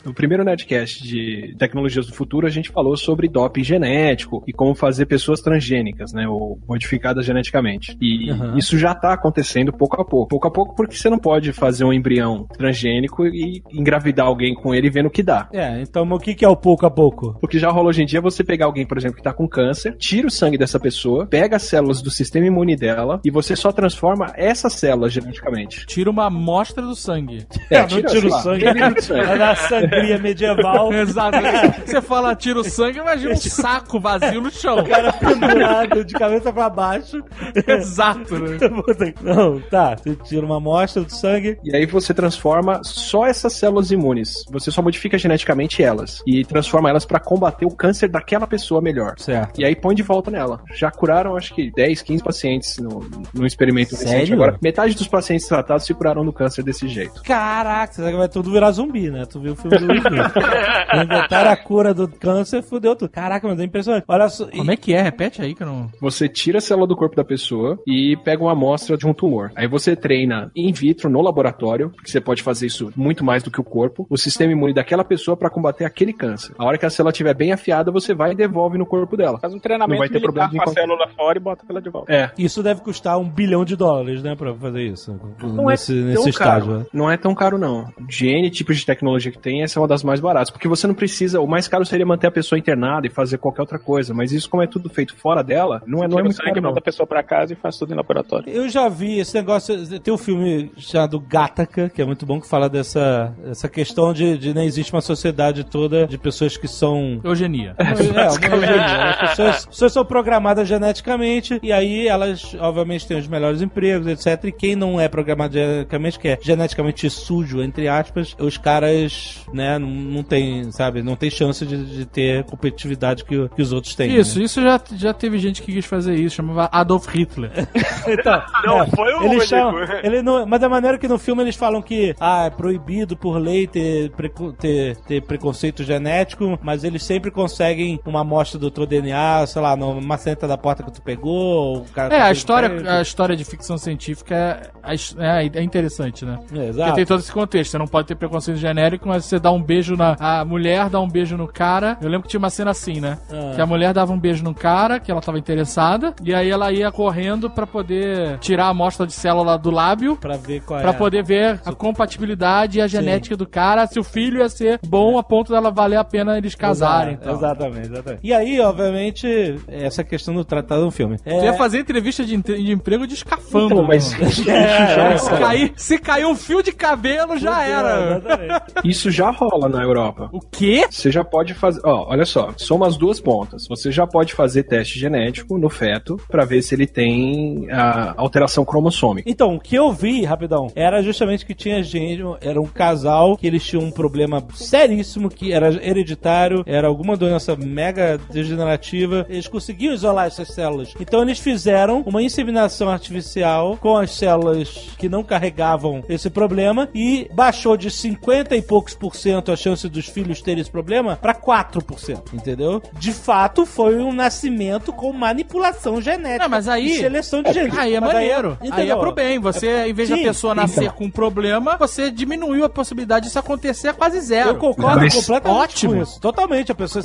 No 0.07 0.13
primeiro 0.13 0.41
Nerdcast 0.41 1.03
de 1.05 1.53
tecnologias 1.59 2.07
do 2.07 2.13
futuro, 2.13 2.47
a 2.47 2.49
gente 2.49 2.69
falou 2.69 2.95
sobre 2.95 3.27
doping 3.27 3.61
genético 3.61 4.41
e 4.47 4.53
como 4.53 4.73
fazer 4.73 5.05
pessoas 5.05 5.41
transgênicas, 5.41 6.13
né? 6.13 6.25
Ou 6.25 6.57
modificadas 6.65 7.25
geneticamente. 7.25 7.97
E 7.99 8.29
Aham. 8.31 8.57
isso 8.57 8.77
já 8.77 8.95
tá 8.95 9.11
acontecendo 9.11 9.73
pouco 9.73 10.01
a 10.01 10.05
pouco. 10.05 10.29
Pouco 10.29 10.47
a 10.47 10.51
pouco, 10.51 10.75
porque 10.75 10.95
você 10.95 11.09
não 11.09 11.19
pode 11.19 11.51
fazer 11.51 11.83
um 11.83 11.91
embrião 11.91 12.47
transgênico 12.57 13.27
e 13.27 13.61
engravidar 13.69 14.27
alguém 14.27 14.55
com 14.55 14.73
ele 14.73 14.89
vendo 14.89 15.07
o 15.07 15.11
que 15.11 15.21
dá. 15.21 15.49
É, 15.51 15.81
então 15.81 16.09
o 16.09 16.19
que, 16.19 16.33
que 16.33 16.45
é 16.45 16.47
o 16.47 16.55
pouco 16.55 16.85
a 16.85 16.89
pouco? 16.91 17.37
O 17.41 17.47
que 17.47 17.59
já 17.59 17.69
rola 17.69 17.89
hoje 17.89 18.01
em 18.01 18.05
dia 18.05 18.19
é 18.19 18.21
você 18.21 18.45
pegar 18.45 18.67
alguém, 18.67 18.87
por 18.87 18.97
exemplo, 18.97 19.17
que 19.17 19.23
tá 19.23 19.33
com 19.33 19.45
câncer, 19.45 19.97
tira 19.97 20.27
o 20.27 20.31
sangue 20.31 20.57
dessa 20.57 20.79
pessoa, 20.79 21.27
pega 21.27 21.57
as 21.57 21.63
células 21.63 22.01
do 22.01 22.09
sistema 22.09 22.47
imune 22.47 22.77
dela 22.77 23.19
e 23.25 23.29
você 23.29 23.57
só 23.57 23.73
transforma 23.73 24.31
essas 24.37 24.71
células 24.71 25.11
geneticamente. 25.11 25.85
Tira 25.85 26.09
uma 26.09 26.27
amostra 26.27 26.81
do 26.81 26.95
sangue. 26.95 27.45
É, 27.69 27.81
não 27.83 27.87
tira 27.87 28.05
o 28.05 28.09
sei 28.09 28.29
lá, 28.29 28.39
sangue. 28.41 28.71
litro 28.71 28.93
de 28.93 29.03
sangue. 29.03 29.96
É 29.97 30.01
da 30.01 30.07
sangria 30.07 30.19
medieval. 30.19 30.93
Exato. 30.93 31.37
Você 31.85 32.01
fala 32.01 32.35
tira 32.35 32.59
o 32.59 32.63
sangue, 32.63 32.99
imagina 32.99 33.33
um 33.33 33.37
saco 33.37 33.99
vazio 33.99 34.41
no 34.41 34.51
chão. 34.51 34.79
O 34.79 34.87
cara 34.87 35.13
pendurado 35.13 36.03
de 36.05 36.13
cabeça 36.13 36.51
pra 36.53 36.69
baixo. 36.69 37.23
Exato, 37.67 38.37
né? 38.37 38.57
Não, 39.21 39.59
tá. 39.59 39.95
Você 39.95 40.15
tira 40.15 40.45
uma 40.45 40.57
amostra 40.57 41.03
do 41.03 41.11
sangue. 41.11 41.57
E 41.63 41.75
aí 41.75 41.85
você 41.85 42.13
transforma 42.13 42.81
só 42.83 43.25
essas 43.25 43.53
células 43.53 43.91
imunes. 43.91 44.45
Você 44.51 44.71
só 44.71 44.81
modifica 44.81 45.17
geneticamente 45.17 45.81
elas 45.83 46.21
e 46.25 46.43
transforma 46.45 46.89
elas 46.89 47.05
pra 47.05 47.19
combater 47.19 47.65
o 47.65 47.71
câncer 47.71 48.09
daquela 48.09 48.47
pessoa 48.47 48.81
melhor. 48.81 49.15
Certo. 49.17 49.59
E 49.59 49.65
aí 49.65 49.75
põe 49.75 49.95
de 49.95 50.03
volta 50.03 50.29
nela. 50.31 50.61
Já 50.73 50.91
curaram 50.91 51.35
acho 51.35 51.53
que 51.53 51.71
10, 51.71 52.01
15 52.01 52.23
pacientes 52.23 52.77
no, 52.77 53.09
no 53.33 53.45
experimento 53.45 53.91
recente. 53.91 54.09
Sério? 54.09 54.33
Agora, 54.33 54.57
metade 54.61 54.95
dos 54.95 55.07
pacientes 55.07 55.47
tratados 55.47 55.85
se 55.85 55.93
curaram 55.93 56.25
do 56.25 56.33
câncer 56.33 56.63
desse 56.63 56.87
jeito. 56.87 57.21
Caraca, 57.23 57.93
você 57.93 58.11
vai 58.11 58.29
tudo 58.29 58.51
virar 58.51 58.71
zumbi, 58.71 59.09
né? 59.09 59.25
Tu 59.25 59.39
viu 59.39 59.53
o 59.53 59.55
filme. 59.55 59.76
Inventaram 61.03 61.51
a 61.51 61.57
cura 61.57 61.93
do 61.93 62.07
câncer, 62.07 62.61
fudeu 62.63 62.95
tudo. 62.95 63.09
Caraca, 63.09 63.47
mas 63.47 63.59
é 63.59 63.63
impressionante. 63.63 64.05
Olha 64.07 64.29
só. 64.29 64.47
Como 64.47 64.71
é 64.71 64.75
que 64.75 64.93
é? 64.93 65.01
Repete 65.01 65.41
aí 65.41 65.53
que 65.53 65.63
eu 65.63 65.67
não. 65.67 65.89
Você 66.01 66.27
tira 66.27 66.57
a 66.57 66.61
célula 66.61 66.87
do 66.87 66.95
corpo 66.95 67.15
da 67.15 67.23
pessoa 67.23 67.79
e 67.85 68.17
pega 68.23 68.43
uma 68.43 68.51
amostra 68.51 68.97
de 68.97 69.05
um 69.05 69.13
tumor. 69.13 69.51
Aí 69.55 69.67
você 69.67 69.95
treina 69.95 70.51
in 70.55 70.71
vitro 70.71 71.09
no 71.09 71.21
laboratório, 71.21 71.89
porque 71.89 72.09
você 72.09 72.21
pode 72.21 72.41
fazer 72.43 72.67
isso 72.67 72.91
muito 72.95 73.23
mais 73.23 73.43
do 73.43 73.51
que 73.51 73.59
o 73.59 73.63
corpo, 73.63 74.05
o 74.09 74.17
sistema 74.17 74.51
imune 74.51 74.73
daquela 74.73 75.03
pessoa 75.03 75.35
pra 75.37 75.49
combater 75.49 75.85
aquele 75.85 76.13
câncer. 76.13 76.53
A 76.57 76.65
hora 76.65 76.77
que 76.77 76.85
a 76.85 76.89
célula 76.89 77.11
estiver 77.11 77.33
bem 77.33 77.51
afiada, 77.51 77.91
você 77.91 78.13
vai 78.13 78.31
e 78.31 78.35
devolve 78.35 78.77
no 78.77 78.85
corpo 78.85 79.15
dela. 79.15 79.39
Faz 79.39 79.53
um 79.53 79.59
treinamento 79.59 79.93
Não 79.93 79.99
vai 79.99 80.09
ter 80.09 80.19
problema 80.21 80.49
de 80.49 80.57
com 80.57 80.69
a 80.69 80.73
célula 80.73 81.07
fora 81.15 81.37
e 81.37 81.41
bota 81.41 81.65
ela 81.69 81.81
de 81.81 81.89
volta. 81.89 82.13
É. 82.13 82.31
Isso 82.37 82.61
deve 82.63 82.81
custar 82.81 83.17
um 83.17 83.29
bilhão 83.29 83.63
de 83.65 83.75
dólares, 83.75 84.23
né? 84.23 84.35
Pra 84.35 84.53
fazer 84.55 84.83
isso. 84.83 85.19
Não 85.41 85.65
nesse 85.65 85.93
é 85.93 85.95
tão 86.01 86.09
nesse 86.09 86.29
estágio, 86.29 86.67
caro. 86.67 86.79
né? 86.79 86.85
Não 86.93 87.11
é 87.11 87.17
tão 87.17 87.33
caro, 87.35 87.57
não. 87.57 87.87
De 88.07 88.27
N 88.27 88.49
tipos 88.49 88.77
de 88.77 88.85
tecnologia 88.85 89.31
que 89.31 89.39
tem, 89.39 89.61
essa 89.67 89.79
é 89.79 89.81
uma 89.81 89.87
das 89.87 90.03
mais 90.03 90.19
baratas. 90.19 90.49
Porque 90.49 90.67
você 90.67 90.87
não 90.87 90.95
precisa. 90.95 91.39
O 91.39 91.47
mais 91.47 91.67
caro 91.67 91.85
seria 91.85 92.05
manter 92.05 92.27
a 92.27 92.31
pessoa 92.31 92.57
internada 92.57 93.05
e 93.05 93.09
fazer 93.09 93.37
qualquer 93.37 93.61
outra 93.61 93.77
coisa. 93.77 94.13
Mas 94.13 94.31
isso, 94.31 94.49
como 94.49 94.63
é 94.63 94.67
tudo 94.67 94.89
feito 94.89 95.15
fora 95.15 95.43
dela, 95.43 95.81
não 95.85 96.03
é, 96.03 96.07
não 96.07 96.19
é 96.19 96.23
muito 96.23 96.37
caro, 96.37 96.55
não. 96.55 96.69
manda 96.69 96.79
a 96.79 96.83
pessoa 96.83 97.05
pra 97.05 97.21
casa 97.21 97.53
e 97.53 97.55
faz 97.55 97.77
tudo 97.77 97.93
em 97.93 97.95
laboratório. 97.95 98.49
Eu 98.49 98.67
já 98.67 98.89
vi 98.89 99.19
esse 99.19 99.35
negócio. 99.35 99.99
Tem 99.99 100.13
um 100.13 100.17
filme 100.17 100.71
chamado 100.77 101.19
Gattaca, 101.19 101.89
que 101.89 102.01
é 102.01 102.05
muito 102.05 102.25
bom, 102.25 102.39
que 102.39 102.47
fala 102.47 102.69
dessa 102.69 103.33
essa 103.45 103.69
questão 103.69 104.13
de, 104.13 104.37
de 104.37 104.53
não 104.53 104.63
existe 104.63 104.91
uma 104.93 105.01
sociedade 105.01 105.63
toda 105.63 106.07
de 106.07 106.17
pessoas 106.17 106.57
que 106.57 106.67
são. 106.67 107.19
Eugenia. 107.23 107.75
É, 107.77 107.83
uma 107.83 108.23
eugenia. 108.55 109.09
As 109.09 109.29
pessoas, 109.29 109.55
as 109.55 109.65
pessoas 109.65 109.93
são 109.93 110.05
programadas 110.05 110.67
geneticamente 110.67 111.59
e 111.61 111.71
aí 111.71 112.07
elas, 112.07 112.55
obviamente, 112.59 113.07
têm 113.07 113.17
os 113.17 113.27
melhores 113.27 113.61
empregos, 113.61 114.07
etc. 114.07 114.45
E 114.45 114.51
quem 114.51 114.75
não 114.75 114.99
é 114.99 115.07
programado 115.07 115.53
geneticamente, 115.53 116.19
que 116.19 116.27
é 116.29 116.39
geneticamente 116.41 117.09
sujo, 117.09 117.61
entre 117.61 117.87
aspas, 117.87 118.35
os 118.39 118.57
caras, 118.57 119.45
né, 119.57 119.77
não, 119.77 119.89
não 119.89 120.23
tem, 120.23 120.71
sabe, 120.71 121.01
não 121.03 121.15
tem 121.15 121.29
chance 121.29 121.65
de, 121.65 121.85
de 121.97 122.05
ter 122.05 122.43
competitividade 122.45 123.25
que, 123.25 123.49
que 123.49 123.61
os 123.61 123.73
outros 123.73 123.95
têm. 123.95 124.15
Isso, 124.15 124.37
né? 124.39 124.45
isso 124.45 124.61
já, 124.61 124.79
já 124.95 125.13
teve 125.13 125.37
gente 125.39 125.61
que 125.61 125.73
quis 125.73 125.85
fazer 125.85 126.15
isso, 126.15 126.35
chamava 126.37 126.69
Adolf 126.71 127.07
Hitler. 127.07 127.51
Então, 128.07 128.41
Não, 128.63 128.83
é, 128.83 128.87
foi 128.87 129.13
o 129.13 129.17
eles 129.23 129.29
único. 129.31 129.45
chamam, 129.47 129.83
ele 130.03 130.21
não, 130.21 130.45
Mas 130.45 130.61
da 130.61 130.69
maneira 130.69 130.97
que 130.97 131.07
no 131.09 131.17
filme 131.19 131.41
eles 131.43 131.55
falam 131.57 131.81
que 131.81 132.15
ah, 132.19 132.45
é 132.45 132.49
proibido 132.49 133.17
por 133.17 133.37
lei 133.37 133.67
ter, 133.67 134.11
preco- 134.11 134.53
ter, 134.53 134.95
ter 135.07 135.21
preconceito 135.23 135.83
genético, 135.83 136.57
mas 136.61 136.83
eles 136.85 137.03
sempre 137.03 137.29
conseguem 137.31 137.99
uma 138.05 138.21
amostra 138.21 138.57
do 138.59 138.71
teu 138.71 138.85
DNA, 138.85 139.45
sei 139.47 139.61
lá, 139.61 139.75
numa 139.75 139.99
maceta 139.99 140.47
da 140.47 140.57
porta 140.57 140.83
que 140.83 140.91
tu 140.93 141.01
pegou. 141.01 141.79
O 141.79 141.85
cara 141.93 142.13
É, 142.15 142.19
tá 142.19 142.25
a 142.27 142.31
história, 142.31 142.67
ele. 142.67 142.87
a 142.87 143.01
história 143.01 143.35
de 143.35 143.43
ficção 143.43 143.77
científica 143.77 144.71
é, 144.83 145.41
é, 145.43 145.59
é 145.59 145.63
interessante, 145.63 146.23
né? 146.23 146.35
É, 146.35 146.45
Porque 146.45 146.59
exato. 146.59 146.95
tem 146.95 147.05
todo 147.05 147.19
esse 147.19 147.31
contexto. 147.31 147.71
Você 147.71 147.77
não 147.77 147.87
pode 147.87 148.07
ter 148.07 148.15
preconceito 148.15 148.57
genérico, 148.57 149.07
mas 149.07 149.25
você 149.25 149.39
dá 149.39 149.46
um 149.51 149.61
beijo 149.61 149.95
na. 149.95 150.15
A 150.19 150.45
mulher 150.45 150.89
dá 150.89 150.99
um 150.99 151.07
beijo 151.07 151.37
no 151.37 151.47
cara. 151.47 151.97
Eu 152.01 152.07
lembro 152.09 152.23
que 152.23 152.29
tinha 152.29 152.39
uma 152.39 152.49
cena 152.49 152.71
assim, 152.71 152.99
né? 152.99 153.17
Ah. 153.31 153.51
Que 153.55 153.61
a 153.61 153.65
mulher 153.65 153.93
dava 153.93 154.11
um 154.13 154.19
beijo 154.19 154.43
no 154.43 154.53
cara, 154.53 154.99
que 154.99 155.11
ela 155.11 155.21
tava 155.21 155.37
interessada, 155.39 156.13
e 156.23 156.33
aí 156.33 156.49
ela 156.49 156.71
ia 156.71 156.91
correndo 156.91 157.49
pra 157.49 157.65
poder 157.67 158.37
tirar 158.39 158.65
a 158.65 158.69
amostra 158.69 159.05
de 159.05 159.13
célula 159.13 159.57
do 159.57 159.71
lábio. 159.71 160.15
Pra 160.17 160.37
ver 160.37 160.61
qual 160.61 160.79
Pra 160.81 160.91
é. 160.91 160.93
poder 160.93 161.23
ver 161.23 161.59
a 161.65 161.71
compatibilidade 161.73 162.77
e 162.79 162.81
a 162.81 162.87
genética 162.87 163.35
do 163.35 163.45
cara, 163.47 163.85
se 163.87 163.99
o 163.99 164.03
filho 164.03 164.39
ia 164.39 164.49
ser 164.49 164.79
bom 164.85 165.17
a 165.17 165.23
ponto 165.23 165.51
dela 165.51 165.71
valer 165.71 165.97
a 165.97 166.03
pena 166.03 166.37
eles 166.37 166.55
casarem. 166.55 167.13
Exato, 167.13 167.23
então. 167.23 167.35
Exatamente, 167.37 167.87
exatamente. 167.91 168.19
E 168.23 168.33
aí, 168.33 168.59
obviamente, 168.59 169.55
essa 169.67 170.03
questão 170.03 170.33
do 170.33 170.43
tratado 170.45 170.83
no 170.85 170.91
filme. 170.91 171.17
É, 171.25 171.39
Você 171.39 171.45
ia 171.45 171.53
fazer 171.53 171.79
entrevista 171.79 172.23
de, 172.23 172.35
entre- 172.35 172.61
de 172.63 172.71
emprego 172.71 173.05
de 173.07 173.13
escafandro. 173.13 173.77
Então, 173.77 173.83
mas 173.87 174.11
isso 174.19 174.43
já, 174.43 174.53
É, 174.57 175.17
se, 175.17 175.29
cair, 175.31 175.73
se 175.75 175.97
cair 175.99 176.25
um 176.25 176.35
fio 176.35 176.61
de 176.63 176.71
cabelo, 176.71 177.37
já 177.37 177.63
era. 177.63 178.17
Exatamente. 178.17 178.63
isso 178.83 179.11
já 179.11 179.31
rola 179.37 179.69
na 179.69 179.83
Europa. 179.83 180.29
O 180.31 180.39
quê? 180.41 180.85
Você 180.89 181.11
já 181.11 181.23
pode 181.23 181.53
fazer. 181.53 181.79
Ó, 181.85 182.07
olha 182.09 182.25
só, 182.25 182.53
soma 182.57 182.87
as 182.87 182.97
duas 182.97 183.19
pontas. 183.19 183.67
Você 183.67 183.91
já 183.91 184.07
pode 184.07 184.33
fazer 184.33 184.63
teste 184.63 184.99
genético 184.99 185.57
no 185.57 185.69
feto 185.69 186.19
pra 186.27 186.43
ver 186.43 186.61
se 186.61 186.73
ele 186.73 186.87
tem 186.87 187.69
a 187.71 188.15
alteração 188.17 188.65
cromossômica. 188.65 189.29
Então, 189.29 189.55
o 189.55 189.59
que 189.59 189.75
eu 189.75 189.91
vi, 189.91 190.23
rapidão, 190.25 190.67
era 190.75 191.01
justamente 191.03 191.45
que 191.45 191.53
tinha 191.53 191.83
gente, 191.83 192.23
era 192.41 192.59
um 192.59 192.65
casal 192.65 193.37
que 193.37 193.45
eles 193.45 193.63
tinham 193.63 193.83
um 193.83 193.91
problema 193.91 194.43
seríssimo, 194.55 195.29
que 195.29 195.53
era 195.53 195.69
hereditário, 195.85 196.63
era 196.65 196.87
alguma 196.87 197.15
doença 197.15 197.55
mega 197.55 198.17
degenerativa. 198.31 199.25
Eles 199.29 199.47
conseguiam 199.47 199.93
isolar 199.93 200.27
essas 200.27 200.47
células. 200.49 200.93
Então, 200.99 201.21
eles 201.21 201.39
fizeram 201.39 202.01
uma 202.05 202.23
inseminação 202.23 202.89
artificial 202.89 203.77
com 203.77 203.95
as 203.95 204.11
células 204.11 204.89
que 204.97 205.07
não 205.07 205.23
carregavam 205.23 206.03
esse 206.09 206.29
problema 206.29 206.89
e 206.93 207.29
baixou 207.33 207.77
de 207.77 207.91
50 207.91 208.55
e 208.55 208.61
poucos 208.61 208.95
por 208.95 209.15
cento 209.15 209.26
a 209.35 209.55
chance 209.55 209.87
dos 209.89 210.07
filhos 210.07 210.41
terem 210.41 210.61
esse 210.61 210.71
problema 210.71 211.15
para 211.15 211.33
4%, 211.33 212.33
entendeu? 212.33 212.81
De 212.93 213.11
fato, 213.11 213.65
foi 213.65 213.97
um 213.97 214.11
nascimento 214.13 214.91
com 214.93 215.11
manipulação 215.13 216.01
genética. 216.01 216.43
Não, 216.43 216.49
mas 216.49 216.67
aí- 216.67 216.87
e 216.91 216.97
seleção 216.99 217.41
de 217.43 217.53
genes. 217.53 217.77
Aí 217.77 217.95
é 217.95 217.99
Mas 217.99 218.13
maneiro. 218.13 218.57
Aí 218.61 218.67
é 218.67 218.71
entendeu? 218.71 218.99
pro 218.99 219.11
bem. 219.13 219.39
Você, 219.39 219.87
em 219.87 219.93
vez 219.93 220.09
Sim, 220.09 220.17
da 220.17 220.21
pessoa 220.23 220.55
nascer 220.55 220.83
então. 220.85 220.95
com 220.95 221.05
um 221.05 221.11
problema, 221.11 221.77
você 221.77 222.09
diminuiu 222.11 222.63
a 222.65 222.69
possibilidade 222.69 223.25
disso 223.25 223.39
acontecer 223.39 223.89
a 223.89 223.93
quase 223.93 224.19
zero. 224.21 224.49
Eu 224.49 224.55
concordo 224.55 225.01
Mas- 225.01 225.13
completamente 225.15 225.61
Ótimo. 225.63 225.93
com 225.95 226.01
isso. 226.01 226.19
Totalmente. 226.19 226.71
A 226.71 226.75
pessoa 226.75 227.03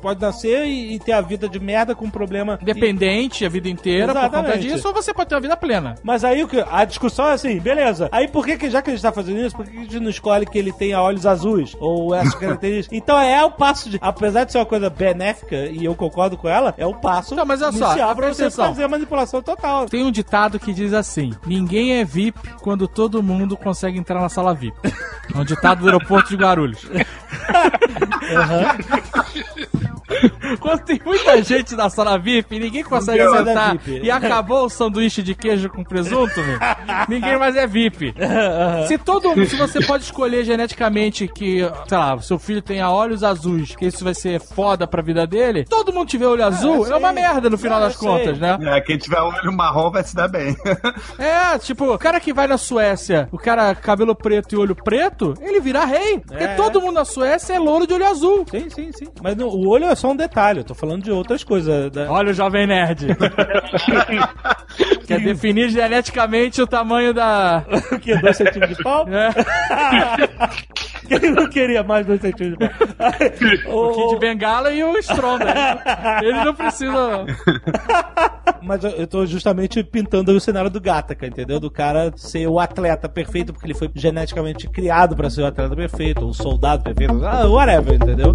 pode 0.00 0.20
nascer 0.20 0.64
e, 0.66 0.94
e 0.94 0.98
ter 0.98 1.12
a 1.12 1.20
vida 1.20 1.48
de 1.48 1.58
merda 1.60 1.94
com 1.94 2.04
um 2.06 2.10
problema. 2.10 2.58
Dependente 2.62 3.44
a 3.44 3.48
vida 3.48 3.68
inteira 3.68 4.08
por 4.12 4.20
conta 4.22 4.36
Exatamente. 4.38 4.68
disso, 4.68 4.88
ou 4.88 4.94
você 4.94 5.12
pode 5.12 5.28
ter 5.28 5.34
uma 5.34 5.40
vida 5.40 5.56
plena. 5.56 5.94
Mas 6.02 6.24
aí 6.24 6.42
o 6.42 6.48
que 6.48 6.64
a 6.70 6.84
discussão 6.84 7.26
é 7.28 7.32
assim, 7.32 7.58
beleza. 7.58 8.08
Aí 8.12 8.28
por 8.28 8.44
que, 8.44 8.56
que 8.56 8.70
já 8.70 8.82
que 8.82 8.90
a 8.90 8.92
gente 8.92 9.02
tá 9.02 9.12
fazendo 9.12 9.38
isso, 9.40 9.56
por 9.56 9.64
que, 9.64 9.70
que 9.72 9.78
a 9.78 9.82
gente 9.82 10.00
não 10.00 10.10
escolhe 10.10 10.46
que 10.46 10.58
ele 10.58 10.72
tenha 10.72 11.00
olhos 11.00 11.26
azuis? 11.26 11.63
Ou 11.78 12.14
essas 12.14 12.34
características? 12.34 12.96
então 12.98 13.18
é 13.18 13.44
o 13.44 13.50
passo 13.50 13.88
de. 13.88 13.98
Apesar 14.00 14.44
de 14.44 14.52
ser 14.52 14.58
uma 14.58 14.66
coisa 14.66 14.90
benéfica, 14.90 15.56
e 15.66 15.84
eu 15.84 15.94
concordo 15.94 16.36
com 16.36 16.48
ela, 16.48 16.74
é 16.76 16.86
o 16.86 16.94
passo 16.94 17.34
Não, 17.34 17.46
mas 17.46 17.62
olha 17.62 17.72
só, 17.72 17.86
inicial 17.86 18.14
pra 18.14 18.26
presta 18.26 18.34
você 18.34 18.42
atenção. 18.42 18.66
fazer 18.66 18.84
a 18.84 18.88
manipulação 18.88 19.42
total. 19.42 19.86
Tem 19.86 20.04
um 20.04 20.10
ditado 20.10 20.58
que 20.58 20.72
diz 20.72 20.92
assim: 20.92 21.32
Ninguém 21.46 21.94
é 21.94 22.04
VIP 22.04 22.38
quando 22.60 22.88
todo 22.88 23.22
mundo 23.22 23.56
consegue 23.56 23.98
entrar 23.98 24.20
na 24.20 24.28
sala 24.28 24.54
VIP. 24.54 24.76
É 25.34 25.38
um 25.38 25.44
ditado 25.44 25.80
do 25.80 25.86
aeroporto 25.86 26.28
de 26.28 26.36
Guarulhos. 26.36 26.86
Quando 30.60 30.84
tem 30.84 31.00
muita 31.04 31.42
gente 31.42 31.74
na 31.74 31.88
sala 31.90 32.18
VIP 32.18 32.56
e 32.56 32.60
ninguém 32.60 32.84
consegue 32.84 33.18
Ninguém 33.18 33.34
mais 33.34 33.46
é 33.46 33.50
sentar 33.50 33.76
VIP. 33.78 34.06
e 34.06 34.10
acabou 34.10 34.64
o 34.66 34.68
sanduíche 34.68 35.22
de 35.22 35.34
queijo 35.34 35.68
com 35.68 35.82
presunto, 35.82 36.40
meu, 36.42 36.58
ninguém 37.08 37.38
mais 37.38 37.56
é 37.56 37.66
VIP. 37.66 38.14
Se 38.88 38.98
todo 38.98 39.34
se 39.46 39.56
você 39.56 39.80
pode 39.84 40.04
escolher 40.04 40.44
geneticamente 40.44 41.26
que, 41.28 41.60
sei 41.88 41.98
lá, 41.98 42.18
seu 42.20 42.38
filho 42.38 42.62
tenha 42.62 42.90
olhos 42.90 43.22
azuis, 43.24 43.74
que 43.74 43.86
isso 43.86 44.04
vai 44.04 44.14
ser 44.14 44.40
foda 44.40 44.86
pra 44.86 45.02
vida 45.02 45.26
dele, 45.26 45.64
todo 45.64 45.92
mundo 45.92 46.08
tiver 46.08 46.26
olho 46.26 46.44
azul, 46.44 46.86
é 46.86 46.94
uma 46.96 47.12
merda 47.12 47.48
no 47.50 47.58
final 47.58 47.78
Ah, 47.78 47.86
das 47.86 47.96
contas, 47.96 48.38
né? 48.38 48.56
É, 48.62 48.80
quem 48.80 48.96
tiver 48.98 49.20
olho 49.20 49.52
marrom 49.52 49.90
vai 49.90 50.02
se 50.04 50.14
dar 50.14 50.28
bem. 50.28 50.54
É, 51.18 51.58
tipo, 51.58 51.92
o 51.92 51.98
cara 51.98 52.18
que 52.20 52.32
vai 52.32 52.46
na 52.46 52.58
Suécia, 52.58 53.28
o 53.32 53.38
cara 53.38 53.74
cabelo 53.74 54.14
preto 54.14 54.54
e 54.54 54.58
olho 54.58 54.74
preto, 54.74 55.34
ele 55.40 55.60
vira 55.60 55.84
rei. 55.84 56.18
Porque 56.20 56.44
É. 56.44 56.54
todo 56.54 56.80
mundo 56.80 56.94
na 56.94 57.04
Suécia 57.04 57.54
é 57.54 57.58
louro 57.58 57.86
de 57.86 57.94
olho 57.94 58.06
azul. 58.06 58.44
Sim, 58.50 58.68
sim, 58.70 58.90
sim. 58.92 59.06
Mas 59.22 59.36
no- 59.36 59.48
o 59.48 59.68
olho 59.74 59.86
é 59.86 59.94
só 59.94 60.10
um 60.10 60.16
detalhe, 60.16 60.60
eu 60.60 60.64
tô 60.64 60.74
falando 60.74 61.02
de 61.02 61.10
outras 61.10 61.44
coisas. 61.44 61.90
Da... 61.90 62.10
Olha 62.10 62.30
o 62.30 62.34
jovem 62.34 62.66
nerd. 62.66 63.08
Quer 65.06 65.20
definir 65.20 65.68
geneticamente 65.68 66.62
o 66.62 66.66
tamanho 66.66 67.12
da. 67.12 67.64
O 67.92 67.98
que? 67.98 68.16
Dois 68.16 68.36
centímetros 68.36 68.76
de 68.76 68.82
pau? 68.82 69.06
É. 69.08 69.30
Quem 71.08 71.32
não 71.32 71.48
queria 71.48 71.82
mais 71.82 72.06
dois 72.06 72.20
centímetros 72.20 72.68
de 72.68 73.58
pau? 73.64 73.90
O 73.90 74.08
Kid 74.10 74.20
Bengala 74.20 74.72
e 74.72 74.82
o 74.82 74.96
Stronda. 74.98 75.52
Ele 76.22 76.44
não 76.44 76.54
precisa. 76.54 77.26
Mas 78.62 78.82
eu, 78.82 78.90
eu 78.92 79.06
tô 79.06 79.26
justamente 79.26 79.82
pintando 79.84 80.32
o 80.32 80.40
cenário 80.40 80.70
do 80.70 80.80
Gataca, 80.80 81.26
entendeu? 81.26 81.60
Do 81.60 81.70
cara 81.70 82.12
ser 82.16 82.46
o 82.46 82.58
atleta 82.58 83.08
perfeito, 83.08 83.52
porque 83.52 83.66
ele 83.66 83.74
foi 83.74 83.90
geneticamente 83.94 84.68
criado 84.68 85.14
pra 85.14 85.28
ser 85.28 85.42
o 85.42 85.46
atleta 85.46 85.76
perfeito, 85.76 86.22
ou 86.22 86.30
o 86.30 86.34
soldado 86.34 86.82
perfeito, 86.82 87.24
ah, 87.24 87.46
whatever, 87.46 87.94
entendeu? 87.94 88.34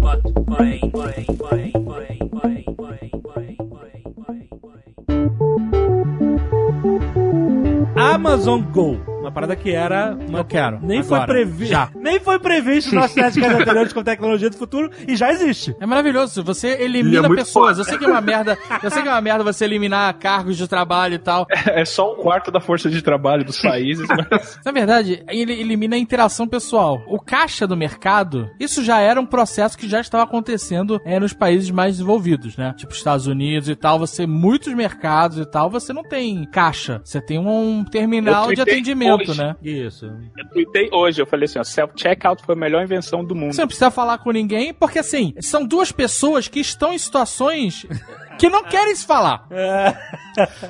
Amazon 7.96 8.62
Go. 8.62 9.19
Uma 9.30 9.34
parada 9.34 9.54
que 9.54 9.70
era. 9.70 10.16
Uma... 10.28 10.40
Eu 10.40 10.44
quero. 10.44 10.80
Nem 10.82 11.00
Agora. 11.00 11.26
foi 11.26 11.34
previsto. 11.34 11.70
Já. 11.70 11.88
Nem 11.94 12.18
foi 12.18 12.38
previsto 12.40 12.94
nosso 12.94 13.16
Nerdcast 13.16 13.62
anteriores 13.62 13.92
com 13.92 14.02
tecnologia 14.02 14.50
do 14.50 14.56
futuro 14.56 14.90
e 15.06 15.14
já 15.14 15.30
existe. 15.30 15.74
É 15.80 15.86
maravilhoso. 15.86 16.42
Você 16.42 16.68
é 16.68 16.82
elimina 16.82 17.28
muito 17.28 17.44
pessoas. 17.44 17.76
foda. 17.76 17.80
Eu 17.80 17.84
sei 17.84 17.98
que 17.98 18.04
é 18.04 18.08
uma 18.08 18.20
merda. 18.20 18.58
Eu 18.82 18.90
sei 18.90 19.02
que 19.02 19.08
é 19.08 19.12
uma 19.12 19.20
merda 19.20 19.44
você 19.44 19.64
eliminar 19.64 20.12
cargos 20.14 20.56
de 20.56 20.66
trabalho 20.66 21.14
e 21.14 21.18
tal. 21.18 21.46
É 21.66 21.84
só 21.84 22.12
um 22.12 22.16
quarto 22.16 22.50
da 22.50 22.60
força 22.60 22.90
de 22.90 23.00
trabalho 23.00 23.44
dos 23.44 23.60
países, 23.60 24.06
mas 24.10 24.58
Na 24.64 24.72
verdade, 24.72 25.22
ele 25.28 25.52
elimina 25.52 25.94
a 25.94 25.98
interação 25.98 26.48
pessoal. 26.48 27.00
O 27.06 27.20
caixa 27.20 27.66
do 27.66 27.76
mercado, 27.76 28.50
isso 28.58 28.82
já 28.82 28.98
era 28.98 29.20
um 29.20 29.26
processo 29.26 29.78
que 29.78 29.88
já 29.88 30.00
estava 30.00 30.24
acontecendo 30.24 31.00
é, 31.04 31.20
nos 31.20 31.32
países 31.32 31.70
mais 31.70 31.92
desenvolvidos, 31.94 32.56
né? 32.56 32.74
Tipo 32.76 32.92
Estados 32.92 33.26
Unidos 33.26 33.68
e 33.68 33.76
tal. 33.76 33.98
Você, 34.00 34.26
muitos 34.26 34.72
mercados 34.74 35.38
e 35.38 35.46
tal, 35.46 35.70
você 35.70 35.92
não 35.92 36.02
tem 36.02 36.44
caixa. 36.50 37.00
Você 37.04 37.20
tem 37.20 37.38
um 37.38 37.84
terminal 37.84 38.52
de 38.52 38.60
atendimento, 38.60 39.19
hoje. 39.28 39.38
né? 39.38 39.56
Isso. 39.62 40.06
Eu 40.36 40.48
tuitei 40.50 40.88
hoje, 40.92 41.20
eu 41.20 41.26
falei 41.26 41.44
assim, 41.44 41.58
ó, 41.58 41.64
self-checkout 41.64 42.44
foi 42.44 42.54
a 42.54 42.58
melhor 42.58 42.82
invenção 42.82 43.24
do 43.24 43.34
mundo. 43.34 43.52
Você 43.54 43.60
não 43.60 43.68
precisa 43.68 43.90
falar 43.90 44.18
com 44.18 44.30
ninguém, 44.30 44.72
porque 44.72 44.98
assim, 44.98 45.34
são 45.40 45.64
duas 45.66 45.92
pessoas 45.92 46.48
que 46.48 46.60
estão 46.60 46.92
em 46.92 46.98
situações 46.98 47.86
que 48.40 48.48
não 48.48 48.64
querem 48.64 48.94
se 48.94 49.06
falar. 49.06 49.46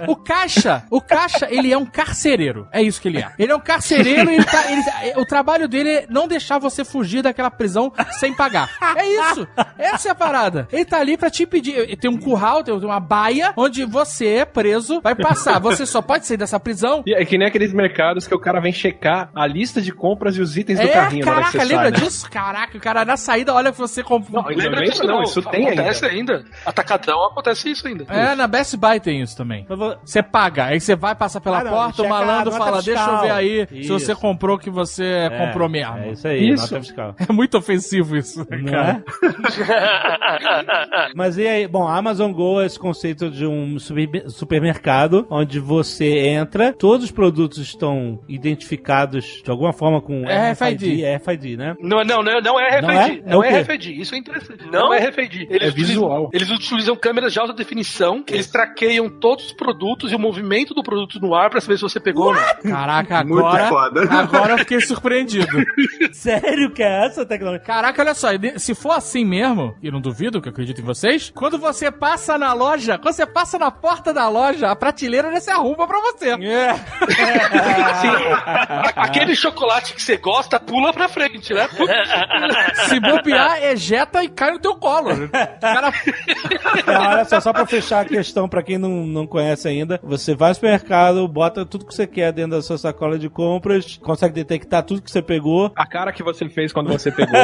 O 0.09 0.17
caixa, 0.17 0.85
o 0.91 1.01
caixa, 1.01 1.47
ele 1.51 1.73
é 1.73 1.79
um 1.79 1.87
carcereiro. 1.87 2.67
É 2.73 2.83
isso 2.83 3.01
que 3.01 3.09
ele 3.09 3.19
é. 3.19 3.31
Ele 3.39 3.53
é 3.53 3.57
um 3.57 3.61
carcereiro 3.61 4.31
e 4.31 4.35
ele 4.37 4.45
tá- 4.45 4.73
ele- 4.73 5.15
o 5.21 5.25
trabalho 5.25 5.69
dele 5.69 5.91
é 5.91 6.07
não 6.09 6.27
deixar 6.27 6.59
você 6.59 6.85
fugir 6.85 7.23
daquela 7.23 7.51
prisão 7.51 7.93
sem 8.19 8.35
pagar. 8.35 8.69
É 8.97 9.07
isso. 9.07 9.47
Essa 9.79 10.09
é 10.09 10.11
a 10.11 10.15
parada. 10.15 10.67
Ele 10.73 10.85
tá 10.85 10.99
ali 10.99 11.17
pra 11.17 11.31
te 11.31 11.43
impedir. 11.45 11.97
Tem 11.97 12.11
um 12.11 12.19
curral, 12.19 12.63
tem 12.65 12.75
uma 12.75 13.01
baia, 13.01 13.53
onde 13.57 13.85
você, 13.85 14.45
preso, 14.47 15.01
vai 15.01 15.15
passar. 15.15 15.59
Você 15.61 15.87
só 15.87 16.01
pode 16.03 16.27
sair 16.27 16.37
dessa 16.37 16.59
prisão 16.59 17.03
E 17.07 17.15
é 17.15 17.25
que 17.25 17.37
nem 17.39 17.47
aqueles 17.47 17.73
mercados 17.73 18.27
que 18.27 18.35
o 18.35 18.39
cara 18.39 18.61
vem 18.61 18.73
checar 18.73 19.31
a 19.35 19.47
lista 19.47 19.81
de 19.81 19.93
compras 19.93 20.37
e 20.37 20.41
os 20.41 20.57
itens 20.57 20.79
do 20.81 20.87
é, 20.87 20.89
carrinho 20.89 21.29
hora 21.29 21.37
que 21.37 21.53
caraca, 21.53 21.59
você 21.59 21.65
lembra 21.65 21.91
sai, 21.91 21.91
né? 21.93 21.99
disso? 22.07 22.31
Caraca, 22.31 22.77
o 22.77 22.81
cara 22.81 23.05
na 23.05 23.17
saída 23.17 23.55
olha 23.55 23.71
que 23.73 23.79
você 23.79 24.03
comprou. 24.03 24.43
Não, 24.43 24.49
Lembra 24.51 24.83
Isso 24.83 24.93
disso 24.93 25.05
não, 25.07 25.17
não, 25.17 25.23
isso 25.23 25.43
tem 25.43 25.67
acontece 25.69 26.05
ainda. 26.07 26.45
Atacadão 26.65 27.25
acontece 27.27 27.60
isso 27.69 27.87
ainda. 27.87 28.05
É, 28.09 28.35
na 28.35 28.47
Best 28.47 28.77
Buy 28.77 29.01
tem 29.01 29.21
isso 29.21 29.37
também. 29.37 29.67
Você 30.05 30.23
paga, 30.23 30.67
aí 30.67 30.81
você 30.81 30.95
vai 30.97 31.15
passar 31.15 31.41
pela 31.41 31.61
Ah, 31.61 31.65
não, 31.65 31.71
porta, 31.73 32.03
o 32.03 32.09
malandro 32.09 32.53
fala, 32.53 32.81
deixa 32.83 33.05
eu 33.05 33.21
ver 33.21 33.31
aí 33.31 33.67
se 33.69 33.79
Isso. 33.81 33.93
você 33.99 34.15
comprou 34.15 34.57
o 34.57 34.59
que 34.59 34.71
você 34.71 35.29
comprou 35.39 35.69
mesmo. 35.69 35.99
É 35.99 36.11
isso 36.13 36.27
aí, 36.29 36.51
Isso. 36.51 36.63
nota 36.73 36.81
fiscal. 36.85 37.15
É 37.29 37.33
muito 37.33 37.57
ofensivo 37.59 38.17
isso, 38.17 38.47
Não 38.51 38.65
cara. 38.73 39.05
é? 39.23 41.11
Mas 41.15 41.37
e 41.39 41.47
aí? 41.47 41.67
Bom, 41.67 41.87
a 41.87 41.97
Amazon 41.97 42.33
Go 42.33 42.61
é 42.61 42.67
esse 42.67 42.79
conceito 42.79 43.31
de 43.31 43.47
um 43.47 43.79
super- 43.79 44.29
supermercado 44.31 45.27
onde 45.31 45.59
você 45.59 46.29
entra, 46.29 46.73
todos 46.73 47.05
os 47.07 47.11
produtos 47.11 47.59
estão 47.59 48.21
identificados 48.29 49.41
de 49.45 49.51
alguma 49.51 49.73
forma 49.73 50.01
com 50.01 50.29
É 50.29 50.53
RFID. 50.53 51.05
É 51.05 51.17
RFID, 51.17 51.57
né? 51.57 51.75
Não, 51.81 52.03
não, 52.05 52.23
não, 52.23 52.41
não 52.41 52.61
é 52.61 52.81
Não 52.83 52.89
RFID. 52.91 53.23
é? 53.27 53.31
Não 53.31 53.45
É 53.45 53.53
é? 53.53 53.61
RFID. 53.63 54.01
Isso 54.01 54.15
é 54.15 54.19
interessante. 54.19 54.65
Não? 54.65 54.71
Não, 54.91 54.95
é 54.95 54.99
RFID. 55.09 55.47
Eles 55.51 55.69
É 55.69 55.71
visual. 55.71 56.27
Utilizam, 56.27 56.31
eles 56.33 56.51
utilizam 56.51 56.97
câmeras 56.97 57.33
de 57.33 57.41
alta 57.51 57.63
definição, 57.63 58.25
eles 58.29 58.47
traqueiam 58.47 59.09
todos 59.09 59.47
os 59.47 59.53
produtos 59.53 60.13
e 60.13 60.15
o 60.15 60.19
movimento 60.19 60.75
do 60.75 60.83
produto 60.83 61.19
no 61.21 61.35
ar 61.35 61.51
pra 61.51 61.61
saber 61.61 61.77
se 61.77 61.83
você 61.83 62.01
pegou 62.01 62.29
ou 62.29 62.35
não. 62.35 62.43
Caraca, 62.71 63.25
Muito 63.25 63.47
agora. 63.47 63.69
foda. 63.69 64.01
Agora 64.21 64.53
eu 64.55 64.59
fiquei 64.59 64.81
surpreendido. 64.81 65.59
Sério 66.13 66.71
que 66.71 66.83
é 66.83 67.07
essa 67.07 67.25
tecnologia? 67.27 67.65
Caraca, 67.65 68.03
olha 68.03 68.15
só, 68.15 68.29
se 68.57 68.75
for 68.75 68.93
assim 68.93 69.25
mesmo, 69.25 69.75
e 69.83 69.91
não 69.91 70.01
duvido 70.01 70.41
que 70.41 70.49
eu 70.49 70.53
acredito 70.53 70.81
em 70.81 70.85
vocês, 70.85 71.31
quando 71.35 71.59
você 71.59 71.91
passa 71.91 72.39
na 72.39 72.53
loja, 72.53 72.99
quando 72.99 73.15
você 73.15 73.27
passa 73.27 73.59
na 73.59 73.71
porta 73.71 74.13
da 74.13 74.29
loja, 74.29 74.71
a 74.71 74.77
prateleira 74.77 75.31
já 75.33 75.41
se 75.41 75.51
arruma 75.51 75.87
pra 75.87 76.01
você. 76.01 76.31
É. 76.31 76.71
Aquele 78.97 79.35
chocolate 79.35 79.95
que 79.95 80.03
você 80.03 80.17
gosta 80.17 80.61
pula 80.61 80.93
pra 80.93 81.09
frente, 81.09 81.53
né? 81.53 81.69
Se 82.89 83.01
bobear, 83.01 83.63
ejeta 83.65 84.23
e 84.23 84.29
cai 84.29 84.53
no 84.53 84.59
teu 84.59 84.77
colo. 84.77 85.11
O 85.25 85.29
cara 85.61 85.93
olha 86.87 87.25
só, 87.25 87.40
só 87.41 87.53
pra 87.53 87.67
fechar 87.67 88.01
a 88.01 88.05
questão, 88.05 88.49
pra 88.49 88.63
quem 88.63 88.79
não, 88.79 89.07
não 89.07 89.27
conhece 89.27 89.69
ainda, 89.69 90.01
você 90.03 90.35
vai 90.35 90.51
ao 90.51 90.55
supermercado, 90.55 91.27
bota 91.29 91.65
tudo 91.65 91.85
que 91.87 91.95
você 91.95 92.07
quer 92.07 92.33
dentro 92.33 92.53
da 92.53 92.63
sua 92.63 92.79
sacola 92.79 93.19
de 93.19 93.29
compras, 93.29 93.99
consegue 94.03 94.35
detectar 94.35 94.83
tudo 94.83 95.03
que 95.03 95.11
você 95.11 95.23
pegou. 95.23 95.73
A 95.77 95.87
cara 95.87 96.13
que 96.13 96.23
você 96.23 96.49
fez 96.49 96.73
quando 96.73 96.89
você 96.89 97.11
pegou. 97.13 97.39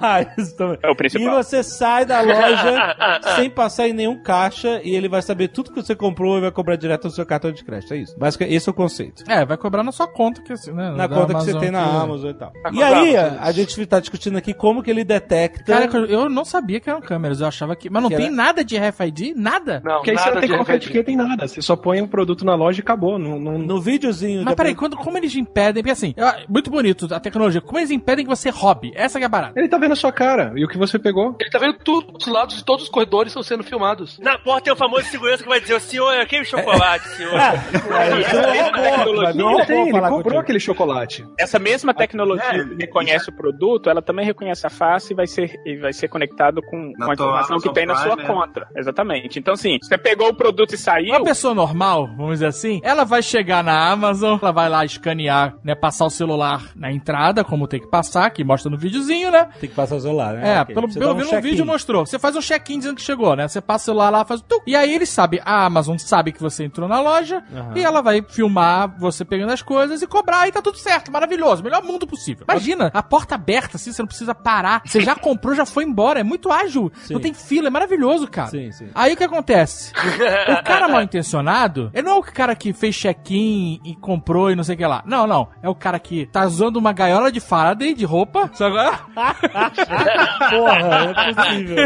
Ah, 0.00 0.22
isso 0.38 0.56
também. 0.56 0.78
É 0.82 0.88
o 0.88 0.92
E 0.92 0.96
principal. 0.96 1.42
você 1.42 1.62
sai 1.62 2.04
da 2.04 2.20
loja 2.20 2.96
sem 3.36 3.50
passar 3.50 3.88
em 3.88 3.92
nenhum 3.92 4.22
caixa 4.22 4.80
e 4.84 4.94
ele 4.94 5.08
vai 5.08 5.22
saber 5.22 5.48
tudo 5.48 5.72
que 5.72 5.82
você 5.82 5.94
comprou 5.94 6.38
e 6.38 6.40
vai 6.40 6.50
cobrar 6.50 6.76
direto 6.76 7.04
no 7.04 7.10
seu 7.10 7.24
cartão 7.26 7.52
de 7.52 7.64
crédito. 7.64 7.94
É 7.94 7.96
isso. 7.98 8.18
Basicamente, 8.18 8.54
esse 8.56 8.68
é 8.68 8.72
o 8.72 8.74
conceito. 8.74 9.24
É, 9.28 9.44
vai 9.44 9.56
cobrar 9.56 9.82
na 9.82 9.92
sua 9.92 10.06
conta, 10.06 10.40
que 10.42 10.52
assim, 10.52 10.72
né? 10.72 10.90
Na 10.90 11.06
da 11.06 11.14
conta 11.16 11.34
que 11.34 11.40
você 11.40 11.50
Amazon 11.50 11.60
tem 11.60 11.70
na 11.70 11.84
que- 11.84 11.96
Amazon 11.96 12.30
e 12.30 12.34
tal. 12.34 12.52
E 12.72 12.82
aí, 12.82 13.12
mas- 13.16 13.38
a 13.40 13.52
gente 13.52 13.86
tá 13.86 14.00
discutindo 14.00 14.36
aqui 14.38 14.52
como 14.54 14.82
que 14.82 14.90
ele 14.90 15.04
detecta. 15.04 15.64
Cara, 15.64 15.98
eu 16.06 16.28
não 16.28 16.44
sabia 16.44 16.80
que 16.80 16.88
eram 16.88 17.00
câmeras, 17.00 17.40
eu 17.40 17.46
achava 17.46 17.74
que. 17.76 17.88
Mas 17.90 18.02
não 18.02 18.08
Que 18.10 18.16
tem 18.16 18.26
era- 18.26 18.34
nada 18.34 18.64
de 18.64 18.76
RFID? 18.76 19.29
Nada? 19.34 19.82
Não, 19.84 19.96
Porque 19.96 20.10
aí 20.10 20.18
você 20.18 20.24
nada 20.24 20.34
não 20.34 20.40
tem 20.40 20.50
qualquer 20.56 20.72
RFID. 20.76 20.84
etiqueta 20.84 21.10
em 21.10 21.16
nada. 21.16 21.48
Você 21.48 21.62
só 21.62 21.76
põe 21.76 22.00
um 22.00 22.06
produto 22.06 22.44
na 22.44 22.54
loja 22.54 22.80
e 22.80 22.82
acabou. 22.82 23.18
Não, 23.18 23.38
não... 23.38 23.58
No 23.58 23.80
videozinho. 23.80 24.44
Mas 24.44 24.54
peraí, 24.54 24.74
quando, 24.74 24.96
como 24.96 25.16
eles 25.18 25.34
impedem? 25.34 25.82
Porque 25.82 25.92
assim, 25.92 26.14
é 26.16 26.44
muito 26.48 26.70
bonito 26.70 27.12
a 27.12 27.20
tecnologia. 27.20 27.60
Como 27.60 27.78
eles 27.78 27.90
impedem 27.90 28.24
que 28.24 28.30
você 28.30 28.50
roube? 28.50 28.92
Essa 28.94 29.18
que 29.18 29.24
é 29.24 29.26
a 29.26 29.28
barata. 29.28 29.58
Ele 29.58 29.68
tá 29.68 29.78
vendo 29.78 29.92
a 29.92 29.96
sua 29.96 30.12
cara 30.12 30.52
e 30.56 30.64
o 30.64 30.68
que 30.68 30.78
você 30.78 30.98
pegou. 30.98 31.36
Ele 31.40 31.50
tá 31.50 31.58
vendo 31.58 31.78
tudo, 31.78 32.16
os 32.16 32.26
lados 32.26 32.56
de 32.56 32.64
todos 32.64 32.84
os 32.84 32.90
corredores 32.90 33.30
estão 33.30 33.42
sendo 33.42 33.64
filmados. 33.64 34.18
Na 34.18 34.38
porta 34.38 34.64
tem 34.64 34.72
o 34.72 34.76
famoso 34.76 35.04
segurança 35.06 35.42
que 35.42 35.48
vai 35.48 35.60
dizer, 35.60 35.74
o 35.74 35.80
senhor, 35.80 36.12
eu 36.14 36.26
quero 36.26 36.44
chocolate, 36.44 37.08
senhor. 37.16 37.34
É, 37.34 39.30
é 39.30 39.44
um 39.44 39.60
Ele 39.60 39.72
ele 39.80 39.90
falar 39.90 40.08
comprou 40.08 40.22
contigo. 40.22 40.38
aquele 40.38 40.60
chocolate. 40.60 41.26
Essa 41.38 41.58
mesma 41.58 41.94
tecnologia 41.94 42.44
É, 42.44 42.64
que 42.64 42.74
reconhece 42.76 43.30
o 43.30 43.32
produto, 43.32 43.90
ela 43.90 44.02
também 44.02 44.24
reconhece 44.24 44.66
a 44.66 44.70
face 44.70 45.12
e 45.12 45.16
vai 45.16 45.26
ser, 45.26 45.60
e 45.64 45.76
vai 45.76 45.92
ser 45.92 46.08
conectado 46.08 46.62
com, 46.62 46.92
com 46.92 47.10
a 47.10 47.14
informação 47.14 47.58
que 47.58 47.72
tem 47.72 47.86
na 47.86 47.94
sua 47.96 48.16
né? 48.16 48.24
conta. 48.24 48.66
Exatamente. 48.76 49.19
Então, 49.36 49.54
assim, 49.54 49.78
você 49.82 49.96
pegou 49.98 50.28
o 50.28 50.34
produto 50.34 50.74
e 50.74 50.78
saiu. 50.78 51.10
Uma 51.14 51.24
pessoa 51.24 51.54
normal, 51.54 52.06
vamos 52.16 52.34
dizer 52.34 52.46
assim, 52.46 52.80
ela 52.82 53.04
vai 53.04 53.22
chegar 53.22 53.62
na 53.64 53.90
Amazon, 53.90 54.38
ela 54.40 54.52
vai 54.52 54.68
lá 54.68 54.84
escanear, 54.84 55.54
né, 55.64 55.74
passar 55.74 56.06
o 56.06 56.10
celular 56.10 56.70
na 56.74 56.92
entrada, 56.92 57.42
como 57.44 57.66
tem 57.66 57.80
que 57.80 57.88
passar, 57.88 58.30
que 58.30 58.44
mostra 58.44 58.70
no 58.70 58.76
videozinho, 58.78 59.30
né? 59.30 59.48
Tem 59.60 59.68
que 59.68 59.74
passar 59.76 59.96
o 59.96 60.00
celular, 60.00 60.34
né? 60.34 60.56
É, 60.56 60.60
Ok. 60.60 60.74
pelo, 60.74 60.88
pelo 60.88 61.00
dá 61.06 61.12
um 61.12 61.16
menos 61.16 61.32
no 61.32 61.40
vídeo 61.40 61.64
mostrou. 61.66 62.06
Você 62.06 62.18
faz 62.18 62.36
um 62.36 62.40
check-in 62.40 62.78
dizendo 62.78 62.96
que 62.96 63.02
chegou, 63.02 63.34
né? 63.36 63.46
Você 63.48 63.60
passa 63.60 63.82
o 63.82 63.86
celular 63.86 64.10
lá, 64.10 64.24
faz 64.24 64.40
o 64.40 64.44
tum. 64.44 64.58
E 64.66 64.74
aí 64.76 64.94
eles 64.94 65.08
sabem, 65.08 65.40
a 65.44 65.64
Amazon 65.64 65.96
sabe 65.98 66.32
que 66.32 66.40
você 66.40 66.64
entrou 66.64 66.88
na 66.88 67.00
loja 67.00 67.42
Aham. 67.54 67.72
e 67.76 67.82
ela 67.84 68.00
vai 68.02 68.22
filmar 68.28 68.94
você 68.98 69.24
pegando 69.24 69.52
as 69.52 69.62
coisas 69.62 70.02
e 70.02 70.06
cobrar 70.06 70.48
e 70.48 70.52
tá 70.52 70.60
tudo 70.62 70.78
certo. 70.78 71.10
Maravilhoso. 71.10 71.62
Melhor 71.62 71.82
mundo 71.82 72.06
possível. 72.06 72.44
Imagina, 72.48 72.90
a 72.94 73.02
porta 73.02 73.34
aberta 73.34 73.76
assim, 73.76 73.92
você 73.92 74.02
não 74.02 74.06
precisa 74.06 74.34
parar. 74.34 74.82
Você 74.84 75.00
já 75.00 75.14
comprou, 75.16 75.54
já 75.54 75.66
foi 75.66 75.84
embora. 75.84 76.20
É 76.20 76.22
muito 76.22 76.50
ágil. 76.50 76.90
Sim. 77.02 77.14
Não 77.14 77.20
tem 77.20 77.32
fila, 77.34 77.68
é 77.68 77.70
maravilhoso, 77.70 78.26
cara. 78.28 78.48
Sim, 78.48 78.70
sim. 78.72 78.88
Aí 78.94 79.09
o 79.14 79.16
que 79.16 79.24
acontece? 79.24 79.92
o 79.92 80.62
cara 80.64 80.88
mal 80.88 81.02
intencionado, 81.02 81.90
ele 81.94 82.02
não 82.06 82.12
é 82.16 82.18
o 82.18 82.22
cara 82.22 82.54
que 82.54 82.72
fez 82.72 82.94
check-in 82.96 83.80
e 83.84 83.94
comprou 83.96 84.50
e 84.50 84.56
não 84.56 84.64
sei 84.64 84.74
o 84.74 84.78
que 84.78 84.86
lá. 84.86 85.02
Não, 85.06 85.26
não. 85.26 85.48
É 85.62 85.68
o 85.68 85.74
cara 85.74 85.98
que 85.98 86.26
tá 86.26 86.44
usando 86.46 86.76
uma 86.76 86.92
gaiola 86.92 87.30
de 87.32 87.40
Faraday 87.40 87.94
de 87.94 88.04
roupa. 88.04 88.50
Só 88.54 88.66
agora. 88.66 89.00
Porra, 90.50 90.78
não 90.80 91.10
é 91.10 91.34
possível. 91.34 91.76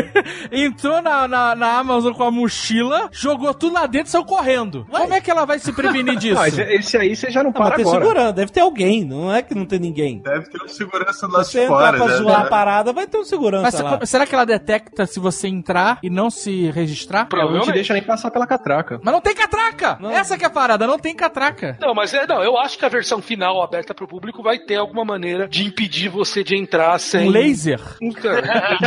Entrou 0.53 1.03
na, 1.03 1.29
na, 1.29 1.55
na 1.55 1.79
Amazon 1.79 2.13
com 2.13 2.23
a 2.23 2.31
mochila, 2.31 3.09
jogou 3.13 3.53
tudo 3.55 3.75
lá 3.75 3.87
dentro 3.87 4.09
e 4.09 4.11
saiu 4.11 4.25
correndo. 4.25 4.87
Como 4.91 5.13
é 5.15 5.21
que 5.21 5.31
ela 5.31 5.45
vai 5.45 5.59
se 5.59 5.73
prevenir 5.73 6.17
disso? 6.17 6.35
Não, 6.35 6.47
esse, 6.47 6.97
aí 6.97 7.15
você 7.15 7.31
já 7.31 7.43
não 7.43 7.51
Não, 7.51 7.53
para 7.53 7.77
tem 7.77 7.85
agora. 7.85 8.01
segurança, 8.05 8.33
deve 8.33 8.53
ter 8.53 8.61
alguém, 8.61 9.05
não 9.05 9.33
é 9.35 9.43
que 9.43 9.55
não 9.55 9.67
tem 9.67 9.79
ninguém. 9.79 10.19
Deve 10.23 10.49
ter 10.51 10.63
um 10.63 10.69
segurança 10.69 11.27
Se 11.27 11.33
lado 11.33 11.45
você 11.45 11.59
de 11.61 11.65
entrar 11.65 11.77
fora, 11.79 11.97
pra 11.97 12.07
né? 12.07 12.17
zoar 12.17 12.41
a 12.41 12.49
parada, 12.49 12.93
vai 12.93 13.07
ter 13.07 13.19
um 13.19 13.25
segurança 13.25 13.83
Mas 13.83 13.93
lá. 14.01 14.07
será 14.07 14.27
que 14.27 14.35
ela 14.35 14.45
detecta 14.45 15.07
se 15.07 15.19
você 15.21 15.49
entrar 15.49 15.99
e 16.03 16.11
não 16.11 16.31
se 16.31 16.71
registrar? 16.71 17.14
Entrar. 17.23 17.51
Não 17.51 17.61
te 17.61 17.73
deixa 17.73 17.93
nem 17.93 18.03
passar 18.03 18.31
pela 18.31 18.47
catraca. 18.47 19.01
Mas 19.03 19.15
não 19.15 19.21
tem 19.21 19.35
catraca! 19.35 19.99
Essa 20.13 20.37
que 20.37 20.45
é 20.45 20.47
a 20.47 20.51
parada, 20.51 20.87
não 20.87 20.99
tem 20.99 21.15
catraca. 21.15 21.77
Não, 21.81 21.95
mas 21.95 22.13
é, 22.15 22.27
não, 22.27 22.43
eu 22.43 22.59
acho 22.59 22.79
que 22.79 22.85
a 22.85 22.89
versão 22.89 23.21
final 23.21 23.63
aberta 23.63 23.95
pro 23.95 24.07
público 24.07 24.43
vai 24.43 24.59
ter 24.59 24.77
alguma 24.77 25.05
maneira 25.05 25.49
de 25.49 25.65
impedir 25.65 26.09
você 26.09 26.43
de 26.43 26.57
entrar 26.57 26.99
sem. 26.99 27.29
Um 27.29 27.31
laser. 27.31 27.81
Então, 28.01 28.33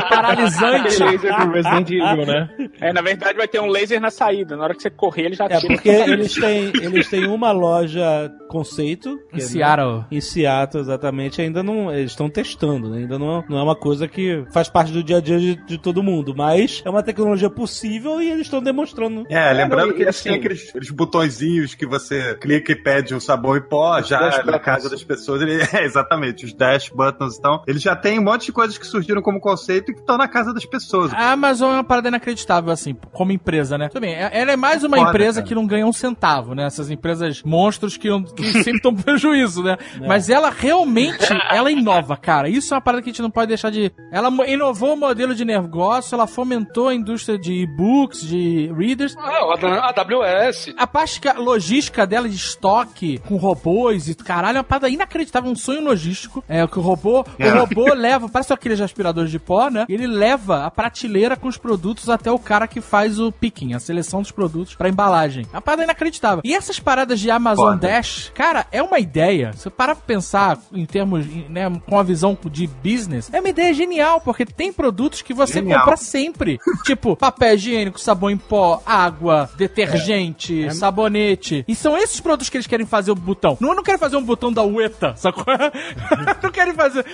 Paralisante. 0.09 1.03
Laser 1.07 1.45
do 1.45 1.51
Resident 1.51 1.89
Evil, 1.89 2.25
né? 2.25 2.49
É, 2.81 2.93
na 2.93 3.01
verdade 3.01 3.37
vai 3.37 3.47
ter 3.47 3.59
um 3.59 3.67
laser 3.67 3.99
na 3.99 4.09
saída. 4.09 4.55
Na 4.55 4.63
hora 4.63 4.73
que 4.73 4.81
você 4.81 4.89
correr, 4.89 5.25
ele 5.25 5.35
já 5.35 5.45
É, 5.45 5.59
porque 5.59 5.89
eles 5.89 6.33
têm, 6.33 6.71
eles 6.81 7.09
têm 7.09 7.27
uma 7.27 7.51
loja 7.51 8.31
conceito. 8.49 9.19
Em 9.33 9.37
é, 9.37 9.41
Seattle. 9.41 9.97
né, 9.99 10.05
Em 10.11 10.21
Seattle, 10.21 10.81
exatamente. 10.81 11.41
Ainda 11.41 11.63
não. 11.63 11.91
Eles 11.91 12.11
estão 12.11 12.29
testando, 12.29 12.89
né? 12.89 12.99
Ainda 12.99 13.19
não, 13.19 13.43
não 13.49 13.57
é 13.57 13.63
uma 13.63 13.75
coisa 13.75 14.07
que 14.07 14.45
faz 14.51 14.69
parte 14.69 14.91
do 14.91 15.03
dia 15.03 15.17
a 15.17 15.21
dia 15.21 15.39
de, 15.39 15.55
de 15.65 15.77
todo 15.77 16.03
mundo. 16.03 16.33
Mas 16.35 16.81
é 16.85 16.89
uma 16.89 17.03
tecnologia 17.03 17.49
possível 17.49 18.16
e 18.21 18.29
eles 18.29 18.43
estão 18.47 18.61
demonstrando. 18.61 19.25
É, 19.29 19.51
lembrando 19.53 19.87
não, 19.89 19.93
que 19.95 20.03
eles 20.03 20.15
assim- 20.15 20.29
têm 20.29 20.37
aqueles, 20.39 20.69
aqueles 20.69 20.89
botõezinhos 20.91 21.75
que 21.75 21.85
você 21.85 22.35
clica 22.35 22.71
e 22.71 22.75
pede 22.75 23.13
um 23.15 23.19
sabão 23.19 23.55
em 23.57 23.61
pó, 23.61 24.01
já 24.01 24.19
dash 24.19 24.45
na 24.45 24.59
casa 24.59 24.89
das 24.89 25.03
pessoas. 25.03 25.41
Ele, 25.41 25.59
é, 25.73 25.83
exatamente, 25.83 26.45
os 26.45 26.53
dash 26.53 26.89
buttons. 26.89 27.37
Então, 27.37 27.61
eles 27.67 27.81
já 27.81 27.95
têm 27.95 28.19
um 28.19 28.23
monte 28.23 28.45
de 28.47 28.51
coisas 28.51 28.77
que 28.77 28.85
surgiram 28.85 29.21
como 29.21 29.39
conceito 29.39 29.91
e 29.91 29.93
que 29.93 29.99
estão 29.99 30.17
na 30.17 30.27
casa 30.27 30.53
das 30.53 30.65
pessoas. 30.65 31.13
A 31.13 31.31
Amazon 31.31 31.71
é 31.71 31.73
uma 31.75 31.83
parada 31.83 32.07
inacreditável, 32.07 32.71
assim, 32.71 32.95
como 33.11 33.31
empresa, 33.31 33.77
né? 33.77 33.87
Tudo 33.89 34.01
bem, 34.01 34.13
é- 34.15 34.29
ela 34.31 34.51
é 34.51 34.55
mais 34.55 34.83
uma 34.83 34.97
Foda, 34.97 35.09
empresa 35.09 35.35
cara. 35.41 35.47
que 35.47 35.55
não 35.55 35.65
ganha 35.65 35.85
um 35.85 35.93
centavo, 35.93 36.53
né? 36.53 36.65
Essas 36.65 36.89
empresas 36.89 37.41
monstros 37.43 37.97
que, 37.97 38.09
não- 38.09 38.23
que 38.23 38.43
sempre 38.51 38.77
estão 38.77 38.93
com 38.95 39.01
prejuízo, 39.01 39.63
né? 39.63 39.77
Mas 40.07 40.29
ela 40.29 40.49
realmente, 40.49 41.25
ela 41.49 41.71
inova, 41.71 42.15
cara. 42.17 42.49
Isso 42.49 42.73
é 42.73 42.75
uma 42.75 42.81
parada 42.81 43.01
que 43.01 43.09
a 43.09 43.13
gente 43.13 43.21
não 43.21 43.31
pode 43.31 43.47
deixar 43.47 43.69
de... 43.69 43.91
Ela 44.11 44.29
inovou 44.47 44.93
o 44.93 44.97
modelo 44.97 45.33
de 45.35 45.43
negócio, 45.45 46.15
ela 46.15 46.27
fomentou 46.27 46.87
a 46.89 46.93
indústria 46.95 47.37
de 47.37 47.65
e-books, 48.07 48.21
de 48.21 48.71
readers. 48.77 49.15
ah, 49.17 49.53
a 49.53 49.89
AWS. 49.89 50.73
A 50.77 50.87
parte 50.87 51.19
que- 51.19 51.31
logística 51.33 52.05
dela 52.07 52.27
de 52.29 52.35
estoque, 52.35 53.19
com 53.27 53.35
robôs 53.35 54.07
e 54.07 54.15
caralho, 54.15 54.57
é 54.57 54.59
uma 54.59 54.63
parada 54.63 54.89
inacreditável, 54.89 55.51
um 55.51 55.55
sonho 55.55 55.83
logístico. 55.83 56.43
É 56.47 56.63
o 56.63 56.67
que 56.67 56.79
o 56.79 56.81
robô, 56.81 57.25
É. 57.37 57.51
o 57.53 57.59
robô 57.59 57.85
leva, 57.93 58.29
parece 58.29 58.53
aqueles 58.53 58.79
aspiradores 58.81 59.31
de 59.31 59.39
pó, 59.39 59.69
né? 59.69 59.85
Ele 59.89 60.07
leva 60.07 60.65
a 60.65 60.71
prateleira 60.71 61.35
com 61.35 61.47
os 61.47 61.57
produtos 61.57 62.09
até 62.09 62.31
o 62.31 62.39
cara 62.39 62.67
que 62.67 62.81
faz 62.81 63.19
o 63.19 63.31
picking, 63.31 63.73
a 63.73 63.79
seleção 63.79 64.21
dos 64.21 64.31
produtos 64.31 64.75
pra 64.75 64.89
embalagem. 64.89 65.45
É 65.51 65.55
uma 65.55 65.61
parada 65.61 65.83
inacreditável. 65.83 66.41
E 66.43 66.53
essas 66.53 66.79
paradas 66.79 67.19
de 67.19 67.29
Amazon 67.29 67.73
Foda. 67.73 67.87
Dash, 67.87 68.31
cara, 68.33 68.65
é 68.71 68.81
uma 68.81 68.99
ideia. 68.99 69.51
Você 69.53 69.69
para 69.69 69.95
pra 69.95 70.03
pensar 70.05 70.57
em 70.73 70.85
termos, 70.85 71.25
né, 71.49 71.69
com 71.87 71.97
a 71.99 72.03
visão 72.03 72.37
de 72.51 72.67
business, 72.67 73.29
é 73.33 73.39
uma 73.39 73.49
ideia 73.49 73.73
genial, 73.73 74.19
porque 74.21 74.45
tem 74.45 74.71
produtos 74.71 75.21
que 75.21 75.33
você 75.33 75.53
Genial. 75.55 75.79
compra 75.79 75.97
sempre. 75.97 76.59
tipo, 76.83 77.15
papel 77.15 77.55
higiênico, 77.55 77.96
sabão 78.01 78.29
em 78.29 78.37
pó, 78.37 78.81
água, 78.85 79.49
detergente, 79.57 80.73
sabonete. 80.73 81.63
E 81.67 81.75
são 81.75 81.97
esses 81.97 82.19
produtos 82.19 82.49
que 82.49 82.57
eles 82.57 82.67
querem 82.67 82.85
fazer 82.85 83.11
o 83.11 83.15
botão. 83.15 83.57
Não, 83.59 83.73
não 83.75 83.83
querem 83.83 83.99
fazer 83.99 84.17
um 84.17 84.23
botão 84.23 84.51
da 84.51 84.63
UETA, 84.63 85.13
sacou? 85.15 85.45
não 86.43 86.51
querem 86.51 86.73
fazer 86.73 87.05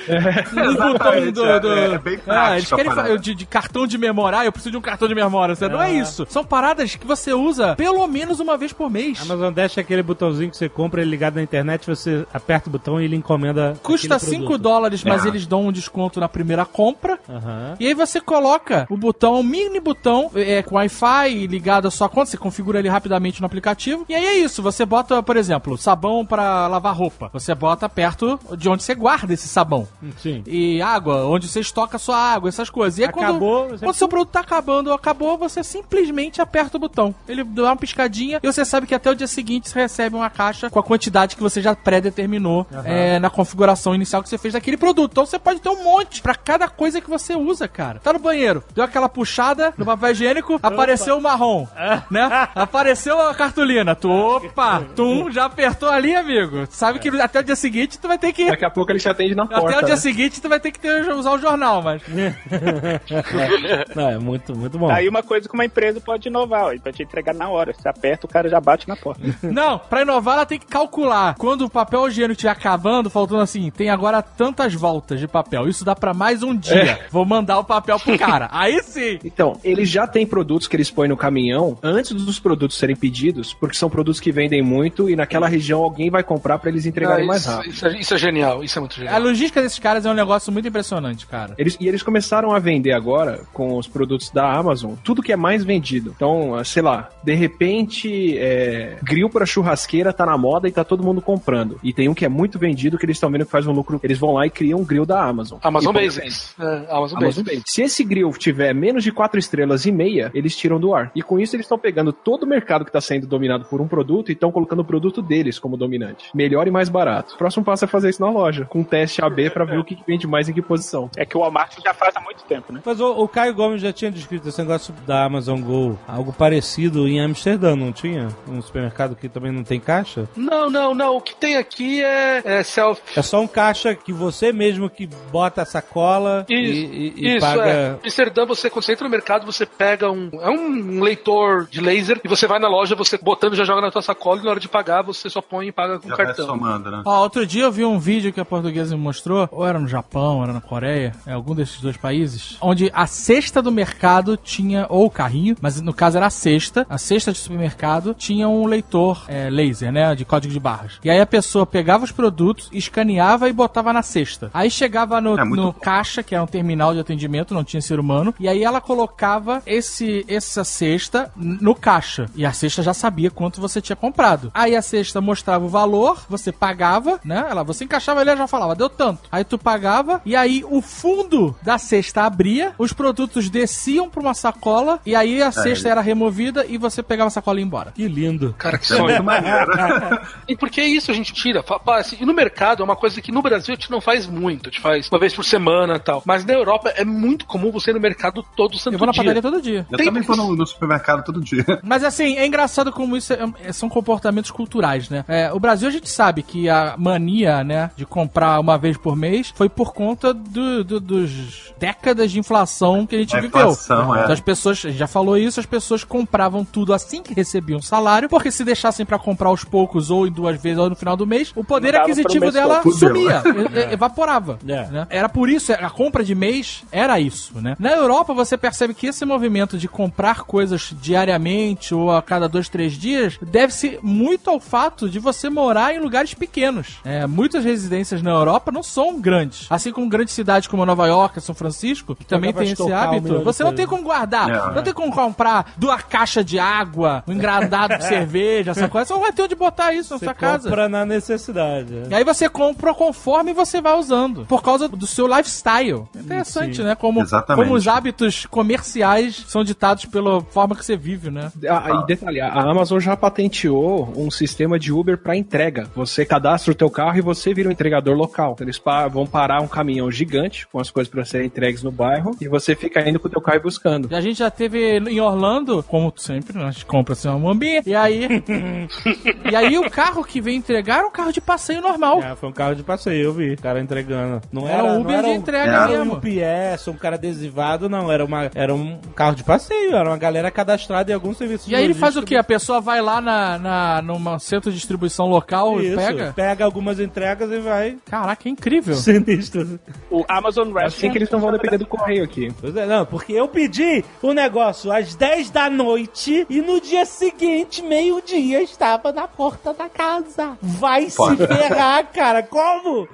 um 0.55 0.93
botão 0.93 1.31
do... 1.31 1.45
é, 1.45 1.59
do- 1.59 1.73
é 1.73 1.97
bem 1.97 2.19
Ah, 2.27 2.57
eles 2.57 2.69
querem 2.71 2.91
fazer 2.93 3.19
de, 3.19 3.35
de 3.35 3.45
cartão 3.45 3.85
de 3.87 3.97
memória. 3.97 4.39
Ah, 4.39 4.45
eu 4.45 4.51
preciso 4.51 4.71
de 4.71 4.77
um 4.77 4.81
cartão 4.81 5.07
de 5.07 5.15
memória. 5.15 5.55
Não 5.69 5.81
é 5.81 5.91
isso. 5.93 6.25
São 6.29 6.43
paradas 6.43 6.95
que 6.95 7.05
você 7.05 7.33
usa 7.33 7.75
pelo 7.75 8.05
menos 8.07 8.39
uma 8.39 8.57
vez 8.57 8.73
por 8.73 8.89
mês. 8.89 9.19
Amazon 9.21 9.53
Dash 9.53 9.77
é 9.77 9.81
aquele 9.81 10.03
botãozinho 10.03 10.49
que 10.51 10.57
você 10.57 10.67
compra 10.69 11.01
ele 11.01 11.09
ligado 11.11 11.35
na 11.35 11.41
internet, 11.43 11.85
você 11.87 12.25
aperta 12.33 12.69
o 12.69 12.71
botão 12.71 12.99
e 13.01 13.05
ele 13.05 13.15
encomenda. 13.15 13.77
Custa 13.83 14.15
aquele 14.15 14.31
5 14.31 14.41
produto. 14.45 14.61
dólares, 14.61 15.03
mas 15.03 15.25
É. 15.25 15.27
eles 15.27 15.45
dão 15.45 15.67
um 15.67 15.71
desconto 15.71 16.19
na 16.19 16.27
primeira 16.29 16.65
compra. 16.65 17.19
Aham. 17.29 17.75
E 17.79 17.87
aí 17.87 17.93
você 17.93 18.19
coloca 18.19 18.85
o 18.89 18.97
botão, 18.97 19.39
um 19.39 19.43
mini 19.43 19.79
botão, 19.79 20.31
é, 20.35 20.61
com 20.73 20.77
Wi-Fi 20.77 21.45
ligado 21.45 21.87
à 21.87 21.91
sua 21.91 22.09
conta, 22.09 22.31
você 22.31 22.37
configura 22.37 22.79
ele 22.79 22.89
rapidamente 22.89 23.39
no 23.39 23.45
aplicativo. 23.45 24.05
E 24.09 24.15
aí 24.15 24.25
é 24.25 24.37
isso, 24.39 24.63
você 24.63 24.83
bota, 24.83 25.21
por 25.21 25.37
exemplo, 25.37 25.77
sabão 25.77 26.25
pra 26.25 26.67
lavar 26.67 26.95
roupa. 26.95 27.29
Você 27.31 27.53
bota 27.53 27.87
perto 27.87 28.39
de 28.57 28.67
onde 28.67 28.81
você 28.81 28.95
guarda 28.95 29.33
esse 29.33 29.47
sabão. 29.47 29.87
Sim. 30.17 30.41
E 30.47 30.81
água, 30.81 31.27
onde 31.27 31.47
você 31.47 31.59
estoca 31.59 31.99
sua 31.99 32.17
água, 32.17 32.49
essas 32.49 32.71
coisas. 32.71 32.97
E 32.97 33.03
aí 33.03 33.09
Acabou, 33.09 33.67
quando, 33.67 33.79
quando 33.79 33.93
seu 33.93 34.07
produto 34.07 34.31
tá 34.31 34.39
acabando 34.39 34.87
ou 34.87 34.95
acabou, 34.95 35.37
você 35.37 35.63
simplesmente 35.63 36.41
aperta 36.41 36.77
o 36.77 36.79
botão. 36.79 37.13
Ele 37.27 37.43
dá 37.43 37.65
uma 37.65 37.77
piscadinha 37.77 38.39
e 38.41 38.51
você 38.51 38.65
sabe 38.65 38.87
que 38.87 38.95
até 38.95 39.11
o 39.11 39.15
dia 39.15 39.27
seguinte 39.27 39.69
você 39.69 39.81
recebe 39.81 40.15
uma 40.15 40.29
caixa 40.31 40.71
com 40.71 40.79
a 40.79 40.83
quantidade 40.83 41.35
que 41.35 41.43
você 41.43 41.61
já 41.61 41.75
pré-determinou 41.75 42.65
é, 42.83 43.19
na 43.19 43.29
configuração 43.29 43.93
inicial 43.93 44.23
que 44.23 44.29
você 44.29 44.39
fez 44.39 44.55
daquele 44.55 44.77
produto. 44.77 45.11
Então 45.11 45.25
você 45.25 45.37
pode 45.37 45.61
ter 45.61 45.69
um 45.69 45.83
monte 45.83 46.21
pra 46.21 46.33
cada 46.33 46.67
coisa 46.67 46.99
que 46.99 47.09
você 47.09 47.35
usa, 47.35 47.67
cara. 47.67 47.99
Tá 47.99 48.11
no 48.11 48.19
banheiro, 48.19 48.63
deu 48.73 48.83
aquela 48.83 49.07
puxada 49.07 49.71
no 49.77 49.85
papel 49.85 50.11
higiênico, 50.11 50.52
apareceu 50.61 51.17
o 51.17 51.21
marrom, 51.21 51.67
né? 52.09 52.47
Apareceu 52.55 53.19
a 53.21 53.33
cartolina. 53.33 53.95
Tu, 53.95 54.09
opa, 54.09 54.83
tu 54.95 55.31
já 55.31 55.45
apertou 55.45 55.89
ali, 55.89 56.15
amigo. 56.15 56.67
Tu 56.67 56.75
sabe 56.75 56.99
que 56.99 57.09
até 57.21 57.39
o 57.39 57.43
dia 57.43 57.55
seguinte 57.55 57.99
tu 57.99 58.07
vai 58.07 58.17
ter 58.17 58.33
que 58.33 58.49
Daqui 58.49 58.65
a 58.65 58.69
pouco 58.69 58.91
ele 58.91 58.99
te 58.99 59.09
atende 59.09 59.35
na 59.35 59.43
até 59.43 59.59
porta. 59.59 59.77
o 59.77 59.85
dia 59.85 59.95
né? 59.95 60.01
seguinte 60.01 60.41
tu 60.41 60.49
vai 60.49 60.59
ter 60.59 60.71
que 60.71 60.79
ter, 60.79 61.09
usar 61.11 61.31
o 61.31 61.37
jornal, 61.37 61.81
mas. 61.81 62.01
Não, 63.95 64.09
é 64.09 64.17
muito, 64.17 64.55
muito 64.55 64.77
bom. 64.77 64.89
Aí 64.89 65.07
uma 65.07 65.23
coisa 65.23 65.47
que 65.47 65.53
uma 65.53 65.65
empresa 65.65 65.99
pode 65.99 66.27
inovar, 66.27 66.65
ó, 66.65 66.79
pra 66.79 66.91
te 66.91 67.03
entregar 67.03 67.33
na 67.33 67.49
hora. 67.49 67.73
Você 67.73 67.87
aperta, 67.87 68.25
o 68.25 68.29
cara 68.29 68.49
já 68.49 68.59
bate 68.59 68.87
na 68.87 68.95
porta. 68.95 69.21
Não, 69.43 69.79
pra 69.79 70.01
inovar 70.01 70.35
ela 70.35 70.45
tem 70.45 70.59
que 70.59 70.65
calcular. 70.65 71.35
Quando 71.35 71.65
o 71.65 71.69
papel 71.69 72.07
higiênico 72.07 72.33
estiver 72.33 72.51
acabando, 72.51 73.09
faltando 73.09 73.41
assim, 73.41 73.69
tem 73.71 73.89
agora 73.89 74.21
tantas 74.21 74.73
voltas 74.73 75.19
de 75.19 75.27
papel. 75.27 75.67
Isso 75.67 75.85
dá 75.85 75.95
pra 75.95 76.13
mais 76.13 76.43
um 76.43 76.55
dia. 76.55 76.99
Vou 77.11 77.25
mandar 77.25 77.59
o 77.59 77.63
papel 77.63 77.99
pro 77.99 78.17
cara. 78.17 78.49
Aí 78.51 78.81
sim. 78.83 79.19
Então, 79.23 79.59
eles 79.63 79.89
já 79.89 80.07
têm 80.07 80.25
produtos 80.43 80.67
que 80.67 80.75
eles 80.75 80.91
põem 80.91 81.07
no 81.07 81.15
caminhão 81.15 81.77
antes 81.81 82.11
dos 82.11 82.37
produtos 82.39 82.77
serem 82.77 82.95
pedidos, 82.95 83.53
porque 83.53 83.77
são 83.77 83.89
produtos 83.89 84.19
que 84.19 84.29
vendem 84.31 84.61
muito 84.61 85.09
e 85.09 85.15
naquela 85.15 85.47
região 85.47 85.81
alguém 85.81 86.09
vai 86.09 86.21
comprar 86.23 86.59
pra 86.59 86.69
eles 86.69 86.85
entregarem 86.85 87.23
Ah, 87.23 87.27
mais 87.27 87.45
rápido. 87.45 87.71
isso 87.71 87.87
é, 87.87 87.99
isso 87.99 88.13
é 88.13 88.17
genial, 88.17 88.63
isso 88.63 88.77
é 88.77 88.81
muito 88.81 88.93
A 88.93 88.97
genial. 88.97 89.21
logística 89.21 89.61
desses 89.61 89.79
caras 89.79 90.05
é 90.05 90.11
um 90.11 90.13
negócio 90.13 90.51
muito 90.51 90.67
impressionante, 90.67 91.25
cara. 91.25 91.53
Eles, 91.57 91.77
e 91.79 91.87
eles 91.87 92.03
começaram 92.03 92.51
a 92.53 92.59
vender 92.59 92.91
agora, 92.91 93.41
com 93.53 93.77
os 93.77 93.87
produtos 93.87 94.29
da 94.29 94.51
Amazon, 94.53 94.93
tudo 95.03 95.23
que 95.23 95.31
é 95.31 95.37
mais 95.37 95.63
vendido. 95.63 96.11
Então, 96.15 96.55
ah, 96.55 96.63
sei 96.65 96.81
lá, 96.81 97.09
de 97.23 97.33
repente, 97.33 98.37
é, 98.37 98.97
grill 99.01 99.29
pra 99.29 99.45
churrasqueira 99.45 100.11
tá 100.11 100.25
na 100.25 100.37
moda 100.37 100.67
e 100.67 100.71
tá 100.71 100.83
todo 100.83 101.03
mundo 101.03 101.21
comprando. 101.21 101.79
E 101.81 101.93
tem 101.93 102.09
um 102.09 102.13
que 102.13 102.25
é 102.25 102.29
muito 102.29 102.59
vendido 102.59 102.97
que 102.97 103.05
eles 103.05 103.15
estão 103.15 103.31
vendo 103.31 103.45
que 103.45 103.51
faz 103.51 103.65
um 103.65 103.71
lucro. 103.71 103.99
Eles 104.03 104.17
vão 104.17 104.33
lá 104.33 104.45
e 104.45 104.49
criam 104.49 104.79
um 104.79 104.83
grill 104.83 105.05
da 105.05 105.23
Amazon. 105.23 105.57
Amazon 105.63 105.93
Basics. 105.93 106.53
É, 106.59 106.63
Amazon, 106.65 106.89
Amazon 106.91 107.19
Basics. 107.19 107.43
Basics. 107.45 107.63
Se 107.73 107.81
esse 107.83 108.03
grill 108.03 108.31
tiver 108.33 108.73
menos 108.73 109.03
de 109.03 109.11
4 109.11 109.39
estrelas 109.39 109.85
e 109.85 109.91
meia, 109.91 110.31
eles 110.33 110.55
tiram 110.55 110.79
do 110.79 110.93
ar. 110.93 111.11
E 111.15 111.21
com 111.21 111.39
isso 111.39 111.55
eles 111.55 111.65
estão 111.65 111.77
pegando 111.77 112.11
todo 112.13 112.43
o 112.43 112.47
mercado 112.47 112.83
que 112.85 112.89
está 112.89 113.01
sendo 113.01 113.27
dominado 113.27 113.65
por 113.65 113.81
um 113.81 113.87
produto 113.87 114.29
e 114.29 114.33
estão 114.33 114.51
colocando 114.51 114.79
o 114.79 114.85
produto 114.85 115.21
deles 115.21 115.59
como 115.59 115.77
dominante. 115.77 116.29
Melhor 116.33 116.67
e 116.67 116.71
mais 116.71 116.89
barato. 116.89 117.35
O 117.35 117.37
próximo 117.37 117.63
passo 117.65 117.85
é 117.85 117.87
fazer 117.87 118.09
isso 118.09 118.21
na 118.21 118.29
loja, 118.29 118.65
com 118.65 118.79
um 118.79 118.83
teste 118.83 119.23
AB 119.23 119.49
para 119.49 119.65
ver 119.65 119.79
o 119.79 119.83
que 119.83 119.97
vende 120.07 120.27
mais 120.27 120.49
em 120.49 120.53
que 120.53 120.61
posição. 120.61 121.09
É 121.17 121.25
que 121.25 121.37
o 121.37 121.41
Walmart 121.41 121.77
já 121.83 121.93
faz 121.93 122.15
há 122.15 122.21
muito 122.21 122.43
tempo, 122.43 122.71
né? 122.73 122.81
Mas 122.85 122.99
o, 122.99 123.11
o 123.11 123.27
Caio 123.27 123.53
Gomes 123.53 123.81
já 123.81 123.91
tinha 123.93 124.11
descrito 124.11 124.47
esse 124.49 124.59
negócio 124.61 124.93
da 125.05 125.23
Amazon 125.25 125.59
Go, 125.61 125.97
algo 126.07 126.33
parecido 126.33 127.07
em 127.07 127.19
Amsterdã, 127.21 127.75
não 127.75 127.91
tinha? 127.91 128.27
Um 128.47 128.61
supermercado 128.61 129.15
que 129.15 129.27
também 129.29 129.51
não 129.51 129.63
tem 129.63 129.79
caixa? 129.79 130.27
Não, 130.35 130.69
não, 130.69 130.93
não. 130.93 131.17
O 131.17 131.21
que 131.21 131.35
tem 131.35 131.57
aqui 131.57 132.03
é, 132.03 132.41
é 132.43 132.63
self. 132.63 133.01
É 133.17 133.21
só 133.21 133.41
um 133.41 133.47
caixa 133.47 133.95
que 133.95 134.11
você 134.13 134.51
mesmo 134.51 134.89
que 134.89 135.07
bota 135.31 135.61
a 135.61 135.65
sacola 135.65 136.45
e, 136.49 136.53
Isso, 136.55 136.93
e- 136.93 137.13
e 137.17 137.35
Isso, 137.37 137.45
paga. 137.45 137.65
é. 137.69 137.89
Amsterdã, 138.03 138.45
você, 138.45 138.69
quando 138.69 138.83
você 138.85 138.93
entra 138.93 139.03
no 139.05 139.09
mercado, 139.11 139.45
você 139.45 139.65
pega 139.65 140.09
um. 140.11 140.22
É 140.41 140.49
um 140.49 141.01
leitor 141.01 141.67
de 141.69 141.81
laser 141.81 142.19
e 142.23 142.27
você 142.27 142.47
vai 142.47 142.59
na 142.59 142.67
loja, 142.67 142.95
você 142.95 143.17
botando 143.17 143.55
já 143.55 143.63
joga 143.63 143.81
na 143.81 143.91
tua 143.91 144.01
sacola 144.01 144.39
e 144.41 144.43
na 144.43 144.51
hora 144.51 144.59
de 144.59 144.67
pagar, 144.69 145.01
você 145.01 145.29
só 145.29 145.41
põe 145.41 145.67
e 145.67 145.71
paga 145.71 145.99
com 145.99 146.09
Já 146.09 146.15
cartão. 146.15 146.45
somando, 146.45 146.91
né? 146.91 147.01
Ó, 147.05 147.21
outro 147.21 147.45
dia 147.45 147.63
eu 147.63 147.71
vi 147.71 147.85
um 147.85 147.99
vídeo 147.99 148.31
que 148.33 148.39
a 148.39 148.45
portuguesa 148.45 148.95
me 148.95 149.01
mostrou, 149.01 149.47
ou 149.51 149.65
era 149.65 149.79
no 149.79 149.87
Japão, 149.87 150.37
ou 150.37 150.43
era 150.43 150.53
na 150.53 150.61
Coreia, 150.61 151.13
é 151.25 151.33
algum 151.33 151.55
desses 151.55 151.79
dois 151.81 151.97
países, 151.97 152.57
onde 152.61 152.91
a 152.93 153.05
cesta 153.07 153.61
do 153.61 153.71
mercado 153.71 154.37
tinha, 154.37 154.85
ou 154.89 155.05
o 155.05 155.09
carrinho, 155.09 155.55
mas 155.61 155.79
no 155.81 155.93
caso 155.93 156.17
era 156.17 156.27
a 156.27 156.29
cesta, 156.29 156.85
a 156.89 156.97
cesta 156.97 157.31
de 157.31 157.37
supermercado 157.37 158.13
tinha 158.13 158.47
um 158.47 158.65
leitor 158.65 159.25
é, 159.27 159.49
laser, 159.49 159.91
né, 159.91 160.15
de 160.15 160.25
código 160.25 160.53
de 160.53 160.59
barras. 160.59 160.99
E 161.03 161.09
aí 161.09 161.19
a 161.19 161.25
pessoa 161.25 161.65
pegava 161.65 162.03
os 162.03 162.11
produtos, 162.11 162.69
escaneava 162.71 163.49
e 163.49 163.53
botava 163.53 163.91
na 163.93 164.01
cesta. 164.01 164.49
Aí 164.53 164.69
chegava 164.69 165.19
no, 165.21 165.37
É, 165.37 165.43
no 165.43 165.73
caixa, 165.73 166.21
que 166.23 166.35
era 166.35 166.43
um 166.43 166.47
terminal 166.47 166.93
de 166.93 166.99
atendimento, 166.99 167.53
não 167.53 167.63
tinha 167.63 167.81
ser 167.81 167.99
humano, 167.99 168.33
e 168.39 168.47
aí 168.47 168.63
ela 168.63 168.81
colocava 168.81 169.61
esse 169.65 170.12
essa 170.27 170.63
cesta 170.63 171.31
no 171.35 171.73
caixa. 171.75 172.27
E 172.35 172.45
a 172.45 172.51
cesta 172.51 172.81
já 172.83 172.93
sabia 172.93 173.31
quanto 173.31 173.59
você 173.61 173.81
tinha 173.81 173.95
comprado. 173.95 174.51
Aí 174.53 174.75
a 174.75 174.81
cesta 174.81 175.21
mostrava 175.21 175.65
o 175.65 175.69
valor, 175.69 176.23
você 176.29 176.51
pagava, 176.51 177.19
né? 177.23 177.45
Ela, 177.49 177.63
você 177.63 177.83
encaixava 177.83 178.19
ali, 178.19 178.29
ela 178.29 178.37
já 178.39 178.47
falava, 178.47 178.75
deu 178.75 178.89
tanto. 178.89 179.21
Aí 179.31 179.43
tu 179.43 179.57
pagava, 179.57 180.21
e 180.25 180.35
aí 180.35 180.63
o 180.69 180.81
fundo 180.81 181.55
da 181.61 181.77
cesta 181.77 182.23
abria, 182.23 182.73
os 182.77 182.93
produtos 182.93 183.49
desciam 183.49 184.09
pra 184.09 184.21
uma 184.21 184.33
sacola, 184.33 184.99
e 185.05 185.15
aí 185.15 185.41
a 185.41 185.51
cesta 185.51 185.89
era 185.89 186.01
removida 186.01 186.65
e 186.67 186.77
você 186.77 187.01
pegava 187.03 187.27
a 187.27 187.31
sacola 187.31 187.59
e 187.59 187.61
ia 187.61 187.65
embora. 187.65 187.91
Que 187.91 188.07
lindo. 188.07 188.53
Cara, 188.57 188.77
que 188.77 188.87
sonho. 188.87 189.23
maneiro. 189.23 189.71
E 190.47 190.55
por 190.55 190.69
que 190.69 190.81
isso 190.83 191.11
a 191.11 191.13
gente 191.13 191.33
tira? 191.33 191.63
Assim, 191.87 192.17
E 192.19 192.25
no 192.25 192.33
mercado 192.33 192.81
é 192.81 192.83
uma 192.83 192.95
coisa 192.95 193.21
que 193.21 193.31
no 193.31 193.41
Brasil 193.41 193.73
a 193.73 193.75
gente 193.75 193.89
não 193.89 194.01
faz 194.01 194.27
muito, 194.27 194.69
a 194.69 194.71
gente 194.71 194.81
faz 194.81 195.07
uma 195.09 195.19
vez 195.19 195.33
por 195.33 195.45
semana 195.45 195.95
e 195.95 195.99
tal. 195.99 196.21
Mas 196.25 196.43
na 196.45 196.53
Europa 196.53 196.89
é 196.95 197.05
muito 197.05 197.45
comum 197.45 197.71
você 197.71 197.91
ir 197.91 197.93
no 197.93 197.99
mercado 197.99 198.43
todo 198.55 198.77
santo 198.77 198.93
Eu 198.95 198.99
vou 198.99 199.05
na 199.05 199.11
dia. 199.13 199.21
padaria 199.23 199.41
todo 199.41 199.61
dia. 199.61 199.85
Eu 199.89 199.97
Tem 200.03 200.13
tem- 200.13 200.23
também 200.23 200.37
vou 200.37 200.51
no, 200.51 200.55
no 200.55 200.65
supermercado 200.67 201.23
todo 201.23 201.41
dia. 201.41 201.63
Mas 201.83 202.03
assim, 202.03 202.35
é 202.37 202.45
engraçado 202.45 202.91
como 202.91 203.15
isso 203.17 203.33
é- 203.33 203.39
é- 203.65 203.73
são 203.73 203.89
comportamentos 203.89 204.51
culturais, 204.51 205.09
né? 205.09 205.23
É, 205.27 205.51
o 205.53 205.59
Brasil 205.59 205.87
a 205.87 205.91
gente 205.91 206.09
sabe 206.09 206.43
que 206.43 206.69
a 206.69 206.95
mania, 206.97 207.63
né, 207.63 207.91
de 207.95 208.05
comprar 208.05 208.59
uma 208.59 208.77
vez 208.77 208.97
por 208.97 209.15
mês 209.15 209.51
foi 209.55 209.69
por 209.69 209.93
conta 209.93 210.33
do, 210.33 210.83
do- 210.83 210.99
dos 210.99 211.73
décadas 211.79 212.31
de 212.31 212.39
inflação 212.39 213.05
que 213.05 213.15
a 213.15 213.19
gente 213.19 213.35
A 213.35 213.41
viveu. 213.41 213.59
inflação, 213.61 214.15
é. 214.15 214.19
Então 214.21 214.33
as 214.33 214.39
pessoas, 214.39 214.77
a 214.85 214.89
gente 214.89 214.97
já 214.99 215.07
falou 215.07 215.37
isso, 215.37 215.59
as 215.59 215.65
pessoas 215.65 216.03
compravam 216.03 216.63
tudo 216.65 216.93
assim 216.93 217.21
que 217.21 217.33
recebiam 217.33 217.81
salário, 217.81 218.29
porque 218.29 218.51
se 218.51 218.63
deixassem 218.63 219.05
pra 219.05 219.17
comprar 219.19 219.49
aos 219.49 219.63
poucos 219.63 220.09
ou 220.09 220.27
em 220.27 220.31
duas 220.31 220.61
vezes 220.61 220.77
ou 220.79 220.89
no 220.89 220.95
final 220.95 221.15
do 221.17 221.25
mês, 221.27 221.51
o 221.55 221.63
poder 221.63 221.95
aquisitivo 221.95 222.51
dela 222.51 222.79
todo. 222.81 222.93
sumia, 222.93 223.41
e- 223.45 223.79
e- 223.91 223.93
evaporava. 223.93 224.57
É. 224.67 224.85
né? 224.87 225.07
Era 225.09 225.29
por 225.29 225.49
isso, 225.49 225.71
a 225.73 225.89
compra 225.89 226.23
de 226.23 226.35
mês 226.35 226.83
era 226.91 227.19
isso, 227.19 227.59
né? 227.61 227.75
Na 227.79 227.91
Europa 227.91 228.33
você 228.33 228.57
percebe 228.57 228.93
que 228.93 229.07
esse 229.07 229.25
movimento 229.25 229.77
de 229.77 229.87
comprar 229.93 230.43
coisas 230.43 230.93
diariamente 230.99 231.93
ou 231.95 232.11
a 232.11 232.21
cada 232.21 232.49
dois, 232.49 232.67
três 232.67 232.93
dias 232.93 233.37
deve-se 233.41 233.99
muito 234.01 234.49
ao 234.49 234.59
fato 234.59 235.09
de 235.09 235.19
você 235.19 235.49
morar 235.49 235.93
em 235.95 235.99
lugares 235.99 236.33
pequenos. 236.33 236.99
É, 237.05 237.25
muitas 237.25 237.63
residências 237.63 238.21
na 238.21 238.31
Europa 238.31 238.71
não 238.71 238.83
são 238.83 239.21
grandes. 239.21 239.67
Assim 239.69 239.91
como 239.91 240.09
grandes 240.09 240.33
cidades 240.33 240.67
como 240.67 240.85
Nova 240.85 241.07
York, 241.07 241.39
São 241.39 241.55
Francisco, 241.55 242.15
que 242.15 242.25
também 242.25 242.51
tem 242.51 242.71
esse 242.71 242.91
hábito. 242.91 243.37
de 243.39 243.43
Você 243.43 243.63
não 243.63 243.73
tem 243.73 243.87
como 243.87 244.03
guardar, 244.03 244.49
É, 244.49 244.75
não 244.75 244.83
tem 244.83 244.93
como 244.93 245.11
comprar 245.13 245.71
duas 245.77 246.01
caixas 246.03 246.43
de 246.43 246.57
água, 246.59 247.23
um 247.27 247.33
engradado 247.33 247.97
de 247.97 248.03
cerveja, 248.07 248.71
essa 248.71 248.89
coisa. 248.89 249.05
Você 249.07 249.13
não 249.13 249.21
vai 249.21 249.31
ter 249.31 249.43
onde 249.43 249.55
botar 249.55 249.93
isso 249.93 250.13
na 250.13 250.19
Você 250.19 250.25
sua 250.25 250.33
casa. 250.33 250.69
compra 250.69 250.89
na 250.89 251.05
necessidade. 251.05 251.93
E 252.09 252.13
aí 252.13 252.23
você 252.23 252.49
compra 252.49 252.93
conforme 252.93 253.53
você 253.53 253.79
vai 253.81 253.97
usando. 253.97 254.45
Por 254.45 254.61
causa 254.63 254.87
do 254.87 255.05
seu 255.07 255.27
lifestyle. 255.27 256.07
É 256.15 256.19
interessante, 256.19 256.77
Sim. 256.77 256.83
né? 256.83 256.95
Como, 256.95 257.21
Exatamente. 257.21 257.63
como 257.65 257.77
os 257.77 257.87
hábitos 257.87 258.45
comerciais 258.47 259.43
são 259.47 259.63
pela 260.09 260.41
forma 260.41 260.75
que 260.75 260.85
você 260.85 260.95
vive, 260.95 261.29
né? 261.29 261.51
Ah, 261.69 262.01
e 262.03 262.05
detalhe, 262.07 262.39
a 262.39 262.51
Amazon 262.53 262.99
já 262.99 263.15
patenteou 263.17 264.13
um 264.15 264.31
sistema 264.31 264.79
de 264.79 264.91
Uber 264.93 265.17
para 265.17 265.35
entrega. 265.35 265.87
Você 265.95 266.25
cadastra 266.25 266.71
o 266.71 266.75
teu 266.75 266.89
carro 266.89 267.17
e 267.17 267.21
você 267.21 267.53
vira 267.53 267.67
um 267.69 267.71
entregador 267.71 268.15
local. 268.15 268.55
Eles 268.61 268.79
pa- 268.79 269.07
vão 269.07 269.25
parar 269.25 269.61
um 269.61 269.67
caminhão 269.67 270.09
gigante 270.09 270.67
com 270.67 270.79
as 270.79 270.89
coisas 270.89 271.11
para 271.11 271.25
serem 271.25 271.47
entregues 271.47 271.83
no 271.83 271.91
bairro 271.91 272.31
e 272.39 272.47
você 272.47 272.75
fica 272.75 273.07
indo 273.07 273.19
com 273.19 273.27
o 273.27 273.31
teu 273.31 273.41
carro 273.41 273.57
e 273.57 273.61
buscando. 273.61 274.07
E 274.11 274.15
a 274.15 274.21
gente 274.21 274.39
já 274.39 274.49
teve 274.49 274.97
em 274.99 275.19
Orlando, 275.19 275.83
como 275.83 276.13
sempre, 276.15 276.57
né? 276.57 276.65
a 276.65 276.71
gente 276.71 276.85
compra 276.85 277.13
assim 277.13 277.27
uma 277.27 277.39
mambinha. 277.39 277.81
E 277.85 277.93
aí. 277.95 278.27
e 279.51 279.55
aí 279.55 279.77
o 279.77 279.89
carro 279.89 280.23
que 280.23 280.39
veio 280.41 280.57
entregar 280.57 280.99
era 280.99 281.07
um 281.07 281.11
carro 281.11 281.31
de 281.31 281.41
passeio 281.41 281.81
normal. 281.81 282.21
É, 282.21 282.35
foi 282.35 282.49
um 282.49 282.53
carro 282.53 282.75
de 282.75 282.83
passeio, 282.83 283.23
eu 283.25 283.33
vi. 283.33 283.53
O 283.53 283.61
cara 283.61 283.79
entregando. 283.79 284.41
Não 284.51 284.67
Era 284.67 284.79
era, 284.79 284.83
um 284.83 284.93
não 284.95 285.01
Uber 285.01 285.15
era 285.17 285.27
de 285.27 285.33
entrega 285.33 285.71
não 285.71 285.79
era 285.83 285.87
mesmo. 286.05 286.13
um 286.13 286.17
UPS, 286.17 286.87
um 286.87 286.93
cara 286.93 287.15
adesivado, 287.15 287.89
não. 287.89 288.11
Era, 288.11 288.23
uma, 288.25 288.49
era 288.53 288.73
um 288.73 288.99
carro 289.15 289.35
de 289.35 289.43
passeio, 289.43 289.72
era 289.91 290.09
uma 290.09 290.17
galera 290.17 290.49
cadastrada 290.51 291.11
em 291.11 291.13
algum 291.13 291.33
serviço 291.33 291.69
E 291.69 291.75
aí 291.75 291.83
ele 291.83 291.93
faz 291.93 292.15
o 292.15 292.23
quê? 292.23 292.35
A 292.35 292.43
pessoa 292.43 292.79
vai 292.81 293.01
lá 293.01 293.19
na, 293.21 293.57
na, 293.57 294.01
numa 294.01 294.39
centro 294.39 294.71
de 294.71 294.77
distribuição 294.77 295.27
local 295.27 295.81
e 295.81 295.87
Isso, 295.87 295.95
pega? 295.97 296.33
Pega 296.35 296.65
algumas 296.65 296.99
entregas 296.99 297.51
e 297.51 297.59
vai. 297.59 297.97
Caraca, 298.05 298.47
é 298.47 298.51
incrível. 298.51 298.95
Sinistro. 298.95 299.79
O 300.09 300.23
Amazon 300.27 300.67
Assim 300.69 300.83
Restaurant 300.83 301.11
que 301.11 301.17
eles 301.17 301.29
não 301.29 301.39
vão 301.39 301.51
depender 301.51 301.77
do 301.77 301.85
correio 301.85 302.23
aqui. 302.23 302.51
Pois 302.59 302.75
é, 302.75 302.85
não, 302.85 303.05
porque 303.05 303.33
eu 303.33 303.47
pedi 303.47 304.03
o 304.21 304.33
negócio 304.33 304.91
às 304.91 305.15
10 305.15 305.49
da 305.49 305.69
noite 305.69 306.45
e 306.49 306.61
no 306.61 306.79
dia 306.79 307.05
seguinte, 307.05 307.81
meio-dia, 307.81 308.61
estava 308.61 309.11
na 309.11 309.27
porta 309.27 309.73
da 309.73 309.89
casa. 309.89 310.57
Vai 310.61 311.09
se 311.09 311.15
Foda. 311.15 311.47
ferrar, 311.47 312.11
cara. 312.11 312.43
Como? 312.43 313.07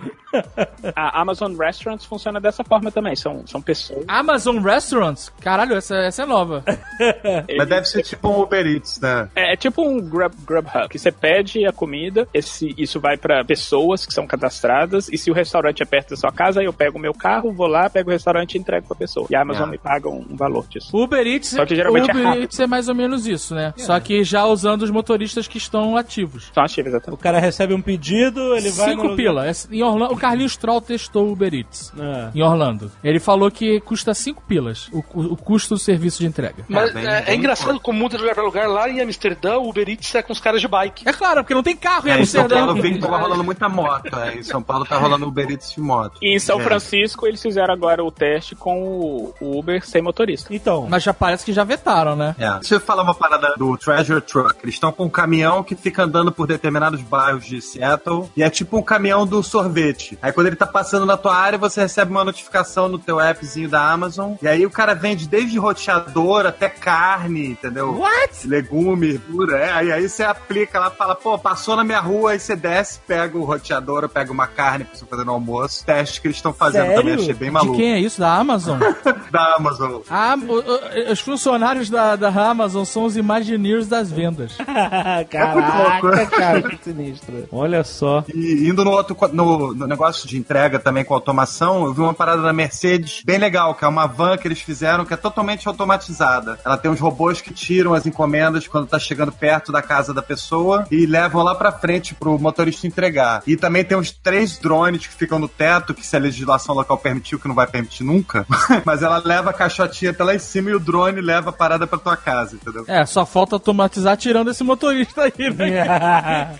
A 0.95 1.21
Amazon 1.21 1.55
Restaurants 1.57 2.05
funciona 2.05 2.39
dessa 2.39 2.63
forma 2.63 2.91
também. 2.91 3.15
São, 3.15 3.45
são 3.47 3.61
pessoas. 3.61 4.03
Amazon 4.07 4.59
Restaurants? 4.59 5.31
Caralho, 5.41 5.75
essa, 5.75 5.95
essa 5.97 6.23
é 6.23 6.25
nova. 6.25 6.63
Mas 7.57 7.67
deve 7.67 7.85
ser 7.85 8.03
tipo 8.03 8.29
um 8.29 8.41
Uber 8.41 8.65
Eats, 8.65 8.99
né? 8.99 9.29
É, 9.35 9.53
é 9.53 9.57
tipo 9.57 9.81
um 9.81 9.99
Grub, 9.99 10.33
Grubhub, 10.45 10.87
que 10.89 10.99
você 10.99 11.11
pede 11.11 11.65
a 11.65 11.71
comida, 11.71 12.27
esse, 12.33 12.73
isso 12.77 12.99
vai 12.99 13.17
pra 13.17 13.43
pessoas 13.43 14.05
que 14.05 14.13
são 14.13 14.27
cadastradas, 14.27 15.09
e 15.09 15.17
se 15.17 15.31
o 15.31 15.33
restaurante 15.33 15.81
é 15.81 15.85
perto 15.85 16.11
da 16.11 16.15
sua 16.17 16.31
casa, 16.31 16.61
eu 16.63 16.73
pego 16.73 16.97
o 16.97 17.01
meu 17.01 17.13
carro, 17.13 17.51
vou 17.51 17.67
lá, 17.67 17.89
pego 17.89 18.09
o 18.09 18.13
restaurante 18.13 18.55
e 18.55 18.57
entrego 18.59 18.87
pra 18.87 18.95
pessoa. 18.95 19.27
E 19.29 19.35
a 19.35 19.41
Amazon 19.41 19.67
É. 19.67 19.71
me 19.71 19.77
paga 19.77 20.09
um, 20.09 20.25
um 20.29 20.35
valor 20.35 20.67
disso. 20.67 20.89
O 20.95 21.03
Uber 21.03 21.25
Eats, 21.25 21.49
Só 21.49 21.65
que 21.65 21.75
geralmente 21.75 22.05
o 22.07 22.11
é 22.11 22.13
Uber 22.13 22.23
rápido. 22.25 22.41
Eats 22.43 22.59
é 22.59 22.67
mais 22.67 22.87
ou 22.89 22.95
menos 22.95 23.25
isso, 23.27 23.55
né? 23.55 23.73
Só 23.77 23.99
que 23.99 24.23
já 24.23 24.45
usando 24.45 24.83
os 24.83 24.91
motoristas 24.91 25.47
que 25.47 25.57
estão 25.57 25.97
ativos. 25.97 26.51
São 26.53 26.63
ativos, 26.63 26.91
O 26.93 26.95
exatamente. 26.95 27.19
cara 27.21 27.39
recebe 27.39 27.73
um 27.73 27.81
pedido, 27.81 28.55
ele 28.55 28.69
vai. 28.71 28.91
Cinco 28.91 29.09
no... 29.09 29.15
pila. 29.15 29.47
É- 29.47 29.51
Em 29.71 29.83
Orlando, 29.83 30.13
o 30.13 30.17
Carlinhos 30.19 30.55
Troll 30.57 30.81
testou 30.81 31.27
o 31.27 31.31
Uber 31.31 31.53
Eats. 31.53 31.91
É. 31.97 32.29
Em 32.37 32.41
Orlando. 32.41 32.91
Ele 33.03 33.19
falou 33.19 33.49
que 33.49 33.79
custa 33.81 34.13
5 34.13 34.43
pilas 34.47 34.89
o, 34.91 34.99
o- 35.13 35.37
custo 35.37 35.75
do 35.75 35.79
serviço 35.79 36.19
de 36.19 36.27
entrega. 36.27 36.65
Mas 36.67 36.93
bem- 36.93 37.07
é, 37.07 37.19
é 37.19 37.21
bem 37.21 37.37
engraçado 37.39 37.79
como 37.79 37.99
muda 37.99 38.15
de 38.17 38.21
lugar 38.21 38.35
pra 38.35 38.43
lugar. 38.43 38.67
Lá 38.67 38.89
em 38.89 39.01
Amsterdã, 39.01 39.57
o 39.57 39.69
Uber 39.69 39.87
Eats 39.89 40.13
é 40.15 40.21
com 40.21 40.33
os 40.33 40.39
caras 40.39 40.61
de 40.61 40.67
bike. 40.67 41.07
É 41.07 41.13
claro, 41.13 41.41
porque 41.43 41.53
não 41.53 41.63
tem 41.63 41.75
carro 41.75 42.07
em 42.07 42.11
É, 42.11 42.19
em 42.21 42.25
São 42.25 42.41
Amsterdã. 42.41 42.65
Paulo 42.67 42.81
vem, 42.81 42.99
tava 42.99 43.17
rolando 43.17 43.43
muita 43.43 43.69
moto. 43.69 44.15
É. 44.19 44.35
Em 44.37 44.43
São 44.43 44.61
Paulo 44.61 44.85
tá 44.85 44.97
rolando 44.97 45.27
Uber 45.27 45.49
Eats 45.49 45.71
de 45.73 45.81
moto. 45.81 46.17
E 46.21 46.35
em 46.35 46.39
São 46.39 46.59
É. 46.59 46.63
Francisco, 46.63 47.25
eles 47.25 47.41
fizeram 47.41 47.73
agora 47.73 48.03
o 48.03 48.11
teste 48.11 48.55
com 48.55 48.81
o, 48.83 49.33
o 49.39 49.59
Uber 49.59 49.85
sem 49.85 50.01
motorista. 50.01 50.53
Então, 50.53 50.87
Mas 50.89 51.03
já 51.03 51.13
parece 51.13 51.45
que 51.45 51.53
já 51.53 51.63
vetaram, 51.63 52.15
né? 52.15 52.35
É. 52.37 52.49
Deixa 52.59 52.75
eu 52.75 52.79
falar 52.79 53.03
uma 53.03 53.13
parada 53.15 53.53
do 53.57 53.77
Treasure 53.77 54.21
Truck. 54.21 54.55
Eles 54.63 54.75
estão 54.75 54.91
com 54.91 55.05
um 55.05 55.09
caminhão 55.09 55.63
que 55.63 55.75
fica 55.75 56.03
andando 56.03 56.31
por 56.31 56.47
determinados 56.47 57.01
bairros 57.01 57.45
de 57.45 57.61
Seattle 57.61 58.29
e 58.35 58.43
é 58.43 58.49
tipo 58.49 58.77
um 58.77 58.81
caminhão 58.81 59.25
do 59.25 59.41
sorvete. 59.43 60.08
Aí 60.21 60.31
quando 60.31 60.47
ele 60.47 60.55
tá 60.55 60.65
passando 60.67 61.05
na 61.05 61.17
tua 61.17 61.35
área, 61.35 61.57
você 61.57 61.81
recebe 61.81 62.11
uma 62.11 62.23
notificação 62.23 62.87
no 62.87 62.97
teu 62.99 63.19
appzinho 63.19 63.69
da 63.69 63.91
Amazon 63.91 64.33
e 64.41 64.47
aí 64.47 64.65
o 64.65 64.69
cara 64.71 64.93
vende 64.95 65.27
desde 65.27 65.57
roteador 65.57 66.45
até 66.45 66.69
carne, 66.69 67.47
entendeu? 67.51 67.95
What? 67.99 68.47
Legume, 68.47 69.13
verdura, 69.13 69.57
é. 69.59 69.71
Aí, 69.71 69.91
aí 69.91 70.07
você 70.09 70.23
aplica 70.23 70.79
lá, 70.79 70.89
fala, 70.91 71.15
pô, 71.15 71.37
passou 71.37 71.75
na 71.75 71.83
minha 71.83 71.99
rua, 71.99 72.31
aí 72.31 72.39
você 72.39 72.55
desce, 72.55 72.99
pega 73.07 73.37
o 73.37 73.43
roteador, 73.43 74.03
ou 74.03 74.09
pega 74.09 74.31
uma 74.31 74.47
carne 74.47 74.85
pra 74.85 74.95
você 74.97 75.05
fazer 75.05 75.23
no 75.25 75.31
almoço. 75.33 75.85
Teste 75.85 76.21
que 76.21 76.27
eles 76.27 76.37
estão 76.37 76.53
fazendo 76.53 76.85
Sério? 76.87 76.95
também, 77.01 77.13
achei 77.15 77.33
bem 77.33 77.49
De 77.49 77.53
maluco. 77.53 77.75
quem 77.77 77.91
é 77.93 77.99
isso? 77.99 78.19
Da 78.19 78.33
Amazon? 78.35 78.79
Da 79.31 79.55
Amazon. 79.57 80.01
Ah, 80.09 80.35
o- 80.35 80.53
o- 80.59 81.11
os 81.11 81.19
funcionários 81.19 81.87
da, 81.89 82.15
da 82.15 82.29
Amazon 82.29 82.83
são 82.83 83.05
os 83.05 83.15
Imagineers 83.15 83.87
das 83.87 84.11
vendas. 84.11 84.53
caraca, 85.29 86.25
cara, 86.27 86.61
que 86.63 86.83
sinistro. 86.83 87.47
Olha 87.51 87.83
só. 87.83 88.23
E 88.33 88.67
indo 88.67 88.83
no 88.83 88.91
outro 88.91 89.15
no, 89.33 89.73
no 89.73 89.87
negócio 89.99 90.29
de 90.29 90.37
entrega 90.37 90.79
também 90.79 91.03
com 91.03 91.13
automação, 91.13 91.83
eu 91.83 91.93
vi 91.93 91.99
uma 91.99 92.13
parada 92.13 92.41
da 92.41 92.53
Mercedes 92.53 93.21
bem 93.25 93.37
legal, 93.37 93.75
que 93.75 93.83
é 93.83 93.87
uma 93.87 94.07
van 94.07 94.37
que 94.37 94.47
eles 94.47 94.61
fizeram 94.61 95.03
que 95.03 95.13
é 95.13 95.17
totalmente 95.17 95.67
automatizada. 95.67 96.57
Ela 96.63 96.77
tem 96.77 96.89
uns 96.89 97.01
robôs 97.01 97.41
que 97.41 97.53
tiram 97.53 97.93
as 97.93 98.05
encomendas 98.05 98.65
quando 98.65 98.87
tá 98.87 98.97
chegando 98.97 99.29
perto 99.29 99.73
da 99.73 99.81
casa 99.81 100.13
da 100.13 100.21
pessoa 100.21 100.85
e 100.89 101.05
levam 101.05 101.43
lá 101.43 101.53
pra 101.53 101.73
frente 101.73 102.15
pro 102.15 102.39
motorista 102.39 102.87
entregar. 102.87 103.43
E 103.45 103.57
também 103.57 103.83
tem 103.83 103.97
uns 103.97 104.09
três 104.09 104.57
drones 104.57 105.05
que 105.05 105.13
ficam 105.13 105.37
no 105.37 105.49
teto, 105.49 105.93
que 105.93 106.07
se 106.07 106.15
a 106.15 106.19
legislação 106.19 106.73
local 106.73 106.97
permitiu, 106.97 107.37
que 107.37 107.49
não 107.49 107.55
vai 107.55 107.67
permitir 107.67 108.05
nunca, 108.05 108.45
mas 108.85 109.03
ela 109.03 109.21
leva 109.23 109.49
a 109.49 109.53
caixotinha 109.53 110.11
até 110.11 110.23
lá 110.23 110.33
em 110.33 110.39
cima 110.39 110.69
e 110.69 110.75
o 110.75 110.79
drone 110.79 111.19
leva 111.19 111.49
a 111.49 111.53
parada 111.53 111.85
pra 111.85 111.99
tua 111.99 112.15
casa, 112.15 112.55
entendeu? 112.55 112.85
É, 112.87 113.05
só 113.05 113.25
falta 113.25 113.57
automatizar 113.57 114.15
tirando 114.15 114.49
esse 114.49 114.63
motorista 114.63 115.23
aí, 115.23 115.53
né? 115.53 116.55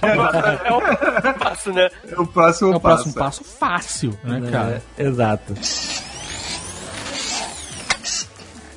É 0.00 1.28
um 1.30 1.34
passo, 1.34 1.72
né? 1.72 1.88
É 2.08 2.20
o 2.20 2.26
próximo 2.26 2.69
É 2.74 2.76
o 2.76 2.80
passo. 2.80 3.12
próximo 3.12 3.14
passo 3.14 3.44
fácil, 3.44 4.18
né, 4.24 4.50
cara? 4.50 4.82
É, 4.96 5.02
exato. 5.04 5.54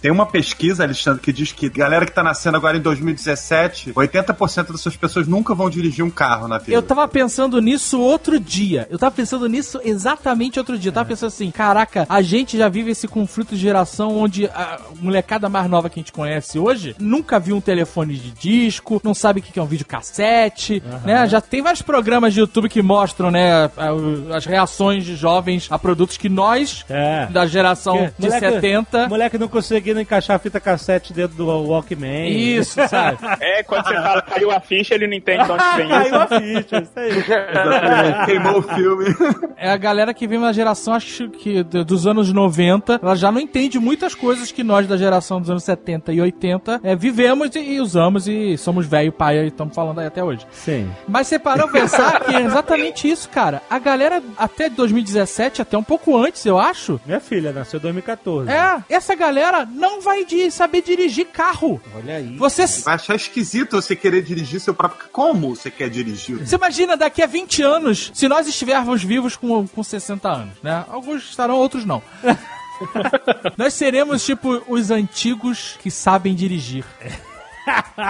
Tem 0.04 0.12
uma 0.12 0.26
pesquisa, 0.26 0.84
Alexandre, 0.84 1.22
que 1.22 1.32
diz 1.32 1.54
que 1.54 1.70
galera 1.70 2.06
que 2.06 2.12
tá 2.12 2.22
nascendo 2.22 2.58
agora 2.58 2.76
em 2.76 2.82
2017, 2.82 3.94
80% 3.94 4.74
dessas 4.74 4.98
pessoas 4.98 5.30
nunca 5.30 5.56
vão 5.56 5.70
dirigir 5.70 6.04
um 6.04 6.10
carro 6.10 6.46
na 6.46 6.58
vida. 6.58 6.74
Eu 6.74 6.82
tava 6.82 7.08
pensando 7.08 7.62
nisso 7.62 8.02
outro 8.02 8.38
dia. 8.38 8.86
Eu 8.92 9.00
tava 9.00 9.16
pensando 9.16 9.48
nisso 9.48 9.80
exatamente 9.82 10.60
outro 10.60 10.78
dia. 10.78 10.90
Eu 10.90 10.94
tava 10.94 11.08
pensando 11.08 11.30
assim, 11.30 11.50
caraca, 11.52 12.06
a 12.10 12.22
gente 12.22 12.58
já 12.58 12.68
vive 12.68 12.92
esse 12.92 13.08
conflito 13.08 13.56
de 13.56 13.62
geração 13.62 14.18
onde 14.18 14.46
a 14.48 14.78
molecada 15.02 15.48
mais 15.48 15.70
nova 15.70 15.90
que 15.90 16.02
a 16.02 16.02
gente 16.02 16.12
conhece 16.12 16.60
hoje 16.60 16.98
nunca 17.00 17.40
viu 17.40 17.56
um 17.56 17.62
telefone 17.62 18.16
de 18.18 18.32
disco, 18.32 19.00
não 19.06 19.14
sabe 19.14 19.40
o 19.40 19.42
que 19.42 19.58
é 19.58 19.64
um 19.64 19.66
videocassete, 19.66 20.84
né? 21.06 21.26
Já 21.30 21.40
tem 21.40 21.62
vários 21.62 21.82
programas 21.82 22.34
de 22.34 22.42
YouTube 22.42 22.68
que 22.68 22.82
mostram, 22.82 23.32
né, 23.32 23.72
as 24.36 24.46
reações 24.46 25.06
de 25.06 25.16
jovens 25.16 25.68
a 25.72 25.80
produtos 25.80 26.18
que 26.18 26.28
nós, 26.28 26.84
É. 26.90 27.28
da 27.28 27.46
geração 27.48 27.98
Que- 27.98 28.22
de 28.22 28.28
moleque- 28.28 28.50
70... 28.52 29.08
Moleque 29.08 29.38
não 29.38 29.48
conseguindo 29.94 30.02
encaixar 30.02 30.36
a 30.36 30.40
fita 30.40 30.60
cassete 30.60 31.14
dentro 31.14 31.36
do 31.38 31.46
Walkman. 31.48 32.28
Isso, 32.30 32.76
sabe? 32.88 33.18
É, 33.40 33.64
quando 33.64 33.86
você 33.88 33.96
fala 33.96 34.22
caiu 34.22 34.52
a 34.52 34.60
ficha, 34.60 34.96
ele 34.96 35.08
não 35.08 35.14
entende 35.14 35.44
de 35.46 35.52
onde 35.52 35.64
vem 35.78 35.88
Caiu 35.94 36.06
isso. 36.08 36.16
a 36.16 36.28
ficha, 36.28 36.82
isso 36.82 36.92
aí. 36.96 37.10
Exatamente. 37.18 38.26
Queimou 38.26 38.58
o 38.60 38.62
filme. 38.62 39.06
É 39.64 39.70
a 39.70 39.78
galera 39.78 40.14
que 40.14 40.28
vem 40.28 40.40
na 40.40 40.52
geração, 40.52 40.94
acho 40.94 41.30
que 41.30 41.64
dos 41.64 42.06
anos 42.06 42.34
90, 42.34 43.00
ela 43.02 43.16
já 43.16 43.32
não 43.32 43.40
entende 43.40 43.80
muitas 43.80 44.14
coisas 44.14 44.52
que 44.52 44.62
nós 44.62 44.86
da 44.88 44.98
geração 44.98 45.40
dos 45.40 45.50
anos 45.50 45.64
70 45.64 46.12
e 46.12 46.20
80 46.20 46.82
é, 46.84 46.94
vivemos 46.98 47.56
e, 47.56 47.60
e 47.60 47.80
usamos 47.80 48.28
e 48.28 48.58
somos 48.58 48.86
velho 48.86 49.14
pai 49.14 49.38
e 49.40 49.48
estamos 49.48 49.74
falando 49.74 50.00
aí 50.00 50.08
até 50.08 50.22
hoje. 50.22 50.46
Sim. 50.52 50.92
Mas 51.08 51.28
você 51.28 51.40
parou 51.40 51.70
pra 51.70 51.80
pensar 51.80 52.20
que 52.26 52.36
é 52.36 52.42
exatamente 52.42 53.10
isso, 53.10 53.30
cara. 53.30 53.62
A 53.70 53.80
galera 53.80 54.22
até 54.38 54.70
2017, 54.70 55.62
até 55.62 55.78
um 55.78 55.84
pouco 55.84 56.18
antes, 56.18 56.46
eu 56.46 56.58
acho, 56.60 57.00
Minha 57.06 57.22
filha 57.22 57.54
nasceu 57.54 57.78
em 57.78 57.84
2014. 57.84 58.50
é, 58.52 58.84
essa 58.90 59.16
galera 59.16 59.66
não 59.84 60.00
vai 60.00 60.24
de 60.24 60.50
saber 60.50 60.82
dirigir 60.82 61.26
carro. 61.28 61.82
Olha 61.94 62.16
aí. 62.16 62.38
Você, 62.38 62.66
Vai 62.84 62.96
achar 62.96 63.16
esquisito 63.16 63.76
você 63.82 63.98
querer 63.98 64.24
dirigir 64.24 64.62
seu 64.62 64.74
próprio. 64.74 65.10
Como 65.12 65.54
você 65.54 65.70
quer 65.70 65.90
dirigir? 65.90 66.38
você 66.38 66.56
imagina 66.56 66.96
daqui 66.96 67.22
a 67.22 67.28
20 67.28 67.62
anos, 67.62 68.10
se 68.14 68.30
nós 68.30 68.48
estivermos 68.48 69.04
vivos 69.04 69.36
com, 69.36 69.68
com 69.68 69.84
60 69.84 70.30
anos, 70.30 70.54
né? 70.64 70.86
Alguns 70.88 71.30
estarão, 71.30 71.56
outros 71.56 71.84
não. 71.84 72.02
nós 73.58 73.74
seremos 73.74 74.24
tipo 74.26 74.64
os 74.70 74.90
antigos 74.90 75.78
que 75.82 75.92
sabem 75.92 76.34
dirigir. 76.34 76.86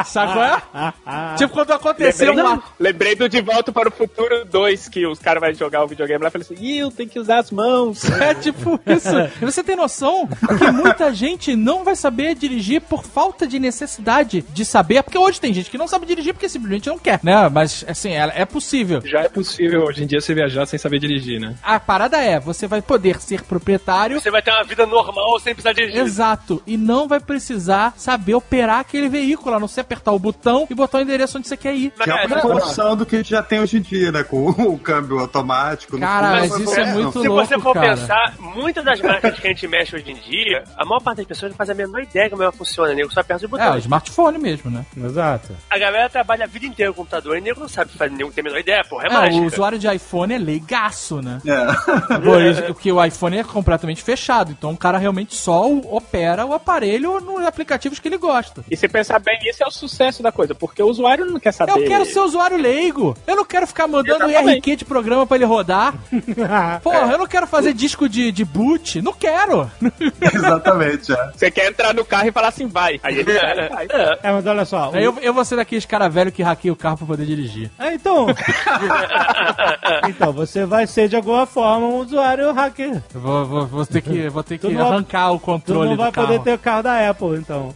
Sabe 0.06 0.34
qual 0.34 0.46
é? 0.46 1.36
tipo 1.38 1.54
quando 1.54 1.72
aconteceu 1.72 2.30
Lembrei, 2.30 2.46
uma. 2.46 2.64
lembrei 2.80 3.16
do 3.16 3.30
De 3.30 3.42
Volta 3.42 3.72
para 3.72 3.90
o 3.90 3.92
Futuro 3.92 4.46
2, 4.46 4.90
que 4.90 5.06
os 5.06 5.20
caras 5.20 5.42
vão 5.42 5.54
jogar 5.54 5.84
o 5.84 5.88
videogame 5.88 6.24
lá 6.24 6.30
e 6.30 6.32
falam 6.32 6.46
assim, 6.46 6.56
Ih, 6.60 6.80
eu 6.80 6.92
tenho 6.92 7.10
que 7.10 7.20
usar 7.20 7.40
as 7.40 7.52
mãos. 7.52 8.04
É 8.24 8.34
tipo 8.34 8.80
isso. 8.86 9.10
E 9.42 9.46
você 9.46 9.64
tem 9.64 9.76
noção 9.76 10.28
que 10.58 10.72
muita 10.72 11.14
gente 11.14 11.56
não 11.56 11.84
vai 11.84 11.96
saber 11.96 12.36
dirigir 12.36 12.82
por 12.82 13.04
falta 13.04 13.46
de 13.46 13.60
necessidade 13.60 14.42
de 14.42 14.66
saber, 14.66 15.04
porque 15.04 15.18
hoje 15.18 15.42
tem 15.42 15.54
gente 15.54 15.70
que 15.70 15.78
não 15.78 15.88
sabe 15.88 16.06
dirigir 16.06 16.34
porque 16.34 16.48
simplesmente 16.48 16.88
não 16.88 16.98
quer, 16.98 17.20
né? 17.24 17.50
Mas 17.50 17.84
assim, 17.88 18.12
é, 18.12 18.32
é 18.36 18.46
possível. 18.46 19.02
Já 19.04 19.22
é 19.22 19.30
possível 19.30 19.84
hoje 19.84 20.04
em 20.04 20.08
dia 20.08 20.22
você 20.22 20.34
viajar 20.34 20.66
sem 20.66 20.80
saber 20.80 21.00
dirigir, 21.00 21.40
né? 21.40 21.56
A 21.62 21.80
parada 21.80 22.18
é, 22.18 22.40
você 22.40 22.68
vai 22.68 22.82
poder 22.82 23.20
ser 23.20 23.44
proprietário 23.44 24.20
Você 24.20 24.32
vai 24.32 24.42
ter 24.42 24.52
uma 24.52 24.64
vida 24.64 24.86
normal 24.86 25.40
sem 25.40 25.54
precisar 25.54 25.74
dirigir. 25.74 26.00
Exato. 26.00 26.62
E 26.66 26.78
não 26.78 27.08
vai 27.08 27.20
precisar 27.20 27.94
saber 27.98 28.36
operar 28.36 28.80
aquele 28.80 29.10
veículo, 29.10 29.43
a 29.50 29.60
não 29.60 29.68
ser 29.68 29.82
apertar 29.82 30.12
o 30.12 30.20
botão 30.20 30.66
e 30.70 30.74
botar 30.76 31.00
o 31.00 31.02
endereço 31.02 31.38
onde 31.38 31.48
você 31.48 31.58
quer 31.58 31.74
ir. 31.76 31.92
Que 31.92 32.10
é 32.10 32.26
uma 32.26 32.38
evolução 32.38 32.96
do 32.96 33.06
que 33.06 33.16
a 33.16 33.20
gente 33.20 33.30
já 33.32 33.42
tem 33.44 33.60
hoje 33.60 33.78
em 33.78 33.82
dia, 33.82 34.12
né? 34.12 34.24
Com 34.24 34.50
o 34.50 34.78
câmbio 34.78 35.20
automático. 35.20 35.98
Cara, 36.00 36.32
mas 36.32 36.58
isso 36.58 36.74
é 36.80 36.84
uma 36.84 36.94
muito 36.94 37.22
Se 37.22 37.28
louco, 37.28 37.46
você 37.46 37.60
for 37.60 37.74
cara. 37.74 37.90
pensar, 37.96 38.34
muitas 38.40 38.84
das 38.86 39.02
marcas 39.02 39.40
que 39.40 39.48
a 39.48 39.50
gente 39.50 39.68
mexe 39.68 39.96
hoje 39.96 40.12
em 40.12 40.16
dia, 40.16 40.64
a 40.78 40.86
maior 40.86 41.02
parte 41.02 41.18
das 41.18 41.28
pessoas 41.28 41.52
não 41.52 41.58
faz 41.58 41.70
a 41.70 41.74
menor 41.74 42.02
ideia 42.02 42.30
como 42.30 42.44
ela 42.44 42.52
funciona, 42.52 42.94
nego 42.94 43.12
só 43.14 43.20
aperta 43.22 43.44
o 43.44 43.48
É, 43.48 43.50
botão. 43.50 43.74
o 43.76 43.78
smartphone 43.78 44.38
mesmo, 44.38 44.70
né? 44.72 44.86
Exato. 44.96 45.56
A 45.70 45.78
galera 45.78 46.10
trabalha 46.10 46.46
a 46.46 46.48
vida 46.48 46.66
inteira 46.66 46.92
com 46.92 46.98
computador 47.04 47.38
e 47.38 47.42
nego 47.42 47.60
não 47.60 47.68
sabe 47.70 47.92
fazer, 47.92 48.12
não 48.12 48.32
tem 48.32 48.42
a 48.42 48.46
menor 48.46 48.60
ideia, 48.60 48.84
porra, 48.84 49.06
é, 49.06 49.08
É, 49.08 49.14
mágica. 49.14 49.44
o 49.44 49.46
usuário 49.48 49.80
de 49.80 49.88
iPhone 49.94 50.34
é 50.34 50.38
leigaço, 50.38 51.22
né? 51.22 51.40
É. 51.46 51.66
Por- 52.20 52.64
Porque 52.68 52.92
o 52.92 53.04
iPhone 53.04 53.38
é 53.38 53.44
completamente 53.44 54.02
fechado, 54.02 54.52
então 54.52 54.72
o 54.72 54.78
cara 54.78 54.98
realmente 54.98 55.36
só 55.36 55.68
o- 55.70 55.96
opera 55.96 56.46
o 56.46 56.54
aparelho 56.54 57.20
nos 57.20 57.46
aplicativos 57.46 58.00
que 58.00 58.08
ele 58.08 58.18
gosta. 58.18 58.64
E 58.70 58.76
se 58.78 58.88
pensar 58.88 59.20
bem, 59.20 59.33
esse 59.44 59.64
é 59.64 59.68
o 59.68 59.72
sucesso 59.72 60.22
da 60.24 60.32
coisa, 60.32 60.54
porque 60.56 60.82
o 60.82 60.88
usuário 60.88 61.26
não 61.26 61.40
quer 61.40 61.52
saber. 61.52 61.72
Eu 61.72 61.86
quero 61.88 62.06
ser 62.06 62.20
usuário 62.20 62.58
leigo. 62.58 63.16
Eu 63.28 63.36
não 63.36 63.46
quero 63.46 63.66
ficar 63.68 63.88
mandando 63.88 64.26
Exatamente. 64.26 64.56
IRQ 64.70 64.76
de 64.78 64.86
programa 64.86 65.26
pra 65.26 65.38
ele 65.38 65.46
rodar. 65.46 65.94
Porra, 66.84 67.12
eu 67.12 67.18
não 67.18 67.28
quero 67.28 67.48
fazer 67.48 67.74
disco 67.74 68.08
de, 68.10 68.32
de 68.32 68.46
boot. 68.46 69.02
Não 69.02 69.14
quero. 69.14 69.70
Exatamente, 70.34 71.12
é. 71.12 71.32
Você 71.36 71.52
quer 71.52 71.68
entrar 71.70 71.94
no 71.94 72.04
carro 72.06 72.28
e 72.28 72.32
falar 72.32 72.48
assim, 72.50 72.68
vai. 72.68 73.00
Aí 73.04 73.20
ele 73.20 73.34
vai, 73.34 73.70
vai. 73.70 73.88
É, 74.24 74.32
mas 74.32 74.46
olha 74.46 74.66
só. 74.66 74.90
o- 74.92 74.96
Aí 74.96 75.04
eu, 75.04 75.18
eu 75.22 75.34
vou 75.34 75.44
ser 75.46 75.56
daqueles 75.56 75.86
cara 75.86 76.08
velho 76.10 76.32
que 76.32 76.44
hackeia 76.44 76.72
o 76.74 76.76
carro 76.76 76.98
pra 76.98 77.08
poder 77.08 77.26
dirigir. 77.26 77.70
Ah, 77.78 77.94
então. 77.94 78.28
então, 80.10 80.32
você 80.32 80.66
vai 80.66 80.88
ser 80.88 81.08
de 81.08 81.16
alguma 81.16 81.46
forma 81.46 81.88
um 81.88 81.98
usuário 81.98 82.52
hacker. 82.54 83.02
Vou, 83.14 83.46
vou, 83.46 83.68
vou 83.68 83.86
ter 83.86 84.02
que, 84.02 84.30
vou 84.30 84.44
ter 84.44 84.58
Tu 84.58 84.68
que 84.68 84.74
não 84.74 84.84
vai- 84.84 84.94
arrancar 84.94 85.32
o 85.32 85.38
Tu 85.40 85.42
controle 85.46 85.90
não 85.90 85.98
vai 85.98 86.12
do 86.12 86.14
carro. 86.14 86.28
poder 86.28 86.40
ter 86.42 86.54
o 86.54 86.60
carro 86.60 86.84
da 86.84 87.10
Apple, 87.10 87.36
então. 87.38 87.74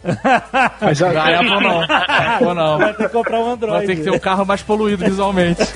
Mas 0.81 0.97
já, 0.97 1.11
Da 1.11 1.39
Apple 1.47 1.67
não. 1.67 1.81
Apple 2.35 2.53
não. 2.53 2.77
Vai 2.77 2.93
ter 2.93 3.03
que 3.07 3.13
comprar 3.13 3.39
um 3.39 3.51
Android. 3.51 3.77
Vai 3.77 3.85
ter 3.85 3.95
que 3.95 4.03
ter 4.03 4.11
um 4.11 4.19
carro 4.19 4.45
mais 4.45 4.61
poluído 4.61 5.03
visualmente. 5.05 5.61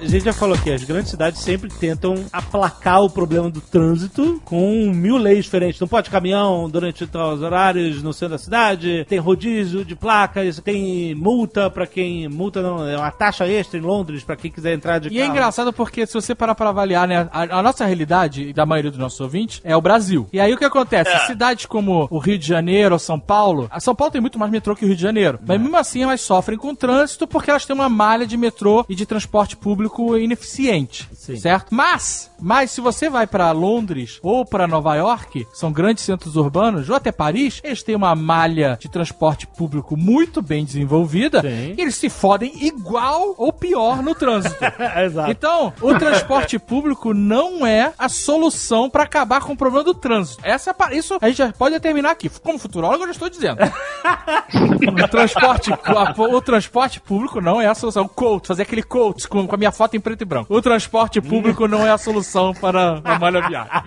A 0.00 0.04
gente 0.06 0.24
já 0.24 0.32
falou 0.32 0.56
que 0.58 0.70
as 0.70 0.82
grandes 0.84 1.10
cidades 1.10 1.40
sempre 1.40 1.70
tentam 1.70 2.14
aplacar 2.32 3.02
o 3.02 3.10
problema 3.10 3.48
do 3.48 3.60
trânsito 3.60 4.40
com 4.44 4.90
mil 4.92 5.16
leis 5.16 5.44
diferentes. 5.44 5.80
Não 5.80 5.86
pode 5.88 6.10
caminhão 6.10 6.68
durante 6.68 7.04
os 7.04 7.42
horários 7.42 8.02
no 8.02 8.12
centro 8.12 8.30
da 8.34 8.38
cidade, 8.38 9.06
tem 9.08 9.18
rodízio 9.18 9.84
de 9.84 9.94
placas, 9.94 10.60
tem 10.60 11.14
multa 11.14 11.70
pra 11.70 11.86
quem. 11.86 12.28
Multa 12.28 12.60
não, 12.62 12.86
é 12.88 12.96
uma 12.96 13.10
taxa 13.10 13.46
extra 13.46 13.78
em 13.78 13.82
Londres 13.82 14.24
pra 14.24 14.36
quem 14.36 14.50
quiser 14.50 14.74
entrar 14.74 14.98
de 14.98 15.08
E 15.08 15.18
é 15.18 15.22
carro. 15.22 15.32
engraçado 15.32 15.72
porque 15.72 16.06
se 16.06 16.14
você 16.14 16.34
parar 16.34 16.54
pra 16.54 16.70
avaliar, 16.70 17.06
né, 17.06 17.28
a, 17.32 17.58
a 17.58 17.62
nossa 17.62 17.84
realidade, 17.84 18.48
e 18.48 18.52
da 18.52 18.66
maioria 18.66 18.90
dos 18.90 19.00
nossos 19.00 19.20
ouvintes, 19.20 19.60
é 19.64 19.76
o 19.76 19.80
Brasil. 19.80 20.26
E 20.32 20.40
aí 20.40 20.52
o 20.52 20.58
que 20.58 20.64
acontece? 20.64 21.10
É. 21.10 21.18
Cidades 21.26 21.66
como 21.66 22.08
o 22.10 22.18
Rio 22.18 22.38
de 22.38 22.46
Janeiro 22.46 22.94
ou 22.94 22.98
São 22.98 23.18
Paulo, 23.20 23.68
a 23.70 23.78
São 23.80 23.94
Paulo 23.94 24.12
tem 24.12 24.20
muito 24.20 24.38
mais 24.38 24.50
metrô 24.50 24.74
que 24.74 24.84
o 24.84 24.88
Rio 24.88 24.96
de 24.96 25.02
Janeiro, 25.02 25.38
mas 25.46 25.60
mesmo 25.60 25.76
assim 25.76 26.02
elas 26.02 26.20
sofrem 26.20 26.58
com 26.58 26.70
o 26.70 26.76
trânsito 26.76 27.26
porque 27.26 27.50
elas 27.50 27.64
têm 27.64 27.74
uma 27.74 27.88
malha 27.88 28.26
de 28.26 28.36
metrô 28.36 28.63
e 28.88 28.94
de 28.94 29.06
transporte 29.06 29.56
público 29.56 30.16
ineficiente, 30.16 31.08
Sim. 31.14 31.36
certo? 31.36 31.74
Mas, 31.74 32.30
mas 32.44 32.72
se 32.72 32.82
você 32.82 33.08
vai 33.08 33.26
pra 33.26 33.50
Londres 33.52 34.18
ou 34.22 34.44
pra 34.44 34.68
Nova 34.68 34.94
York, 34.94 35.48
são 35.54 35.72
grandes 35.72 36.04
centros 36.04 36.36
urbanos, 36.36 36.90
ou 36.90 36.94
até 36.94 37.10
Paris, 37.10 37.58
eles 37.64 37.82
têm 37.82 37.96
uma 37.96 38.14
malha 38.14 38.76
de 38.78 38.86
transporte 38.86 39.46
público 39.46 39.96
muito 39.96 40.42
bem 40.42 40.62
desenvolvida 40.62 41.40
Sim. 41.40 41.74
e 41.74 41.80
eles 41.80 41.94
se 41.94 42.10
fodem 42.10 42.52
igual 42.66 43.34
ou 43.38 43.50
pior 43.50 44.02
no 44.02 44.14
trânsito. 44.14 44.56
Exato. 45.02 45.30
Então, 45.30 45.72
o 45.80 45.94
transporte 45.98 46.58
público 46.58 47.14
não 47.14 47.66
é 47.66 47.94
a 47.98 48.10
solução 48.10 48.90
pra 48.90 49.04
acabar 49.04 49.40
com 49.40 49.54
o 49.54 49.56
problema 49.56 49.82
do 49.82 49.94
trânsito. 49.94 50.42
Essa 50.44 50.76
é 50.90 50.96
isso 50.96 51.16
a 51.22 51.28
gente 51.28 51.38
já 51.38 51.50
pode 51.50 51.74
determinar 51.74 52.10
aqui. 52.10 52.28
Como 52.28 52.58
futurólogo, 52.58 53.04
eu 53.04 53.06
já 53.06 53.12
estou 53.12 53.30
dizendo. 53.30 53.58
o, 53.64 55.08
transporte, 55.08 55.70
o 56.18 56.42
transporte 56.42 57.00
público 57.00 57.40
não 57.40 57.58
é 57.58 57.66
a 57.66 57.74
solução. 57.74 58.06
Quote, 58.06 58.48
fazer 58.48 58.62
aquele 58.62 58.82
quote 58.82 59.26
com, 59.26 59.46
com 59.46 59.54
a 59.54 59.58
minha 59.58 59.72
foto 59.72 59.96
em 59.96 60.00
preto 60.00 60.20
e 60.20 60.24
branco. 60.26 60.54
O 60.54 60.60
transporte 60.60 61.22
público 61.22 61.66
não 61.66 61.86
é 61.86 61.90
a 61.90 61.96
solução 61.96 62.33
para 62.54 63.00
a 63.04 63.18
malha 63.18 63.46
viária. 63.46 63.84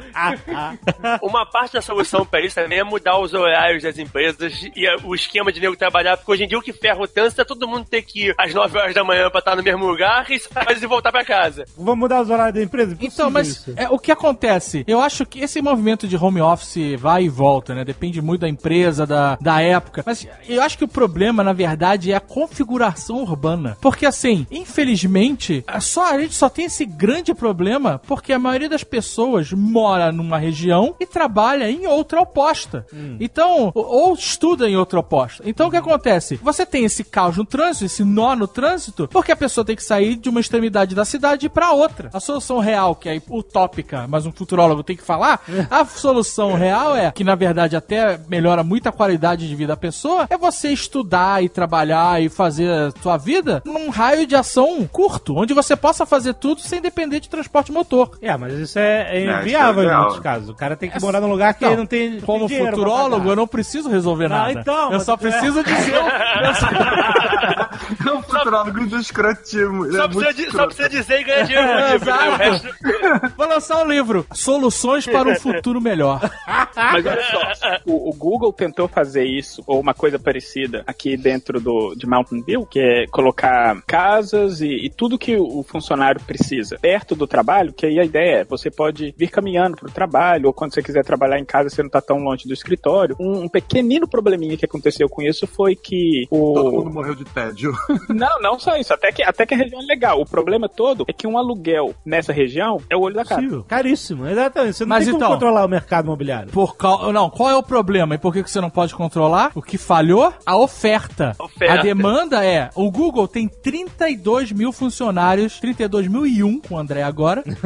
Uma 1.22 1.45
parte 1.45 1.74
da 1.74 1.82
solução 1.82 2.26
pra 2.26 2.41
isso 2.41 2.56
também 2.56 2.80
é 2.80 2.84
mudar 2.84 3.18
os 3.19 3.34
horários 3.34 3.84
das 3.84 3.98
empresas 3.98 4.53
e 4.76 4.88
a- 4.88 4.98
o 5.03 5.14
esquema 5.15 5.52
de 5.52 5.60
nego 5.60 5.76
trabalhar, 5.76 6.18
porque 6.18 6.32
hoje 6.32 6.44
em 6.44 6.48
dia 6.48 6.57
o 6.57 6.61
que 6.61 6.74
ferra 6.74 6.99
o 7.02 7.07
trânsito 7.07 7.41
é 7.41 7.45
todo 7.45 7.68
mundo 7.68 7.86
ter 7.86 8.02
que 8.02 8.28
ir 8.28 8.36
às 8.38 8.53
9 8.53 8.78
horas 8.78 8.94
da 8.94 9.03
manhã 9.03 9.30
pra 9.30 9.40
estar 9.40 9.56
no 9.56 9.64
mesmo 9.64 9.86
lugar 9.86 10.30
e 10.32 10.40
sair 10.40 10.78
e 10.82 10.86
voltar 10.88 11.11
pra 11.11 11.26
casa. 11.26 11.65
Vamos 11.78 11.98
mudar 11.98 12.22
os 12.22 12.30
horários 12.30 12.56
da 12.56 12.64
empresa? 12.64 12.94
Então, 12.99 13.30
Impossível 13.30 13.32
mas 13.32 13.68
é, 13.78 13.90
o 13.90 13.98
que 13.99 14.11
acontece? 14.11 14.84
Eu 14.88 15.02
acho 15.02 15.26
que 15.26 15.40
esse 15.40 15.61
movimento 15.61 16.07
de 16.07 16.15
home 16.15 16.41
office 16.41 16.99
vai 16.99 17.24
e 17.24 17.30
volta, 17.30 17.74
né? 17.74 17.84
Depende 17.84 18.22
muito 18.22 18.41
da 18.41 18.49
empresa, 18.49 19.06
da, 19.06 19.38
da 19.41 19.61
época. 19.61 20.03
Mas 20.06 20.28
eu 20.48 20.61
acho 20.61 20.78
que 20.78 20.84
o 20.84 20.88
problema, 20.88 21.44
na 21.44 21.53
verdade, 21.53 22.11
é 22.11 22.15
a 22.15 22.19
configuração 22.19 23.18
urbana. 23.24 23.78
Porque, 23.82 24.06
assim, 24.06 24.45
infelizmente, 24.52 25.64
a 25.68 25.80
só, 25.80 26.14
a 26.14 26.19
gente 26.19 26.34
só 26.34 26.49
tem 26.49 26.65
esse 26.65 26.86
grande 26.86 27.34
problema 27.34 27.99
porque 28.07 28.32
a 28.38 28.39
maioria 28.39 28.69
das 28.69 28.84
pessoas 28.84 29.51
mora 29.51 30.11
numa 30.11 30.38
região 30.38 30.95
e 30.99 31.05
trabalha 31.05 31.69
em 31.69 31.88
outra 31.88 32.22
oposta. 32.22 32.85
Então, 33.19 33.72
ou 33.73 34.14
estuda 34.14 34.69
em 34.69 34.77
outra 34.77 34.99
oposta. 34.99 35.43
Então, 35.45 35.68
o 35.68 35.72
que 35.72 35.77
acontece? 35.77 36.35
Você 36.38 36.65
tem 36.65 36.85
esse 36.85 37.03
caos 37.03 37.38
no 37.38 37.45
trânsito, 37.45 37.85
esse 37.85 38.03
nó 38.03 38.35
no 38.35 38.47
trânsito, 38.47 39.07
porque 39.07 39.31
a 39.31 39.35
pessoa 39.35 39.65
tem 39.65 39.76
que 39.76 39.84
sair 39.84 40.15
de 40.15 40.30
uma 40.30 40.39
extremidade 40.39 40.95
da 40.95 41.03
cidade 41.03 41.49
para 41.49 41.72
outra. 41.72 42.09
A 42.14 42.19
solução 42.19 42.59
real, 42.59 42.95
que 42.95 43.09
é 43.09 43.22
utópica, 43.30 44.07
mas 44.07 44.26
um 44.26 44.31
futurólogo 44.31 44.84
tem 44.84 44.95
que 44.95 45.03
falar, 45.03 45.41
a 45.69 45.85
solução 45.85 46.53
real 46.53 46.95
é, 46.95 47.11
que 47.11 47.23
na 47.23 47.35
verdade 47.35 47.76
até 47.76 48.19
melhora 48.27 48.64
muito 48.64 48.88
a 48.88 48.91
qualidade 48.91 49.47
de 49.47 49.55
vida 49.55 49.68
da 49.73 49.77
pessoa, 49.77 50.27
é 50.30 50.38
você 50.38 50.69
estudar 50.69 51.43
e 51.43 51.49
trabalhar 51.49 52.22
e 52.22 52.30
fazer 52.30 52.69
a 52.72 52.91
sua 53.01 53.18
vida 53.18 53.61
num 53.65 53.89
raio 53.89 54.26
de 54.26 54.35
ação 54.35 54.88
curto, 54.88 55.35
onde 55.35 55.53
você 55.53 55.76
possa 55.76 56.05
fazer 56.05 56.35
tudo 56.35 56.61
sem 56.61 56.80
depender 56.80 57.19
de 57.19 57.30
transporte 57.30 57.72
motor. 57.72 58.16
É, 58.22 58.35
mas 58.38 58.53
isso 58.53 58.80
é, 58.80 59.18
é 59.18 59.26
é 59.26 59.39
inviável 59.41 59.84
em 59.84 59.85
ideal. 59.85 60.02
muitos 60.03 60.19
casos. 60.19 60.49
O 60.49 60.56
cara 60.56 60.76
tem 60.76 60.89
que 60.89 60.99
morar 61.02 61.22
num 61.22 61.30
lugar 61.30 61.53
que 61.53 61.65
Não, 61.65 61.77
não 61.77 61.85
tem. 61.85 62.19
Como 62.22 62.48
tem 62.48 62.65
futurólogo, 62.65 63.30
eu 63.30 63.35
não 63.35 63.48
preciso 63.48 63.89
resolver 63.89 64.27
Não, 64.27 64.35
nada. 64.38 64.52
então, 64.60 64.91
eu 64.91 64.99
só 64.99 65.15
preciso 65.18 65.64
dizer. 65.64 65.94
eu 65.95 66.53
só- 66.56 68.10
É 68.10 68.11
um 68.14 68.22
futurólogo 68.23 68.85
do 68.88 68.98
escrotismo. 68.99 69.91
Só, 69.91 70.03
é 70.03 70.07
precisa, 70.07 70.34
di- 70.34 70.52
só 70.52 70.65
precisa 70.65 70.89
dizer 70.89 71.19
e 71.22 71.23
ganhar 71.23 71.44
dinheiro 71.44 71.68
no 71.68 71.88
livro, 71.91 72.06
né? 72.06 72.14
O 72.18 72.34
Exato. 72.34 72.38
resto- 72.38 73.34
Vou 73.38 73.48
lançar 73.48 73.84
um 73.84 73.88
livro. 73.88 74.26
Soluções 74.34 75.06
para 75.06 75.30
um 75.30 75.35
futuro 75.35 75.80
melhor. 75.81 76.19
Mas 76.76 77.06
olha 77.06 77.23
só, 77.23 77.77
o, 77.85 78.10
o 78.10 78.14
Google 78.14 78.52
tentou 78.53 78.88
fazer 78.88 79.26
isso, 79.26 79.64
ou 79.68 79.80
uma 79.80 79.94
coisa 79.94 80.18
parecida, 80.19 80.84
aqui 80.88 81.15
dentro 81.18 81.60
do, 81.60 81.94
de 81.95 82.07
Mountain 82.07 82.41
View, 82.41 82.65
que 82.65 82.80
é 82.80 83.06
colocar 83.07 83.77
casas 83.85 84.61
e, 84.61 84.85
e 84.85 84.89
tudo 84.89 85.18
que 85.18 85.35
o 85.38 85.64
funcionário 85.64 86.19
precisa 86.22 86.77
perto 86.81 87.15
do 87.15 87.27
trabalho, 87.27 87.73
que 87.73 87.85
aí 87.85 87.99
ideia 88.08 88.28
é, 88.28 88.44
você 88.44 88.70
pode 88.70 89.14
vir 89.18 89.30
caminhando 89.30 89.78
pro 89.78 89.90
trabalho, 89.92 90.48
ou 90.48 90.54
quando 90.54 90.74
você 90.74 90.82
quiser 90.82 91.04
trabalhar 91.04 91.40
em 91.40 91.46
casa, 91.46 91.70
você 91.70 91.82
não 91.82 91.90
tá 91.90 92.02
tão 92.02 92.18
longe 92.18 92.48
do 92.48 92.54
escritório. 92.54 93.16
Um, 93.20 93.44
um 93.44 93.50
pequenino 93.50 94.08
probleminha 94.08 94.58
que 94.58 94.66
aconteceu 94.66 95.08
com 95.08 95.22
isso 95.22 95.48
foi 95.48 95.76
que 95.76 96.28
o... 96.30 96.54
Todo 96.54 96.72
mundo 96.72 96.92
morreu 96.92 97.16
de 97.16 97.24
tédio. 97.26 97.74
Não, 98.10 98.40
não 98.42 98.60
só 98.60 98.76
isso. 98.78 98.94
Até 98.94 99.12
que, 99.12 99.22
até 99.24 99.46
que 99.46 99.54
a 99.54 99.58
região 99.58 99.80
é 99.82 99.86
legal. 99.86 100.20
O 100.20 100.26
problema 100.26 100.68
todo 100.68 101.06
é 101.08 101.14
que 101.14 101.28
um 101.28 101.38
aluguel 101.38 101.94
nessa 102.06 102.34
região 102.34 102.78
é 102.90 102.96
o 102.96 103.02
olho 103.02 103.16
da 103.16 103.24
cara. 103.24 103.42
Possível. 103.42 103.64
Caríssimo, 103.68 104.28
exatamente. 104.28 104.76
Você 104.78 104.86
não 104.86 104.90
Mas 104.90 105.06
tem 105.06 105.14
então- 105.16 105.28
como 105.28 105.40
controlar 105.40 105.66
o 105.66 105.70
mercado 105.70 106.06
imobiliário. 106.06 106.52
Por 106.52 106.76
qual, 106.76 107.12
não, 107.14 107.30
qual 107.30 107.50
é 107.50 107.56
o 107.56 107.62
problema 107.64 108.16
e 108.16 108.18
por 108.18 108.34
que 108.34 108.44
que 108.44 108.50
você 108.50 108.60
não 108.62 108.70
pode 108.70 108.96
controlar? 108.96 109.52
O 109.56 109.62
que 109.62 109.78
falhou? 109.78 110.34
A 110.46 110.58
oferta. 110.58 111.36
Oferta. 111.40 111.74
A 111.74 111.82
demanda 111.84 112.44
é, 112.46 112.70
o 112.76 112.90
Google 112.90 113.28
tem 113.28 113.48
32 113.48 114.52
mil 114.52 114.72
funcionários, 114.72 115.60
32 115.60 116.08
mil 116.08 116.26
e 116.26 116.44
um 116.44 116.60
com 116.60 116.76
o 116.76 116.78
André 116.80 117.04
agora, 117.04 117.44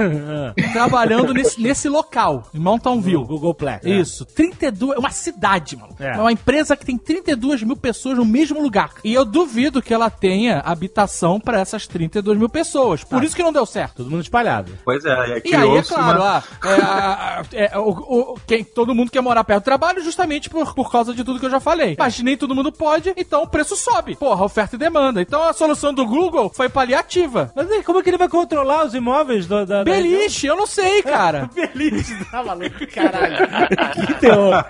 trabalhando 0.74 1.34
nesse, 1.34 1.60
nesse 1.62 1.90
local, 1.90 2.44
em 2.54 2.60
Mountain 2.60 3.00
View. 3.02 3.24
Google 3.26 3.54
Play. 3.54 3.80
Isso, 3.84 4.26
32, 4.26 4.96
é 4.96 5.00
uma 5.00 5.12
cidade, 5.12 5.76
mano. 5.76 5.96
É. 6.00 6.12
É. 6.12 6.18
uma 6.18 6.32
empresa 6.32 6.76
que 6.76 6.86
tem 6.86 6.98
32 6.98 7.64
mil 7.64 7.76
pessoas 7.78 8.18
no 8.18 8.26
mesmo 8.26 8.62
lugar. 8.62 8.92
E 9.04 9.14
eu 9.14 9.24
duvido 9.26 9.82
que 9.82 9.94
ela 9.94 10.10
tenha 10.10 10.60
habitação 10.60 11.40
para 11.40 11.60
essas 11.60 11.88
32 11.88 12.38
mil 12.38 12.50
pessoas. 12.50 13.04
Por 13.04 13.24
isso 13.24 13.36
que 13.36 13.44
não 13.44 13.52
deu 13.54 13.66
certo. 13.66 13.98
Todo 13.98 14.10
mundo 14.10 14.22
espalhado. 14.22 14.72
Pois 14.84 15.04
é, 15.06 15.10
e 15.10 15.14
aí 15.34 15.42
E 15.46 15.56
aí, 15.56 15.78
é 15.78 15.82
claro, 15.84 16.20
uma- 16.22 16.44
ah, 16.64 17.44
é, 17.54 17.72
é, 17.74 17.78
o, 17.80 17.90
o- 17.90 18.40
quem, 18.48 18.64
todo 18.64 18.94
mundo 18.96 19.12
quer 19.12 19.22
morar 19.22 19.44
perto 19.44 19.62
do 19.62 19.66
trabalho 19.66 20.04
justamente 20.04 20.50
por, 20.50 20.74
por 20.74 20.92
causa 20.92 21.14
de 21.14 21.24
tudo 21.24 21.40
que 21.40 21.46
eu 21.46 21.50
já 21.50 21.60
falei. 21.60 21.96
Mas 21.98 22.20
nem 22.20 22.36
todo 22.38 22.56
mundo 22.56 22.72
pode, 22.72 23.14
então 23.18 23.44
o 23.44 23.48
preço 23.48 23.76
sobe. 23.76 24.16
Porra, 24.16 24.44
oferta 24.46 24.76
e 24.76 24.80
demanda. 24.80 25.22
Então 25.22 25.44
a 25.44 25.54
solução 25.54 25.94
do 25.94 26.06
Google 26.06 26.52
foi 26.54 26.70
paliativa. 26.70 27.52
Mas 27.56 27.70
aí, 27.72 27.84
como 27.84 28.00
é 28.00 28.04
que 28.04 28.10
ele 28.10 28.18
vai 28.18 28.30
controlar 28.30 28.86
os 28.86 28.94
imóveis 28.96 29.48
da... 29.48 29.66
da- 29.66 29.84
Beliche, 30.22 30.48
eu 30.48 30.56
não 30.56 30.68
sei, 30.68 31.02
cara. 31.02 31.50
Beliche, 31.74 32.14
tá 32.26 32.44
maluco, 32.44 32.88
caralho. 32.88 33.38
terror. 34.20 34.66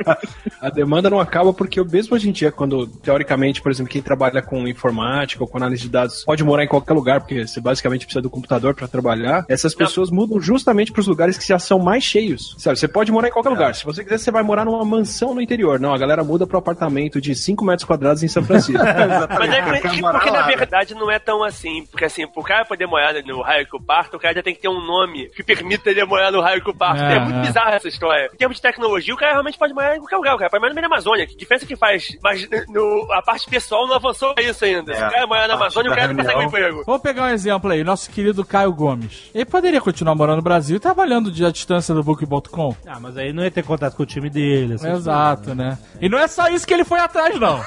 A 0.61 0.69
demanda 0.69 1.09
não 1.09 1.19
acaba 1.19 1.53
porque 1.53 1.83
mesmo 1.83 2.15
hoje 2.15 2.29
em 2.29 2.31
dia, 2.31 2.51
quando, 2.51 2.87
teoricamente, 2.87 3.61
por 3.61 3.71
exemplo, 3.71 3.91
quem 3.91 4.01
trabalha 4.01 4.41
com 4.41 4.67
informática 4.67 5.43
ou 5.43 5.47
com 5.47 5.57
análise 5.57 5.83
de 5.83 5.89
dados 5.89 6.23
pode 6.23 6.43
morar 6.43 6.63
em 6.63 6.67
qualquer 6.67 6.93
lugar, 6.93 7.19
porque 7.21 7.47
você 7.47 7.59
basicamente 7.59 8.05
precisa 8.05 8.21
do 8.21 8.29
computador 8.29 8.73
para 8.73 8.87
trabalhar, 8.87 9.45
essas 9.49 9.75
pessoas 9.75 10.09
mudam 10.09 10.39
justamente 10.39 10.91
para 10.91 11.01
os 11.01 11.07
lugares 11.07 11.37
que 11.37 11.47
já 11.47 11.59
são 11.59 11.79
mais 11.79 12.03
cheios. 12.03 12.55
Sabe, 12.57 12.77
você 12.77 12.87
pode 12.87 13.11
morar 13.11 13.27
em 13.27 13.31
qualquer 13.31 13.49
lugar. 13.49 13.75
Se 13.75 13.83
você 13.83 14.03
quiser, 14.03 14.17
você 14.17 14.31
vai 14.31 14.43
morar 14.43 14.65
numa 14.65 14.85
mansão 14.85 15.33
no 15.33 15.41
interior. 15.41 15.79
Não, 15.79 15.93
a 15.93 15.97
galera 15.97 16.23
muda 16.23 16.47
para 16.47 16.61
apartamento 16.61 17.19
de 17.19 17.35
5 17.35 17.65
metros 17.65 17.85
quadrados 17.85 18.23
em 18.23 18.27
São 18.27 18.43
Francisco. 18.43 18.81
Mas 19.37 19.49
é 19.53 19.61
Quer 19.81 19.89
que, 19.89 20.01
morar 20.01 20.19
porque 20.19 20.31
na 20.31 20.39
lá, 20.39 20.47
né? 20.47 20.55
verdade 20.55 20.93
não 20.93 21.09
é 21.11 21.19
tão 21.19 21.43
assim. 21.43 21.85
Porque 21.87 22.05
assim, 22.05 22.27
pro 22.27 22.43
cara 22.43 22.65
poder 22.65 22.85
morar 22.85 23.13
no 23.23 23.41
raio 23.41 23.65
que 23.65 23.75
o 23.75 23.81
parto, 23.81 24.17
o 24.17 24.19
cara 24.19 24.35
já 24.35 24.43
tem 24.43 24.53
que 24.53 24.61
ter 24.61 24.69
um 24.69 24.85
nome 24.85 25.29
que 25.43 25.55
permita 25.55 25.89
ele 25.89 26.03
morar 26.05 26.31
no 26.31 26.41
raio 26.41 26.63
que 26.63 26.69
o 26.69 26.73
parto. 26.75 27.01
É, 27.01 27.15
É, 27.15 27.19
muito 27.19 27.37
é. 27.37 27.41
bizarra 27.41 27.75
essa 27.75 27.87
história. 27.87 28.29
Em 28.33 28.37
termos 28.37 28.57
de 28.57 28.61
tecnologia, 28.61 29.13
o 29.13 29.17
cara 29.17 29.31
realmente 29.33 29.57
pode 29.57 29.73
morar 29.73 29.95
em 29.95 29.99
qualquer 29.99 30.17
lugar. 30.17 30.35
O 30.35 30.37
cara 30.37 30.49
pode 30.49 30.61
morar 30.61 30.69
no 30.73 30.75
meio 30.75 30.87
da 30.89 30.93
Amazônia. 30.95 31.27
Que 31.27 31.35
diferença 31.35 31.65
que 31.65 31.75
faz? 31.75 32.17
Mas 32.23 32.47
no, 32.69 33.07
a 33.11 33.21
parte 33.21 33.49
pessoal 33.49 33.87
não 33.87 33.95
avançou 33.95 34.33
pra 34.33 34.43
isso 34.43 34.63
ainda. 34.65 34.93
Se 34.93 35.01
É, 35.01 35.07
o 35.07 35.11
cara 35.11 35.27
morar 35.27 35.47
na 35.47 35.53
Amazônia, 35.55 35.91
o 35.91 35.95
cara 35.95 36.07
não 36.07 36.15
consegue 36.15 36.39
um 36.39 36.43
emprego. 36.43 36.83
Vamos 36.85 37.01
pegar 37.01 37.23
um 37.23 37.29
exemplo 37.29 37.71
aí, 37.71 37.83
nosso 37.83 38.09
querido 38.09 38.43
Caio 38.45 38.71
Gomes. 38.73 39.29
Ele 39.33 39.45
poderia 39.45 39.81
continuar 39.81 40.15
morando 40.15 40.37
no 40.37 40.41
Brasil 40.43 40.77
e 40.77 40.79
trabalhando 40.79 41.31
de 41.31 41.45
à 41.45 41.51
distância 41.51 41.93
do 41.93 42.03
book.com. 42.03 42.75
Ah, 42.87 42.99
mas 42.99 43.17
aí 43.17 43.33
não 43.33 43.43
ia 43.43 43.51
ter 43.51 43.63
contato 43.63 43.95
com 43.95 44.03
o 44.03 44.05
time 44.05 44.29
dele. 44.29 44.75
Exato, 44.75 45.55
né? 45.55 45.77
E 45.99 46.07
não 46.09 46.17
é 46.17 46.27
só 46.27 46.47
isso 46.49 46.65
que 46.67 46.73
ele 46.73 46.83
foi 46.85 46.99
atrás, 46.99 47.39
não. 47.39 47.61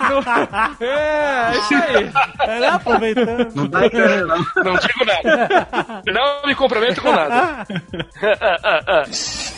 é, 0.80 1.52
é 1.54 1.58
isso 1.58 1.74
aí. 1.74 2.10
É, 2.40 2.68
aproveitando. 2.68 3.54
Não 3.54 3.66
dá 3.66 3.86
ideia, 3.86 4.24
não. 4.24 4.38
Não 4.38 4.74
digo 4.76 5.04
nada. 5.04 5.68
Não 6.06 6.46
me 6.46 6.54
comprometo 6.54 7.02
com 7.02 7.12
nada. 7.12 7.66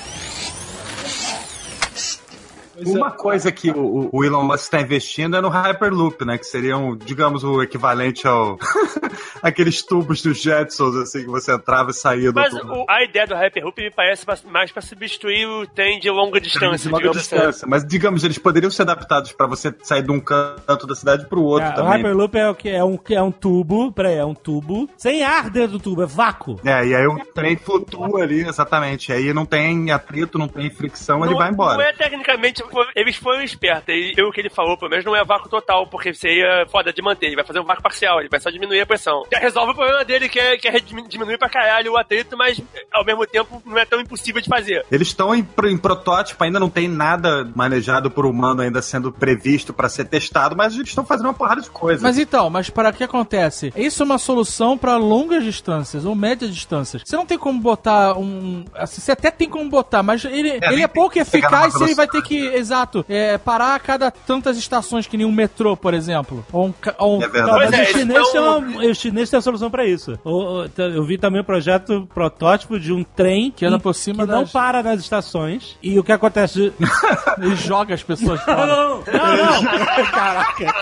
Uma 2.86 3.10
coisa 3.10 3.50
que 3.52 3.70
o, 3.70 4.08
o 4.12 4.24
Elon 4.24 4.42
Musk 4.44 4.64
está 4.64 4.80
investindo 4.80 5.36
é 5.36 5.40
no 5.40 5.48
Hyperloop, 5.48 6.24
né? 6.24 6.38
Que 6.38 6.44
seria, 6.44 6.76
um, 6.76 6.96
digamos, 6.96 7.44
o 7.44 7.62
equivalente 7.62 8.26
ao... 8.26 8.58
aqueles 9.42 9.82
tubos 9.84 10.22
dos 10.22 10.40
Jetsons, 10.40 10.96
assim, 10.96 11.20
que 11.24 11.30
você 11.30 11.52
entrava 11.52 11.90
e 11.90 11.94
saía 11.94 12.32
do 12.32 12.40
Mas 12.40 12.50
tubo. 12.54 12.72
o- 12.82 12.86
a 12.88 13.02
ideia 13.04 13.26
do 13.26 13.34
Hyperloop 13.34 13.82
me 13.82 13.90
parece 13.90 14.24
mais- 14.50 14.70
pra 14.72 14.80
substituir 14.82 15.46
o 15.46 15.66
trem 15.66 15.98
de 16.00 16.10
longa 16.10 16.40
distância, 16.40 16.88
de 16.88 16.94
longa 16.94 17.10
assim. 17.10 17.18
distância. 17.18 17.66
Mas, 17.68 17.84
digamos, 17.86 18.24
eles 18.24 18.38
poderiam 18.38 18.70
ser 18.70 18.82
adaptados 18.82 19.32
para 19.32 19.46
você 19.46 19.74
sair 19.82 20.02
de 20.02 20.10
um 20.10 20.20
canto 20.20 20.86
da 20.86 20.94
cidade 20.94 21.26
para 21.26 21.38
o 21.38 21.42
outro 21.44 21.68
É, 21.68 21.72
o 21.72 21.74
também. 21.74 21.92
Hyperloop 21.92 22.38
é 22.38 22.48
o 22.48 22.54
que 22.54 22.68
é 22.68 22.84
um, 22.84 22.96
que 22.96 23.14
é 23.14 23.22
um 23.22 23.30
tubo, 23.32 23.92
peraí, 23.92 24.14
é 24.16 24.24
um 24.24 24.34
tubo 24.34 24.88
sem 24.96 25.22
ar 25.24 25.50
dentro 25.50 25.72
do 25.72 25.78
tubo, 25.80 26.02
é 26.02 26.06
vácuo. 26.06 26.58
É, 26.64 26.86
e 26.86 26.94
aí 26.94 27.06
o 27.06 27.18
trem 27.34 27.56
flutua 27.56 28.22
ali, 28.22 28.40
exatamente. 28.46 29.12
Aí 29.12 29.32
não 29.34 29.44
tem 29.44 29.90
atrito, 29.90 30.38
não 30.38 30.48
tem 30.48 30.70
fricção, 30.70 31.20
ele 31.24 31.32
Não- 31.32 31.38
vai 31.38 31.50
embora. 31.50 31.76
Não 31.78 31.84
é 31.84 31.92
tecnicamente. 31.92 32.61
Eles 32.94 33.16
foram 33.16 33.42
espertos. 33.42 33.94
E 33.94 34.14
pelo 34.14 34.32
que 34.32 34.40
ele 34.40 34.50
falou, 34.50 34.76
pelo 34.76 34.90
menos 34.90 35.04
não 35.04 35.16
é 35.16 35.24
vácuo 35.24 35.48
total, 35.48 35.86
porque 35.86 36.12
seria 36.14 36.66
foda 36.70 36.92
de 36.92 37.02
manter. 37.02 37.26
Ele 37.26 37.36
vai 37.36 37.44
fazer 37.44 37.60
um 37.60 37.64
vácuo 37.64 37.82
parcial, 37.82 38.20
ele 38.20 38.28
vai 38.28 38.40
só 38.40 38.50
diminuir 38.50 38.80
a 38.80 38.86
pressão. 38.86 39.24
Já 39.32 39.38
resolve 39.38 39.72
o 39.72 39.74
problema 39.74 40.04
dele, 40.04 40.28
que 40.28 40.38
é, 40.38 40.56
que 40.56 40.68
é 40.68 40.80
diminuir 40.80 41.38
pra 41.38 41.48
caralho 41.48 41.92
o 41.92 41.96
atrito, 41.96 42.36
mas 42.36 42.60
ao 42.92 43.04
mesmo 43.04 43.26
tempo 43.26 43.62
não 43.64 43.78
é 43.78 43.84
tão 43.84 44.00
impossível 44.00 44.40
de 44.40 44.48
fazer. 44.48 44.84
Eles 44.90 45.08
estão 45.08 45.34
em, 45.34 45.46
em 45.64 45.78
protótipo, 45.78 46.42
ainda 46.42 46.58
não 46.58 46.70
tem 46.70 46.88
nada 46.88 47.48
manejado 47.54 48.10
por 48.10 48.26
humano 48.26 48.62
ainda 48.62 48.82
sendo 48.82 49.12
previsto 49.12 49.72
para 49.72 49.88
ser 49.88 50.06
testado, 50.06 50.56
mas 50.56 50.74
eles 50.74 50.88
estão 50.88 51.04
fazendo 51.04 51.26
uma 51.26 51.34
porrada 51.34 51.60
de 51.60 51.70
coisas. 51.70 52.02
Mas 52.02 52.18
então, 52.18 52.50
mas 52.50 52.68
para 52.70 52.90
o 52.90 52.92
que 52.92 53.04
acontece? 53.04 53.72
Isso 53.76 54.02
é 54.02 54.06
uma 54.06 54.18
solução 54.18 54.76
para 54.76 54.96
longas 54.96 55.44
distâncias 55.44 56.04
ou 56.04 56.14
médias 56.14 56.52
distâncias. 56.52 57.02
Você 57.04 57.16
não 57.16 57.26
tem 57.26 57.38
como 57.38 57.60
botar 57.60 58.18
um. 58.18 58.64
assim, 58.74 59.00
você 59.00 59.12
até 59.12 59.30
tem 59.30 59.48
como 59.48 59.68
botar, 59.68 60.02
mas 60.02 60.24
ele 60.24 60.50
é, 60.50 60.72
ele 60.72 60.82
é 60.82 60.88
pouco 60.88 61.18
eficaz 61.18 61.74
numa 61.74 61.92
ele 61.92 61.94
vai 61.94 62.08
ter 62.08 62.22
que, 62.22 62.46
exato, 62.54 63.04
é, 63.08 63.36
parar 63.38 63.74
a 63.74 63.78
cada 63.78 64.10
tantas 64.10 64.56
estações 64.56 65.06
que 65.06 65.16
nem 65.16 65.26
um 65.26 65.32
metrô, 65.32 65.76
por 65.76 65.94
exemplo. 65.94 66.44
Ou 66.52 66.68
um. 66.68 66.74
ou 66.98 67.18
um- 67.18 67.22
É 67.22 67.28
verdade. 67.28 67.52
Não, 67.52 67.58
mas 67.58 67.72
é, 67.72 67.82
os 67.82 67.88
eles 67.88 68.00
chineses 68.00 68.30
têm 68.32 68.40
tão- 68.40 68.58
uma- 68.58 68.84
os 68.90 68.98
chineses 68.98 69.30
têm 69.30 69.36
uma 69.38 69.42
solução 69.42 69.70
pra 69.70 69.86
isso. 69.86 70.18
O- 70.24 70.62
o- 70.64 70.70
Eu 70.82 71.04
vi 71.04 71.18
também 71.18 71.40
um 71.40 71.44
projeto 71.44 72.08
protótipo 72.14 72.78
de 72.78 72.92
um 72.92 73.02
trem 73.04 73.50
Que 73.50 73.64
anda 73.66 73.78
por 73.78 73.94
cima 73.94 74.24
que 74.26 74.32
não 74.32 74.42
das- 74.42 74.52
para 74.52 74.82
nas 74.82 75.00
estações. 75.00 75.76
E 75.82 75.98
o 75.98 76.04
que 76.04 76.12
acontece? 76.12 76.72
Ele 76.72 76.72
joga 77.56 77.94
as 77.94 78.02
pessoas 78.02 78.38
Não, 78.46 78.54
fora. 78.54 78.66
não, 78.66 78.76
não, 78.76 79.02
não, 79.36 79.62
não. 79.62 79.72
Caraca. 80.12 80.72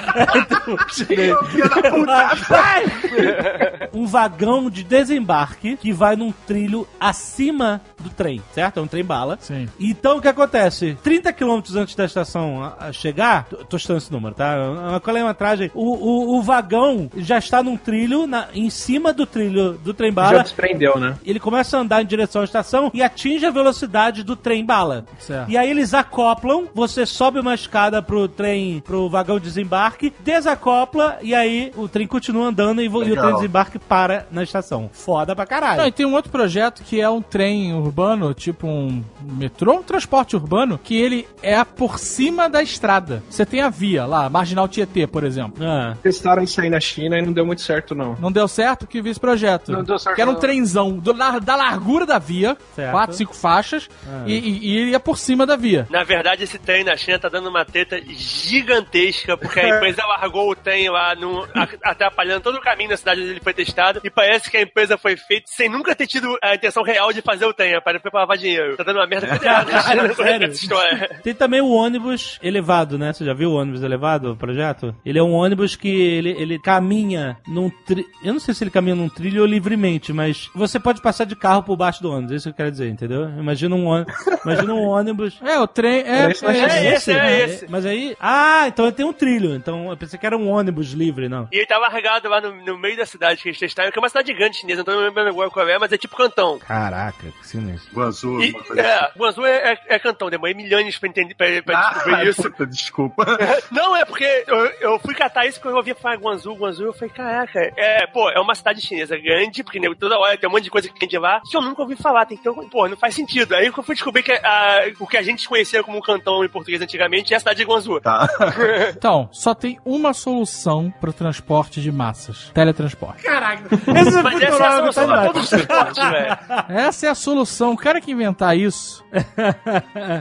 um 3.93 4.07
vagão 4.07 4.71
de 4.71 4.83
desembarque 4.85 5.77
que 5.77 5.93
vai 5.93 6.17
num 6.17 6.33
trilho 6.47 6.87
acima 6.99 7.81
do 7.99 8.09
trem, 8.11 8.43
certo? 8.55 8.79
É 8.79 8.83
um 8.83 8.87
trem 8.87 9.05
bala. 9.05 9.39
Sim. 9.41 9.69
Então 9.79 10.19
o 10.19 10.21
que 10.21 10.29
acontece? 10.29 10.97
30 11.03 11.33
quilômetros 11.61 11.77
antes 11.77 11.95
da 11.95 12.05
estação 12.05 12.73
chegar, 12.93 13.45
tô- 13.69 13.79
chutando 13.79 13.99
esse 13.99 14.13
número, 14.13 14.35
tá? 14.35 14.55
É 14.55 14.89
Uma 14.91 15.01
quilometragem, 15.01 15.71
o, 15.75 16.35
o, 16.35 16.39
o 16.39 16.43
vagão 16.43 17.11
já 17.17 17.39
está 17.39 17.63
num 17.63 17.77
trilho, 17.77 18.27
na- 18.27 18.49
em 18.55 18.71
cima 18.71 19.13
do 19.13 19.27
trilho 19.27 19.73
do 19.75 19.93
trem 19.95 20.11
Já 20.11 20.15
bala. 20.15 20.43
desprendeu, 20.43 20.99
né? 20.99 21.17
Ele 21.25 21.39
começa 21.41 21.77
a 21.77 21.81
andar 21.81 22.03
em 22.03 22.07
direção 22.07 22.43
à 22.43 22.45
estação 22.45 22.91
e 22.95 23.03
atinge 23.03 23.45
a 23.47 23.51
velocidade 23.51 24.23
do 24.23 24.35
trem 24.37 24.65
bala. 24.65 25.05
Certo. 25.19 25.51
E 25.51 25.57
aí 25.57 25.71
eles 25.71 25.93
acoplam, 25.95 26.67
você 26.75 27.05
sobe 27.07 27.39
uma 27.41 27.55
escada 27.55 28.03
pro 28.03 28.27
trem, 28.29 28.81
pro 28.81 29.09
vagão 29.09 29.39
de 29.39 29.45
desembarque, 29.45 30.13
desacopla 30.21 31.19
e 31.23 31.35
aí 31.35 31.73
o 31.77 31.89
trem 31.89 32.07
continua 32.07 32.47
andando 32.49 32.81
e, 32.81 32.85
e 32.85 32.89
o 32.89 33.01
trem 33.17 33.27
de 33.31 33.35
desembarque 33.37 33.79
para 33.79 34.27
na 34.31 34.43
estação. 34.43 34.89
Foda 34.93 35.35
pra 35.37 35.47
caralho. 35.47 35.81
Não, 35.81 35.87
e 35.87 35.93
tem 35.93 36.07
um 36.07 36.15
outro 36.15 36.31
projeto 36.31 36.83
que 36.83 37.01
é 37.01 37.09
um 37.09 37.23
trem 37.23 37.73
urbano, 37.75 38.33
tipo 38.35 38.67
um 38.67 39.03
metrô, 39.23 39.75
um 39.77 39.83
transporte 39.83 40.35
urbano, 40.37 40.79
que 40.83 40.97
ele 40.97 41.27
é 41.43 41.50
por 41.77 41.99
cima 41.99 42.49
da 42.49 42.63
estrada. 42.63 43.23
Você 43.29 43.45
tem 43.47 43.61
a 43.61 43.69
via 43.69 44.07
lá, 44.07 44.29
Marginal 44.29 44.69
Tietê, 44.69 45.07
por 45.07 45.25
exemplo. 45.25 45.65
Ah. 45.65 45.97
Testaram 46.03 46.43
isso 46.43 46.61
aí 46.61 46.71
na 46.71 46.81
China 46.81 47.19
e 47.19 47.23
não 47.23 47.33
deu 47.33 47.45
muito 47.47 47.63
certo, 47.63 47.95
não. 47.95 48.17
Não 48.21 48.31
deu 48.33 48.47
certo 48.49 48.87
que 48.87 49.01
vi 49.03 49.11
esse 49.11 49.21
projeto. 49.21 49.73
Não 49.73 49.83
deu 49.85 49.99
certo, 49.99 50.15
Que 50.17 50.23
era 50.23 50.31
um 50.31 50.35
não. 50.35 50.41
trenzão 50.41 50.93
do- 50.99 51.15
na- 51.15 51.39
da 51.39 51.57
largura 51.57 52.05
da 52.07 52.19
via, 52.19 52.57
Certo. 52.75 52.91
quatro, 52.93 53.17
cinco 53.17 53.35
faixas, 53.35 53.89
e, 54.27 54.33
e, 54.35 54.69
e 54.69 54.79
ele 54.79 54.91
ia 54.93 55.01
por 55.01 55.19
cima 55.19 55.45
da 55.47 55.57
via. 55.57 55.87
Na 55.91 56.05
verdade, 56.05 56.45
esse 56.45 56.59
trem 56.59 56.85
na 56.85 56.97
China 56.97 57.19
tá 57.19 57.29
dando 57.29 57.49
uma 57.49 57.65
treta 57.65 58.01
gigantesca, 58.07 59.37
porque 59.37 59.61
a 59.61 59.69
empresa 59.77 60.05
largou 60.07 60.51
o 60.51 60.55
trem 60.55 60.89
lá, 60.91 61.15
no, 61.15 61.45
a- 61.55 61.69
atrapalhando 61.91 62.41
todo 62.43 62.57
o 62.57 62.61
caminho 62.61 62.91
da 62.91 62.97
cidade 62.97 63.21
onde 63.21 63.31
ele 63.31 63.41
foi 63.41 63.55
testado, 63.55 64.01
e 64.05 64.11
parece 64.11 64.51
que 64.51 64.57
a 64.57 64.63
empresa 64.63 64.99
foi 64.99 65.17
feita 65.17 65.47
sem 65.49 65.69
nunca 65.69 65.95
ter 65.95 66.07
tido 66.07 66.37
a 66.43 66.55
intenção 66.55 66.83
real 66.83 67.13
de 67.13 67.23
fazer 67.23 67.45
o 67.47 67.53
trem. 67.55 67.71
Para 67.83 68.01
pra 68.01 68.11
lavar 68.21 68.37
dinheiro. 68.37 68.77
Tá 68.77 68.83
dando 68.83 68.97
uma 68.97 69.07
merda 69.07 69.27
federada. 69.29 69.71
Sério? 70.15 70.47
essa 70.47 70.55
história. 70.63 71.21
Tem 71.23 71.35
também 71.41 71.63
o 71.63 71.71
ônibus 71.71 72.39
elevado, 72.43 72.99
né? 72.99 73.15
Você 73.15 73.25
já 73.25 73.33
viu 73.33 73.51
o 73.51 73.55
ônibus 73.55 73.83
elevado, 73.83 74.33
o 74.33 74.37
projeto? 74.37 74.95
Ele 75.05 75.19
é 75.19 75.23
um 75.23 75.33
ônibus 75.33 75.75
que 75.75 75.89
ele, 75.89 76.31
ele 76.39 76.59
caminha 76.59 77.39
num 77.49 77.71
trilho. 77.71 78.07
Eu 78.23 78.35
não 78.35 78.41
sei 78.41 78.53
se 78.53 78.63
ele 78.63 78.71
caminha 78.71 78.95
num 78.95 79.09
trilho 79.09 79.41
ou 79.41 79.47
livremente, 79.47 80.13
mas 80.13 80.51
você 80.55 80.79
pode 80.79 81.01
passar 81.01 81.25
de 81.25 81.35
carro 81.35 81.63
por 81.63 81.77
baixo 81.77 82.03
do 82.03 82.13
ônibus, 82.13 82.33
é 82.33 82.37
isso 82.37 82.45
que 82.45 82.51
eu 82.51 82.57
quero 82.57 82.71
dizer, 82.71 82.91
entendeu? 82.91 83.29
Imagina 83.31 83.75
um 83.75 83.87
ônibus. 83.87 84.15
Imagina 84.45 84.75
um 84.75 84.87
ônibus. 84.87 85.39
É, 85.43 85.59
o 85.59 85.67
trem. 85.67 86.03
É, 86.03 86.27
É 86.27 86.31
esse, 86.31 86.45
é 86.47 86.51
É 86.51 86.95
esse, 86.95 87.11
é 87.11 87.15
né? 87.15 87.41
esse. 87.45 87.67
Mas 87.71 87.87
aí. 87.87 88.15
Ah, 88.21 88.65
então 88.67 88.85
ele 88.85 88.95
tem 88.95 89.07
um 89.07 89.13
trilho. 89.13 89.55
Então 89.55 89.89
eu 89.91 89.97
pensei 89.97 90.19
que 90.19 90.27
era 90.27 90.37
um 90.37 90.49
ônibus 90.51 90.93
livre, 90.93 91.27
não. 91.29 91.49
E 91.51 91.57
ele 91.57 91.67
tá 91.67 91.79
largado 91.79 92.29
lá 92.29 92.41
no, 92.41 92.55
no 92.65 92.79
meio 92.79 92.97
da 92.99 93.07
cidade 93.07 93.41
que 93.43 93.49
eles 93.49 93.59
testaram, 93.59 93.91
que 93.91 93.99
é 93.99 94.03
uma 94.03 94.09
cidade 94.09 94.31
gigante 94.31 94.59
chinesa, 94.59 94.79
não 94.79 94.85
tô 94.85 94.93
me 94.93 95.07
lembrando 95.07 95.29
agora 95.29 95.51
qual 95.51 95.67
é, 95.67 95.79
mas 95.79 95.91
é 95.93 95.97
tipo 95.97 96.17
cantão. 96.17 96.59
Caraca, 96.59 97.27
que 97.41 97.47
sinistro. 97.47 97.91
Guangzhou, 97.95 98.35
uma 98.39 98.63
coisa 98.65 98.83
assim. 98.83 98.91
é, 98.91 99.11
Guangzhou 99.19 99.47
é, 99.47 99.73
é, 99.73 99.79
é 99.95 99.99
cantão, 99.99 100.29
demorei 100.29 100.55
milhões 100.55 100.99
pra, 100.99 101.09
entender, 101.09 101.30
pra, 101.35 101.47
pra 101.63 101.79
Ah, 101.79 101.93
descobrir 101.93 102.27
isso. 102.29 102.43
puta, 102.43 102.67
desculpa. 102.67 103.25
Não, 103.71 103.97
é 103.97 104.05
porque 104.05 104.45
eu, 104.47 104.57
eu 104.81 104.99
fui 104.99 105.15
catar 105.15 105.47
isso 105.47 105.61
quando 105.61 105.73
eu 105.75 105.79
ouvi 105.79 105.95
falar 105.95 106.17
Guangzhou, 106.17 106.57
Guangzhou, 106.57 106.87
eu 106.87 106.93
falei, 106.93 107.11
caraca, 107.11 107.73
é, 107.77 108.07
pô, 108.07 108.31
é 108.31 108.41
uma 108.41 108.55
cidade 108.55 108.81
chinesa 108.81 109.17
grande, 109.17 109.63
porque 109.63 109.79
né, 109.81 109.89
toda 109.99 110.19
hora 110.19 110.37
tem 110.37 110.49
um 110.49 110.53
monte 110.53 110.65
de 110.65 110.71
coisa 110.71 110.89
que 110.89 110.99
tem 110.99 111.09
de 111.09 111.19
lá, 111.19 111.41
que 111.49 111.57
eu 111.57 111.63
nunca 111.63 111.83
ouvi 111.83 111.97
falar, 111.97 112.27
tem 112.27 112.37
que 112.37 112.43
ter, 112.43 112.53
pô, 112.69 112.89
não 112.89 112.97
faz 112.97 113.15
sentido. 113.15 113.55
Aí 113.55 113.67
eu 113.67 113.73
fui 113.83 113.95
descobrir 113.95 114.23
que 114.23 114.33
a- 114.33 114.91
o 114.99 115.07
que 115.07 115.17
a 115.17 115.23
gente 115.23 115.49
conhecia 115.49 115.83
como 115.83 115.99
um 115.99 116.03
cantão 116.03 116.45
em 116.45 116.49
português 116.49 116.81
antigamente 116.83 117.33
é 117.33 117.37
a 117.37 117.41
cidade 117.41 117.59
de 117.59 117.65
Guangzhou. 117.65 118.01
Tá. 118.01 118.29
Então, 118.91 119.29
só 119.33 119.55
tem 119.55 119.79
uma 119.85 120.13
solução 120.13 120.93
pro 121.01 121.13
transporte 121.13 121.81
de 121.81 121.91
massas: 121.91 122.51
teletransporte. 122.53 123.25
Esse 123.27 124.19
é 124.19 124.23
Mas 124.23 124.33
muito 124.35 124.45
essa 124.45 124.63
é 124.63 124.67
a 124.67 124.77
solução 124.77 125.07
tá 125.07 125.13
pra 125.13 125.27
todos 125.27 125.43
os 125.45 125.49
transportes, 125.51 126.05
velho. 126.11 126.39
Essa 126.69 127.07
é 127.07 127.09
a 127.11 127.15
solução. 127.15 127.73
O 127.73 127.77
cara 127.77 128.01
que 128.01 128.11
inventar 128.11 128.57
isso, 128.57 129.05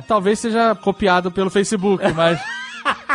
talvez 0.08 0.40
seja 0.40 0.76
copiado 1.00 1.32
pelo 1.32 1.50
Facebook, 1.50 2.04
mas. 2.14 2.38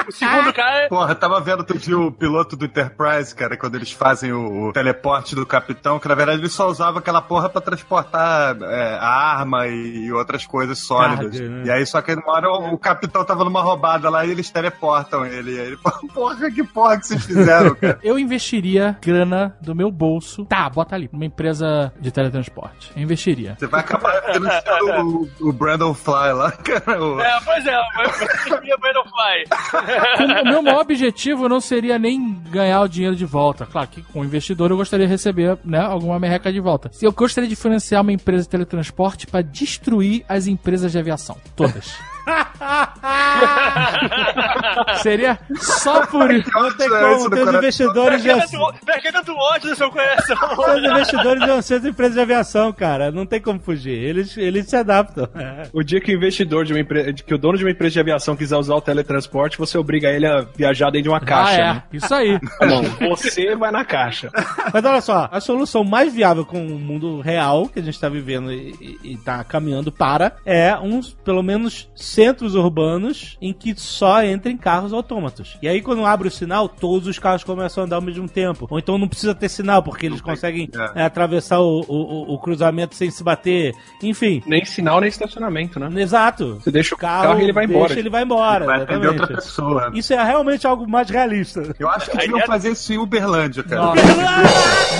O 0.08 0.12
segundo 0.12 0.52
cara 0.52 0.88
Porra, 0.88 1.14
tava 1.14 1.40
vendo 1.40 1.60
outro 1.60 1.78
dia 1.78 1.98
o 1.98 2.10
piloto 2.12 2.56
do 2.56 2.64
Enterprise, 2.66 3.34
cara, 3.34 3.56
quando 3.56 3.74
eles 3.76 3.90
fazem 3.92 4.32
o, 4.32 4.68
o 4.68 4.72
teleporte 4.72 5.34
do 5.34 5.46
capitão, 5.46 5.98
que 5.98 6.08
na 6.08 6.14
verdade 6.14 6.38
ele 6.40 6.48
só 6.48 6.68
usava 6.68 6.98
aquela 6.98 7.22
porra 7.22 7.48
pra 7.48 7.60
transportar 7.60 8.56
é, 8.62 8.98
a 9.00 9.08
arma 9.38 9.66
e, 9.66 10.06
e 10.06 10.12
outras 10.12 10.46
coisas 10.46 10.78
sólidas. 10.78 11.30
Carga, 11.38 11.48
né? 11.48 11.62
E 11.66 11.70
aí, 11.70 11.86
só 11.86 12.00
que 12.02 12.12
uma 12.14 12.32
hora 12.32 12.48
o, 12.50 12.74
o 12.74 12.78
capitão 12.78 13.24
tava 13.24 13.44
numa 13.44 13.62
roubada 13.62 14.08
lá 14.10 14.24
e 14.26 14.30
eles 14.30 14.50
teleportam 14.50 15.24
ele. 15.24 15.54
E 15.56 15.60
aí 15.60 15.66
ele 15.68 15.76
falou, 15.76 16.00
porra, 16.12 16.50
que 16.50 16.64
porra 16.64 16.98
que 16.98 17.06
vocês 17.06 17.24
fizeram, 17.24 17.74
cara? 17.76 17.98
Eu 18.02 18.18
investiria 18.18 18.98
grana 19.02 19.56
do 19.60 19.74
meu 19.74 19.90
bolso. 19.90 20.44
Tá, 20.44 20.68
bota 20.68 20.94
ali, 20.94 21.08
numa 21.12 21.24
empresa 21.24 21.92
de 22.00 22.10
teletransporte. 22.10 22.92
Eu 22.96 23.02
investiria. 23.02 23.56
Você 23.58 23.66
vai 23.66 23.80
acabar 23.80 24.20
denunciando 24.32 25.28
o, 25.40 25.48
o 25.48 25.52
Brandon 25.52 25.94
Fly 25.94 26.32
lá, 26.32 26.52
cara. 26.62 27.02
o- 27.02 27.20
É, 27.20 27.40
pois 27.44 27.66
é, 27.66 27.80
mas 27.96 28.16
você 28.16 28.26
queria 28.54 28.76
Brandon 28.76 29.04
Fly. 29.04 29.44
O 30.44 30.44
meu 30.44 30.62
maior 30.62 30.80
objetivo 30.80 31.48
não 31.48 31.60
seria 31.60 31.98
nem 31.98 32.34
ganhar 32.50 32.82
o 32.82 32.88
dinheiro 32.88 33.16
de 33.16 33.24
volta. 33.24 33.66
Claro 33.66 33.88
que 33.88 34.02
com 34.02 34.24
investidor 34.24 34.70
eu 34.70 34.76
gostaria 34.76 35.06
de 35.06 35.10
receber 35.10 35.58
né, 35.64 35.78
alguma 35.78 36.18
merreca 36.18 36.52
de 36.52 36.60
volta. 36.60 36.90
Eu 37.00 37.12
gostaria 37.12 37.48
de 37.48 37.56
financiar 37.56 38.02
uma 38.02 38.12
empresa 38.12 38.44
de 38.44 38.48
teletransporte 38.48 39.26
para 39.26 39.42
destruir 39.42 40.24
as 40.28 40.46
empresas 40.46 40.92
de 40.92 40.98
aviação. 40.98 41.36
Todas. 41.56 41.96
seria 45.02 45.38
só 45.56 46.06
por 46.06 46.32
isso. 46.32 46.50
Não 46.54 46.76
tem 46.76 46.88
como, 46.88 47.30
coração. 47.30 47.58
investidores 47.58 48.22
de 48.22 48.30
por 48.56 49.00
que 49.00 49.12
tanto 49.12 49.32
ódio 49.32 49.70
no 49.70 49.76
seu 49.76 49.90
coração? 49.90 50.36
Os 50.58 50.84
investidores 50.84 51.46
vão 51.46 51.62
ser 51.62 51.74
as 51.74 51.84
empresas 51.84 52.14
de 52.14 52.20
aviação, 52.20 52.72
cara. 52.72 53.10
Não 53.10 53.26
tem 53.26 53.40
como 53.40 53.60
fugir. 53.60 53.92
Eles, 53.92 54.36
eles 54.36 54.66
se 54.66 54.76
adaptam. 54.76 55.28
O 55.72 55.82
dia 55.82 56.00
que 56.00 56.12
o 56.12 56.16
investidor 56.16 56.64
de 56.64 56.72
uma 56.72 56.80
empresa, 56.80 57.12
que 57.12 57.34
o 57.34 57.38
dono 57.38 57.58
de 57.58 57.64
uma 57.64 57.70
empresa 57.70 57.94
de 57.94 58.00
aviação 58.00 58.36
quiser 58.36 58.56
usar 58.56 58.74
o 58.74 58.80
teletransporte, 58.80 59.58
você 59.58 59.76
obriga 59.76 60.08
ele 60.08 60.26
a 60.26 60.40
viajar 60.40 60.90
dentro 60.90 61.04
de 61.04 61.08
uma 61.08 61.20
caixa. 61.20 61.50
ah, 61.50 61.54
é. 61.54 61.74
né? 61.74 61.82
Isso 61.92 62.14
aí. 62.14 62.38
Não, 62.62 62.82
você 63.10 63.54
vai 63.54 63.70
na 63.70 63.84
caixa. 63.84 64.30
Mas 64.72 64.84
olha 64.84 65.00
só, 65.00 65.28
a 65.30 65.40
solução 65.40 65.84
mais 65.84 66.12
viável 66.12 66.44
com 66.44 66.66
o 66.66 66.78
mundo 66.78 67.20
real 67.20 67.68
que 67.68 67.78
a 67.78 67.82
gente 67.82 67.98
tá 67.98 68.08
vivendo 68.08 68.52
e, 68.52 68.98
e, 69.02 69.12
e 69.12 69.16
tá 69.16 69.44
caminhando 69.44 69.92
para 69.92 70.32
é 70.44 70.76
uns, 70.76 71.14
pelo 71.24 71.42
menos, 71.42 71.88
centros 72.14 72.54
urbanos 72.54 73.36
em 73.40 73.52
que 73.52 73.74
só 73.76 74.22
entrem 74.24 74.56
carros 74.56 74.92
autômatos. 74.92 75.58
E 75.60 75.68
aí, 75.68 75.80
quando 75.82 76.04
abre 76.06 76.28
o 76.28 76.30
sinal, 76.30 76.68
todos 76.68 77.08
os 77.08 77.18
carros 77.18 77.44
começam 77.44 77.82
a 77.82 77.86
andar 77.86 77.96
ao 77.96 78.02
mesmo 78.02 78.28
tempo. 78.28 78.66
Ou 78.70 78.78
então 78.78 78.96
não 78.98 79.08
precisa 79.08 79.34
ter 79.34 79.48
sinal, 79.48 79.82
porque 79.82 80.06
eles 80.06 80.20
conseguem 80.20 80.68
é. 80.96 81.02
é, 81.02 81.04
atravessar 81.04 81.60
o, 81.60 81.80
o- 81.88 82.34
o- 82.34 82.38
cruzamento 82.38 82.94
sem 82.94 83.10
se 83.10 83.22
bater. 83.24 83.74
Enfim. 84.02 84.42
Nem 84.46 84.64
sinal, 84.64 85.00
nem 85.00 85.08
estacionamento, 85.08 85.78
né? 85.80 85.88
Exato. 86.00 86.60
Você 86.62 86.70
deixa 86.70 86.94
o 86.94 86.98
carro, 86.98 87.40
e 87.40 87.44
ele 87.44 87.52
vai 87.52 87.64
embora. 87.64 87.86
Deixa, 87.88 88.00
ele 88.00 88.10
vai 88.10 88.22
embora. 88.22 88.64
Vai 88.66 88.82
atender 88.82 89.08
outra 89.08 89.26
pessoa. 89.26 89.90
Isso 89.94 90.12
é 90.12 90.22
realmente 90.22 90.66
algo 90.66 90.88
mais 90.88 91.08
realista. 91.10 91.74
Eu 91.78 91.88
acho 91.88 92.10
que 92.10 92.16
deviam 92.16 92.38
é- 92.40 92.46
fazer 92.46 92.70
isso 92.72 92.92
em 92.92 92.98
Uberlândia, 92.98 93.62
cara. 93.62 93.92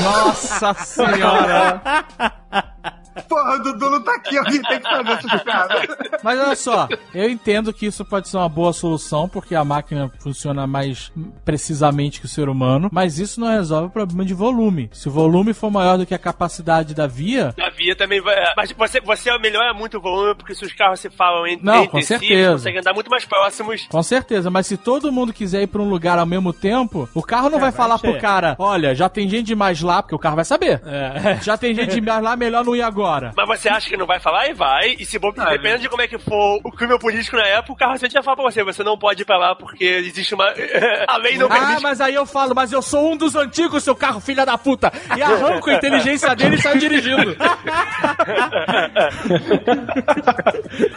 Nossa 0.02 0.74
senhora. 0.74 1.82
Porra, 3.28 3.54
o 3.54 3.62
Dudu 3.62 3.90
não 3.90 4.02
tá 4.02 4.14
aqui, 4.14 4.36
alguém 4.36 4.60
tem 4.62 4.80
que 4.80 4.88
fazer 4.90 5.10
essas 5.10 5.42
piadas. 5.42 5.86
Mas 6.22 6.38
olha 6.40 6.56
só, 6.56 6.88
eu 7.14 7.28
entendo 7.30 7.72
que 7.72 7.86
isso 7.86 8.04
pode 8.04 8.28
ser 8.28 8.36
uma 8.36 8.48
boa 8.48 8.72
solução, 8.72 9.28
porque 9.28 9.54
a 9.54 9.64
máquina 9.64 10.10
funciona 10.20 10.66
mais 10.66 11.12
precisamente 11.44 12.20
que 12.20 12.26
o 12.26 12.28
ser 12.28 12.48
humano, 12.48 12.88
mas 12.92 13.18
isso 13.18 13.40
não 13.40 13.48
resolve 13.48 13.88
o 13.88 13.90
problema 13.90 14.24
de 14.24 14.34
volume. 14.34 14.88
Se 14.92 15.08
o 15.08 15.12
volume 15.12 15.52
for 15.52 15.70
maior 15.70 15.96
do 15.98 16.06
que 16.06 16.14
a 16.14 16.18
capacidade 16.18 16.94
da 16.94 17.06
via, 17.06 17.54
A 17.60 17.70
via 17.70 17.94
também 17.94 18.20
vai. 18.20 18.34
Mas 18.56 18.72
você, 18.72 19.00
você 19.00 19.36
melhora 19.38 19.72
muito 19.74 19.98
o 19.98 20.00
volume, 20.00 20.34
porque 20.34 20.54
se 20.54 20.64
os 20.64 20.72
carros 20.72 21.00
se 21.00 21.10
falam 21.10 21.46
entre, 21.46 21.64
Não, 21.64 21.76
entre 21.76 21.88
com 21.88 22.00
si, 22.00 22.06
certeza. 22.06 22.32
eles 22.34 22.50
conseguem 22.52 22.80
andar 22.80 22.94
muito 22.94 23.10
mais 23.10 23.24
próximos. 23.24 23.86
com 23.88 24.02
certeza, 24.02 24.50
mas 24.50 24.66
se 24.66 24.76
todo 24.76 25.12
mundo 25.12 25.32
quiser 25.32 25.62
ir 25.62 25.66
pra 25.66 25.82
um 25.82 25.88
lugar 25.88 26.18
ao 26.18 26.26
mesmo 26.26 26.52
tempo, 26.52 27.08
o 27.14 27.22
carro 27.22 27.44
não 27.50 27.58
vai, 27.60 27.70
vai 27.70 27.72
falar 27.72 27.98
pro 27.98 28.18
cara, 28.18 28.56
olha, 28.58 28.94
já 28.94 29.08
tem 29.08 29.28
gente 29.28 29.46
demais 29.46 29.80
lá, 29.82 30.02
porque 30.02 30.14
o 30.14 30.18
carro 30.18 30.36
vai 30.36 30.44
saber. 30.44 30.80
É. 30.84 31.38
Já 31.42 31.56
tem 31.56 31.74
gente 31.74 31.94
demais 32.00 32.22
lá, 32.22 32.36
melhor 32.36 32.64
não 32.64 32.74
ir 32.74 32.82
agora. 32.82 33.03
Mas 33.36 33.46
você 33.48 33.68
acha 33.68 33.88
que 33.88 33.96
não 33.96 34.06
vai 34.06 34.18
falar? 34.20 34.48
E 34.48 34.54
vai. 34.54 34.96
E 34.98 35.04
se 35.04 35.18
bo... 35.18 35.30
dependendo 35.32 35.78
de 35.82 35.88
como 35.88 36.02
é 36.02 36.08
que 36.08 36.18
for 36.18 36.60
o 36.64 36.70
clima 36.72 36.98
político 36.98 37.36
na 37.36 37.46
época, 37.46 37.72
o 37.72 37.76
carro 37.76 37.98
sempre 37.98 38.14
vai 38.14 38.22
falar 38.22 38.36
pra 38.36 38.44
você: 38.44 38.62
você 38.64 38.82
não 38.82 38.98
pode 38.98 39.22
ir 39.22 39.24
pra 39.24 39.36
lá 39.38 39.54
porque 39.54 39.84
existe 39.84 40.34
uma. 40.34 40.46
a 41.08 41.16
lei 41.16 41.36
não 41.38 41.46
Ah, 41.46 41.50
permite. 41.58 41.82
mas 41.82 42.00
aí 42.00 42.14
eu 42.14 42.26
falo, 42.26 42.54
mas 42.54 42.72
eu 42.72 42.82
sou 42.82 43.12
um 43.12 43.16
dos 43.16 43.34
antigos, 43.36 43.84
seu 43.84 43.94
carro, 43.94 44.20
filha 44.20 44.44
da 44.46 44.56
puta. 44.58 44.92
E 45.16 45.22
arranco 45.22 45.70
a 45.70 45.74
inteligência 45.74 46.34
dele 46.34 46.56
e 46.56 46.62
saio 46.62 46.78
dirigindo. 46.78 47.36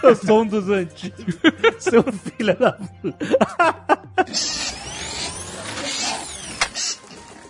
Eu 0.03 0.15
sou 0.15 0.41
um 0.41 0.45
dos 0.47 0.69
antigos. 0.69 1.37
Seu 1.79 2.03
filho 2.03 2.55
da 2.57 2.71
puta. 2.73 3.27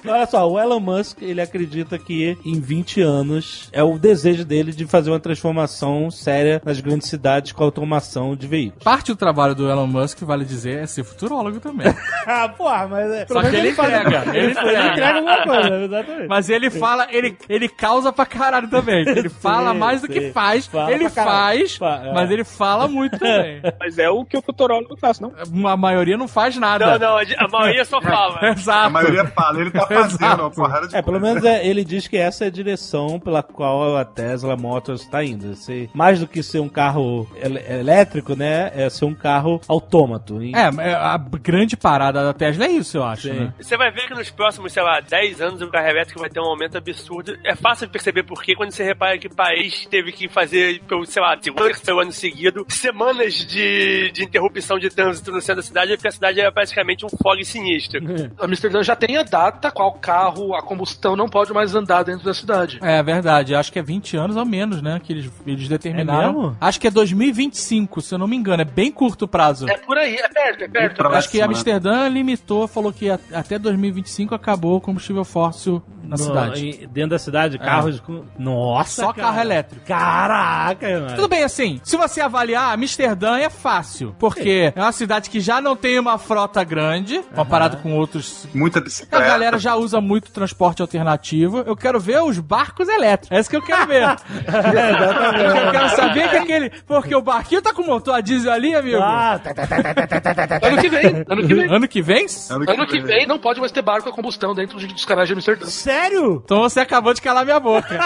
Olha 0.10 0.26
só, 0.26 0.50
o 0.50 0.60
Elon 0.60 0.80
Musk, 0.80 1.22
ele 1.22 1.42
acredita 1.42 1.98
que 1.98 2.38
em 2.46 2.60
20 2.60 3.02
anos 3.02 3.70
é 3.72 3.84
o 3.84 3.98
desejo 3.98 4.44
dele 4.46 4.72
de 4.72 4.86
fazer 4.86 5.10
uma 5.10 5.20
transformação 5.20 6.10
séria 6.12 6.62
nas 6.66 6.80
grandes 6.80 7.08
cidades 7.10 7.52
com 7.52 7.64
automação 7.64 8.36
de 8.36 8.48
veículos. 8.48 8.84
Parte 8.84 9.08
do 9.12 9.16
trabalho 9.16 9.56
do 9.56 9.70
Elon 9.70 9.88
Musk, 9.88 10.22
vale 10.22 10.46
dizer, 10.46 10.84
é 10.84 10.86
ser 10.88 11.04
futurólogo 11.04 11.60
também. 11.60 11.88
ah, 12.26 12.50
porra, 12.50 12.88
mas 12.88 13.12
é. 13.12 13.26
Só 13.28 13.42
que 13.42 13.48
ele 13.56 13.70
entrega, 13.70 14.24
ele 14.34 14.40
Ele 14.40 14.52
entrega. 14.52 15.16
alguma 15.16 15.44
coisa, 15.44 15.76
exatamente. 15.84 16.28
Mas 16.28 16.50
ele 16.50 16.70
fala, 16.70 17.08
ele, 17.12 17.38
ele 17.50 17.70
causa 17.70 18.12
pra 18.12 18.26
caralho 18.26 18.68
também. 18.70 19.06
Ele 19.18 19.30
fala 19.30 19.72
Sim, 19.74 19.78
mais 19.80 20.02
do 20.02 20.08
que 20.08 20.32
faz. 20.32 20.68
Fala 20.68 20.92
ele 20.92 21.10
faz, 21.10 21.76
Fa- 21.76 22.02
é. 22.06 22.14
mas 22.14 22.30
ele 22.30 22.44
fala 22.44 22.88
muito 22.88 23.18
também. 23.18 23.62
Mas 23.80 23.98
é 23.98 24.10
o 24.10 24.24
que 24.26 24.38
o 24.38 24.42
futurólogo 24.42 24.96
faz, 24.98 25.20
não? 25.20 25.32
A 25.68 25.78
maioria 25.78 26.18
não 26.18 26.28
faz 26.28 26.56
nada. 26.58 26.98
Não, 26.98 27.00
não, 27.00 27.18
a 27.18 27.48
maioria 27.48 27.86
só 27.86 28.02
fala. 28.02 28.50
Exato. 28.50 28.88
A 28.88 28.90
maioria 28.90 29.26
fala, 29.26 29.62
ele 29.62 29.72
tá 29.72 29.88
fazendo 30.04 30.40
uma 30.42 30.52
porrada 30.52 30.88
de 30.88 30.96
É, 30.96 31.02
pelo 31.02 31.20
menos 31.20 31.44
é, 31.44 31.66
ele 31.66 31.84
diz 31.84 32.08
que 32.08 32.18
essa 32.18 32.46
é 32.46 32.48
a 32.48 32.52
direção 32.52 33.20
pela 33.20 33.42
qual 33.44 33.98
a 33.98 34.06
Tesla 34.06 34.56
Motors 34.56 35.02
está 35.02 35.24
indo. 35.24 35.56
Ser, 35.56 35.90
mais 35.94 36.20
do 36.20 36.28
que 36.28 36.42
ser 36.44 36.60
um 36.60 36.70
carro 36.70 37.28
el- 37.36 37.58
elétrico, 37.80 38.36
né? 38.36 38.72
É 38.76 38.90
ser 38.90 39.06
um 39.06 39.14
carro 39.14 39.60
autômato. 39.68 40.42
E- 40.42 40.54
É, 40.56 40.70
é, 40.90 40.94
a 40.94 41.18
grande 41.18 41.76
parada 41.78 42.24
da 42.24 42.34
Tesla 42.34 42.66
é 42.66 42.72
isso, 42.72 42.98
eu 42.98 43.04
acho, 43.04 43.32
né? 43.34 43.54
Você 43.60 43.78
vai 43.78 43.92
ver 43.92 44.08
que 44.08 44.14
nos 44.14 44.30
próximos, 44.30 44.74
sei 44.74 44.84
lá, 44.84 45.00
10 45.00 45.42
anos 45.42 45.62
o 45.62 45.70
carro 45.70 45.88
elétrico 45.88 46.20
vai 46.20 46.30
ter 46.30 46.40
um 46.40 46.46
aumento 46.46 46.78
absurdo. 46.78 47.38
É 47.46 47.56
fácil 47.56 47.88
de 47.88 47.94
perceber 47.94 48.24
por 48.24 48.42
quê 48.42 48.56
quando 48.56 48.72
você 48.72 48.84
repara 48.84 49.18
que 49.18 49.28
o 49.28 49.36
país 49.36 49.86
teve 49.90 50.12
que 50.12 50.28
fazer, 50.28 50.82
pelo, 50.88 51.06
sei 51.06 51.22
lá, 51.22 51.38
segundo 51.42 51.66
terceiro 51.66 52.00
ano 52.00 52.12
seguido, 52.12 52.66
semanas 52.70 53.34
de, 53.46 54.12
de 54.12 54.24
interrupção 54.24 54.78
de 54.80 54.90
trânsito 54.90 55.32
no 55.32 55.40
centro 55.42 55.58
da 55.62 55.68
cidade, 55.68 55.94
porque 55.96 56.08
a 56.08 56.12
cidade 56.12 56.40
é 56.42 56.50
praticamente 56.52 57.06
um 57.06 57.10
fog 57.10 57.44
sinistro. 57.44 58.00
Amsterdã 58.40 58.84
já 58.84 58.96
tem 58.96 59.18
a 59.18 59.24
data 59.24 59.72
qual 59.72 59.87
carro 59.94 60.56
a 60.56 60.62
combustão 60.62 61.16
não 61.16 61.28
pode 61.28 61.54
mais 61.54 61.74
andar 61.76 62.04
dentro 62.04 62.26
da 62.26 62.34
cidade. 62.34 62.80
É 62.82 63.02
verdade, 63.04 63.56
acho 63.56 63.72
que 63.72 63.80
é 63.80 63.82
20 63.82 64.18
anos 64.18 64.36
ou 64.36 64.46
menos, 64.46 64.82
né? 64.82 65.00
Que 65.04 65.14
eles, 65.14 65.32
eles 65.46 65.68
determinaram. 65.68 66.30
É 66.30 66.34
mesmo? 66.34 66.58
Acho 66.60 66.80
que 66.80 66.88
é 66.88 66.92
2025, 66.92 68.02
se 68.02 68.14
eu 68.14 68.18
não 68.20 68.28
me 68.28 68.36
engano. 68.36 68.62
É 68.62 68.66
bem 68.66 68.92
curto 68.92 69.26
o 69.26 69.28
prazo. 69.28 69.70
É 69.70 69.78
por 69.78 69.98
aí, 69.98 70.16
é 70.16 70.28
perto, 70.28 70.64
é 70.64 70.68
perto. 70.68 70.96
Próximo, 70.98 71.18
Acho 71.18 71.30
que 71.30 71.38
né? 71.40 71.44
Amsterdã 71.46 72.08
limitou, 72.08 72.68
falou 72.68 72.92
que 72.94 73.10
a- 73.10 73.20
até 73.34 73.58
2025 73.60 74.34
acabou 74.36 74.78
o 74.78 74.82
combustível 74.82 75.24
fóssil 75.24 75.82
na 76.04 76.12
No- 76.12 76.18
cidade. 76.18 76.88
dentro 76.92 77.12
da 77.12 77.20
cidade, 77.20 77.58
carros 77.60 78.00
com. 78.00 78.24
Nossa! 78.38 79.02
Só 79.02 79.14
cara. 79.14 79.28
carro 79.28 79.42
elétrico. 79.42 79.86
Caraca, 79.86 80.88
mano. 80.88 81.16
Tudo 81.16 81.28
bem, 81.28 81.44
assim, 81.44 81.80
se 81.84 81.98
você 81.98 82.22
avaliar, 82.22 82.74
Amsterdã 82.74 83.38
é 83.38 83.50
fácil. 83.50 84.16
Porque 84.18 84.72
é 84.76 84.80
uma 84.82 84.92
cidade 84.92 85.30
que 85.30 85.40
já 85.40 85.60
não 85.62 85.76
tem 85.76 86.00
uma 86.00 86.18
frota 86.18 86.64
grande, 86.64 87.22
comparado 87.36 87.78
com 87.78 87.94
outros. 87.96 88.48
Muita 88.54 88.80
A 88.80 88.82
bicicleta. 88.82 89.24
galera 89.26 89.58
já 89.58 89.76
usa 89.78 90.02
muito 90.02 90.32
transporte 90.32 90.82
alternativo. 90.82 91.60
Eu 91.60 91.76
quero 91.76 92.00
ver 92.00 92.22
os 92.22 92.40
barcos 92.40 92.88
elétricos. 92.88 93.38
É 93.38 93.40
isso 93.40 93.50
que 93.50 93.56
eu 93.56 93.62
quero 93.62 93.88
ver. 93.88 94.04
eu 94.04 95.72
quero 95.72 95.90
saber 95.96 96.30
que 96.30 96.38
aquele. 96.38 96.70
Porque 96.86 97.16
o 97.16 97.22
barquinho 97.22 97.62
tá 97.62 97.74
com 97.74 97.84
motor 97.84 98.16
a 98.16 98.22
diesel 98.22 98.52
ali, 98.52 98.76
amigo. 98.76 99.00
Ah, 99.02 99.40
tá, 99.44 99.54
tá, 99.54 99.68
tá, 99.68 99.84
tá, 99.84 99.94
tá, 99.94 100.08
tá, 100.08 100.22
tá, 100.22 100.34
tá, 100.48 100.60
tá. 100.60 100.68
Ano 100.68 100.82
que 100.82 100.90
vem, 100.90 101.24
ano 101.28 101.48
que 101.48 101.54
vem. 101.54 101.68
Ano 101.70 101.88
que 101.88 102.02
vem? 102.02 102.26
Ano 102.50 102.88
que 102.88 103.00
vem 103.00 103.28
não 103.28 103.40
pode 103.40 103.60
mais 103.60 103.72
ter 103.72 103.82
barco 103.82 104.10
a 104.10 104.12
combustão 104.12 104.54
dentro 104.54 104.78
de- 104.80 104.88
dos 104.88 105.06
canais 105.06 105.28
de 105.28 105.34
Amsterdã. 105.34 105.66
Sério? 105.68 106.42
Então 106.44 106.62
você 106.62 106.80
acabou 106.80 107.14
de 107.14 107.22
calar 107.22 107.46
minha 107.46 107.60
boca. 107.60 107.88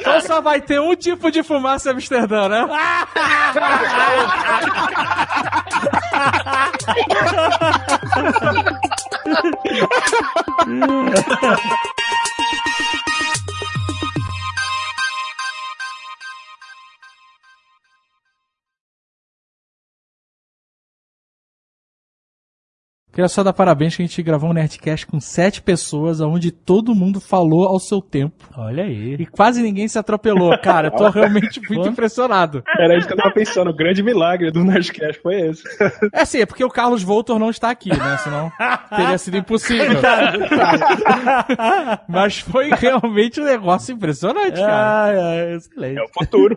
então 0.00 0.20
só 0.20 0.40
vai 0.40 0.60
ter 0.60 0.80
um 0.80 0.94
tipo 0.94 1.30
de 1.30 1.42
fumaça 1.42 1.90
em 1.90 1.92
Amsterdã, 1.94 2.48
né? 2.48 2.66
Hum. 10.64 11.14
Queria 23.18 23.28
só 23.28 23.42
dar 23.42 23.52
parabéns 23.52 23.96
que 23.96 24.02
a 24.02 24.06
gente 24.06 24.22
gravou 24.22 24.50
um 24.50 24.52
Nerdcast 24.52 25.04
com 25.04 25.18
sete 25.18 25.60
pessoas, 25.60 26.20
onde 26.20 26.52
todo 26.52 26.94
mundo 26.94 27.20
falou 27.20 27.66
ao 27.66 27.80
seu 27.80 28.00
tempo. 28.00 28.48
Olha 28.56 28.84
aí. 28.84 29.16
E 29.18 29.26
quase 29.26 29.60
ninguém 29.60 29.88
se 29.88 29.98
atropelou. 29.98 30.56
Cara, 30.60 30.86
eu 30.86 30.92
tô 30.92 31.08
realmente 31.10 31.60
muito 31.68 31.88
impressionado. 31.88 32.62
Era 32.78 32.96
isso 32.96 33.08
que 33.08 33.14
eu 33.14 33.16
tava 33.16 33.34
pensando. 33.34 33.70
O 33.70 33.74
grande 33.74 34.04
milagre 34.04 34.52
do 34.52 34.62
Nerdcast 34.62 35.20
foi 35.20 35.48
esse. 35.48 35.64
É 36.12 36.24
sim, 36.24 36.42
é 36.42 36.46
porque 36.46 36.62
o 36.62 36.68
Carlos 36.68 37.02
Voltor 37.02 37.40
não 37.40 37.50
está 37.50 37.70
aqui, 37.70 37.90
né? 37.90 38.18
Senão 38.18 38.52
teria 38.88 39.18
sido 39.18 39.36
impossível. 39.36 39.98
Mas 42.06 42.38
foi 42.38 42.70
realmente 42.70 43.40
um 43.40 43.44
negócio 43.44 43.92
impressionante, 43.92 44.60
cara. 44.60 45.06
Ai, 45.06 45.18
ai, 45.18 45.56
excelente. 45.56 45.98
É 45.98 46.04
o 46.04 46.08
futuro. 46.08 46.56